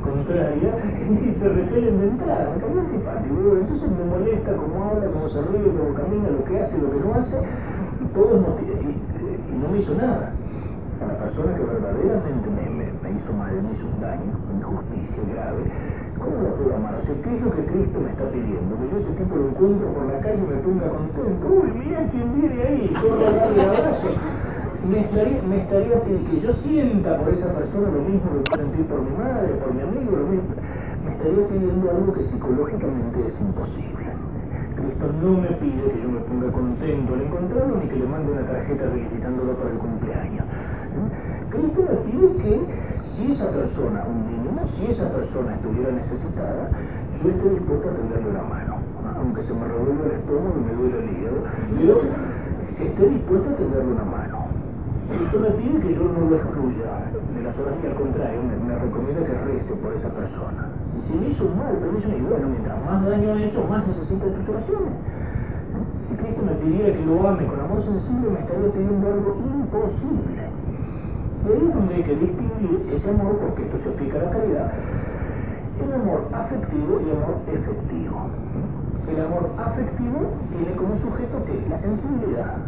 contrarias 0.00 0.76
y 1.28 1.32
se 1.32 1.48
repelen 1.48 2.00
de 2.00 2.08
entrada, 2.08 2.54
me 2.54 2.60
cayó 2.62 2.80
antipático, 2.80 3.56
entonces 3.60 3.90
me 3.90 4.04
molesta 4.04 4.56
cómo 4.56 4.84
habla, 4.84 5.10
cómo 5.12 5.28
se 5.28 5.42
ríe, 5.42 5.68
cómo 5.76 5.92
camina, 5.92 6.30
lo 6.30 6.44
que 6.44 6.58
hace, 6.58 6.78
lo 6.78 6.90
que 6.90 7.00
no 7.00 7.14
hace, 7.14 7.36
y 8.00 8.06
todo 8.14 8.40
es 8.40 8.80
y, 8.80 9.52
y 9.52 9.58
no 9.58 9.68
me 9.68 9.78
hizo 9.78 9.94
nada 9.94 10.32
a 11.00 11.06
la 11.06 11.18
persona 11.18 11.54
que 11.54 11.64
verdaderamente 11.64 12.48
me, 12.48 12.64
me, 12.72 13.10
hizo 13.12 13.32
mal, 13.32 13.52
me 13.52 13.72
hizo 13.76 13.84
un 13.84 14.00
daño, 14.00 14.32
una 14.48 14.58
injusticia 14.58 15.22
grave, 15.28 15.62
¿cómo 16.16 16.36
lo 16.40 16.54
puedo 16.56 16.76
amar? 16.76 16.94
O 16.96 17.04
sea, 17.04 17.14
¿qué 17.20 17.36
es 17.36 17.42
lo 17.42 17.50
que 17.52 17.64
Cristo 17.66 18.00
me 18.00 18.10
está 18.10 18.24
pidiendo? 18.30 18.70
Que 18.80 18.86
yo 18.88 18.96
ese 19.04 19.12
tipo 19.20 19.36
lo 19.36 19.48
encuentro 19.48 19.86
por 19.92 20.06
la 20.08 20.18
calle 20.20 20.40
y 20.40 20.48
me 20.48 20.58
ponga 20.64 20.88
contento. 20.88 21.44
Uy, 21.46 21.68
mira 21.76 22.00
quién 22.10 22.28
viene 22.40 22.62
ahí, 22.62 22.96
corro 22.96 23.26
a 23.26 23.30
darle 23.30 23.62
abrazo. 23.62 24.08
Me 24.88 25.00
estaría, 25.00 25.42
me 25.42 25.56
estaría 25.62 26.00
pidiendo 26.00 26.30
que 26.30 26.40
yo 26.40 26.52
sienta 26.64 27.18
por 27.18 27.28
esa 27.34 27.48
persona 27.52 27.88
lo 27.90 28.02
mismo 28.02 28.30
que 28.40 28.56
sentir 28.56 28.86
por 28.86 29.02
mi 29.02 29.12
madre, 29.16 29.52
por 29.60 29.74
mi 29.74 29.82
amigo, 29.82 30.16
lo 30.16 30.26
mismo. 30.32 30.54
Me 31.04 31.12
estaría 31.12 31.48
pidiendo 31.48 31.90
algo 31.90 32.12
que 32.12 32.22
psicológicamente 32.30 33.26
es 33.26 33.40
imposible. 33.40 34.06
Cristo 34.76 35.06
no 35.22 35.40
me 35.40 35.48
pide 35.56 35.90
que 35.90 36.02
yo 36.02 36.08
me 36.08 36.20
ponga 36.20 36.52
contento 36.52 37.14
al 37.14 37.22
encontrarlo 37.22 37.76
ni 37.80 37.88
que 37.88 37.96
le 37.96 38.06
mande 38.06 38.32
una 38.32 38.46
tarjeta 38.46 38.84
felicitándolo 38.92 39.54
para 39.54 39.70
el 39.70 39.78
cumpleaños. 39.78 40.44
Cristo 41.56 41.80
me 41.88 41.96
pide 42.04 42.26
que 42.42 42.52
si 43.16 43.32
esa 43.32 43.48
persona, 43.48 44.04
un 44.04 44.28
niño, 44.28 44.60
si 44.76 44.92
esa 44.92 45.08
persona 45.08 45.54
estuviera 45.54 45.90
necesitada, 45.90 46.68
yo 47.24 47.30
esté 47.30 47.48
dispuesto 47.48 47.88
a 47.88 47.96
tenderle 47.96 48.32
la 48.32 48.44
mano, 48.44 48.76
aunque 49.16 49.42
se 49.42 49.54
me 49.54 49.64
revuelva 49.64 50.04
el 50.04 50.12
estómago 50.20 50.52
y 50.52 50.64
me 50.68 50.74
duele 50.76 50.98
el 51.00 51.08
hígado, 51.16 51.38
yo 51.80 51.96
esté 52.84 53.08
dispuesto 53.08 53.48
a 53.48 53.56
tenderle 53.56 53.92
una 53.92 54.04
mano. 54.04 54.46
Cristo 55.08 55.38
me 55.40 55.50
pide 55.56 55.80
que 55.80 55.94
yo 55.94 56.04
no 56.04 56.28
lo 56.28 56.36
excluya 56.36 57.08
de 57.32 57.40
las 57.40 57.56
horas 57.56 57.74
que 57.80 57.88
al 57.88 57.94
contrario 57.94 58.40
me, 58.42 58.74
recomienda 58.76 59.24
que 59.24 59.38
rece 59.48 59.72
por 59.80 59.94
esa 59.96 60.10
persona. 60.10 60.68
Y 60.98 61.00
si 61.08 61.14
me 61.16 61.28
hizo 61.30 61.46
un 61.46 61.56
mal, 61.56 61.72
pero 61.78 61.92
me 61.92 61.98
hizo 62.00 62.28
bueno, 62.28 62.48
mientras 62.48 62.84
más 62.84 63.06
daño 63.06 63.32
ha 63.32 63.40
hecho, 63.40 63.64
más 63.64 63.86
necesita 63.86 64.26
tus 64.26 64.48
oraciones. 64.50 64.92
Si 66.10 66.16
Cristo 66.20 66.42
me 66.42 66.52
pidiera 66.58 66.92
que 66.92 67.06
lo 67.06 67.28
ame 67.28 67.46
con 67.46 67.60
amor 67.60 67.80
sensible, 67.84 68.28
me 68.28 68.40
estaría 68.40 68.68
pidiendo 68.72 69.06
algo 69.06 69.36
imposible. 69.40 70.55
Y 71.46 71.52
es 71.52 71.74
donde 71.74 71.94
hay 71.94 72.02
que 72.02 72.16
distinguir 72.16 72.90
ese 72.90 73.08
amor, 73.08 73.38
porque 73.38 73.62
esto 73.62 73.78
se 73.84 73.88
aplica 73.90 74.18
a 74.18 74.24
la 74.24 74.30
caridad, 74.30 74.72
el 75.78 75.92
amor 75.92 76.26
afectivo 76.32 76.98
y 76.98 77.10
el 77.10 77.16
amor 77.22 77.38
efectivo. 77.46 78.16
El 79.06 79.20
amor 79.22 79.50
afectivo 79.54 80.18
tiene 80.50 80.74
como 80.74 80.98
sujeto 80.98 81.44
que 81.46 81.62
la 81.70 81.78
sensibilidad, 81.78 82.58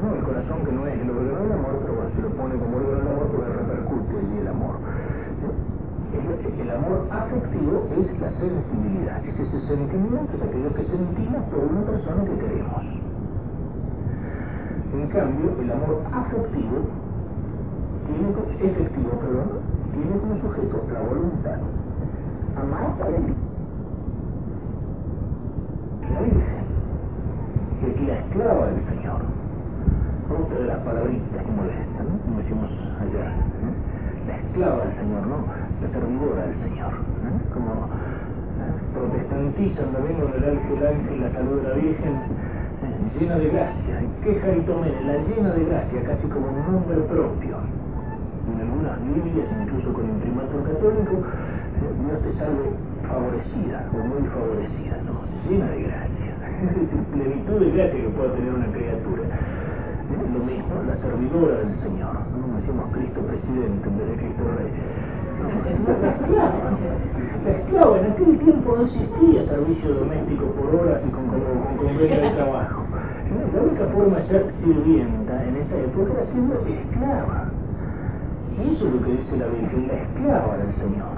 no 0.00 0.16
el 0.16 0.22
corazón 0.24 0.64
que 0.64 0.72
no 0.72 0.86
es 0.86 0.96
el 0.96 1.10
órgano 1.10 1.44
del 1.44 1.52
amor, 1.52 1.76
pero 1.82 1.92
bueno, 1.92 2.10
se 2.16 2.22
lo 2.22 2.30
pone 2.40 2.54
como 2.56 2.76
órgano 2.78 2.98
del 3.04 3.08
amor 3.12 3.26
porque 3.28 3.52
repercute 3.52 4.16
allí 4.16 4.38
el 4.40 4.48
amor. 4.48 4.74
El, 6.10 6.60
el, 6.60 6.70
amor 6.70 7.06
afectivo 7.10 7.86
es 8.00 8.18
la 8.18 8.30
sensibilidad, 8.30 9.24
es 9.26 9.38
ese 9.38 9.60
sentimiento, 9.68 10.32
es 10.34 10.42
aquello 10.42 10.74
que 10.74 10.84
sentimos 10.84 11.42
por 11.52 11.60
una 11.68 11.82
persona 11.82 12.24
que 12.24 12.36
queremos. 12.40 12.82
En 14.90 15.06
cambio, 15.08 15.52
el 15.60 15.70
amor 15.70 16.02
afectivo 16.10 17.09
tiene 18.10 18.72
efectivo, 18.72 19.10
perdón, 19.20 19.48
tiene 19.92 20.18
como 20.18 20.34
sujeto 20.40 20.82
la 20.92 21.00
voluntad. 21.00 21.58
Amar 22.56 22.98
para 22.98 23.16
el 23.16 23.34
la 26.10 26.20
Virgen, 26.26 26.64
es 27.86 28.08
la 28.08 28.14
esclava 28.18 28.66
del 28.66 28.82
Señor. 28.90 29.20
Otra 30.30 30.58
de 30.58 30.66
las 30.66 30.78
palabritas 30.78 31.42
que 31.42 31.52
molestan, 31.52 32.04
¿no? 32.06 32.18
como 32.24 32.38
decimos 32.38 32.70
allá. 32.98 33.30
La 34.26 34.36
esclava 34.36 34.84
del 34.84 34.94
Señor, 34.96 35.26
¿no? 35.26 35.38
La 35.80 35.88
servidora 35.90 36.42
del 36.46 36.58
Señor. 36.66 36.92
¿no? 37.22 37.30
Como 37.54 37.70
¿eh? 37.70 38.74
protestantizan 38.94 39.92
también 39.92 40.18
con 40.18 40.34
el 40.34 40.44
ángel, 40.50 40.86
ángel, 40.86 41.20
la 41.20 41.30
salud 41.30 41.62
de 41.62 41.68
la 41.68 41.74
Virgen, 41.74 42.14
¿eh? 42.14 43.18
llena 43.20 43.36
de 43.38 43.48
gracia. 43.50 44.02
¿Qué 44.22 44.34
Jaritomene? 44.34 45.00
La 45.06 45.16
llena 45.30 45.50
de 45.54 45.64
gracia, 45.64 46.02
casi 46.04 46.26
como 46.26 46.48
un 46.48 46.72
nombre 46.72 46.96
propio 47.06 47.79
en 48.52 48.60
algunas 48.60 48.96
Biblias, 49.04 49.48
incluso 49.62 49.92
con 49.92 50.04
imprimatur 50.08 50.62
católico, 50.64 51.14
Dios 51.80 52.22
te 52.22 52.32
salve 52.38 52.70
favorecida 53.08 53.88
o 53.92 53.98
muy 54.04 54.22
favorecida, 54.28 54.96
¿no? 55.06 55.24
llena 55.48 55.66
de 55.70 55.82
gracia, 55.82 56.30
es 56.82 56.90
plenitud 57.12 57.58
de 57.60 57.70
gracia 57.72 58.00
que 58.00 58.08
pueda 58.10 58.32
tener 58.34 58.54
una 58.54 58.70
criatura. 58.72 59.22
Lo 60.10 60.42
mismo, 60.44 60.74
la 60.86 60.96
servidora 60.96 61.58
del 61.58 61.74
Señor, 61.80 62.14
¿no? 62.34 62.58
decimos 62.58 62.86
Cristo 62.92 63.20
presidente 63.22 63.88
en 63.88 63.98
vez 63.98 64.08
de 64.10 64.16
Cristo 64.16 64.42
rey. 64.58 64.70
la 66.02 66.10
esclava, 66.10 66.70
la 67.44 67.50
esclava 67.50 67.98
en 67.98 68.12
aquel 68.12 68.38
tiempo 68.38 68.76
no 68.76 68.84
existía 68.84 69.46
servicio 69.46 69.94
doméstico 69.94 70.44
por 70.58 70.74
horas 70.74 71.00
y 71.06 71.10
con, 71.10 71.26
convenio 71.28 72.20
de 72.20 72.30
trabajo. 72.30 72.84
La 73.54 73.62
única 73.62 73.86
forma 73.86 74.16
de 74.18 74.22
ser 74.24 74.52
sirvienta 74.52 75.44
en 75.44 75.56
esa 75.56 75.76
época 75.78 76.12
era 76.12 76.26
siendo 76.26 76.54
esclava. 76.66 77.59
Y 78.60 78.74
eso 78.74 78.86
es 78.86 78.92
lo 78.92 79.02
que 79.02 79.12
dice 79.12 79.36
la 79.36 79.46
Virgen, 79.46 79.88
la 79.88 79.94
esclava 79.94 80.56
del 80.56 80.74
Señor. 80.76 81.16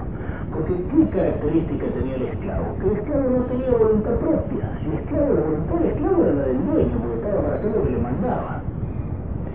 Porque 0.53 0.73
¿qué 0.73 1.09
característica 1.09 1.85
tenía 1.87 2.15
el 2.15 2.21
esclavo? 2.23 2.77
Que 2.79 2.87
el 2.87 2.97
esclavo 2.97 3.29
no 3.29 3.43
tenía 3.45 3.71
voluntad 3.71 4.15
propia. 4.15 4.65
El 4.85 4.93
esclavo, 4.93 5.33
la 5.33 5.41
voluntad 5.41 5.75
del 5.75 5.89
esclavo 5.91 6.23
era 6.23 6.33
la 6.33 6.43
del 6.43 6.65
dueño, 6.65 6.95
porque 7.01 7.15
estaba 7.15 7.41
para 7.41 7.55
hacer 7.55 7.71
lo 7.75 7.83
que 7.83 7.89
le 7.89 7.97
mandaba, 7.97 8.61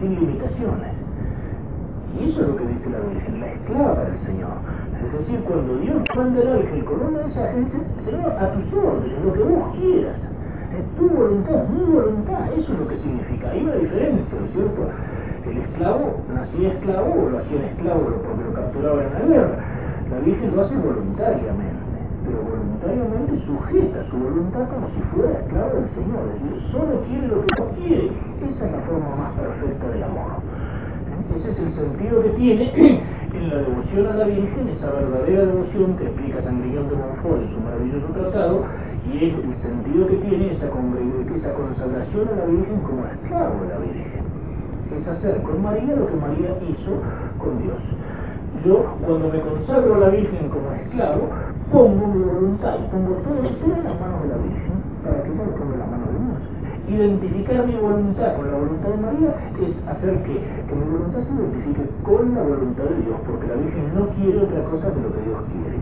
sin 0.01 0.11
limitaciones. 0.21 0.93
Y 2.19 2.31
eso 2.31 2.43
es 2.43 2.49
lo 2.49 2.57
que 2.57 2.67
dice 2.67 2.91
la 2.91 3.01
Virgen, 3.01 3.41
la 3.41 3.47
esclava 3.47 4.05
del 4.05 4.19
Señor. 4.27 4.57
Es 4.99 5.13
decir, 5.19 5.41
cuando 5.45 5.77
Dios 5.79 6.03
manda 6.17 6.43
el 6.43 6.49
ángel 6.49 6.85
con 6.85 7.01
una 7.01 7.23
mensaje, 7.23 7.65
Señor, 8.05 8.33
a 8.33 8.53
tus 8.53 8.73
órdenes, 8.75 9.25
lo 9.25 9.33
que 9.33 9.43
vos 9.43 9.77
quieras. 9.77 10.19
Es 10.77 10.85
tu 10.99 11.09
voluntad, 11.09 11.69
mi 11.69 11.85
voluntad, 11.85 12.53
eso 12.53 12.73
es 12.73 12.79
lo 12.79 12.89
que 12.89 12.99
significa. 12.99 13.51
Hay 13.51 13.63
una 13.63 13.77
diferencia, 13.77 14.39
¿no 14.39 14.47
es 14.47 14.53
cierto? 14.53 14.83
El 15.51 15.59
esclavo 15.59 16.21
nacía 16.35 16.73
esclavo 16.75 17.15
o 17.15 17.31
lo 17.31 17.39
hacían 17.39 17.65
esclavo 17.65 18.01
porque 18.27 18.45
lo 18.45 18.53
capturaban 18.53 19.07
en 19.07 19.13
la 19.13 19.21
guerra. 19.21 19.59
La 20.11 20.19
Virgen 20.21 20.57
lo 20.57 20.63
hace 20.63 20.77
voluntariamente, 20.77 21.85
pero 22.25 22.43
voluntariamente 22.43 23.39
sujeta 23.45 24.05
su 24.11 24.17
voluntad 24.17 24.69
como 24.69 24.89
si 24.89 25.01
fuera 25.13 25.39
esclava 25.41 25.73
del 25.75 25.89
Señor. 25.91 26.23
Es 26.33 26.43
decir, 26.43 26.73
solo 26.73 27.01
quiere 27.07 27.29
lo 27.29 27.45
que 27.45 27.49
Dios 27.55 27.69
quiere. 27.77 28.11
Esa 28.49 28.67
es 28.67 28.73
la 28.73 28.81
forma 28.81 29.17
más 29.17 29.33
perfecta 29.35 29.89
del 29.89 30.03
amor. 30.03 30.41
Ese 31.37 31.51
es 31.51 31.59
el 31.61 31.71
sentido 31.73 32.23
que 32.23 32.31
tiene 32.31 32.73
en 33.35 33.49
la 33.51 33.57
devoción 33.57 34.07
a 34.07 34.15
la 34.17 34.25
Virgen, 34.25 34.69
esa 34.69 34.91
verdadera 34.91 35.45
devoción 35.47 35.97
que 35.97 36.05
explica 36.07 36.43
San 36.43 36.63
Guillón 36.63 36.89
de 36.89 36.97
Montfort 36.97 37.43
en 37.43 37.51
su 37.53 37.61
maravilloso 37.61 38.07
tratado, 38.13 38.65
y 39.13 39.25
es 39.25 39.35
el 39.45 39.57
sentido 39.57 40.07
que 40.09 40.17
tiene 40.17 40.53
esa 40.53 40.69
consagración 40.71 42.29
a 42.29 42.37
la 42.37 42.47
Virgen 42.47 42.81
como 42.81 43.07
esclavo 43.07 43.63
de 43.63 43.69
la 43.69 43.79
Virgen. 43.79 44.18
Es 44.97 45.07
hacer 45.07 45.43
con 45.43 45.63
María 45.63 45.95
lo 45.97 46.07
que 46.07 46.17
María 46.17 46.57
hizo 46.63 46.93
con 47.39 47.63
Dios. 47.63 47.77
Yo, 48.65 48.85
cuando 49.07 49.29
me 49.29 49.41
consagro 49.41 49.95
a 49.95 49.99
la 49.99 50.09
Virgen 50.09 50.49
como 50.49 50.73
esclavo, 50.73 51.29
pongo 51.71 52.07
mi 52.09 52.25
voluntad 52.25 52.77
pongo 52.91 53.15
todo 53.23 53.43
mi 53.43 53.49
ser 53.61 53.77
en 53.79 53.85
las 53.85 54.01
manos 54.01 54.23
de 54.23 54.29
la 54.29 54.39
Virgen, 54.39 54.75
para 55.05 55.23
que 55.23 55.31
ponga 55.31 55.75
en 55.75 55.79
las 55.79 55.91
manos 55.91 56.09
de 56.09 56.19
Dios. 56.19 56.59
Identificar 56.89 57.67
mi 57.67 57.77
voluntad 57.77 58.37
con 58.37 58.51
la 58.51 58.57
voluntad 58.57 58.89
de 58.89 58.97
María 58.97 59.31
es 59.61 59.87
hacer 59.87 60.23
que, 60.23 60.41
que 60.41 60.75
mi 60.75 60.91
voluntad 60.91 61.21
se 61.21 61.35
identifique 61.35 61.85
con 62.03 62.35
la 62.35 62.43
voluntad 62.43 62.85
de 62.85 62.97
Dios, 63.05 63.17
porque 63.27 63.47
la 63.47 63.55
Virgen 63.55 63.95
no 63.95 64.09
quiere 64.17 64.39
otra 64.41 64.65
cosa 64.65 64.89
que 64.89 65.01
lo 65.01 65.13
que 65.13 65.23
Dios 65.23 65.41
quiere. 65.53 65.79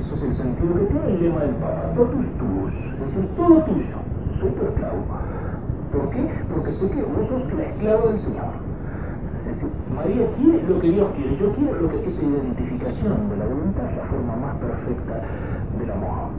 Eso 0.00 0.14
es 0.16 0.22
el 0.22 0.34
sentido 0.34 0.74
que 0.74 0.86
tiene 0.86 1.06
el 1.06 1.22
lema 1.22 1.40
del 1.40 1.54
Papa, 1.56 1.94
totus 1.94 2.26
tuus, 2.36 2.74
es 2.74 3.00
decir, 3.00 3.30
todo 3.36 3.62
tuyo, 3.62 3.96
soy 4.40 4.50
tu 4.50 4.66
esclavo. 4.66 5.00
¿Por 5.96 6.10
qué? 6.10 6.28
Porque 6.52 6.72
sé 6.76 6.90
que 6.90 7.00
vos 7.00 7.24
sos 7.24 7.52
la 7.56 7.64
esclava 7.72 8.12
del 8.12 8.20
Señor. 8.20 8.52
Es 9.48 9.64
María 9.88 10.28
quiere 10.36 10.62
lo 10.68 10.78
que 10.80 10.90
Dios 10.92 11.08
quiere, 11.16 11.36
yo 11.38 11.52
quiero 11.54 11.80
lo 11.80 11.88
que 11.88 12.04
esa 12.04 12.22
identificación 12.22 13.30
de 13.30 13.36
la 13.38 13.46
voluntad 13.46 13.88
es 13.88 13.96
la 13.96 14.04
forma 14.04 14.36
más 14.36 14.56
perfecta 14.60 15.24
del 15.80 15.90
amor. 15.90 16.36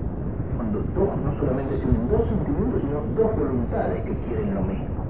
Cuando 0.57 0.85
dos, 0.93 1.09
no 1.25 1.31
solamente 1.41 1.73
se 1.79 1.89
unen 1.89 2.05
dos 2.05 2.21
sentimientos, 2.29 2.81
sino 2.85 3.01
dos 3.17 3.31
voluntades 3.33 4.03
que 4.05 4.13
quieren 4.29 4.53
lo 4.53 4.61
mismo. 4.61 5.01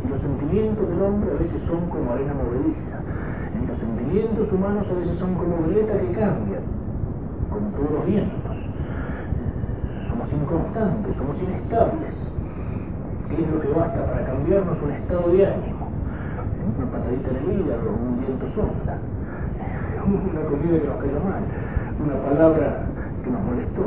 Y 0.00 0.08
los 0.08 0.20
sentimientos 0.22 0.88
del 0.88 1.02
hombre 1.02 1.30
a 1.32 1.38
veces 1.44 1.60
son 1.68 1.84
como 1.92 2.12
arena 2.12 2.32
movediza. 2.32 2.96
Y 3.52 3.66
los 3.68 3.78
sentimientos 3.84 4.48
humanos 4.48 4.86
a 4.88 4.94
veces 4.96 5.18
son 5.18 5.34
como 5.34 5.60
violeta 5.68 5.92
que 6.00 6.08
cambian 6.16 6.64
con 7.52 7.68
todos 7.76 7.90
los 8.00 8.06
vientos. 8.06 8.56
Somos 10.08 10.28
inconstantes, 10.32 11.12
somos 11.20 11.36
inestables. 11.36 12.13
¿Qué 13.34 13.42
es 13.42 13.50
lo 13.50 13.60
que 13.60 13.68
basta 13.68 14.06
para 14.06 14.24
cambiarnos 14.26 14.78
un 14.82 14.90
estado 14.92 15.32
de 15.32 15.46
ánimo? 15.46 15.84
una 16.64 16.86
patadita 16.90 17.28
en 17.30 17.36
el 17.36 17.60
hígado, 17.60 17.90
un 17.92 18.18
viento 18.20 18.46
sonda, 18.56 18.96
una 20.00 20.42
comida 20.48 20.80
que 20.80 20.88
nos 20.88 20.98
cayó 21.02 21.20
mal, 21.20 21.42
una 22.00 22.16
palabra 22.24 22.86
que 23.22 23.30
nos 23.30 23.42
molestó. 23.44 23.84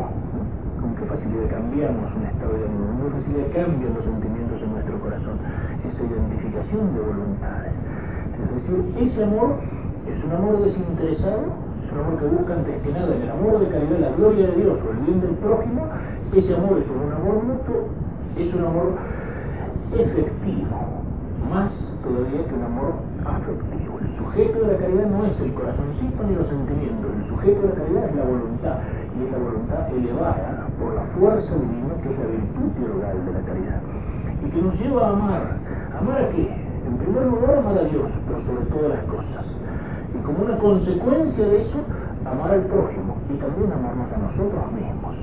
Con 0.77 0.93
qué 0.93 1.05
facilidad 1.09 1.49
cambiamos 1.49 2.05
un 2.13 2.23
estado 2.29 2.53
de 2.53 2.65
ánimo, 2.69 2.85
con 2.85 2.97
qué 3.01 3.09
facilidad 3.17 3.47
cambian 3.55 3.93
los 3.97 4.03
sentimientos 4.05 4.61
en 4.61 4.69
nuestro 4.77 4.95
corazón, 5.01 5.35
esa 5.89 6.01
identificación 6.05 6.93
de 6.93 6.99
voluntades. 7.01 7.73
Es 8.37 8.49
decir, 8.53 8.77
ese 8.99 9.23
amor 9.23 9.57
es 10.05 10.17
un 10.23 10.31
amor 10.31 10.61
desinteresado, 10.61 11.49
es 11.81 11.91
un 11.91 11.97
amor 11.97 12.15
que 12.19 12.27
busca 12.29 12.53
antes 12.53 12.75
que 12.83 12.91
nada 12.93 13.09
el 13.09 13.31
amor 13.31 13.59
de 13.59 13.67
caridad, 13.73 13.99
la 13.99 14.11
gloria 14.11 14.47
de 14.53 14.55
Dios 14.61 14.77
o 14.85 14.91
el 14.91 14.99
bien 15.07 15.21
del 15.21 15.35
prójimo, 15.41 15.87
ese 16.35 16.53
amor 16.53 16.77
es 16.77 16.87
un 16.91 17.09
amor 17.09 17.41
mutuo, 17.41 17.89
es 18.37 18.53
un 18.53 18.65
amor 18.65 18.93
efectivo, 19.93 20.77
más 21.49 21.71
todavía 22.03 22.43
que 22.43 22.53
un 22.55 22.63
amor 22.63 22.93
afectivo. 23.23 23.99
El 24.03 24.11
sujeto 24.17 24.59
de 24.59 24.73
la 24.73 24.77
caridad 24.77 25.07
no 25.07 25.25
es 25.25 25.39
el 25.39 25.53
corazoncito 25.53 26.23
ni 26.27 26.35
los 26.35 26.47
sentimientos, 26.47 27.07
el 27.15 27.27
sujeto 27.29 27.61
de 27.61 27.67
la 27.69 27.75
caridad 27.75 28.03
es 28.09 28.15
la 28.15 28.25
voluntad, 28.25 28.75
y 29.15 29.23
es 29.23 29.31
la 29.31 29.37
voluntad 29.37 29.81
elevada 29.93 30.67
por 30.79 30.93
la 30.93 31.05
fuerza 31.15 31.53
divina 31.55 31.93
que 32.03 32.11
es 32.11 32.19
la 32.19 32.27
virtud 32.27 32.67
teologal 32.75 33.17
de 33.25 33.31
la 33.31 33.41
caridad, 33.47 33.81
y 34.43 34.45
que 34.49 34.61
nos 34.61 34.75
lleva 34.75 35.07
a 35.07 35.09
amar. 35.13 35.43
¿Amar 35.99 36.21
a 36.21 36.29
qué? 36.29 36.45
En 36.87 36.97
primer 36.97 37.25
lugar, 37.27 37.57
amar 37.57 37.77
a 37.77 37.83
Dios 37.87 38.09
por 38.27 38.37
sobre 38.43 38.65
todas 38.71 38.89
las 38.91 39.03
cosas, 39.07 39.45
y 40.13 40.17
como 40.23 40.43
una 40.43 40.57
consecuencia 40.59 41.47
de 41.47 41.61
eso, 41.63 41.79
amar 42.25 42.51
al 42.51 42.63
prójimo 42.67 43.15
y 43.31 43.37
también 43.39 43.71
amarnos 43.71 44.11
a 44.11 44.17
nosotros 44.19 44.71
mismos. 44.71 45.15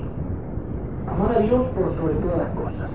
Amar 1.05 1.37
a 1.37 1.41
Dios 1.41 1.63
por 1.77 1.93
sobre 1.97 2.15
todas 2.15 2.39
las 2.39 2.51
cosas 2.57 2.89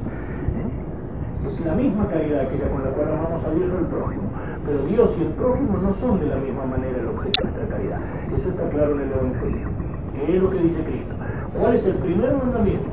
es 1.48 1.66
la 1.66 1.74
misma 1.74 2.08
caridad 2.08 2.48
que 2.50 2.58
la 2.58 2.70
con 2.70 2.84
la 2.84 2.92
cual 2.92 3.08
amamos 3.14 3.44
a 3.46 3.52
Dios 3.52 3.72
o 3.72 3.78
al 3.78 3.88
prójimo. 3.88 4.28
Pero 4.66 4.86
Dios 4.86 5.10
y 5.18 5.22
el 5.24 5.34
prójimo 5.34 5.78
no 5.78 5.94
son 5.96 6.20
de 6.20 6.28
la 6.28 6.36
misma 6.36 6.66
manera 6.66 7.00
el 7.00 7.08
objeto 7.08 7.40
de 7.40 7.52
nuestra 7.52 7.68
caridad. 7.68 8.00
Eso 8.38 8.50
está 8.50 8.70
claro 8.70 8.96
en 8.96 9.02
el 9.02 9.12
Evangelio. 9.12 9.68
¿Qué 10.14 10.36
es 10.36 10.44
lo 10.44 10.50
que 10.50 10.60
dice 10.60 10.84
Cristo? 10.84 11.16
¿Cuál 11.58 11.76
es 11.76 11.86
el 11.86 11.96
primer 11.96 12.36
mandamiento? 12.36 12.90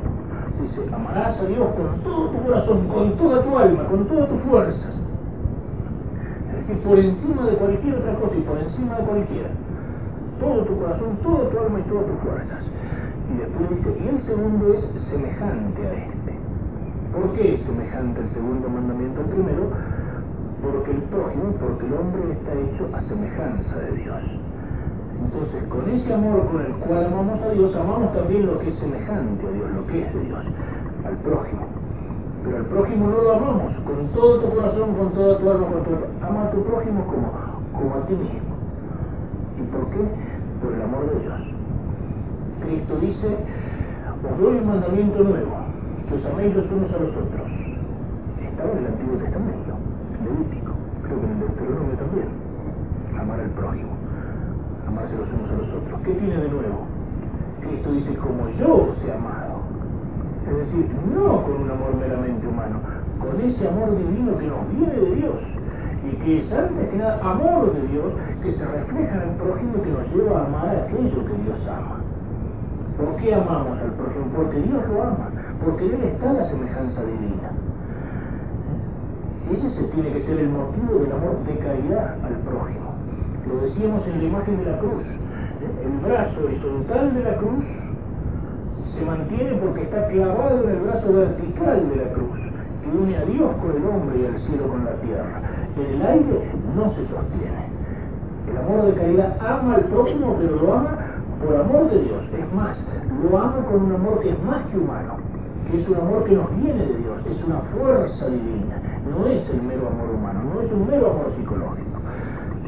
Dice, 0.63 0.81
amarás 0.95 1.39
a 1.41 1.47
Dios 1.47 1.69
con 1.75 2.01
todo 2.03 2.31
tu 2.31 2.43
corazón, 2.45 2.89
con 2.89 3.17
toda 3.17 3.43
tu 3.43 3.59
alma, 3.59 3.85
con 3.89 4.07
todas 4.07 4.29
tus 4.29 4.41
fuerzas. 4.43 4.95
Es 6.51 6.69
decir, 6.69 6.83
por 6.83 6.99
encima 6.99 7.47
de 7.47 7.57
cualquier 7.57 7.97
otra 7.97 8.15
cosa 8.15 8.37
y 8.37 8.43
por 8.43 8.59
encima 8.59 8.97
de 8.97 9.05
cualquiera. 9.05 9.51
Todo 10.41 10.65
tu 10.65 10.79
corazón, 10.79 11.19
toda 11.23 11.51
tu 11.51 11.59
alma 11.59 11.81
y 11.81 11.83
todas 11.91 12.07
tus 12.07 12.19
fuerzas. 12.21 12.63
Y 13.29 13.39
después 13.39 13.71
dice, 13.71 13.99
y 14.03 14.09
el 14.09 14.21
segundo 14.23 14.73
es 14.73 15.03
semejante 15.11 15.87
a 15.87 15.93
este. 15.95 16.36
¿Por 17.17 17.33
qué 17.33 17.55
es 17.55 17.63
semejante 17.63 18.21
el 18.21 18.29
segundo 18.29 18.69
mandamiento 18.69 19.23
al 19.23 19.27
primero? 19.29 19.71
Porque 20.61 20.91
el 20.91 21.01
prójimo, 21.09 21.45
porque 21.59 21.87
el 21.87 21.95
hombre 21.95 22.33
está 22.33 22.53
hecho 22.53 22.91
a 22.93 23.01
semejanza 23.09 23.77
de 23.77 23.93
Dios. 23.93 24.21
Entonces, 25.25 25.65
con 25.71 25.89
ese 25.89 26.13
amor 26.13 26.45
con 26.53 26.61
el 26.61 26.73
cual 26.85 27.07
amamos 27.07 27.41
a 27.41 27.49
Dios, 27.53 27.75
amamos 27.75 28.13
también 28.13 28.45
lo 28.45 28.59
que 28.59 28.69
es 28.69 28.75
semejante 28.77 29.47
a 29.47 29.51
Dios, 29.51 29.71
lo 29.71 29.87
que 29.87 30.03
es 30.03 30.13
de 30.13 30.21
Dios, 30.21 30.45
al 31.07 31.17
prójimo. 31.17 31.67
Pero 32.45 32.57
al 32.59 32.67
prójimo 32.67 33.09
no 33.09 33.23
lo 33.23 33.33
amamos 33.33 33.73
con 33.87 34.09
todo 34.09 34.41
tu 34.43 34.55
corazón, 34.55 34.95
con 34.95 35.13
toda 35.15 35.39
tu 35.39 35.51
alma, 35.51 35.67
con 35.69 35.85
todo. 35.85 36.07
Ama 36.21 36.43
a 36.43 36.51
tu 36.51 36.63
prójimo 36.65 37.07
como, 37.07 37.33
como 37.73 37.95
a 37.95 38.07
ti 38.07 38.13
mismo. 38.13 38.53
¿Y 39.57 39.63
por 39.73 39.89
qué? 39.89 40.05
Por 40.63 40.75
el 40.75 40.83
amor 40.83 41.11
de 41.15 41.21
Dios. 41.21 41.41
Cristo 42.61 42.97
dice, 43.01 43.39
os 44.23 44.39
doy 44.39 44.59
un 44.59 44.67
mandamiento 44.67 45.25
nuevo 45.25 45.66
que 46.09 46.15
os 46.15 46.25
améis 46.27 46.55
los 46.55 46.71
unos 46.71 46.91
a 46.93 46.99
los 46.99 47.11
otros. 47.11 47.47
Estaba 48.39 48.73
en 48.73 48.79
el 48.79 48.87
Antiguo 48.87 49.17
Testamento, 49.19 49.75
Levítico, 50.23 50.73
creo 51.03 51.21
que 51.21 51.27
en 51.27 51.33
el 51.33 51.41
Deuteronomio 51.41 51.97
también. 51.99 52.29
Amar 53.19 53.41
al 53.41 53.51
prójimo, 53.51 53.91
amarse 54.87 55.17
los 55.17 55.29
unos 55.35 55.51
a 55.51 55.57
los 55.59 55.69
otros. 55.83 56.01
¿Qué 56.05 56.13
tiene 56.15 56.37
de 56.37 56.49
nuevo? 56.49 56.87
Cristo 57.61 57.93
dice, 57.93 58.15
como 58.17 58.49
yo 58.51 58.95
os 58.95 58.99
he 59.03 59.13
amado. 59.13 59.67
Es 60.47 60.57
decir, 60.59 60.87
no 61.13 61.43
con 61.43 61.67
un 61.67 61.71
amor 61.71 61.97
meramente 61.99 62.47
humano, 62.47 62.79
con 63.19 63.41
ese 63.41 63.67
amor 63.67 63.99
divino 63.99 64.39
que 64.39 64.47
nos 64.47 64.63
viene 64.71 64.95
de 64.95 65.15
Dios 65.17 65.43
y 66.07 66.17
que 66.23 66.39
es 66.39 66.53
antes 66.53 66.89
que 66.89 66.97
nada 66.97 67.19
amor 67.21 67.75
de 67.75 67.83
Dios 67.89 68.13
que 68.43 68.53
se 68.53 68.65
refleja 68.65 69.17
en 69.17 69.31
el 69.31 69.35
prójimo 69.43 69.83
que 69.83 69.91
nos 69.91 70.07
lleva 70.15 70.43
a 70.43 70.47
amar 70.47 70.87
aquello 70.87 71.25
que 71.27 71.35
Dios 71.43 71.59
ama. 71.67 71.99
¿Por 72.97 73.17
qué 73.17 73.35
amamos 73.35 73.77
al 73.81 73.91
prójimo? 73.91 74.27
Porque 74.37 74.59
Dios 74.61 74.87
lo 74.87 75.03
ama 75.03 75.36
porque 75.65 75.87
él 75.87 76.03
está 76.05 76.33
la 76.33 76.45
semejanza 76.45 77.03
divina. 77.03 77.51
Ese 79.53 79.71
se 79.71 79.85
tiene 79.95 80.13
que 80.13 80.23
ser 80.23 80.39
el 80.41 80.49
motivo 80.49 80.99
del 80.99 81.13
amor 81.13 81.39
de 81.47 81.57
caridad 81.59 82.17
al 82.25 82.35
prójimo. 82.43 82.95
Lo 83.49 83.61
decíamos 83.61 84.07
en 84.07 84.19
la 84.19 84.25
imagen 84.25 84.59
de 84.59 84.71
la 84.71 84.79
cruz. 84.79 85.05
El 85.85 86.07
brazo 86.07 86.41
horizontal 86.45 87.15
de 87.15 87.23
la 87.23 87.37
cruz 87.37 87.65
se 88.99 89.05
mantiene 89.05 89.53
porque 89.59 89.83
está 89.83 90.09
clavado 90.09 90.65
en 90.65 90.71
el 90.71 90.81
brazo 90.81 91.13
vertical 91.13 91.89
de 91.89 91.97
la 91.97 92.13
cruz, 92.13 92.39
que 92.83 92.99
une 92.99 93.17
a 93.17 93.25
Dios 93.25 93.51
con 93.63 93.71
el 93.77 93.87
hombre 93.87 94.21
y 94.21 94.27
al 94.27 94.39
cielo 94.41 94.69
con 94.69 94.85
la 94.85 94.93
tierra. 94.95 95.43
En 95.77 95.95
el 95.95 96.07
aire 96.07 96.51
no 96.75 96.91
se 96.95 97.07
sostiene. 97.07 97.67
El 98.51 98.57
amor 98.59 98.87
de 98.87 98.95
caridad 98.95 99.37
ama 99.41 99.77
al 99.77 99.85
prójimo, 99.85 100.37
pero 100.41 100.57
lo 100.57 100.75
ama 100.75 100.99
por 101.45 101.57
amor 101.57 101.91
de 101.91 102.03
Dios. 102.03 102.23
Es 102.37 102.53
más, 102.53 102.77
lo 103.23 103.39
ama 103.39 103.65
con 103.71 103.83
un 103.83 103.95
amor 103.95 104.21
que 104.21 104.31
es 104.31 104.43
más 104.43 104.65
que 104.67 104.79
humano 104.79 105.36
es 105.73 105.89
un 105.89 105.97
amor 105.97 106.25
que 106.25 106.35
nos 106.35 106.49
viene 106.57 106.87
de 106.87 106.97
Dios, 106.99 107.19
es 107.27 107.45
una 107.45 107.61
fuerza 107.75 108.27
divina, 108.27 108.79
no 109.11 109.27
es 109.27 109.49
el 109.51 109.63
mero 109.63 109.89
amor 109.89 110.15
humano, 110.15 110.41
no 110.55 110.61
es 110.61 110.73
un 110.73 110.87
mero 110.87 111.11
amor 111.11 111.33
psicológico. 111.37 111.99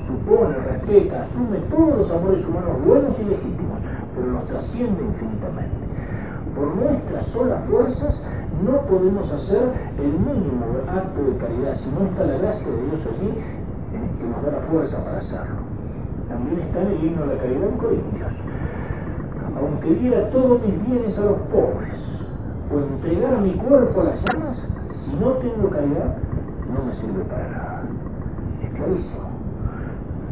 Supone, 0.07 0.57
respeta, 0.57 1.23
asume 1.23 1.59
todos 1.71 1.99
los 1.99 2.11
amores 2.11 2.45
humanos 2.47 2.85
buenos 2.85 3.15
y 3.21 3.25
legítimos, 3.25 3.79
pero 4.15 4.33
los 4.33 4.47
trasciende 4.47 5.05
infinitamente. 5.05 5.77
Por 6.57 6.75
nuestras 6.75 7.27
solas 7.29 7.65
fuerzas 7.67 8.19
no 8.65 8.81
podemos 8.89 9.31
hacer 9.31 9.63
el 9.99 10.13
mínimo 10.19 10.67
acto 10.89 11.23
de 11.23 11.37
caridad 11.37 11.77
si 11.77 11.91
no 11.91 12.07
está 12.07 12.25
la 12.25 12.39
gracia 12.39 12.67
de 12.67 12.83
Dios 12.83 13.01
allí 13.15 13.31
eh, 13.31 14.11
que 14.19 14.27
nos 14.27 14.43
da 14.43 14.59
la 14.59 14.67
fuerza 14.67 14.99
para 15.05 15.19
hacerlo. 15.19 15.61
También 16.29 16.59
está 16.61 16.83
en 16.83 16.89
el 16.89 17.05
himno 17.05 17.27
de 17.27 17.35
la 17.35 17.41
caridad 17.41 17.69
en 17.69 17.79
Corintios. 17.79 18.33
Aunque 19.61 19.95
diera 19.95 20.31
todos 20.31 20.61
mis 20.63 20.87
bienes 20.89 21.19
a 21.19 21.25
los 21.25 21.39
pobres, 21.53 22.08
o 22.73 22.79
entregar 22.79 23.35
a 23.35 23.41
mi 23.41 23.55
cuerpo 23.55 24.01
a 24.01 24.05
las 24.05 24.23
llamas, 24.23 24.59
si 25.05 25.15
no 25.17 25.33
tengo 25.35 25.71
caridad, 25.71 26.17
no 26.69 26.85
me 26.85 26.95
sirve 26.97 27.25
para 27.25 27.49
nada. 27.49 27.83
Es 28.63 28.71
clarísimo. 28.75 29.29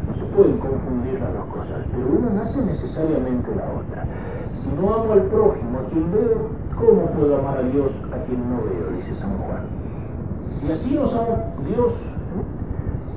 No 0.07 0.15
se 0.15 0.25
pueden 0.35 0.57
confundir 0.59 1.19
las 1.19 1.33
dos 1.33 1.45
cosas, 1.47 1.85
pero 1.91 2.07
una 2.07 2.29
nace 2.29 2.61
necesariamente 2.61 3.55
la 3.55 3.65
otra. 3.73 4.05
Si 4.61 4.69
no 4.69 4.93
amo 4.93 5.13
al 5.13 5.23
prójimo, 5.23 5.79
a 5.79 5.89
quien 5.89 6.11
veo, 6.11 6.49
¿cómo 6.77 7.05
puedo 7.11 7.37
amar 7.37 7.57
a 7.57 7.63
Dios 7.63 7.91
a 8.13 8.17
quien 8.25 8.49
no 8.49 8.57
veo? 8.63 8.91
Dice 8.97 9.15
San 9.19 9.37
Juan. 9.37 9.63
Si 10.59 10.71
así 10.71 10.95
nos 10.95 11.13
ama 11.13 11.43
Dios, 11.67 11.93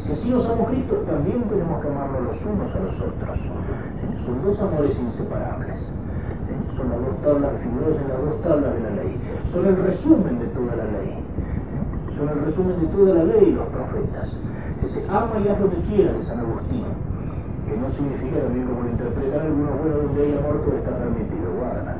si 0.04 0.12
así 0.12 0.30
nos 0.30 0.46
ama 0.46 0.64
Cristo, 0.66 0.96
también 1.06 1.42
tenemos 1.48 1.80
que 1.80 1.88
amarnos 1.88 2.22
los 2.22 2.46
unos 2.46 2.74
a 2.74 2.80
los 2.80 2.94
otros. 3.00 3.38
Son 4.24 4.42
dos 4.42 4.60
amores 4.60 4.98
inseparables. 4.98 5.89
Son 6.76 6.88
las 6.88 7.00
dos 7.00 7.16
tablas, 7.22 7.52
figuras 7.62 8.00
en 8.00 8.08
las 8.08 8.20
dos 8.24 8.40
tablas 8.42 8.74
de 8.74 8.80
la 8.80 8.90
ley. 9.02 9.16
Son 9.52 9.66
el 9.66 9.76
resumen 9.76 10.38
de 10.38 10.46
toda 10.46 10.76
la 10.76 10.84
ley. 10.84 11.10
Son 12.16 12.28
el 12.28 12.44
resumen 12.44 12.80
de 12.80 12.86
toda 12.88 13.14
la 13.14 13.24
ley 13.24 13.44
y 13.48 13.52
los 13.52 13.68
profetas. 13.68 14.28
Ese 14.84 15.04
ama 15.08 15.38
y 15.44 15.48
haz 15.48 15.60
lo 15.60 15.70
que 15.70 15.80
quieras 15.88 16.18
de 16.18 16.24
San 16.24 16.40
Agustín 16.40 16.84
que 17.70 17.76
no 17.76 17.86
significa 17.94 18.42
también 18.42 18.66
como 18.66 18.82
lo 18.82 18.90
interpretan 18.90 19.46
algunos, 19.46 19.78
bueno, 19.78 19.96
donde 20.02 20.22
hay 20.26 20.38
amor 20.38 20.62
todo 20.66 20.76
está 20.76 20.90
permitido, 20.90 21.54
guarda. 21.54 21.96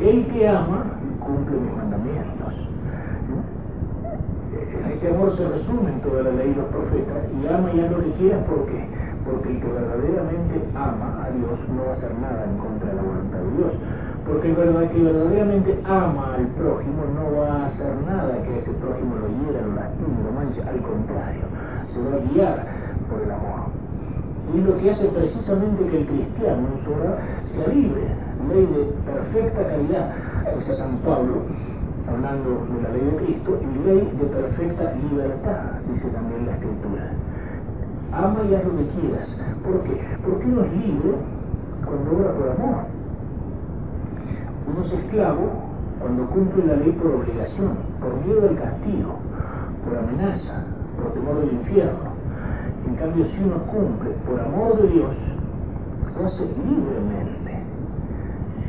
El 0.00 0.26
que 0.26 0.48
ama 0.48 0.84
cumple 1.20 1.56
mis 1.60 1.76
mandamientos. 1.76 2.54
Ese 4.92 5.14
amor 5.14 5.36
se 5.36 5.48
resume 5.48 5.92
en 5.92 6.00
toda 6.00 6.22
la 6.24 6.30
ley 6.30 6.50
de 6.50 6.56
los 6.56 6.66
profetas 6.66 7.22
y 7.38 7.46
ama 7.46 7.70
y 7.72 7.80
haz 7.80 7.90
lo 7.92 8.02
que 8.02 8.10
quieras, 8.18 8.42
¿por 8.46 8.66
qué? 8.66 8.82
Porque 9.28 9.50
el 9.50 9.60
que 9.60 9.68
verdaderamente 9.68 10.64
ama 10.74 11.20
a 11.20 11.30
Dios 11.30 11.58
no 11.68 11.84
va 11.84 11.90
a 11.90 11.96
hacer 12.00 12.12
nada 12.16 12.44
en 12.48 12.56
contra 12.56 12.88
de 12.88 12.96
la 12.96 13.02
voluntad 13.02 13.38
de 13.38 13.50
Dios. 13.60 13.72
Porque 14.24 14.48
el 14.48 14.88
que 14.88 15.02
verdaderamente 15.02 15.80
ama 15.84 16.34
al 16.34 16.46
prójimo 16.56 17.04
no 17.12 17.40
va 17.40 17.52
a 17.52 17.66
hacer 17.66 17.92
nada 18.06 18.42
que 18.42 18.58
ese 18.58 18.70
prójimo 18.72 19.16
lo 19.16 19.28
hiera, 19.28 19.66
lo 19.66 19.74
lastime, 19.74 20.16
lo 20.24 20.32
manche, 20.32 20.62
al 20.62 20.80
contrario, 20.80 21.44
se 21.92 22.00
va 22.00 22.16
a 22.16 22.32
guiar 22.32 22.66
por 23.08 23.20
el 23.20 23.30
amor. 23.30 23.68
Y 24.52 24.58
es 24.60 24.64
lo 24.64 24.78
que 24.78 24.90
hace 24.90 25.08
precisamente 25.08 25.84
que 25.88 25.98
el 25.98 26.06
cristiano 26.06 26.68
en 26.72 26.84
su 26.84 26.92
obra 26.92 27.18
sea 27.52 27.68
libre, 27.68 28.00
ley 28.48 28.64
de 28.64 28.84
perfecta 29.04 29.62
caridad, 29.68 30.12
dice 30.56 30.74
San 30.74 30.96
Pablo, 31.04 31.44
hablando 32.08 32.64
de 32.68 32.82
la 32.82 32.88
ley 32.96 33.04
de 33.04 33.16
Cristo, 33.24 33.60
y 33.60 33.88
ley 33.88 34.12
de 34.18 34.24
perfecta 34.24 34.92
libertad, 34.94 35.84
dice 35.92 36.08
también 36.08 36.46
la 36.46 36.52
Escritura. 36.52 37.12
Ama 38.18 38.42
y 38.50 38.54
haz 38.54 38.64
lo 38.64 38.76
que 38.76 38.86
quieras. 38.98 39.28
¿Por 39.62 39.80
qué? 39.84 39.94
Porque 40.26 40.46
uno 40.46 40.62
es 40.62 40.72
libre 40.72 41.14
cuando 41.86 42.18
obra 42.18 42.32
por 42.34 42.50
amor. 42.50 42.84
Uno 44.66 44.84
es 44.84 44.92
esclavo 44.92 45.68
cuando 46.00 46.26
cumple 46.26 46.66
la 46.66 46.76
ley 46.76 46.90
por 46.92 47.14
obligación, 47.14 47.78
por 48.00 48.14
miedo 48.26 48.48
al 48.48 48.58
castigo, 48.58 49.14
por 49.84 49.98
amenaza, 49.98 50.64
por 51.00 51.12
temor 51.12 51.40
del 51.40 51.52
infierno. 51.52 52.10
En 52.88 52.94
cambio, 52.96 53.24
si 53.26 53.44
uno 53.44 53.62
cumple 53.70 54.10
por 54.26 54.40
amor 54.40 54.82
de 54.82 54.88
Dios, 54.88 55.14
lo 56.18 56.26
hace 56.26 56.42
libremente. 56.42 57.54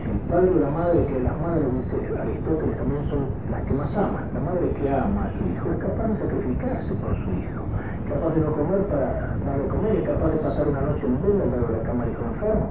El 0.09 0.19
padre 0.29 0.51
o 0.51 0.59
la 0.59 0.69
madre, 0.69 1.05
que 1.05 1.19
las 1.21 1.41
madres, 1.41 1.65
dice 1.73 1.97
Aristóteles, 2.21 2.77
también 2.77 3.09
son 3.09 3.25
las 3.49 3.63
que 3.65 3.73
más 3.73 3.97
aman. 3.97 4.29
La 4.33 4.41
madre 4.41 4.69
que 4.77 4.93
ama 4.93 5.25
a 5.25 5.31
su 5.33 5.41
hijo 5.49 5.73
es 5.73 5.79
capaz 5.79 6.07
de 6.07 6.17
sacrificarse 6.17 6.93
por 6.93 7.15
su 7.17 7.29
hijo, 7.33 7.68
capaz 8.09 8.33
de 8.33 8.41
no 8.41 8.51
comer 8.51 8.81
para 8.89 9.37
darle 9.45 9.67
comer, 9.69 9.95
es 10.01 10.09
capaz 10.09 10.29
de 10.29 10.37
pasar 10.37 10.67
una 10.67 10.81
noche 10.81 11.05
en 11.05 11.41
al 11.41 11.51
lado 11.51 11.67
de 11.67 11.77
la 11.77 11.83
cama 11.83 12.05
del 12.05 12.13
hijo 12.13 12.25
enfermo. 12.25 12.67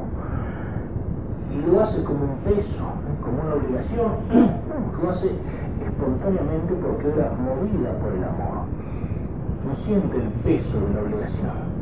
Y 1.54 1.70
lo 1.70 1.80
hace 1.80 2.02
como 2.04 2.24
un 2.24 2.36
peso, 2.42 2.84
como 3.22 3.42
una 3.42 3.54
obligación, 3.54 4.10
lo 5.02 5.10
hace 5.10 5.30
espontáneamente 5.86 6.74
porque 6.74 7.08
era 7.08 7.30
movida 7.38 7.94
por 8.02 8.12
el 8.12 8.24
amor. 8.24 8.66
No 9.62 9.76
siente 9.86 10.16
el 10.16 10.30
peso 10.42 10.74
de 10.74 10.94
la 10.94 11.00
obligación. 11.02 11.78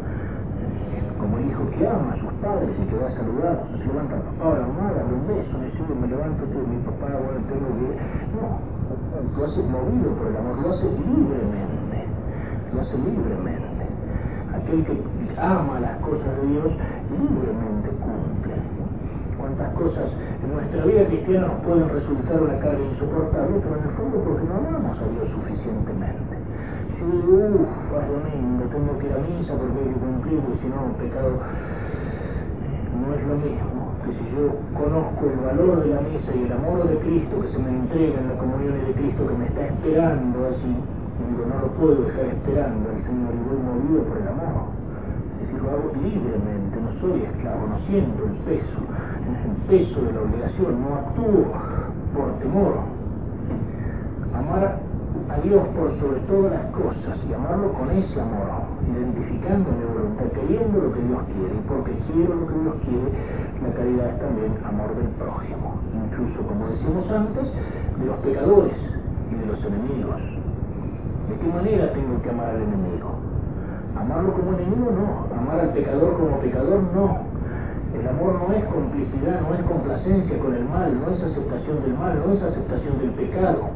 Como 1.19 1.39
el 1.39 1.49
hijo 1.49 1.65
que 1.70 1.89
ama 1.89 2.12
a 2.12 2.20
sus 2.20 2.33
padres 2.45 2.77
y 2.77 2.85
que 2.87 2.97
va 2.99 3.09
a 3.09 3.12
saludar, 3.12 3.65
se 3.73 3.85
levanta 3.89 4.16
papá 4.16 4.53
la 4.53 4.69
mamá, 4.69 4.93
un 5.01 5.27
beso, 5.27 5.59
me 5.59 5.65
dice, 5.66 5.81
me 5.97 6.07
levanto, 6.09 6.45
tengo 6.45 6.69
mi 6.69 6.77
papá, 6.85 7.09
bueno, 7.24 7.41
tengo 7.49 7.73
que... 7.73 7.89
No, 8.37 8.61
lo 9.37 9.45
hace 9.45 9.62
movido 9.65 10.12
por 10.12 10.28
el 10.28 10.37
amor, 10.37 10.61
lo 10.61 10.70
hace 10.73 10.87
libremente, 10.93 11.86
lo 12.74 12.80
hace 12.80 12.97
libremente. 12.98 13.84
Aquel 14.55 14.84
que 14.84 15.02
ama 15.38 15.80
las 15.80 15.98
cosas 16.01 16.30
de 16.40 16.47
Dios, 16.48 16.70
libremente 17.12 17.88
cumple. 18.01 18.55
Cuántas 19.38 19.72
cosas 19.74 20.10
en 20.43 20.55
nuestra 20.55 20.84
vida 20.84 21.06
cristiana 21.06 21.47
nos 21.48 21.60
pueden 21.62 21.88
resultar 21.88 22.43
una 22.43 22.59
carga 22.59 22.84
insoportable, 22.93 23.60
pero 23.62 23.76
en 23.76 23.84
el 23.84 23.94
fondo 23.94 24.16
porque 24.24 24.44
no 24.48 24.55
amamos 24.56 24.98
a 24.98 25.06
Dios 25.12 25.28
suficientemente 25.30 26.36
yo 27.06 27.12
digo, 27.12 27.62
uff, 27.62 28.02
domingo, 28.09 28.64
tengo 28.72 28.98
que 28.98 29.06
ir 29.06 29.12
a 29.12 29.20
misa 29.20 29.55
porque 29.55 29.78
hay 29.78 29.93
que 29.93 30.01
cumplir, 30.01 30.40
porque 30.40 30.59
si 30.62 30.68
no, 30.68 30.90
pecado 30.98 31.38
no 32.97 33.14
es 33.14 33.22
lo 33.28 33.36
mismo 33.36 33.93
que 34.02 34.10
si 34.16 34.24
yo 34.34 34.56
conozco 34.72 35.30
el 35.30 35.38
valor 35.44 35.84
de 35.84 35.94
la 35.94 36.01
misa 36.01 36.34
y 36.34 36.43
el 36.44 36.52
amor 36.52 36.88
de 36.88 36.97
Cristo 36.98 37.43
que 37.43 37.48
se 37.48 37.59
me 37.59 37.70
entrega 37.70 38.18
en 38.20 38.28
la 38.28 38.38
comunión 38.38 38.74
de 38.86 38.93
Cristo 38.94 39.26
que 39.26 39.34
me 39.34 39.47
está 39.47 39.66
esperando 39.66 40.47
así, 40.47 40.72
y 40.72 41.06
digo, 41.28 41.43
no 41.47 41.57
lo 41.61 41.69
puedo 41.78 42.07
dejar 42.07 42.27
esperando 42.27 42.90
al 42.90 43.01
Señor 43.03 43.32
y 43.35 43.43
voy 43.47 43.61
movido 43.61 44.03
por 44.09 44.16
el 44.19 44.28
amor. 44.28 44.74
Es 45.36 45.48
decir, 45.48 45.62
lo 45.62 45.70
hago 45.70 45.93
libremente, 46.03 46.74
no 46.81 46.90
soy 47.01 47.23
esclavo, 47.23 47.66
no 47.66 47.78
siento 47.86 48.24
el 48.24 48.36
peso, 48.48 48.78
el 49.27 49.57
peso 49.69 50.01
de 50.03 50.12
la 50.12 50.20
obligación, 50.23 50.81
no 50.81 50.94
actúo 50.97 51.44
por 52.15 52.32
temor. 52.40 52.74
Amar 54.35 54.81
a 55.31 55.40
Dios 55.40 55.66
por 55.74 55.90
sobre 55.98 56.20
todas 56.28 56.53
las 56.53 56.66
cosas 56.73 57.19
y 57.28 57.32
amarlo 57.32 57.73
con 57.73 57.90
ese 57.90 58.20
amor, 58.20 58.47
identificando 58.85 59.70
mi 59.73 59.85
voluntad, 59.85 60.27
queriendo 60.32 60.78
lo 60.78 60.93
que 60.93 61.01
Dios 61.03 61.20
quiere, 61.35 61.55
y 61.57 61.62
porque 61.66 61.93
quiero 62.12 62.35
lo 62.35 62.47
que 62.47 62.59
Dios 62.61 62.74
quiere, 62.85 63.09
la 63.62 63.70
caridad 63.74 64.07
es 64.12 64.20
también 64.20 64.53
amor 64.65 64.94
del 64.94 65.09
prójimo, 65.16 65.81
incluso 65.93 66.43
como 66.47 66.69
decimos 66.69 67.11
antes, 67.11 67.48
de 67.98 68.07
los 68.07 68.16
pecadores 68.19 68.77
y 69.32 69.35
de 69.35 69.47
los 69.47 69.65
enemigos. 69.65 70.36
¿De 71.28 71.36
qué 71.36 71.48
manera 71.53 71.93
tengo 71.93 72.23
que 72.23 72.31
amar 72.31 72.51
al 72.51 72.62
enemigo? 72.62 73.11
Amarlo 73.97 74.32
como 74.35 74.53
enemigo 74.53 74.90
no, 74.90 75.36
amar 75.36 75.61
al 75.61 75.73
pecador 75.73 76.16
como 76.16 76.39
pecador 76.40 76.82
no. 76.94 77.19
El 77.98 78.07
amor 78.09 78.35
no 78.47 78.55
es 78.55 78.65
complicidad, 78.66 79.40
no 79.40 79.55
es 79.55 79.62
complacencia 79.62 80.39
con 80.39 80.55
el 80.55 80.65
mal, 80.65 81.01
no 81.01 81.15
es 81.15 81.23
aceptación 81.23 81.82
del 81.82 81.94
mal, 81.94 82.19
no 82.24 82.32
es 82.32 82.43
aceptación 82.43 82.98
del 82.98 83.11
pecado 83.12 83.70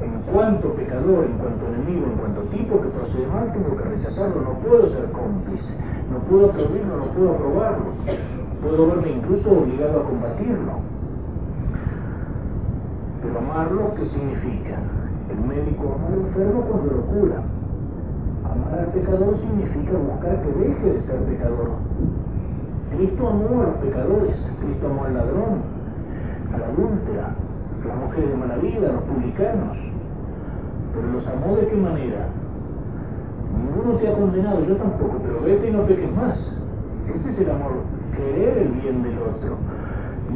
en 0.00 0.32
cuanto 0.32 0.72
pecador, 0.72 1.24
en 1.24 1.38
cuanto 1.38 1.66
enemigo, 1.66 2.06
en 2.06 2.18
cuanto 2.18 2.40
tipo 2.44 2.80
que 2.80 2.88
procede 2.88 3.26
mal, 3.26 3.52
tengo 3.52 3.76
que 3.76 3.84
rechazarlo, 3.84 4.40
no 4.40 4.52
puedo 4.60 4.88
ser 4.90 5.10
cómplice, 5.12 5.72
no 6.10 6.18
puedo 6.28 6.50
aplaudirlo, 6.50 6.96
no 6.96 7.04
puedo 7.06 7.34
aprobarlo, 7.34 7.86
puedo 8.62 8.86
verme 8.88 9.10
incluso 9.10 9.50
obligado 9.50 10.00
a 10.00 10.04
combatirlo. 10.04 10.72
Pero 13.22 13.38
amarlo, 13.38 13.94
¿qué 13.94 14.06
significa? 14.06 14.78
El 15.30 15.40
médico 15.40 15.96
ama 15.98 16.06
al 16.08 16.14
enfermo 16.14 16.60
cuando 16.62 16.94
lo 16.94 17.02
cura. 17.02 17.42
Amar 18.44 18.78
al 18.78 18.86
pecador 18.92 19.36
significa 19.40 19.98
buscar 19.98 20.42
que 20.42 20.52
deje 20.52 20.92
de 20.92 21.00
ser 21.02 21.18
pecador. 21.24 21.70
Cristo 22.94 23.28
amó 23.28 23.62
a 23.62 23.66
los 23.66 23.76
pecadores, 23.82 24.36
Cristo 24.60 24.86
amó 24.86 25.04
al 25.04 25.14
ladrón, 25.14 25.52
a 26.54 26.58
la 26.58 26.66
adúltera, 26.66 27.34
las 27.86 27.96
mujeres 27.98 28.30
de 28.30 28.36
mala 28.36 28.56
vida, 28.56 28.92
los 28.92 29.02
publicanos. 29.02 29.76
Pero 30.94 31.12
los 31.12 31.26
amó 31.26 31.56
de 31.56 31.66
qué 31.66 31.76
manera? 31.76 32.28
Ninguno 33.52 33.98
te 33.98 34.08
ha 34.08 34.14
condenado, 34.14 34.64
yo 34.64 34.76
tampoco, 34.76 35.18
pero 35.22 35.40
vete 35.42 35.68
y 35.68 35.72
no 35.72 35.82
peques 35.86 36.12
más. 36.14 36.38
Ese 37.14 37.30
es 37.30 37.38
el 37.40 37.50
amor, 37.50 37.72
querer 38.16 38.58
el 38.58 38.68
bien 38.80 39.02
del 39.02 39.18
otro. 39.18 39.56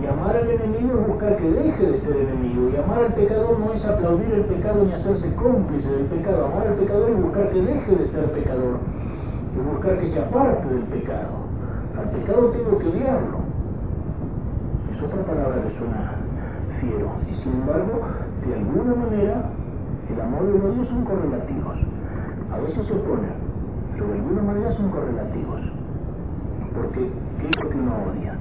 Y 0.01 0.07
amar 0.07 0.37
al 0.37 0.49
enemigo 0.49 1.01
es 1.01 1.07
buscar 1.07 1.37
que 1.37 1.51
deje 1.51 1.87
de 1.87 1.99
ser 2.01 2.17
enemigo. 2.17 2.71
Y 2.71 2.77
amar 2.77 3.05
al 3.05 3.15
pecador 3.15 3.59
no 3.59 3.73
es 3.73 3.85
aplaudir 3.85 4.33
el 4.33 4.45
pecado 4.45 4.85
ni 4.85 4.93
hacerse 4.93 5.35
cómplice 5.35 5.89
del 5.89 6.07
pecado. 6.07 6.47
Amar 6.47 6.67
al 6.69 6.75
pecador 6.75 7.11
es 7.11 7.23
buscar 7.23 7.51
que 7.51 7.63
deje 7.63 7.97
de 7.97 8.07
ser 8.07 8.33
pecador. 8.33 8.79
Y 9.55 9.61
buscar 9.61 9.99
que 9.99 10.09
se 10.09 10.19
aparte 10.21 10.69
del 10.73 10.85
pecado. 10.85 11.51
Al 11.99 12.11
pecado 12.11 12.51
tengo 12.51 12.79
que 12.79 12.89
odiarlo. 12.89 13.41
Es 14.95 15.03
otra 15.03 15.23
palabra 15.25 15.63
que 15.63 15.79
suena 15.79 16.21
y 16.83 17.43
sin 17.43 17.53
embargo, 17.61 18.01
de 18.47 18.55
alguna 18.55 18.95
manera, 18.95 19.51
el 20.09 20.21
amor 20.21 20.45
y 20.47 20.57
el 20.57 20.65
odio 20.65 20.85
son 20.87 21.05
correlativos. 21.05 21.77
A 22.53 22.59
veces 22.59 22.87
se 22.87 22.95
oponen, 22.95 23.37
pero 23.93 24.09
de 24.09 24.15
alguna 24.15 24.43
manera 24.43 24.73
son 24.73 24.91
correlativos. 24.91 25.61
Porque, 26.75 27.11
¿qué 27.41 27.49
es 27.49 27.61
lo 27.63 27.69
que 27.69 27.79
uno 27.79 27.93
odia? 28.11 28.35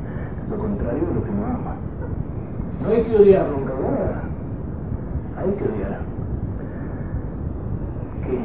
Lo 0.49 0.57
contrario 0.57 1.07
de 1.07 1.13
lo 1.13 1.23
que 1.23 1.29
uno 1.29 1.45
ama. 1.45 1.75
No 2.81 2.89
hay 2.89 3.03
que 3.03 3.15
odiar 3.15 3.49
nunca, 3.49 3.73
¿verdad? 3.73 4.23
Hay 5.37 5.51
que 5.51 5.63
odiar. 5.63 5.99
¿Qué? 8.23 8.39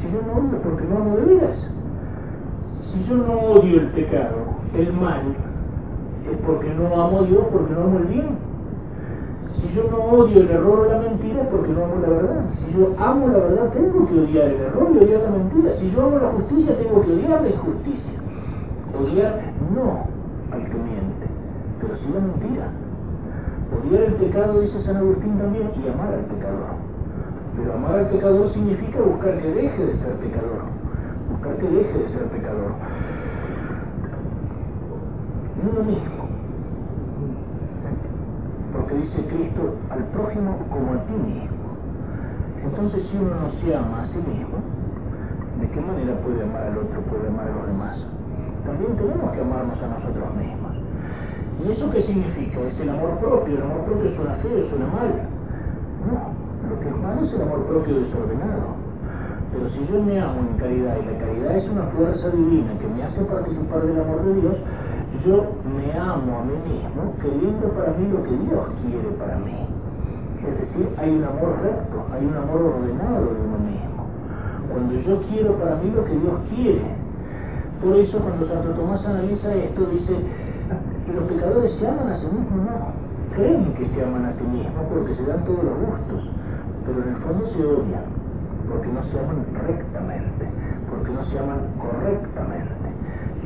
Si 0.00 0.12
yo 0.12 0.22
no 0.22 0.40
odio, 0.40 0.62
porque 0.62 0.84
no 0.84 0.96
amo 0.96 1.16
de 1.16 1.34
veras. 1.34 1.68
Si 2.92 3.04
yo 3.04 3.16
no 3.16 3.32
odio 3.32 3.80
el 3.80 3.86
pecado, 3.88 4.36
el 4.74 4.92
mal, 4.94 5.36
es 6.30 6.38
porque 6.46 6.74
no 6.74 6.86
amo 6.86 7.20
a 7.20 7.22
Dios, 7.22 7.44
porque 7.52 7.72
no 7.74 7.82
amo 7.82 7.98
el 7.98 8.06
bien. 8.06 8.50
Si 9.60 9.74
yo 9.74 9.84
no 9.90 9.98
odio 9.98 10.40
el 10.40 10.50
error 10.50 10.80
o 10.80 10.84
la 10.86 11.00
mentira 11.00 11.42
es 11.42 11.48
porque 11.48 11.72
no 11.72 11.84
amo 11.84 11.96
la 12.00 12.08
verdad. 12.08 12.44
Si 12.54 12.72
yo 12.72 12.94
amo 12.98 13.28
la 13.28 13.38
verdad 13.38 13.72
tengo 13.72 14.06
que 14.08 14.20
odiar 14.20 14.48
el 14.48 14.60
error 14.60 14.88
y 14.94 15.04
odiar 15.04 15.22
la 15.22 15.30
mentira. 15.30 15.72
Si 15.74 15.90
yo 15.90 16.02
amo 16.02 16.18
la 16.18 16.30
justicia 16.30 16.78
tengo 16.78 17.02
que 17.02 17.12
odiar 17.12 17.42
la 17.42 17.48
injusticia. 17.50 18.18
Odiar 18.98 19.40
no 19.74 20.06
al 20.52 20.64
que 20.64 20.74
miente, 20.74 21.09
pero 21.80 21.96
sí 21.96 22.06
la 22.12 22.20
mentira. 22.20 22.68
Odiar 23.70 24.02
el 24.02 24.14
pecado, 24.14 24.60
dice 24.60 24.82
San 24.82 24.96
Agustín 24.96 25.38
también, 25.38 25.70
y 25.76 25.88
amar 25.88 26.12
al 26.14 26.24
pecador. 26.26 26.74
Pero 27.56 27.74
amar 27.74 27.94
al 27.94 28.08
pecador 28.08 28.52
significa 28.52 29.00
buscar 29.00 29.38
que 29.40 29.54
deje 29.54 29.86
de 29.86 29.96
ser 29.96 30.14
pecador. 30.16 30.62
Buscar 31.30 31.56
que 31.56 31.68
deje 31.68 31.98
de 31.98 32.08
ser 32.08 32.24
pecador. 32.28 32.72
No 35.62 35.72
lo 35.78 35.84
mismo. 35.84 36.24
Porque 38.72 38.94
dice 38.94 39.24
Cristo 39.26 39.76
al 39.90 40.04
prójimo 40.04 40.58
como 40.70 40.94
a 40.94 41.04
ti 41.04 41.12
mismo. 41.12 41.60
Entonces 42.64 43.06
si 43.10 43.16
uno 43.16 43.34
no 43.34 43.50
se 43.60 43.76
ama 43.76 44.02
a 44.02 44.06
sí 44.06 44.18
mismo, 44.18 44.58
¿de 45.60 45.68
qué 45.68 45.80
manera 45.80 46.14
puede 46.24 46.42
amar 46.42 46.64
al 46.64 46.78
otro, 46.78 47.00
puede 47.02 47.28
amar 47.28 47.48
a 47.48 47.56
los 47.56 47.66
demás? 47.66 47.98
También 48.64 48.96
tenemos 48.96 49.32
que 49.32 49.40
amarnos 49.40 49.82
a 49.82 49.86
nosotros 49.88 50.34
mismos. 50.36 50.59
¿Y 51.64 51.72
eso 51.72 51.90
qué 51.90 52.02
significa? 52.02 52.60
Es 52.60 52.80
el 52.80 52.90
amor 52.90 53.18
propio. 53.18 53.56
El 53.56 53.62
amor 53.62 53.84
propio 53.84 54.14
suena 54.16 54.34
feo, 54.36 54.68
suena 54.68 54.86
mal. 54.86 55.12
No, 56.06 56.70
lo 56.70 56.80
que 56.80 56.88
es 56.88 56.96
malo 56.96 57.24
es 57.24 57.32
el 57.34 57.42
amor 57.42 57.64
propio 57.66 58.00
desordenado. 58.00 58.80
Pero 59.52 59.68
si 59.70 59.92
yo 59.92 60.02
me 60.02 60.20
amo 60.20 60.40
en 60.40 60.58
caridad 60.58 60.96
y 61.02 61.06
la 61.06 61.18
caridad 61.18 61.56
es 61.56 61.68
una 61.68 61.82
fuerza 61.90 62.30
divina 62.30 62.70
que 62.78 62.86
me 62.86 63.02
hace 63.02 63.24
participar 63.24 63.82
del 63.82 64.00
amor 64.00 64.24
de 64.24 64.34
Dios, 64.40 64.56
yo 65.26 65.44
me 65.66 65.92
amo 65.98 66.38
a 66.38 66.44
mí 66.44 66.56
mismo 66.70 67.12
queriendo 67.20 67.68
para 67.70 67.92
mí 67.92 68.08
lo 68.08 68.22
que 68.22 68.30
Dios 68.30 68.62
quiere 68.80 69.08
para 69.18 69.36
mí. 69.38 69.66
Es 70.46 70.60
decir, 70.60 70.88
hay 70.96 71.10
un 71.10 71.24
amor 71.24 71.58
recto, 71.62 72.06
hay 72.12 72.24
un 72.24 72.36
amor 72.36 72.62
ordenado 72.62 73.26
de 73.26 73.40
uno 73.42 73.58
mismo. 73.58 74.06
Cuando 74.70 74.94
yo 75.00 75.20
quiero 75.28 75.54
para 75.56 75.76
mí 75.76 75.90
lo 75.90 76.04
que 76.04 76.16
Dios 76.16 76.34
quiere. 76.54 77.00
Por 77.82 77.96
eso 77.96 78.18
cuando 78.18 78.46
Santo 78.46 78.70
Tomás 78.70 79.04
analiza 79.04 79.52
esto, 79.54 79.84
dice, 79.86 80.14
los 81.12 81.24
pecadores 81.24 81.72
se 81.74 81.86
aman 81.86 82.08
a 82.08 82.16
sí 82.16 82.26
mismos, 82.26 82.66
no. 82.66 83.10
Creen 83.34 83.72
que 83.74 83.86
se 83.86 84.04
aman 84.04 84.24
a 84.24 84.32
sí 84.32 84.44
mismos 84.44 84.84
porque 84.92 85.14
se 85.14 85.24
dan 85.24 85.44
todos 85.44 85.62
los 85.64 85.78
gustos, 85.78 86.30
pero 86.84 87.02
en 87.02 87.08
el 87.08 87.16
fondo 87.22 87.46
se 87.46 87.64
odian, 87.64 88.06
porque 88.68 88.88
no 88.88 89.02
se 89.04 89.18
aman 89.18 89.46
rectamente, 89.66 90.44
porque 90.90 91.10
no 91.12 91.24
se 91.24 91.38
aman 91.38 91.60
correctamente. 91.78 92.86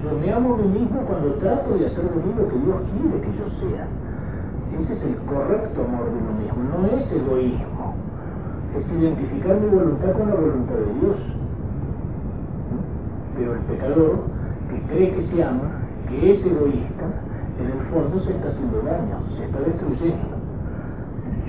Yo 0.02 0.18
me 0.18 0.32
amo 0.32 0.54
a 0.54 0.58
mí 0.58 0.68
mismo 0.80 1.00
cuando 1.06 1.34
trato 1.34 1.78
de 1.78 1.86
hacer 1.86 2.04
de 2.04 2.16
mí 2.16 2.34
lo 2.36 2.48
que 2.48 2.58
Dios 2.58 2.76
quiere 2.92 3.20
que 3.20 3.32
yo 3.38 3.46
sea. 3.60 3.86
Ese 4.78 4.92
es 4.92 5.04
el 5.04 5.16
correcto 5.24 5.80
amor 5.82 6.10
de 6.10 6.18
uno 6.18 6.32
mismo, 6.40 6.60
no 6.76 6.86
es 6.96 7.12
egoísmo. 7.12 7.94
Es 8.76 8.90
identificar 8.90 9.60
mi 9.60 9.68
voluntad 9.68 10.12
con 10.12 10.28
la 10.28 10.34
voluntad 10.34 10.74
de 10.74 10.94
Dios. 11.00 11.16
Pero 13.36 13.54
el 13.54 13.60
pecador, 13.60 14.18
que 14.68 14.80
cree 14.88 15.10
que 15.12 15.22
se 15.22 15.44
ama, 15.44 15.70
que 16.08 16.32
es 16.32 16.44
egoísta, 16.44 17.06
en 17.58 17.66
el 17.70 17.86
fondo 17.86 18.20
se 18.24 18.32
está 18.32 18.48
haciendo 18.48 18.82
daño, 18.82 19.16
se 19.36 19.44
está 19.44 19.60
destruyendo. 19.60 20.34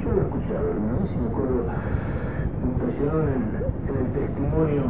Yo 0.04 0.12
lo 0.14 0.22
he 0.22 0.26
escuchado, 0.26 0.70
¿no? 0.78 1.08
Si 1.08 1.18
me 1.18 1.28
acuerdo, 1.28 1.66
me 2.62 2.72
impresionó 2.72 3.24
en 3.24 3.42
el, 3.90 4.12
testimonio 4.14 4.84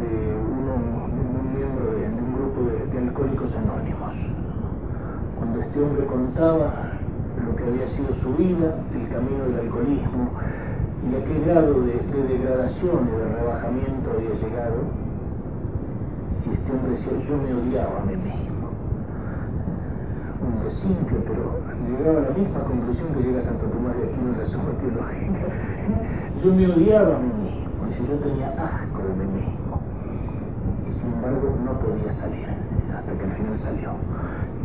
de, 0.00 0.36
un 0.36 1.56
miembro 1.56 1.86
de, 1.96 2.08
un 2.12 2.34
grupo 2.34 2.60
de, 2.92 2.98
alcohólicos 2.98 3.50
anónimos. 3.56 4.12
Cuando 5.38 5.60
este 5.62 5.82
hombre 5.82 6.06
contaba 6.06 6.92
lo 7.44 7.56
que 7.56 7.64
había 7.64 7.88
sido 7.96 8.14
su 8.22 8.34
vida, 8.36 8.76
el 8.94 9.08
camino 9.08 9.44
del 9.44 9.60
alcoholismo 9.60 10.30
y 11.08 11.14
a 11.16 11.24
qué 11.24 11.40
grado 11.46 11.80
de, 11.82 12.00
de 12.00 12.28
degradación 12.28 13.08
y 13.08 13.16
de 13.16 13.34
rebajamiento 13.40 14.10
había 14.12 14.34
llegado, 14.40 14.76
y 16.44 16.54
este 16.54 16.72
hombre 16.72 16.92
decía, 16.92 17.28
yo 17.28 17.36
me 17.38 17.54
odiaba 17.54 18.02
a 18.02 18.04
mí 18.04 18.43
simple, 20.84 21.16
pero 21.26 21.56
llegaba 21.88 22.18
a 22.18 22.28
la 22.28 22.36
misma 22.36 22.60
conclusión 22.60 23.08
que 23.14 23.22
llega 23.22 23.42
Santo 23.42 23.66
Tomás 23.66 23.96
de 23.96 24.04
Aquino 24.04 24.32
en 24.32 24.38
la 24.38 24.46
suma 24.46 24.72
teológica. 24.80 25.46
Yo 26.42 26.54
me 26.54 26.66
odiaba 26.68 27.16
a 27.16 27.18
mí 27.18 27.32
mismo, 27.40 27.88
yo 28.08 28.16
tenía 28.18 28.48
asco 28.52 29.00
de 29.02 29.14
mí 29.14 29.26
mismo. 29.32 29.80
Y 30.88 30.92
sin 30.92 31.12
embargo 31.12 31.56
no 31.64 31.72
podía 31.78 32.12
salir, 32.20 32.48
hasta 32.92 33.12
que 33.12 33.24
al 33.24 33.32
final 33.32 33.58
salió, 33.58 33.90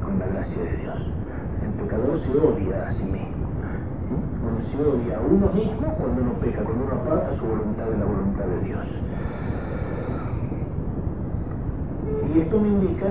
con 0.03 0.19
la 0.19 0.27
gracia 0.27 0.63
de 0.63 0.77
Dios. 0.77 0.99
El 1.63 1.71
pecador 1.83 2.19
se 2.19 2.31
odia 2.37 2.87
a 2.87 2.93
sí 2.93 3.03
mismo. 3.03 3.47
Uno 4.09 4.59
se 4.71 4.77
odia 4.81 5.17
a 5.17 5.21
uno 5.21 5.47
mismo 5.53 5.87
cuando 5.95 6.21
uno 6.21 6.33
peca, 6.41 6.63
cuando 6.63 6.83
uno 6.83 6.95
aparta 6.95 7.35
su 7.37 7.45
voluntad 7.45 7.85
de 7.85 7.97
la 7.97 8.05
voluntad 8.05 8.45
de 8.45 8.59
Dios. 8.61 8.85
Y 12.33 12.39
esto 12.39 12.59
me 12.59 12.67
indica 12.67 13.07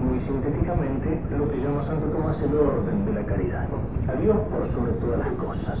muy 0.00 0.18
sintéticamente 0.20 1.20
lo 1.36 1.48
que 1.48 1.60
llama 1.60 1.84
Santo 1.84 2.06
Tomás 2.06 2.40
el 2.42 2.56
orden 2.56 3.04
de 3.04 3.12
la 3.12 3.22
caridad. 3.24 3.68
A 4.08 4.12
Dios 4.20 4.36
por 4.50 4.68
sobre 4.72 4.92
todas 4.92 5.18
las 5.18 5.32
cosas. 5.34 5.78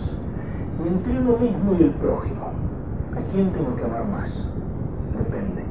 Y 0.84 0.88
entre 0.88 1.20
uno 1.20 1.38
mismo 1.38 1.74
y 1.78 1.82
el 1.84 1.90
prójimo. 1.92 2.52
¿A 3.16 3.32
quién 3.32 3.52
tengo 3.52 3.74
que 3.76 3.84
amar 3.84 4.04
más? 4.06 4.30
Depende. 5.16 5.64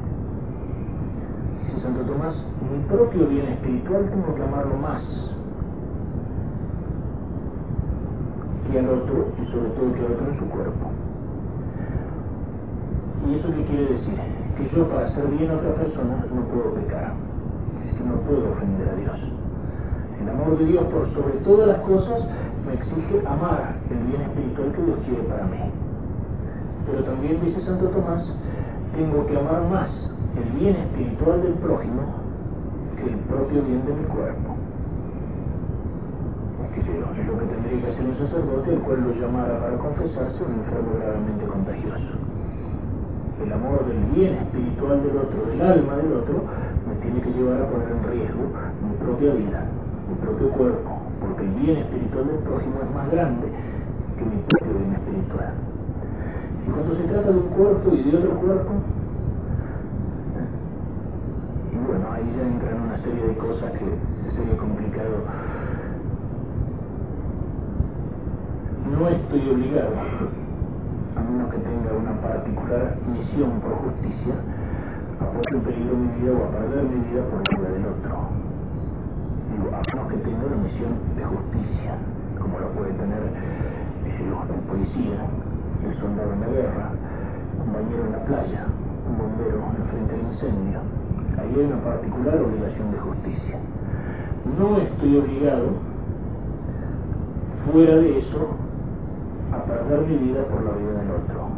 Dice 1.64 1.80
Santo 1.80 2.02
Tomás, 2.02 2.34
mi 2.70 2.82
propio 2.84 3.26
bien 3.28 3.46
espiritual 3.46 4.10
tengo 4.10 4.34
que 4.34 4.42
amarlo 4.42 4.76
más 4.76 5.02
que 8.70 8.78
al 8.78 8.88
otro 8.88 9.32
y 9.40 9.46
sobre 9.50 9.70
todo 9.70 9.94
que 9.94 10.06
al 10.06 10.12
otro 10.12 10.30
en 10.30 10.38
su 10.38 10.44
cuerpo. 10.46 10.90
¿Y 13.28 13.34
eso 13.34 13.48
qué 13.54 13.64
quiere 13.64 13.86
decir? 13.86 14.18
Que 14.56 14.68
yo 14.76 14.88
para 14.88 15.06
hacer 15.06 15.26
bien 15.28 15.50
a 15.50 15.54
otra 15.54 15.74
persona 15.74 16.24
no 16.34 16.42
puedo 16.42 16.74
pecar 16.74 17.29
no 18.04 18.14
puedo 18.26 18.52
ofender 18.52 18.88
a 18.88 18.94
Dios. 18.94 19.20
El 20.20 20.28
amor 20.28 20.58
de 20.58 20.64
Dios 20.66 20.84
por 20.84 21.08
sobre 21.10 21.34
todas 21.44 21.68
las 21.68 21.80
cosas 21.80 22.24
me 22.66 22.74
exige 22.74 23.26
amar 23.26 23.76
el 23.90 23.98
bien 24.06 24.22
espiritual 24.22 24.72
que 24.72 24.82
Dios 24.82 24.98
quiere 25.06 25.22
para 25.24 25.44
mí. 25.44 25.58
Pero 26.86 27.04
también 27.04 27.40
dice 27.44 27.60
Santo 27.60 27.86
Tomás, 27.86 28.24
tengo 28.96 29.26
que 29.26 29.38
amar 29.38 29.62
más 29.70 30.10
el 30.36 30.58
bien 30.58 30.76
espiritual 30.76 31.42
del 31.42 31.54
prójimo 31.54 32.02
que 32.96 33.10
el 33.10 33.16
propio 33.30 33.62
bien 33.62 33.84
de 33.86 33.94
mi 33.94 34.04
cuerpo. 34.04 34.56
Es 36.80 37.26
lo 37.26 37.38
que 37.38 37.44
tendría 37.44 37.82
que 37.82 37.90
hacer 37.92 38.06
un 38.06 38.16
sacerdote, 38.16 38.72
el 38.72 38.80
cual 38.80 39.02
lo 39.02 39.12
llamara 39.14 39.60
para 39.60 39.76
confesarse 39.76 40.42
un 40.42 40.52
enfermo 40.52 40.90
gravemente 40.98 41.44
contagioso. 41.44 42.16
El 43.44 43.52
amor 43.52 43.84
del 43.86 43.98
bien 44.14 44.34
espiritual 44.36 45.02
del 45.02 45.16
otro, 45.18 45.44
del 45.50 45.60
alma 45.60 45.96
del 45.96 46.12
otro, 46.12 46.44
tiene 47.02 47.20
que 47.20 47.30
llevar 47.32 47.62
a 47.62 47.66
poner 47.68 47.88
en 47.90 48.04
riesgo 48.10 48.42
mi 48.82 48.94
propia 49.04 49.34
vida, 49.34 49.64
mi 50.08 50.14
propio 50.16 50.50
cuerpo, 50.50 50.90
porque 51.20 51.42
el 51.44 51.54
bien 51.54 51.76
espiritual 51.78 52.26
del 52.26 52.38
prójimo 52.38 52.80
es 52.82 52.94
más 52.94 53.10
grande 53.10 53.46
que 54.18 54.24
mi 54.24 54.36
propio 54.48 54.72
bien 54.78 54.92
espiritual. 54.94 55.52
Y 56.66 56.70
cuando 56.70 56.94
se 56.96 57.02
trata 57.04 57.32
de 57.32 57.38
un 57.38 57.48
cuerpo 57.48 57.94
y 57.94 58.02
de 58.02 58.16
otro 58.16 58.34
cuerpo, 58.40 58.72
y 61.72 61.76
bueno, 61.86 62.04
ahí 62.12 62.26
ya 62.36 62.42
entran 62.46 62.82
una 62.82 62.98
serie 62.98 63.26
de 63.28 63.36
cosas 63.36 63.72
que 63.72 64.30
sería 64.30 64.56
complicado. 64.56 65.24
No 68.90 69.08
estoy 69.08 69.50
obligado, 69.50 69.94
a 71.16 71.20
menos 71.22 71.50
que 71.50 71.58
tenga 71.58 71.92
una 71.96 72.20
particular 72.20 72.96
misión 73.06 73.60
por 73.60 73.72
justicia, 73.72 74.34
en 75.20 75.60
peligro 75.60 75.96
mi 75.96 76.08
vida 76.20 76.32
o 76.32 76.44
a 76.44 76.50
perder 76.50 76.84
mi 76.84 77.00
vida 77.10 77.22
por 77.28 77.44
la 77.44 77.58
vida 77.58 77.68
del 77.76 77.86
otro. 77.92 78.16
Digo, 79.52 79.68
a 79.68 79.80
menos 79.92 80.08
que 80.08 80.16
tenga 80.24 80.46
una 80.46 80.56
misión 80.64 80.92
de 81.16 81.24
justicia, 81.24 81.92
como 82.40 82.60
la 82.60 82.68
puede 82.68 82.92
tener 82.92 83.20
el 83.20 84.60
policía, 84.68 85.26
el 85.84 85.94
soldado 86.00 86.32
en 86.32 86.40
la 86.40 86.46
guerra, 86.48 86.90
un 87.60 87.72
bañero 87.72 88.04
en 88.06 88.12
la 88.12 88.24
playa, 88.24 88.64
un 89.08 89.18
bombero 89.18 89.60
frente 89.90 90.14
al 90.14 90.22
incendio. 90.32 90.80
Ahí 91.36 91.52
hay 91.54 91.64
una 91.66 91.84
particular 91.84 92.40
obligación 92.40 92.90
de 92.92 92.98
justicia. 92.98 93.58
No 94.58 94.78
estoy 94.78 95.18
obligado, 95.18 95.68
fuera 97.70 97.96
de 97.96 98.18
eso, 98.18 98.56
a 99.52 99.64
perder 99.64 100.00
mi 100.06 100.16
vida 100.16 100.44
por 100.44 100.62
la 100.64 100.72
vida 100.72 100.92
del 100.96 101.10
otro, 101.10 101.48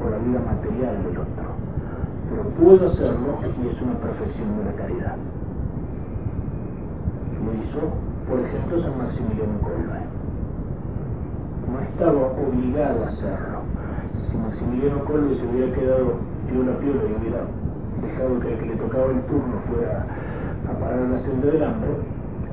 por 0.00 0.10
la 0.10 0.18
vida 0.18 0.40
material 0.40 1.02
del 1.04 1.18
otro 1.18 1.64
pero 2.34 2.48
puedo 2.58 2.86
hacerlo 2.86 3.38
y 3.62 3.68
es 3.68 3.80
una 3.80 3.94
perfección 3.94 4.58
de 4.58 4.64
la 4.64 4.72
caridad. 4.72 5.16
Lo 7.44 7.52
hizo, 7.54 7.80
por 8.28 8.40
ejemplo, 8.40 8.82
San 8.82 8.98
Maximiliano 8.98 9.60
Kolbe. 9.60 10.00
No 11.70 11.80
estaba 11.80 12.26
obligado 12.32 13.04
a 13.04 13.08
hacerlo. 13.08 13.58
Si 14.28 14.36
Maximiliano 14.36 15.04
Kolbe 15.04 15.36
se 15.36 15.46
hubiera 15.46 15.74
quedado 15.74 16.14
piola 16.48 16.78
piola 16.78 17.02
y 17.04 17.14
hubiera 17.20 17.40
dejado 18.02 18.40
que 18.40 18.52
el 18.52 18.58
que 18.58 18.66
le 18.66 18.76
tocaba 18.76 19.12
el 19.12 19.22
turno 19.26 19.60
fuera 19.70 20.06
a 20.68 20.78
parar 20.78 20.98
la 21.08 21.18
senda 21.20 21.46
del 21.46 21.62
hambre, 21.62 21.90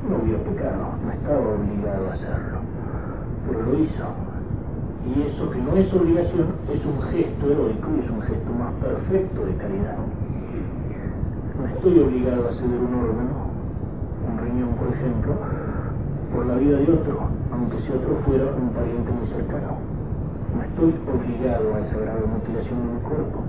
no 0.07 0.17
hubiera 0.17 0.43
pecado, 0.43 0.93
no 1.03 1.11
estaba 1.11 1.39
obligado 1.39 2.09
a 2.09 2.13
hacerlo. 2.13 2.59
pero 3.47 3.63
lo 3.63 3.79
hizo. 3.79 4.30
Y 5.01 5.21
eso 5.23 5.49
que 5.49 5.57
no 5.57 5.73
es 5.73 5.93
obligación 5.93 6.47
es 6.71 6.85
un 6.85 7.01
gesto 7.09 7.45
heroico 7.49 7.89
y 7.97 8.05
es 8.05 8.09
un 8.11 8.21
gesto 8.21 8.51
más 8.53 8.73
perfecto 8.75 9.45
de 9.45 9.55
caridad. 9.55 9.97
No 11.57 11.67
estoy 11.67 11.99
obligado 11.99 12.47
a 12.47 12.53
ceder 12.53 12.79
un 12.79 12.93
órgano, 12.93 13.49
un 14.29 14.37
riñón 14.37 14.75
por 14.75 14.87
ejemplo, 14.93 15.33
por 16.33 16.45
la 16.45 16.55
vida 16.55 16.77
de 16.77 16.91
otro, 16.93 17.27
aunque 17.51 17.81
si 17.81 17.91
otro 17.91 18.15
fuera 18.25 18.45
un 18.55 18.69
pariente 18.69 19.11
muy 19.11 19.27
cercano. 19.27 19.77
No 20.55 20.61
estoy 20.63 20.93
obligado 21.09 21.75
a 21.75 21.79
esa 21.79 21.97
grave 21.97 22.25
mutilación 22.27 22.79
de 22.79 22.93
mi 22.93 22.99
cuerpo, 23.01 23.39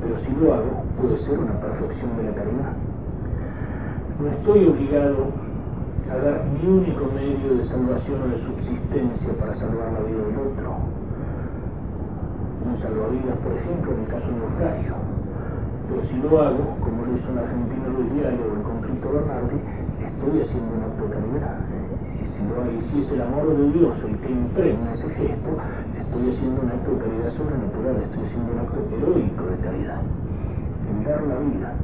pero 0.00 0.18
si 0.20 0.30
lo 0.40 0.54
hago 0.54 0.84
puede 1.00 1.18
ser 1.24 1.38
una 1.38 1.60
perfección 1.60 2.16
de 2.16 2.22
la 2.24 2.34
caridad. 2.34 2.72
No 4.20 4.28
estoy 4.28 4.66
obligado 4.66 5.28
a 6.10 6.16
dar 6.16 6.44
mi 6.46 6.68
único 6.68 7.06
medio 7.14 7.54
de 7.54 7.64
salvación 7.68 8.22
o 8.22 8.28
de 8.28 8.42
subsistencia 8.70 9.32
para 9.34 9.54
salvar 9.56 9.92
la 9.92 10.00
vida 10.06 10.22
del 10.22 10.38
otro. 10.38 10.70
Un 12.60 12.78
salvavidas, 12.78 13.36
por 13.42 13.52
ejemplo, 13.52 13.92
en 13.94 14.00
el 14.00 14.06
caso 14.06 14.26
de 14.26 14.36
naufragio. 14.38 14.94
Pero 15.88 16.00
si 16.06 16.16
lo 16.22 16.40
hago, 16.40 16.64
como 16.80 17.04
lo 17.04 17.16
hizo 17.16 17.28
en 17.30 17.38
Argentina 17.38 17.86
Luis 17.90 18.12
Diario 18.14 18.44
o 18.46 18.56
el 18.56 18.62
conflicto 18.62 19.10
Bernardi, 19.10 19.58
estoy 19.98 20.34
haciendo 20.42 20.70
un 20.76 20.82
acto 20.86 21.02
de 21.02 21.10
caridad. 21.10 21.56
Y 22.20 22.24
si, 22.30 22.90
si 22.90 23.00
es 23.00 23.12
el 23.12 23.22
amor 23.22 23.56
de 23.56 23.72
Dios 23.72 23.96
el 24.06 24.16
que 24.18 24.30
impregna 24.30 24.94
ese 24.94 25.08
gesto, 25.10 25.50
estoy 25.98 26.30
haciendo 26.30 26.62
un 26.62 26.68
acto 26.68 26.90
de 26.94 26.98
caridad 26.98 27.30
sobrenatural, 27.34 27.96
estoy 28.06 28.22
haciendo 28.26 28.52
un 28.52 28.58
acto 28.60 28.78
heroico 28.94 29.44
de 29.50 29.56
caridad. 29.64 30.00
En 30.90 31.04
dar 31.04 31.22
la 31.26 31.38
vida 31.38 31.74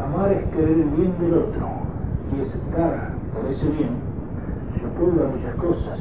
amar 0.00 0.32
es 0.32 0.44
querer 0.50 0.78
el 0.78 0.90
bien 0.90 1.14
del 1.20 1.34
otro 1.34 1.68
y 2.32 2.40
es 2.40 2.52
dar 2.72 3.12
por 3.34 3.50
ese 3.50 3.68
bien, 3.68 4.07
yo 4.80 4.88
puedo 4.98 5.12
dar 5.18 5.34
muchas 5.34 5.54
cosas. 5.56 5.98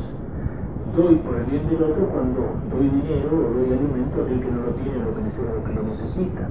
Doy 0.95 1.15
por 1.15 1.35
el 1.35 1.45
bien 1.45 1.67
del 1.69 1.83
otro 1.83 2.05
cuando 2.09 2.41
doy 2.71 2.89
dinero 2.89 3.29
o 3.33 3.53
doy 3.53 3.73
alimento 3.73 4.21
a 4.21 4.25
aquel 4.25 4.39
que 4.39 4.51
no 4.51 4.61
lo 4.65 4.71
tiene 4.81 5.03
o 5.03 5.63
que 5.63 5.73
lo 5.73 5.83
necesita. 5.83 6.47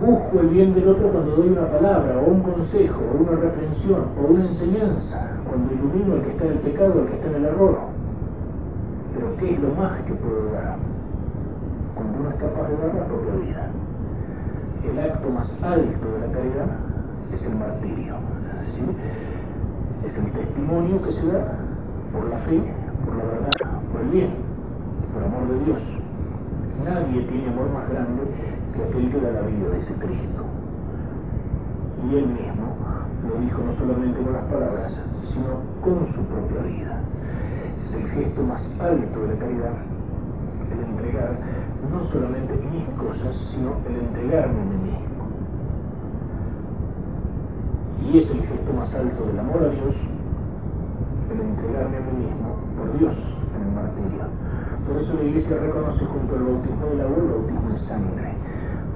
Busco 0.00 0.40
el 0.40 0.48
bien 0.48 0.74
del 0.74 0.88
otro 0.88 1.08
cuando 1.08 1.36
doy 1.36 1.48
una 1.48 1.66
palabra 1.66 2.18
o 2.18 2.30
un 2.30 2.40
consejo 2.42 3.00
o 3.00 3.22
una 3.22 3.36
reprensión 3.40 4.04
o 4.18 4.32
una 4.32 4.46
enseñanza, 4.46 5.38
cuando 5.48 5.74
ilumino 5.74 6.14
al 6.14 6.22
que 6.22 6.30
está 6.30 6.44
en 6.46 6.52
el 6.52 6.58
pecado, 6.58 7.00
al 7.00 7.06
que 7.08 7.14
está 7.14 7.28
en 7.28 7.34
el 7.36 7.44
error. 7.44 7.78
Pero 9.14 9.36
¿qué 9.36 9.54
es 9.54 9.60
lo 9.60 9.74
más 9.74 10.00
que 10.02 10.14
puedo 10.14 10.52
dar? 10.52 10.76
Cuando 11.94 12.18
uno 12.20 12.30
es 12.30 12.36
capaz 12.36 12.68
de 12.68 12.76
dar 12.76 12.94
la 12.94 13.04
propia 13.06 13.34
vida 13.34 13.70
el 14.90 14.98
acto 14.98 15.28
más 15.30 15.50
alto 15.62 16.12
de 16.12 16.26
la 16.26 16.32
caridad 16.32 16.68
es 17.32 17.42
el 17.42 17.54
martirio. 17.56 18.14
Es 20.08 20.16
el 20.16 20.32
testimonio 20.32 21.02
que 21.02 21.12
se 21.12 21.26
da 21.26 21.44
por 22.12 22.24
la 22.30 22.38
fe, 22.48 22.62
por 23.04 23.14
la 23.14 23.24
verdad, 23.24 23.56
por 23.92 24.00
el 24.00 24.08
bien, 24.08 24.30
por 25.12 25.22
amor 25.22 25.48
de 25.48 25.64
Dios. 25.66 25.82
Nadie 26.82 27.28
tiene 27.28 27.48
amor 27.48 27.68
más 27.74 27.90
grande 27.90 28.22
que 28.72 28.84
aquel 28.84 29.10
que 29.12 29.20
da 29.20 29.32
la 29.32 29.42
vida 29.42 29.68
de 29.68 29.78
ese 29.80 29.92
Cristo. 30.00 30.44
Y 32.08 32.16
él 32.16 32.26
mismo 32.26 32.72
lo 33.28 33.38
dijo 33.44 33.60
no 33.60 33.76
solamente 33.76 34.22
con 34.22 34.32
las 34.32 34.44
palabras, 34.44 34.92
sino 35.28 35.60
con 35.84 36.08
su 36.16 36.22
propia 36.24 36.62
vida. 36.62 37.00
Es 37.84 37.92
el 37.92 38.08
gesto 38.08 38.42
más 38.44 38.64
alto 38.80 39.20
de 39.20 39.28
la 39.28 39.40
caridad, 39.40 39.76
el 40.72 40.84
entregar 40.88 41.36
no 41.92 42.04
solamente 42.10 42.56
mis 42.72 42.88
cosas, 42.96 43.36
sino 43.52 43.76
el 43.86 44.08
entregarme 44.08 44.56
a 44.56 44.64
mí. 44.64 44.97
Y 48.04 48.18
es 48.18 48.30
el 48.30 48.40
gesto 48.42 48.72
más 48.72 48.92
alto 48.94 49.24
del 49.26 49.38
amor 49.38 49.62
a 49.64 49.68
Dios, 49.68 49.94
el 51.32 51.40
entregarme 51.40 51.96
a 51.96 52.00
mí 52.00 52.24
mismo 52.24 52.56
por 52.76 52.98
Dios 52.98 53.16
en 53.54 53.60
el 53.62 53.72
martirio. 53.74 54.24
Por 54.86 55.02
eso 55.02 55.14
la 55.14 55.22
Iglesia 55.22 55.56
reconoce 55.58 56.04
junto 56.06 56.34
al 56.36 56.42
bautismo 56.44 56.86
del 56.86 57.00
agua 57.00 57.16
el 57.18 57.28
bautismo 57.28 57.68
de 57.70 57.80
sangre, 57.84 58.28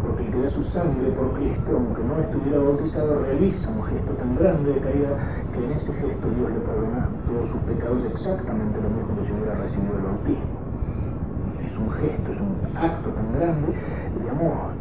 porque 0.02 0.24
el 0.24 0.32
que 0.32 0.42
da 0.42 0.50
su 0.50 0.64
sangre 0.72 1.10
por 1.12 1.32
Cristo, 1.34 1.70
aunque 1.74 2.02
no 2.02 2.14
estuviera 2.20 2.58
bautizado, 2.58 3.20
realiza 3.20 3.68
un 3.68 3.82
gesto 3.84 4.12
tan 4.14 4.36
grande 4.36 4.72
de 4.72 4.80
caridad 4.80 5.16
que 5.52 5.64
en 5.64 5.72
ese 5.72 5.92
gesto 5.92 6.26
Dios 6.30 6.48
le 6.48 6.60
perdona 6.60 7.08
todos 7.26 7.50
sus 7.50 7.60
pecados 7.68 8.00
exactamente 8.08 8.80
lo 8.80 8.88
mismo 8.88 9.12
que 9.20 9.26
si 9.26 9.32
hubiera 9.32 9.54
recibido 9.60 9.96
el 9.98 10.04
bautismo 10.04 10.62
un 11.82 11.90
gesto, 11.92 12.32
es 12.32 12.40
un 12.40 12.76
acto 12.76 13.10
tan 13.10 13.32
grande 13.34 13.72
de 13.72 14.30
amor. 14.30 14.72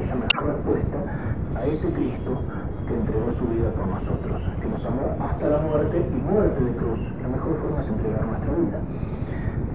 Es 0.00 0.08
la 0.08 0.14
mejor 0.16 0.54
respuesta 0.54 0.98
a 1.56 1.66
ese 1.66 1.92
Cristo 1.92 2.42
que 2.90 2.96
entregó 2.98 3.30
su 3.38 3.46
vida 3.46 3.70
por 3.78 3.86
nosotros, 3.86 4.42
que 4.58 4.66
nos 4.66 4.82
amó 4.84 5.14
hasta 5.22 5.46
la 5.46 5.58
muerte 5.62 6.02
y 6.02 6.18
muerte 6.26 6.58
de 6.58 6.72
cruz. 6.74 6.98
La 7.22 7.28
mejor 7.30 7.54
forma 7.62 7.80
es 7.82 7.88
entregar 7.88 8.26
nuestra 8.26 8.50
vida. 8.50 8.78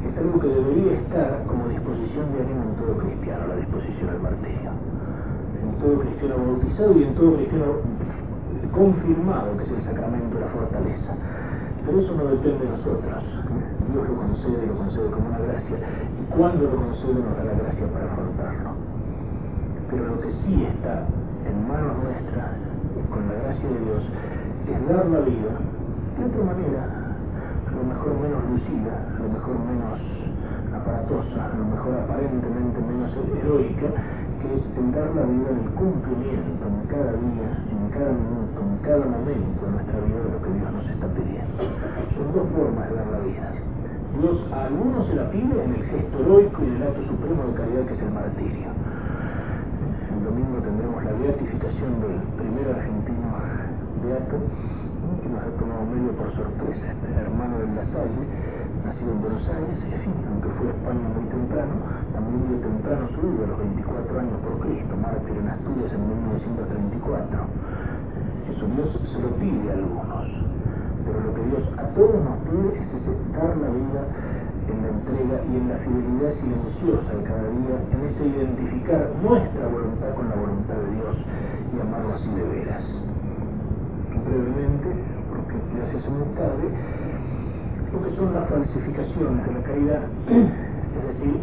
Es 0.04 0.18
algo 0.20 0.40
que 0.40 0.48
debería 0.48 0.94
estar 1.00 1.44
como 1.48 1.70
disposición 1.72 2.28
de 2.36 2.44
ánimo 2.44 2.62
en 2.68 2.76
todo 2.76 2.98
cristiano, 3.00 3.48
la 3.48 3.56
disposición 3.56 4.10
al 4.10 4.20
martirio. 4.20 4.72
En 5.64 5.72
todo 5.80 6.00
cristiano 6.04 6.36
bautizado 6.44 6.92
y 7.00 7.04
en 7.04 7.16
todo 7.16 7.36
cristiano 7.36 7.66
confirmado, 8.76 9.58
que 9.58 9.64
es 9.64 9.72
el 9.72 9.84
sacramento 9.84 10.36
de 10.36 10.42
la 10.42 10.52
fortaleza. 10.52 11.16
Pero 11.86 12.00
eso 12.00 12.16
no 12.16 12.26
depende 12.26 12.66
de 12.66 12.72
nosotros. 12.76 13.24
Dios 13.94 14.10
lo 14.10 14.16
concede, 14.16 14.68
lo 14.68 14.76
concede 14.76 15.10
como 15.12 15.30
una 15.30 15.40
gracia 15.40 15.78
cuando 16.36 16.68
lo 16.68 16.76
concede 16.76 17.14
nos 17.16 17.38
da 17.38 17.44
la 17.46 17.54
gracia 17.54 17.88
para 17.88 18.12
afrontarlo. 18.12 18.72
Pero 19.90 20.08
lo 20.08 20.20
que 20.20 20.32
sí 20.44 20.66
está 20.66 21.08
en 21.48 21.68
manos 21.68 21.96
nuestras, 22.04 22.35
de 23.66 23.80
Dios, 23.86 24.04
es 24.70 24.80
dar 24.90 25.06
la 25.08 25.20
vida 25.22 25.54
de 26.16 26.22
otra 26.26 26.44
manera, 26.46 26.82
lo 27.76 27.84
mejor 27.84 28.14
menos 28.22 28.42
lucida, 28.50 28.94
lo 29.20 29.28
mejor 29.28 29.56
menos 29.68 30.00
aparatosa, 30.72 31.52
lo 31.58 31.66
mejor 31.66 31.94
aparentemente 32.00 32.80
menos 32.80 33.12
heroica, 33.16 33.90
que 34.42 34.48
es 34.56 34.64
el 34.78 34.92
dar 34.92 35.10
la 35.16 35.26
vida 35.28 35.50
del 35.50 35.70
cumplimiento 35.76 36.64
en 36.68 36.88
cada 36.88 37.12
día, 37.20 37.48
en 37.68 37.84
cada 37.92 38.12
minuto, 38.16 38.58
en 38.62 38.78
cada 38.86 39.04
momento 39.06 39.60
de 39.66 39.72
nuestra 39.72 39.98
vida 40.08 40.20
de 40.24 40.30
lo 40.32 40.40
que 40.40 40.52
Dios 40.56 40.70
nos 40.72 40.88
está 40.88 41.08
pidiendo. 41.12 41.58
Son 42.16 42.28
dos 42.32 42.48
formas 42.56 42.90
de 42.90 42.96
dar 42.96 43.08
la 43.12 43.20
vida. 43.28 43.48
Dios 44.22 44.40
a 44.54 44.66
algunos 44.72 45.08
se 45.08 45.16
la 45.16 45.30
pide 45.32 45.56
en 45.60 45.76
el 45.76 45.84
gesto 45.84 46.16
heroico 46.20 46.64
y 46.64 46.70
el 46.76 46.84
acto 46.84 47.04
supremo 47.12 47.44
de 47.52 47.54
caridad 47.60 47.84
que 47.88 47.94
es 47.94 48.02
el 48.02 48.12
martirio. 48.12 48.72
El 50.16 50.24
domingo 50.24 50.58
tendremos 50.64 51.04
la 51.04 51.12
beatificación 51.12 51.92
del 52.00 52.16
primer 52.40 52.66
argentino 52.72 53.05
que 54.06 55.30
nos 55.30 55.42
ha 55.42 55.50
tomado 55.58 55.82
medio 55.90 56.14
por 56.14 56.30
sorpresa, 56.38 56.94
este 56.94 57.08
hermano 57.10 57.58
del 57.58 57.74
Lasalle, 57.74 58.22
nacido 58.86 59.12
en 59.12 59.22
Buenos 59.22 59.50
Aires, 59.50 59.82
y 59.82 59.98
fin, 60.06 60.14
aunque 60.30 60.50
fue 60.62 60.68
a 60.68 60.74
España 60.78 61.10
muy 61.10 61.26
temprano, 61.26 61.74
también 62.14 62.38
muy 62.46 62.60
temprano 62.62 63.10
su 63.10 63.26
a 63.26 63.48
los 63.50 63.58
24 63.58 64.20
años 64.20 64.38
por 64.46 64.60
Cristo, 64.62 64.94
mártir 65.02 65.38
en 65.42 65.50
Asturias 65.50 65.90
en 65.90 66.02
1934. 66.06 67.40
Eso 68.46 68.66
Dios 68.78 68.90
se 69.10 69.20
lo 69.26 69.30
pide 69.42 69.70
a 69.70 69.74
algunos 69.74 70.30
pero 71.06 71.22
lo 71.22 71.34
que 71.38 71.44
Dios 71.54 71.66
a 71.78 71.86
todos 71.94 72.18
nos 72.18 72.38
pide 72.50 72.82
es 72.82 72.90
dar 73.34 73.58
la 73.58 73.70
vida 73.70 74.02
en 74.66 74.82
la 74.82 74.90
entrega 74.90 75.38
y 75.46 75.58
en 75.58 75.70
la 75.70 75.78
fidelidad 75.78 76.34
silenciosa 76.42 77.10
de 77.14 77.24
cada 77.24 77.46
día, 77.46 77.78
en 77.94 78.06
ese 78.10 78.26
identificar 78.26 79.14
nuestra 79.22 79.68
voluntad 79.68 80.14
con 80.16 80.30
la 80.30 80.36
voluntad 80.36 80.74
de 80.74 80.96
Dios 80.98 81.16
y 81.78 81.82
amarlo 81.82 82.16
así 82.16 82.30
de 82.30 82.44
veras. 82.44 83.05
Brevemente, 84.26 84.90
porque 85.30 85.54
se 85.92 85.98
hace 85.98 86.10
muy 86.10 86.28
tarde, 86.36 86.66
lo 87.94 88.04
que 88.04 88.16
son 88.16 88.34
las 88.34 88.50
falsificaciones 88.50 89.46
de 89.46 89.54
la 89.54 89.62
caridad, 89.62 90.02
es 90.28 91.08
decir, 91.08 91.36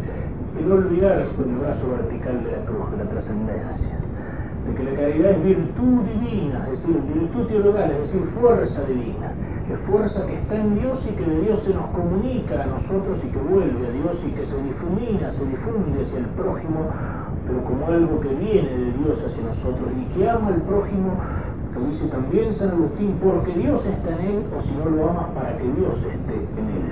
el 0.59 0.71
olvidarse 0.71 1.41
del 1.41 1.55
brazo 1.55 1.89
vertical 1.89 2.43
de 2.43 2.51
la 2.51 2.65
cruz, 2.65 2.91
de 2.91 2.97
la 2.97 3.09
trascendencia. 3.09 3.97
De 4.67 4.75
que 4.75 4.83
la 4.83 4.95
caridad 4.95 5.31
es 5.31 5.43
virtud 5.43 6.01
divina, 6.03 6.67
es 6.71 6.79
decir, 6.79 7.01
virtud 7.13 7.47
teologal, 7.47 7.91
es 7.91 7.99
decir, 7.99 8.21
fuerza 8.39 8.81
divina. 8.83 9.31
Es 9.71 9.79
fuerza 9.89 10.25
que 10.25 10.35
está 10.35 10.55
en 10.55 10.75
Dios 10.79 10.99
y 11.09 11.15
que 11.15 11.25
de 11.25 11.41
Dios 11.41 11.63
se 11.65 11.73
nos 11.73 11.87
comunica 11.91 12.63
a 12.63 12.67
nosotros 12.67 13.17
y 13.23 13.27
que 13.27 13.39
vuelve 13.39 13.87
a 13.87 13.91
Dios 13.91 14.17
y 14.27 14.31
que 14.31 14.45
se 14.45 14.61
difumina, 14.61 15.31
se 15.31 15.45
difunde 15.45 16.03
hacia 16.03 16.19
el 16.19 16.27
prójimo, 16.35 16.87
pero 17.47 17.63
como 17.63 17.87
algo 17.87 18.19
que 18.21 18.35
viene 18.35 18.69
de 18.69 18.91
Dios 19.03 19.19
hacia 19.25 19.43
nosotros 19.43 19.89
y 19.99 20.13
que 20.13 20.29
ama 20.29 20.47
al 20.49 20.61
prójimo, 20.61 21.11
lo 21.73 21.87
dice 21.87 22.05
también 22.07 22.53
San 22.53 22.69
Agustín, 22.69 23.17
porque 23.23 23.53
Dios 23.53 23.83
está 23.85 24.09
en 24.19 24.25
él 24.27 24.43
o 24.55 24.61
si 24.61 24.71
no 24.77 24.85
lo 24.89 25.09
amas 25.09 25.29
para 25.33 25.57
que 25.57 25.63
Dios 25.63 25.97
esté 25.97 26.35
en 26.35 26.67
él. 26.69 26.91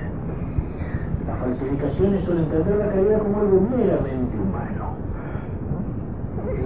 Las 1.26 1.38
falsificaciones 1.38 2.24
suelen 2.24 2.44
entender 2.44 2.76
la 2.76 2.88
caridad 2.88 3.22
como 3.22 3.40
algo 3.40 3.60
meramente 3.60 4.36
humano. 4.38 4.96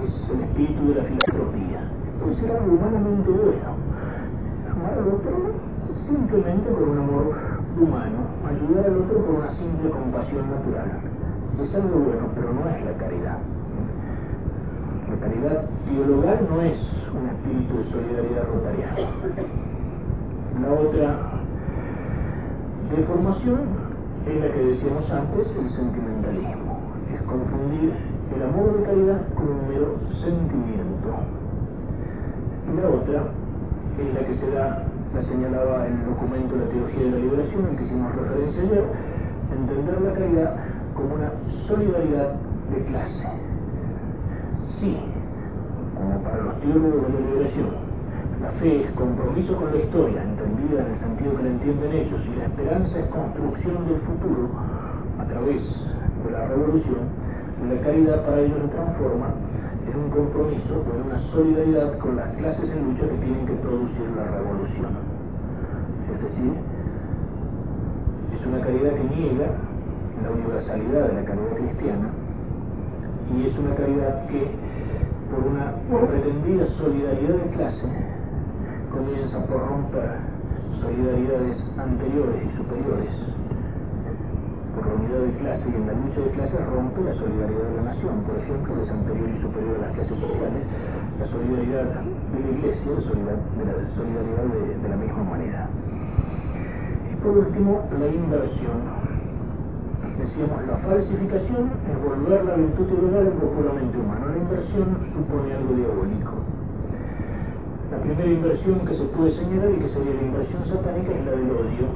Es 0.03 0.29
el 0.33 0.41
espíritu 0.41 0.87
de 0.89 0.95
la 0.95 1.03
filantropía. 1.03 1.79
Puede 2.19 2.35
ser 2.35 2.51
algo 2.51 2.73
humanamente 2.73 3.29
bueno. 3.29 3.77
Malo, 4.77 5.21
pero 5.23 5.37
simplemente 6.05 6.69
por 6.71 6.89
un 6.89 6.97
amor 6.97 7.35
humano, 7.79 8.17
ayudar 8.45 8.85
al 8.85 8.97
otro 8.97 9.25
por 9.25 9.35
una 9.35 9.51
simple 9.51 9.89
compasión 9.89 10.49
natural. 10.49 10.89
Es 11.61 11.75
algo 11.75 11.99
bueno, 11.99 12.29
pero 12.33 12.53
no 12.53 12.61
es 12.69 12.85
la 12.85 12.93
caridad. 12.97 13.37
La 15.09 15.15
caridad 15.19 15.63
teologal 15.85 16.47
no 16.49 16.61
es 16.61 16.77
un 17.15 17.29
espíritu 17.29 17.77
de 17.77 17.85
solidaridad 17.85 18.43
rotariana. 18.51 19.07
La 20.61 20.73
otra 20.73 21.37
deformación 22.95 23.59
es 24.27 24.41
la 24.41 24.51
que 24.51 24.59
decíamos 24.59 25.09
antes, 25.09 25.47
el 25.47 25.69
sentimentalismo. 25.69 26.79
Es 27.13 27.21
confundir 27.21 27.93
el 28.35 28.43
amor 28.43 28.77
de 28.77 28.83
caridad 28.83 29.21
con 29.35 29.47
un 29.47 29.67
mero 29.69 29.95
sentimiento. 30.19 31.09
Y 32.67 32.81
la 32.81 32.89
otra 32.89 33.31
es 33.97 34.13
la 34.13 34.27
que 34.27 34.35
se 34.35 34.51
da, 34.51 34.83
la 35.15 35.21
señalaba 35.21 35.87
en 35.87 35.93
el 35.93 36.05
documento 36.05 36.55
de 36.55 36.65
la 36.65 36.69
Teología 36.69 37.03
de 37.05 37.11
la 37.11 37.17
Liberación, 37.17 37.67
en 37.69 37.77
que 37.77 37.83
hicimos 37.85 38.13
referencia 38.13 38.61
ayer, 38.61 38.83
entender 39.55 40.01
la 40.01 40.13
caridad 40.13 40.55
como 40.93 41.15
una 41.15 41.31
solidaridad 41.65 42.35
de 42.73 42.83
clase. 42.85 43.46
Sí, 44.79 44.95
como 45.95 46.21
para 46.21 46.37
los 46.43 46.59
teólogos 46.61 47.01
de 47.07 47.13
la 47.13 47.19
liberación, 47.29 47.69
la 48.41 48.51
fe 48.61 48.83
es 48.83 48.91
compromiso 48.91 49.55
con 49.55 49.71
la 49.71 49.77
historia, 49.77 50.21
entendida 50.21 50.85
en 50.85 50.93
el 50.93 50.99
sentido 50.99 51.35
que 51.35 51.43
la 51.43 51.49
entienden 51.49 51.91
ellos, 51.93 52.21
y 52.21 52.35
la 52.37 52.45
esperanza 52.45 52.99
es 52.99 53.05
construcción 53.07 53.87
del 53.87 53.99
futuro 54.01 54.49
a 55.17 55.25
través 55.25 55.63
de 56.23 56.31
la 56.31 56.45
revolución, 56.45 57.09
la 57.65 57.81
caridad 57.81 58.23
para 58.23 58.39
ellos 58.39 58.59
se 58.61 58.67
transforma 58.67 59.33
en 59.89 59.99
un 59.99 60.09
compromiso 60.11 60.77
o 60.77 60.95
en 60.95 61.01
una 61.09 61.19
solidaridad 61.33 61.97
con 61.97 62.15
las 62.15 62.29
clases 62.35 62.69
en 62.69 62.83
lucha 62.85 63.09
que 63.09 63.17
tienen 63.17 63.47
que 63.47 63.53
producir 63.53 64.05
la 64.15 64.25
revolución. 64.29 64.93
Es 66.13 66.21
decir, 66.21 66.53
es 68.29 68.45
una 68.45 68.59
caridad 68.61 68.93
que 68.93 69.15
niega 69.15 69.47
la 70.21 70.31
universalidad 70.31 71.07
de 71.09 71.13
la 71.15 71.25
caridad 71.25 71.55
cristiana 71.55 72.09
y 73.35 73.47
es 73.47 73.57
una 73.57 73.75
caridad 73.75 74.27
que 74.27 74.66
por 75.29 75.43
una 75.43 75.73
pretendida 76.07 76.65
solidaridad 76.77 77.35
de 77.35 77.49
clase 77.51 77.87
comienza 78.91 79.39
por 79.45 79.59
romper 79.67 80.37
solidaridades 80.81 81.57
anteriores 81.77 82.41
y 82.43 82.57
superiores. 82.57 83.11
Por 84.75 84.87
la 84.87 84.93
unidad 84.93 85.21
de 85.25 85.33
clase 85.41 85.65
y 85.69 85.75
en 85.75 85.87
la 85.87 85.93
lucha 85.93 86.21
de 86.21 86.29
clase 86.37 86.57
rompe 86.69 87.01
la 87.01 87.13
solidaridad 87.15 87.65
de 87.65 87.75
la 87.77 87.83
nación, 87.93 88.21
por 88.23 88.37
ejemplo, 88.37 88.83
es 88.83 88.89
anterior 88.89 89.29
y 89.29 89.41
superior 89.41 89.75
a 89.77 89.87
las 89.87 89.91
clases 89.95 90.19
sociales, 90.19 90.63
la 91.19 91.27
solidaridad 91.27 91.85
de 92.05 92.39
la 92.39 92.49
iglesia, 92.57 92.91
la 92.93 93.01
solidaridad 93.01 94.45
de, 94.81 94.89
la 94.89 94.97
misma 94.97 95.23
manera. 95.23 95.67
Y 97.11 97.15
por 97.23 97.37
último, 97.37 97.83
la 97.99 98.07
inversión 98.07 98.77
decíamos, 100.17 100.65
la 100.67 100.77
falsificación 100.77 101.71
es 101.89 101.95
volver 102.03 102.45
la 102.45 102.55
virtud 102.55 102.85
teologal 102.85 103.27
algo 103.27 103.51
puramente 103.51 103.97
humano. 103.97 104.25
La 104.29 104.37
inversión 104.37 104.97
supone 105.13 105.53
algo 105.53 105.73
diabólico. 105.73 106.33
La 107.91 107.97
primera 107.99 108.29
inversión 108.29 108.79
que 108.85 108.97
se 108.97 109.05
puede 109.05 109.31
señalar 109.35 109.71
y 109.71 109.79
que 109.79 109.89
sería 109.89 110.13
la 110.13 110.21
inversión 110.21 110.65
satánica 110.65 111.11
es 111.13 111.25
la 111.25 111.31
del 111.31 111.51
odio. 111.51 111.87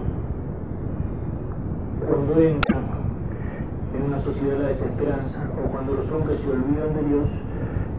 Cuando 2.07 2.39
entra 2.39 2.79
en 3.95 4.03
una 4.03 4.21
sociedad 4.21 4.57
la 4.57 4.67
desesperanza 4.69 5.39
o 5.57 5.69
cuando 5.71 5.93
los 5.93 6.09
hombres 6.11 6.39
se 6.39 6.49
olvidan 6.49 6.95
de 6.95 7.03
Dios, 7.09 7.29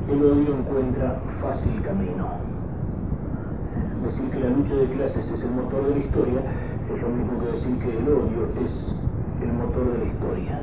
el 0.08 0.24
odio 0.24 0.56
encuentra 0.56 1.20
fácil 1.40 1.82
camino. 1.82 2.26
Decir 4.02 4.30
que 4.30 4.40
la 4.40 4.50
lucha 4.50 4.74
de 4.74 4.86
clases 4.86 5.30
es 5.30 5.42
el 5.42 5.50
motor 5.50 5.86
de 5.86 5.90
la 5.90 6.04
historia 6.04 6.40
es 6.94 7.00
lo 7.02 7.08
mismo 7.08 7.40
que 7.40 7.52
decir 7.52 7.78
que 7.78 7.98
el 7.98 8.08
odio 8.08 8.48
es 8.64 8.94
el 9.42 9.52
motor 9.52 9.92
de 9.92 9.98
la 9.98 10.04
historia. 10.04 10.60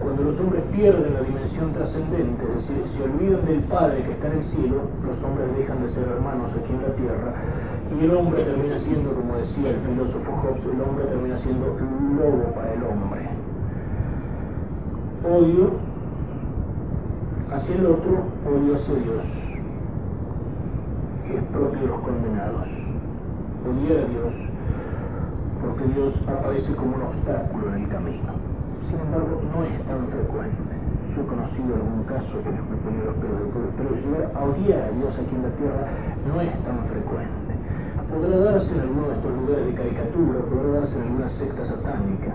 Cuando 0.00 0.22
los 0.24 0.40
hombres 0.40 0.62
pierden 0.72 1.14
la 1.14 1.22
dimensión 1.22 1.72
trascendente, 1.72 2.44
es 2.44 2.54
decir, 2.56 2.84
se 2.96 3.02
olvidan 3.02 3.46
del 3.46 3.62
Padre 3.64 4.02
que 4.02 4.12
está 4.12 4.26
en 4.26 4.38
el 4.38 4.44
cielo, 4.44 4.76
los 5.00 5.16
hombres 5.22 5.56
dejan 5.56 5.82
de 5.82 5.88
ser 5.90 6.08
hermanos 6.08 6.50
aquí 6.52 6.72
en 6.72 6.82
la 6.82 6.94
tierra 6.94 7.32
y 7.90 8.04
el 8.04 8.10
hombre 8.14 8.42
termina 8.44 8.78
siendo, 8.80 9.14
como 9.14 9.36
decía 9.36 9.70
el 9.70 9.80
filósofo 9.80 10.32
Hobbes, 10.42 10.64
el 10.64 10.80
hombre 10.80 11.04
termina 11.06 11.38
siendo 11.38 11.66
lobo 11.66 12.52
para 12.54 12.72
el 12.74 12.82
hombre. 12.82 13.28
Odio 15.24 15.70
hacia 17.52 17.74
el 17.76 17.86
otro, 17.86 18.24
odio 18.44 18.76
hacia 18.76 18.94
Dios, 18.94 19.24
que 21.26 21.36
es 21.36 21.44
propio 21.44 21.80
de 21.80 21.86
los 21.86 22.00
condenados. 22.00 22.68
Odiar 23.64 24.04
a 24.04 24.06
Dios 24.08 24.53
porque 25.64 25.84
Dios 25.94 26.12
aparece 26.28 26.74
como 26.76 26.96
un 26.96 27.02
obstáculo 27.02 27.74
en 27.74 27.84
el 27.84 27.88
camino. 27.88 28.30
Sin 28.88 29.00
embargo, 29.00 29.40
no 29.40 29.64
es 29.64 29.76
tan 29.88 30.06
frecuente. 30.12 30.74
Yo 31.16 31.22
he 31.22 31.26
conocido 31.26 31.74
algún 31.74 32.04
caso 32.04 32.32
que 32.44 32.50
me 32.52 32.76
pone 32.84 33.00
los 33.00 33.16
pelos 33.16 33.38
de 33.40 33.46
pueblo, 33.48 33.70
pero 33.78 33.90
llegar 33.96 34.30
a 34.34 34.40
odiar 34.44 34.82
a 34.82 34.90
Dios 34.92 35.12
aquí 35.14 35.34
en 35.34 35.42
la 35.42 35.52
tierra 35.56 35.84
no 36.28 36.40
es 36.40 36.52
tan 36.68 36.78
frecuente. 36.90 37.52
Podrá 38.12 38.36
darse 38.36 38.74
en 38.74 38.80
alguno 38.80 39.08
de 39.08 39.14
estos 39.14 39.32
lugares 39.32 39.66
de 39.66 39.74
caricatura, 39.74 40.38
podrá 40.44 40.68
darse 40.80 40.94
en 40.96 41.02
alguna 41.02 41.28
secta 41.30 41.62
satánica. 41.64 42.32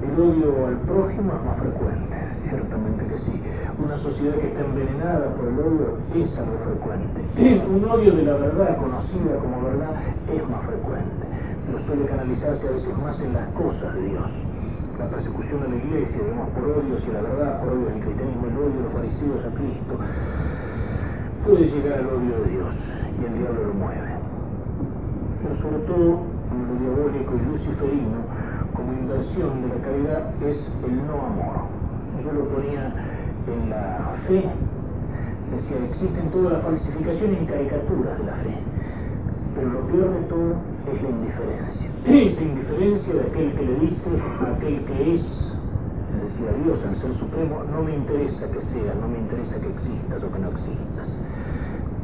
El 0.00 0.14
odio 0.18 0.66
al 0.66 0.78
prójimo 0.88 1.30
es 1.36 1.42
más 1.44 1.56
frecuente, 1.60 2.16
ciertamente 2.48 3.06
que 3.06 3.18
sí. 3.20 3.34
Una 3.78 3.98
sociedad 3.98 4.34
que 4.34 4.48
está 4.48 4.60
envenenada 4.64 5.28
por 5.36 5.46
el 5.46 5.58
odio 5.60 5.86
es 6.16 6.32
algo 6.38 6.56
frecuente. 6.64 7.20
Un 7.68 7.84
odio 7.84 8.16
de 8.16 8.22
la 8.24 8.34
verdad, 8.34 8.76
conocida 8.78 9.36
como 9.40 9.62
verdad, 9.62 9.94
es 10.32 10.48
más 10.48 10.64
frecuente 10.64 11.29
pero 11.70 11.84
suele 11.84 12.04
canalizarse 12.06 12.66
a 12.66 12.70
veces 12.72 12.98
más 12.98 13.20
en 13.20 13.32
las 13.32 13.48
cosas 13.54 13.94
de 13.94 14.02
Dios. 14.02 14.26
La 14.98 15.06
persecución 15.08 15.62
de 15.62 15.68
la 15.68 15.76
iglesia, 15.76 16.18
digamos, 16.18 16.48
por 16.50 16.64
odio 16.64 16.98
hacia 16.98 17.12
la 17.12 17.22
verdad, 17.22 17.60
por 17.60 17.72
odio 17.72 17.88
al 17.94 18.00
cristianismo, 18.00 18.46
el 18.46 18.56
odio 18.58 18.76
de 18.76 18.82
los 18.82 18.92
fariseos 18.92 19.40
a 19.46 19.50
Cristo, 19.54 19.94
puede 21.46 21.64
llegar 21.70 21.98
al 22.00 22.06
odio 22.06 22.34
de 22.42 22.50
Dios 22.50 22.74
y 23.20 23.24
el 23.24 23.38
diablo 23.38 23.64
lo 23.66 23.74
mueve. 23.74 24.10
Pero 25.42 25.56
sobre 25.62 25.78
todo, 25.86 26.08
lo 26.50 26.74
diabólico 26.82 27.30
y 27.38 27.42
luciferino, 27.46 28.18
como 28.74 28.92
inversión 28.92 29.62
de 29.62 29.68
la 29.68 29.80
caridad, 29.80 30.42
es 30.42 30.58
el 30.84 30.96
no 31.06 31.14
amor. 31.14 31.70
Yo 32.24 32.32
lo 32.32 32.44
ponía 32.48 32.92
en 33.46 33.70
la 33.70 34.16
fe, 34.26 34.44
decía, 35.54 35.76
existen 35.88 36.30
todas 36.30 36.52
las 36.52 36.62
falsificaciones 36.62 37.42
y 37.42 37.46
caricaturas 37.46 38.18
de 38.18 38.24
la 38.24 38.34
fe 38.42 38.69
pero 39.54 39.68
lo 39.68 39.80
peor 39.88 40.14
de 40.14 40.22
todo 40.28 40.54
es 40.92 41.02
la 41.02 41.08
indiferencia. 41.10 41.88
Esa 42.06 42.42
indiferencia 42.42 43.14
de 43.14 43.20
aquel 43.20 43.52
que 43.54 43.64
le 43.64 43.74
dice 43.80 44.10
a 44.40 44.54
aquel 44.54 44.84
que 44.84 45.14
es, 45.14 45.20
es 45.20 46.22
decir, 46.22 46.48
a 46.48 46.64
Dios, 46.64 46.78
al 46.86 46.96
Ser 46.96 47.14
Supremo, 47.18 47.62
no 47.70 47.82
me 47.82 47.94
interesa 47.94 48.46
que 48.50 48.62
sea, 48.62 48.94
no 49.00 49.08
me 49.08 49.18
interesa 49.18 49.60
que 49.60 49.68
existas 49.68 50.22
o 50.22 50.32
que 50.32 50.38
no 50.38 50.48
existas. 50.50 51.08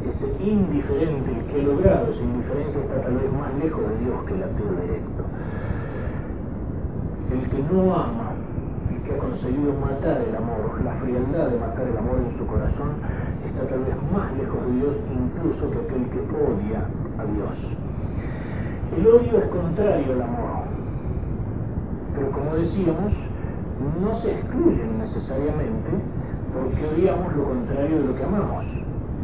Ese 0.06 0.26
indiferente, 0.42 1.30
el 1.32 1.44
que 1.46 1.60
ha 1.60 1.64
logrado 1.64 2.12
esa 2.12 2.22
indiferencia 2.22 2.80
está 2.80 3.02
tal 3.02 3.14
vez 3.18 3.32
más 3.32 3.54
lejos 3.58 3.82
de 3.90 3.98
Dios 4.04 4.24
que 4.26 4.34
el 4.34 4.42
ateo 4.42 4.72
directo. 4.82 5.22
El 7.32 7.50
que 7.50 7.74
no 7.74 7.94
ama, 7.94 8.30
el 8.90 9.02
que 9.02 9.14
ha 9.14 9.18
conseguido 9.18 9.72
matar 9.74 10.22
el 10.22 10.36
amor, 10.36 10.80
la 10.84 10.94
frialdad 11.02 11.48
de 11.48 11.58
matar 11.58 11.88
el 11.88 11.98
amor 11.98 12.18
en 12.22 12.38
su 12.38 12.46
corazón, 12.46 13.02
está 13.56 13.68
tal 13.68 13.84
vez 13.84 13.96
más 14.12 14.28
lejos 14.36 14.60
de 14.66 14.72
Dios 14.72 14.94
incluso 15.08 15.70
que 15.70 15.78
aquel 15.78 16.04
que 16.12 16.20
odia 16.20 16.84
a 17.16 17.24
Dios. 17.24 17.56
El 18.96 19.06
odio 19.06 19.38
es 19.38 19.48
contrario 19.48 20.12
al 20.12 20.22
amor, 20.22 20.68
pero 22.14 22.30
como 22.32 22.54
decíamos, 22.56 23.12
no 24.00 24.20
se 24.20 24.32
excluyen 24.32 24.98
necesariamente 24.98 25.88
porque 26.52 26.84
odiamos 26.86 27.34
lo 27.34 27.44
contrario 27.44 27.98
de 27.98 28.04
lo 28.04 28.14
que 28.14 28.24
amamos. 28.24 28.64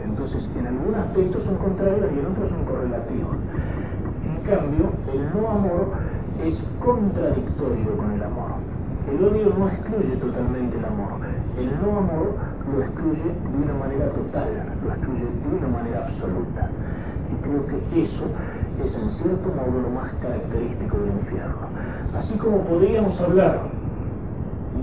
Entonces, 0.05 0.45
en 0.59 0.67
algún 0.67 0.95
aspecto 0.95 1.41
son 1.45 1.57
contrarios 1.57 2.11
y 2.13 2.19
en 2.19 2.27
otros 2.27 2.49
son 2.51 2.65
correlativos. 2.65 3.37
En 4.25 4.37
cambio, 4.49 4.91
el 5.13 5.23
no 5.33 5.49
amor 5.49 5.89
es 6.43 6.59
contradictorio 6.85 7.97
con 7.97 8.13
el 8.13 8.23
amor. 8.23 8.61
El 9.09 9.25
odio 9.25 9.55
no 9.59 9.69
excluye 9.69 10.17
totalmente 10.17 10.77
el 10.77 10.85
amor. 10.85 11.21
El 11.59 11.69
no 11.83 11.99
amor 11.99 12.35
lo 12.73 12.83
excluye 12.83 13.29
de 13.29 13.65
una 13.65 13.75
manera 13.75 14.07
total, 14.11 14.49
lo 14.83 14.89
excluye 14.89 15.25
de 15.25 15.57
una 15.59 15.69
manera 15.69 16.07
absoluta. 16.07 16.69
Y 17.31 17.35
creo 17.45 17.67
que 17.67 18.05
eso 18.05 18.25
es 18.85 18.95
en 18.95 19.11
cierto 19.11 19.49
modo 19.49 19.83
lo 19.83 19.91
más 19.91 20.13
característico 20.23 20.97
del 20.97 21.13
infierno. 21.13 21.69
Así 22.17 22.37
como 22.39 22.59
podríamos 22.65 23.21
hablar 23.21 23.69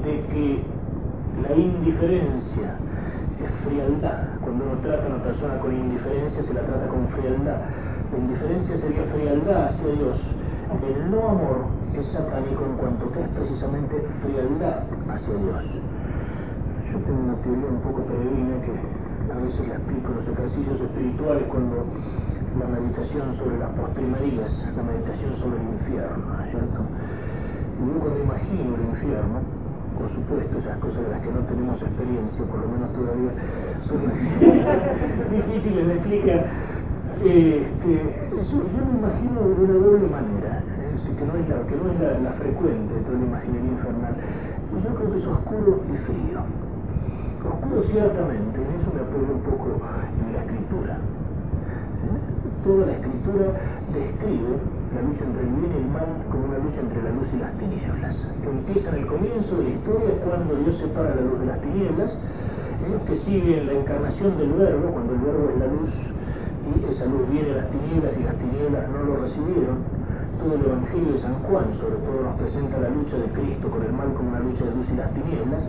de 0.04 0.22
que 0.28 0.64
la 1.42 1.56
indiferencia 1.56 2.76
es 3.40 3.52
frialdad, 3.66 4.28
cuando 4.42 4.66
uno 4.66 4.82
trata 4.82 5.06
a 5.06 5.08
una 5.16 5.24
persona 5.24 5.58
con 5.60 5.74
indiferencia 5.74 6.44
se 6.44 6.54
la 6.54 6.62
trata 6.62 6.88
con 6.88 7.08
frialdad. 7.10 7.62
La 8.12 8.18
indiferencia 8.18 8.78
sería 8.78 9.04
frialdad 9.14 9.68
hacia 9.70 9.88
Dios. 9.88 10.20
El 10.70 11.12
no 11.12 11.30
amor 11.30 11.66
es 11.98 12.06
satánico 12.12 12.64
en 12.66 12.78
cuanto 12.78 13.12
que 13.12 13.22
es 13.22 13.28
precisamente 13.30 13.96
frialdad 14.22 14.84
hacia 15.10 15.34
Dios. 15.34 15.64
Yo 16.92 16.98
tengo 17.06 17.22
una 17.22 17.36
teoría 17.42 17.70
un 17.70 17.82
poco 17.82 18.04
peregrina 18.04 18.62
que 18.66 18.74
a 19.32 19.38
veces 19.38 19.68
la 19.68 19.76
explico 19.76 20.10
los 20.14 20.28
ejercicios 20.28 20.82
espirituales 20.82 21.44
cuando 21.50 21.86
la 22.58 22.66
meditación 22.66 23.38
sobre 23.38 23.60
las 23.60 23.70
postrimerías, 23.78 24.52
la 24.76 24.84
meditación 24.84 25.38
sobre 25.38 25.58
el 25.62 25.68
infierno, 25.80 26.26
¿cierto? 26.50 26.80
Y 27.78 27.94
yo 27.94 28.00
cuando 28.00 28.20
imagino 28.20 28.76
el 28.76 28.82
infierno, 28.90 29.38
por 29.98 30.10
supuesto, 30.16 30.58
esas 30.58 30.78
cosas 30.80 31.04
de 31.04 31.10
las 31.12 31.22
que 31.22 31.32
no 31.32 31.42
tenemos 31.46 31.82
experiencia, 31.82 32.46
por 32.46 32.60
lo 32.60 32.68
menos 32.68 32.90
todavía 32.94 33.32
son 33.86 34.02
difíciles 35.32 35.88
de 35.88 35.94
explicar, 35.94 36.46
este, 37.20 37.92
yo 38.48 38.86
me 38.86 38.98
imagino 38.98 39.42
de 39.42 39.64
una 39.64 39.74
doble 39.74 40.08
manera. 40.08 40.64
Es 40.88 41.02
decir, 41.04 41.16
que 41.16 41.26
no 41.26 41.36
es 41.36 41.50
la, 41.50 41.68
que 41.68 41.76
no 41.76 41.92
es 41.92 42.22
la, 42.24 42.32
frecuente 42.34 42.94
de 42.94 43.02
toda 43.02 43.20
la 43.20 43.26
imaginería 43.26 43.72
infernal. 43.72 44.16
Y 44.72 44.84
yo 44.84 44.96
creo 44.96 45.12
que 45.12 45.20
es 45.20 45.28
oscuro 45.28 45.82
y 45.92 45.98
frío. 46.08 46.40
Oscuro 47.40 47.84
ciertamente, 47.88 48.60
en 48.60 48.70
eso 48.76 48.92
me 48.92 49.00
apoyo 49.00 49.32
un 49.32 49.44
poco 49.48 49.80
en 49.80 50.34
la 50.34 50.40
escritura. 50.44 50.94
¿Eh? 51.00 52.20
Toda 52.68 52.86
la 52.86 52.94
escritura 53.00 53.46
describe 53.96 54.60
la 54.92 55.02
lucha 55.08 55.24
entre 55.24 55.42
el 55.48 55.52
bien 55.56 55.72
y 55.72 55.78
el 55.80 55.88
mal 55.88 56.10
como 56.28 56.52
una 56.52 56.60
lucha 56.60 56.84
entre 56.84 57.00
la 57.00 57.12
luz 57.16 57.28
y 57.32 57.38
las 57.40 57.54
tinieblas. 57.56 58.16
Empieza 58.44 58.90
en 58.92 58.96
el 58.96 59.08
comienzo 59.08 59.56
de 59.56 59.64
la 59.64 59.70
historia 59.70 60.12
cuando 60.28 60.52
Dios 60.68 60.76
separa 60.84 61.16
la 61.16 61.24
luz 61.24 61.40
de 61.40 61.46
las 61.48 61.62
tinieblas, 61.64 62.12
¿eh? 62.12 62.98
que 63.08 63.16
sigue 63.24 63.62
en 63.62 63.68
la 63.68 63.74
encarnación 63.74 64.36
del 64.36 64.52
verbo, 64.60 64.92
cuando 64.92 65.14
el 65.16 65.22
verbo 65.24 65.50
es 65.50 65.58
la 65.64 65.68
luz 65.72 65.96
y 66.70 66.92
esa 66.92 67.06
luz 67.08 67.24
viene 67.32 67.56
a 67.56 67.64
las 67.64 67.72
tinieblas 67.72 68.14
y 68.20 68.24
las 68.24 68.36
tinieblas 68.36 68.84
no 68.92 69.00
lo 69.00 69.16
recibieron. 69.24 69.80
Todo 70.44 70.56
el 70.56 70.64
Evangelio 70.68 71.14
de 71.14 71.20
San 71.20 71.36
Juan 71.48 71.72
sobre 71.80 72.00
todo 72.04 72.20
nos 72.20 72.36
presenta 72.36 72.80
la 72.80 72.90
lucha 72.90 73.16
de 73.16 73.28
Cristo 73.32 73.72
con 73.72 73.84
el 73.84 73.92
mal 73.92 74.12
como 74.14 74.30
una 74.30 74.40
lucha 74.40 74.64
de 74.64 74.76
luz 74.76 74.88
y 74.92 74.96
las 74.96 75.12
tinieblas 75.16 75.64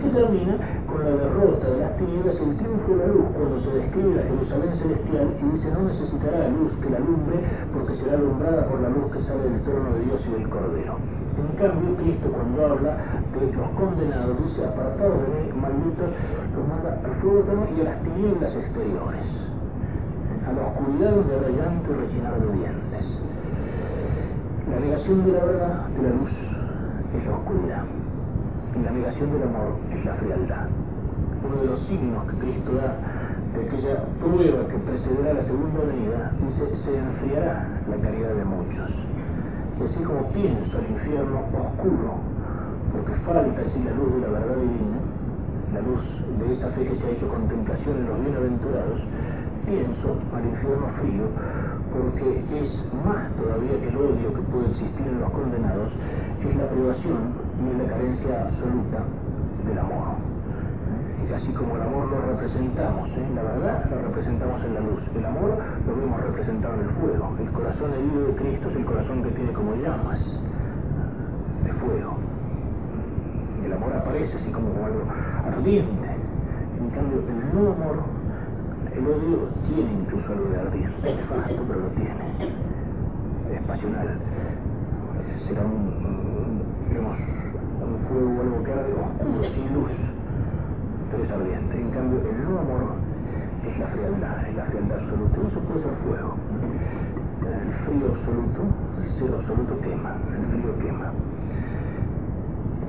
que 0.00 0.08
termina 0.08 0.56
con 0.86 1.04
la 1.04 1.10
derrota 1.10 1.68
de 1.68 1.80
las 1.80 1.96
tinieblas 1.96 2.36
y 2.40 2.44
el 2.44 2.56
triunfo 2.56 2.88
de 2.92 2.96
la 2.96 3.06
luz 3.12 3.26
cuando 3.36 3.60
se 3.60 3.70
describe 3.76 4.14
la 4.14 4.22
Jerusalén 4.22 4.72
celestial 4.76 5.26
y 5.36 5.44
dice 5.52 5.70
no 5.72 5.80
necesitará 5.84 6.48
luz 6.48 6.72
que 6.80 6.90
la 6.90 6.96
alumbre 6.96 7.36
porque 7.72 7.96
será 7.96 8.14
alumbrada 8.14 8.66
por 8.66 8.80
la 8.80 8.88
luz 8.88 9.06
que 9.12 9.20
sale 9.24 9.42
del 9.44 9.60
trono 9.62 9.92
de 9.94 10.00
Dios 10.04 10.20
y 10.26 10.30
del 10.32 10.48
Cordero. 10.48 10.96
En 11.36 11.50
cambio, 11.56 11.96
Cristo 11.96 12.28
cuando 12.32 12.66
habla 12.66 12.92
de 13.32 13.52
los 13.52 13.68
condenados 13.76 14.36
dice 14.44 14.64
apartados 14.64 15.16
de 15.22 15.28
mí, 15.28 15.52
malditos, 15.60 16.10
los 16.56 16.64
manda 16.68 16.96
al 16.96 17.14
fuego 17.20 17.44
y 17.76 17.80
a 17.80 17.84
las 17.84 18.02
tinieblas 18.02 18.54
exteriores 18.56 19.26
a 20.46 20.52
la 20.52 20.66
oscuridad 20.66 21.10
donde 21.14 21.34
habrá 21.34 21.48
llanto 21.50 21.92
y 21.92 21.94
rechinar 21.94 22.40
de 22.40 22.52
dientes. 22.52 23.06
La 24.70 24.80
negación 24.80 25.24
de 25.24 25.32
la 25.32 25.44
verdad, 25.44 25.86
de 25.88 26.02
la 26.02 26.08
luz, 26.10 26.30
es 27.16 27.26
la 27.26 27.36
oscuridad. 27.36 28.01
Y 28.74 28.82
la 28.82 28.90
negación 28.90 29.32
del 29.32 29.42
amor 29.42 29.76
es 29.90 30.04
la 30.04 30.14
frialdad. 30.14 30.66
Uno 31.44 31.56
de 31.60 31.66
los 31.66 31.80
signos 31.86 32.24
que 32.30 32.36
Cristo 32.38 32.72
da 32.72 32.96
de 33.52 33.66
aquella 33.66 34.04
prueba 34.18 34.66
que 34.68 34.78
precederá 34.78 35.34
la 35.34 35.42
segunda 35.42 35.80
venida, 35.84 36.32
dice, 36.40 36.76
se 36.76 36.96
enfriará 36.96 37.68
la 37.88 37.96
caridad 37.96 38.34
de 38.34 38.44
muchos. 38.44 38.90
Y 39.78 39.84
así 39.84 40.02
como 40.04 40.28
pienso 40.32 40.78
el 40.78 40.90
infierno 40.90 41.40
oscuro, 41.52 42.16
porque 42.92 43.12
falta 43.26 43.60
así 43.60 43.82
la 43.84 43.92
luz 43.92 44.14
de 44.14 44.20
la 44.20 44.28
verdad 44.28 44.56
divina, 44.56 44.98
la 45.74 45.80
luz 45.80 46.04
de 46.38 46.52
esa 46.52 46.68
fe 46.72 46.86
que 46.86 46.96
se 46.96 47.06
ha 47.06 47.10
hecho 47.10 47.28
contemplación 47.28 47.98
en 47.98 48.06
los 48.08 48.20
bienaventurados, 48.20 49.00
pienso 49.66 50.16
al 50.34 50.44
infierno 50.44 50.88
frío 51.00 51.24
porque 51.92 52.44
es 52.56 52.84
más 53.04 53.28
todavía 53.36 53.78
que 53.80 53.88
el 53.88 53.96
odio 53.96 54.32
que 54.32 54.42
puede 54.48 54.70
existir 54.70 55.06
en 55.06 55.20
los 55.20 55.30
condenados, 55.30 55.92
es 56.40 56.56
la 56.56 56.68
privación 56.68 57.36
la 57.70 57.86
carencia 57.86 58.42
absoluta 58.42 58.98
del 59.66 59.78
amor. 59.78 60.18
Y 61.28 61.32
así 61.32 61.52
como 61.52 61.76
el 61.76 61.82
amor 61.82 62.10
lo 62.10 62.20
representamos, 62.32 63.08
¿eh? 63.10 63.26
la 63.34 63.42
verdad 63.42 63.90
lo 63.90 64.02
representamos 64.02 64.64
en 64.64 64.74
la 64.74 64.80
luz, 64.80 65.00
el 65.14 65.24
amor 65.24 65.58
lo 65.86 65.96
vemos 65.96 66.20
representado 66.20 66.74
en 66.74 66.80
el 66.80 66.90
fuego. 66.96 67.36
El 67.40 67.50
corazón 67.52 67.92
herido 67.94 68.26
de 68.26 68.34
Cristo 68.34 68.68
es 68.70 68.76
el 68.76 68.84
corazón 68.84 69.22
que 69.22 69.30
tiene 69.30 69.52
como 69.52 69.74
llamas 69.76 70.20
de 71.64 71.72
fuego. 71.74 72.16
El 73.64 73.72
amor 73.72 73.92
aparece 73.94 74.36
así 74.36 74.50
como 74.50 74.68
algo 74.84 75.04
ardiente. 75.46 76.08
En 76.80 76.90
cambio, 76.90 77.20
el 77.20 77.54
no 77.54 77.72
amor 77.72 78.02
el 78.94 79.06
odio 79.06 79.48
tiene 79.68 79.90
incluso 79.90 80.32
algo 80.32 80.50
de 80.50 80.60
ardor, 80.60 80.76
es 80.76 81.18
pero 81.66 81.80
lo 81.80 81.88
tiene. 81.96 82.52
Es 83.50 83.62
pasional. 83.62 84.18
Será 85.46 85.62
un, 85.62 86.62
digamos, 86.88 87.16
fuego 88.12 88.42
algo 88.42 89.00
oscuro, 89.02 89.42
sin 89.54 89.74
luz, 89.74 89.92
pero 91.10 91.24
es 91.24 91.30
ardiente. 91.30 91.80
En 91.80 91.90
cambio, 91.90 92.20
el 92.20 92.44
no 92.44 92.60
amor 92.60 92.94
es 93.66 93.78
la 93.78 93.86
frialdad, 93.88 94.48
es 94.48 94.56
la 94.56 94.64
frialdad 94.64 94.98
absoluta. 94.98 95.36
Eso 95.48 95.60
puede 95.60 95.82
ser 95.82 95.94
fuego. 96.04 96.36
El 97.42 97.72
frío 97.84 98.06
absoluto, 98.12 98.60
el 99.02 99.08
cero 99.18 99.34
absoluto 99.40 99.80
quema, 99.80 100.16
el 100.30 100.44
frío 100.52 100.78
quema. 100.78 101.10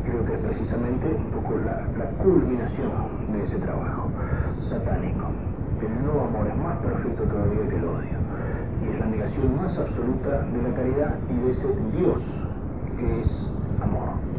Creo 0.03 0.25
que 0.25 0.33
es 0.33 0.39
precisamente 0.39 1.07
un 1.15 1.31
poco 1.31 1.57
la, 1.65 1.87
la 1.97 2.09
culminación 2.21 2.91
de 3.31 3.43
ese 3.45 3.57
trabajo 3.57 4.09
satánico 4.69 5.27
el 5.85 6.05
no 6.05 6.21
amor 6.21 6.47
es 6.47 6.55
más 6.55 6.77
perfecto 6.79 7.23
todavía 7.23 7.67
que 7.67 7.75
el 7.75 7.83
odio. 7.83 8.17
Y 8.81 8.93
es 8.93 8.99
la 8.99 9.05
negación 9.05 9.55
más 9.57 9.77
absoluta 9.77 10.41
de 10.41 10.61
la 10.61 10.75
caridad 10.75 11.15
y 11.29 11.45
de 11.45 11.51
ese 11.51 11.67
Dios 11.97 12.21
que 12.97 13.21
es 13.21 13.51
amor. 13.81 14.32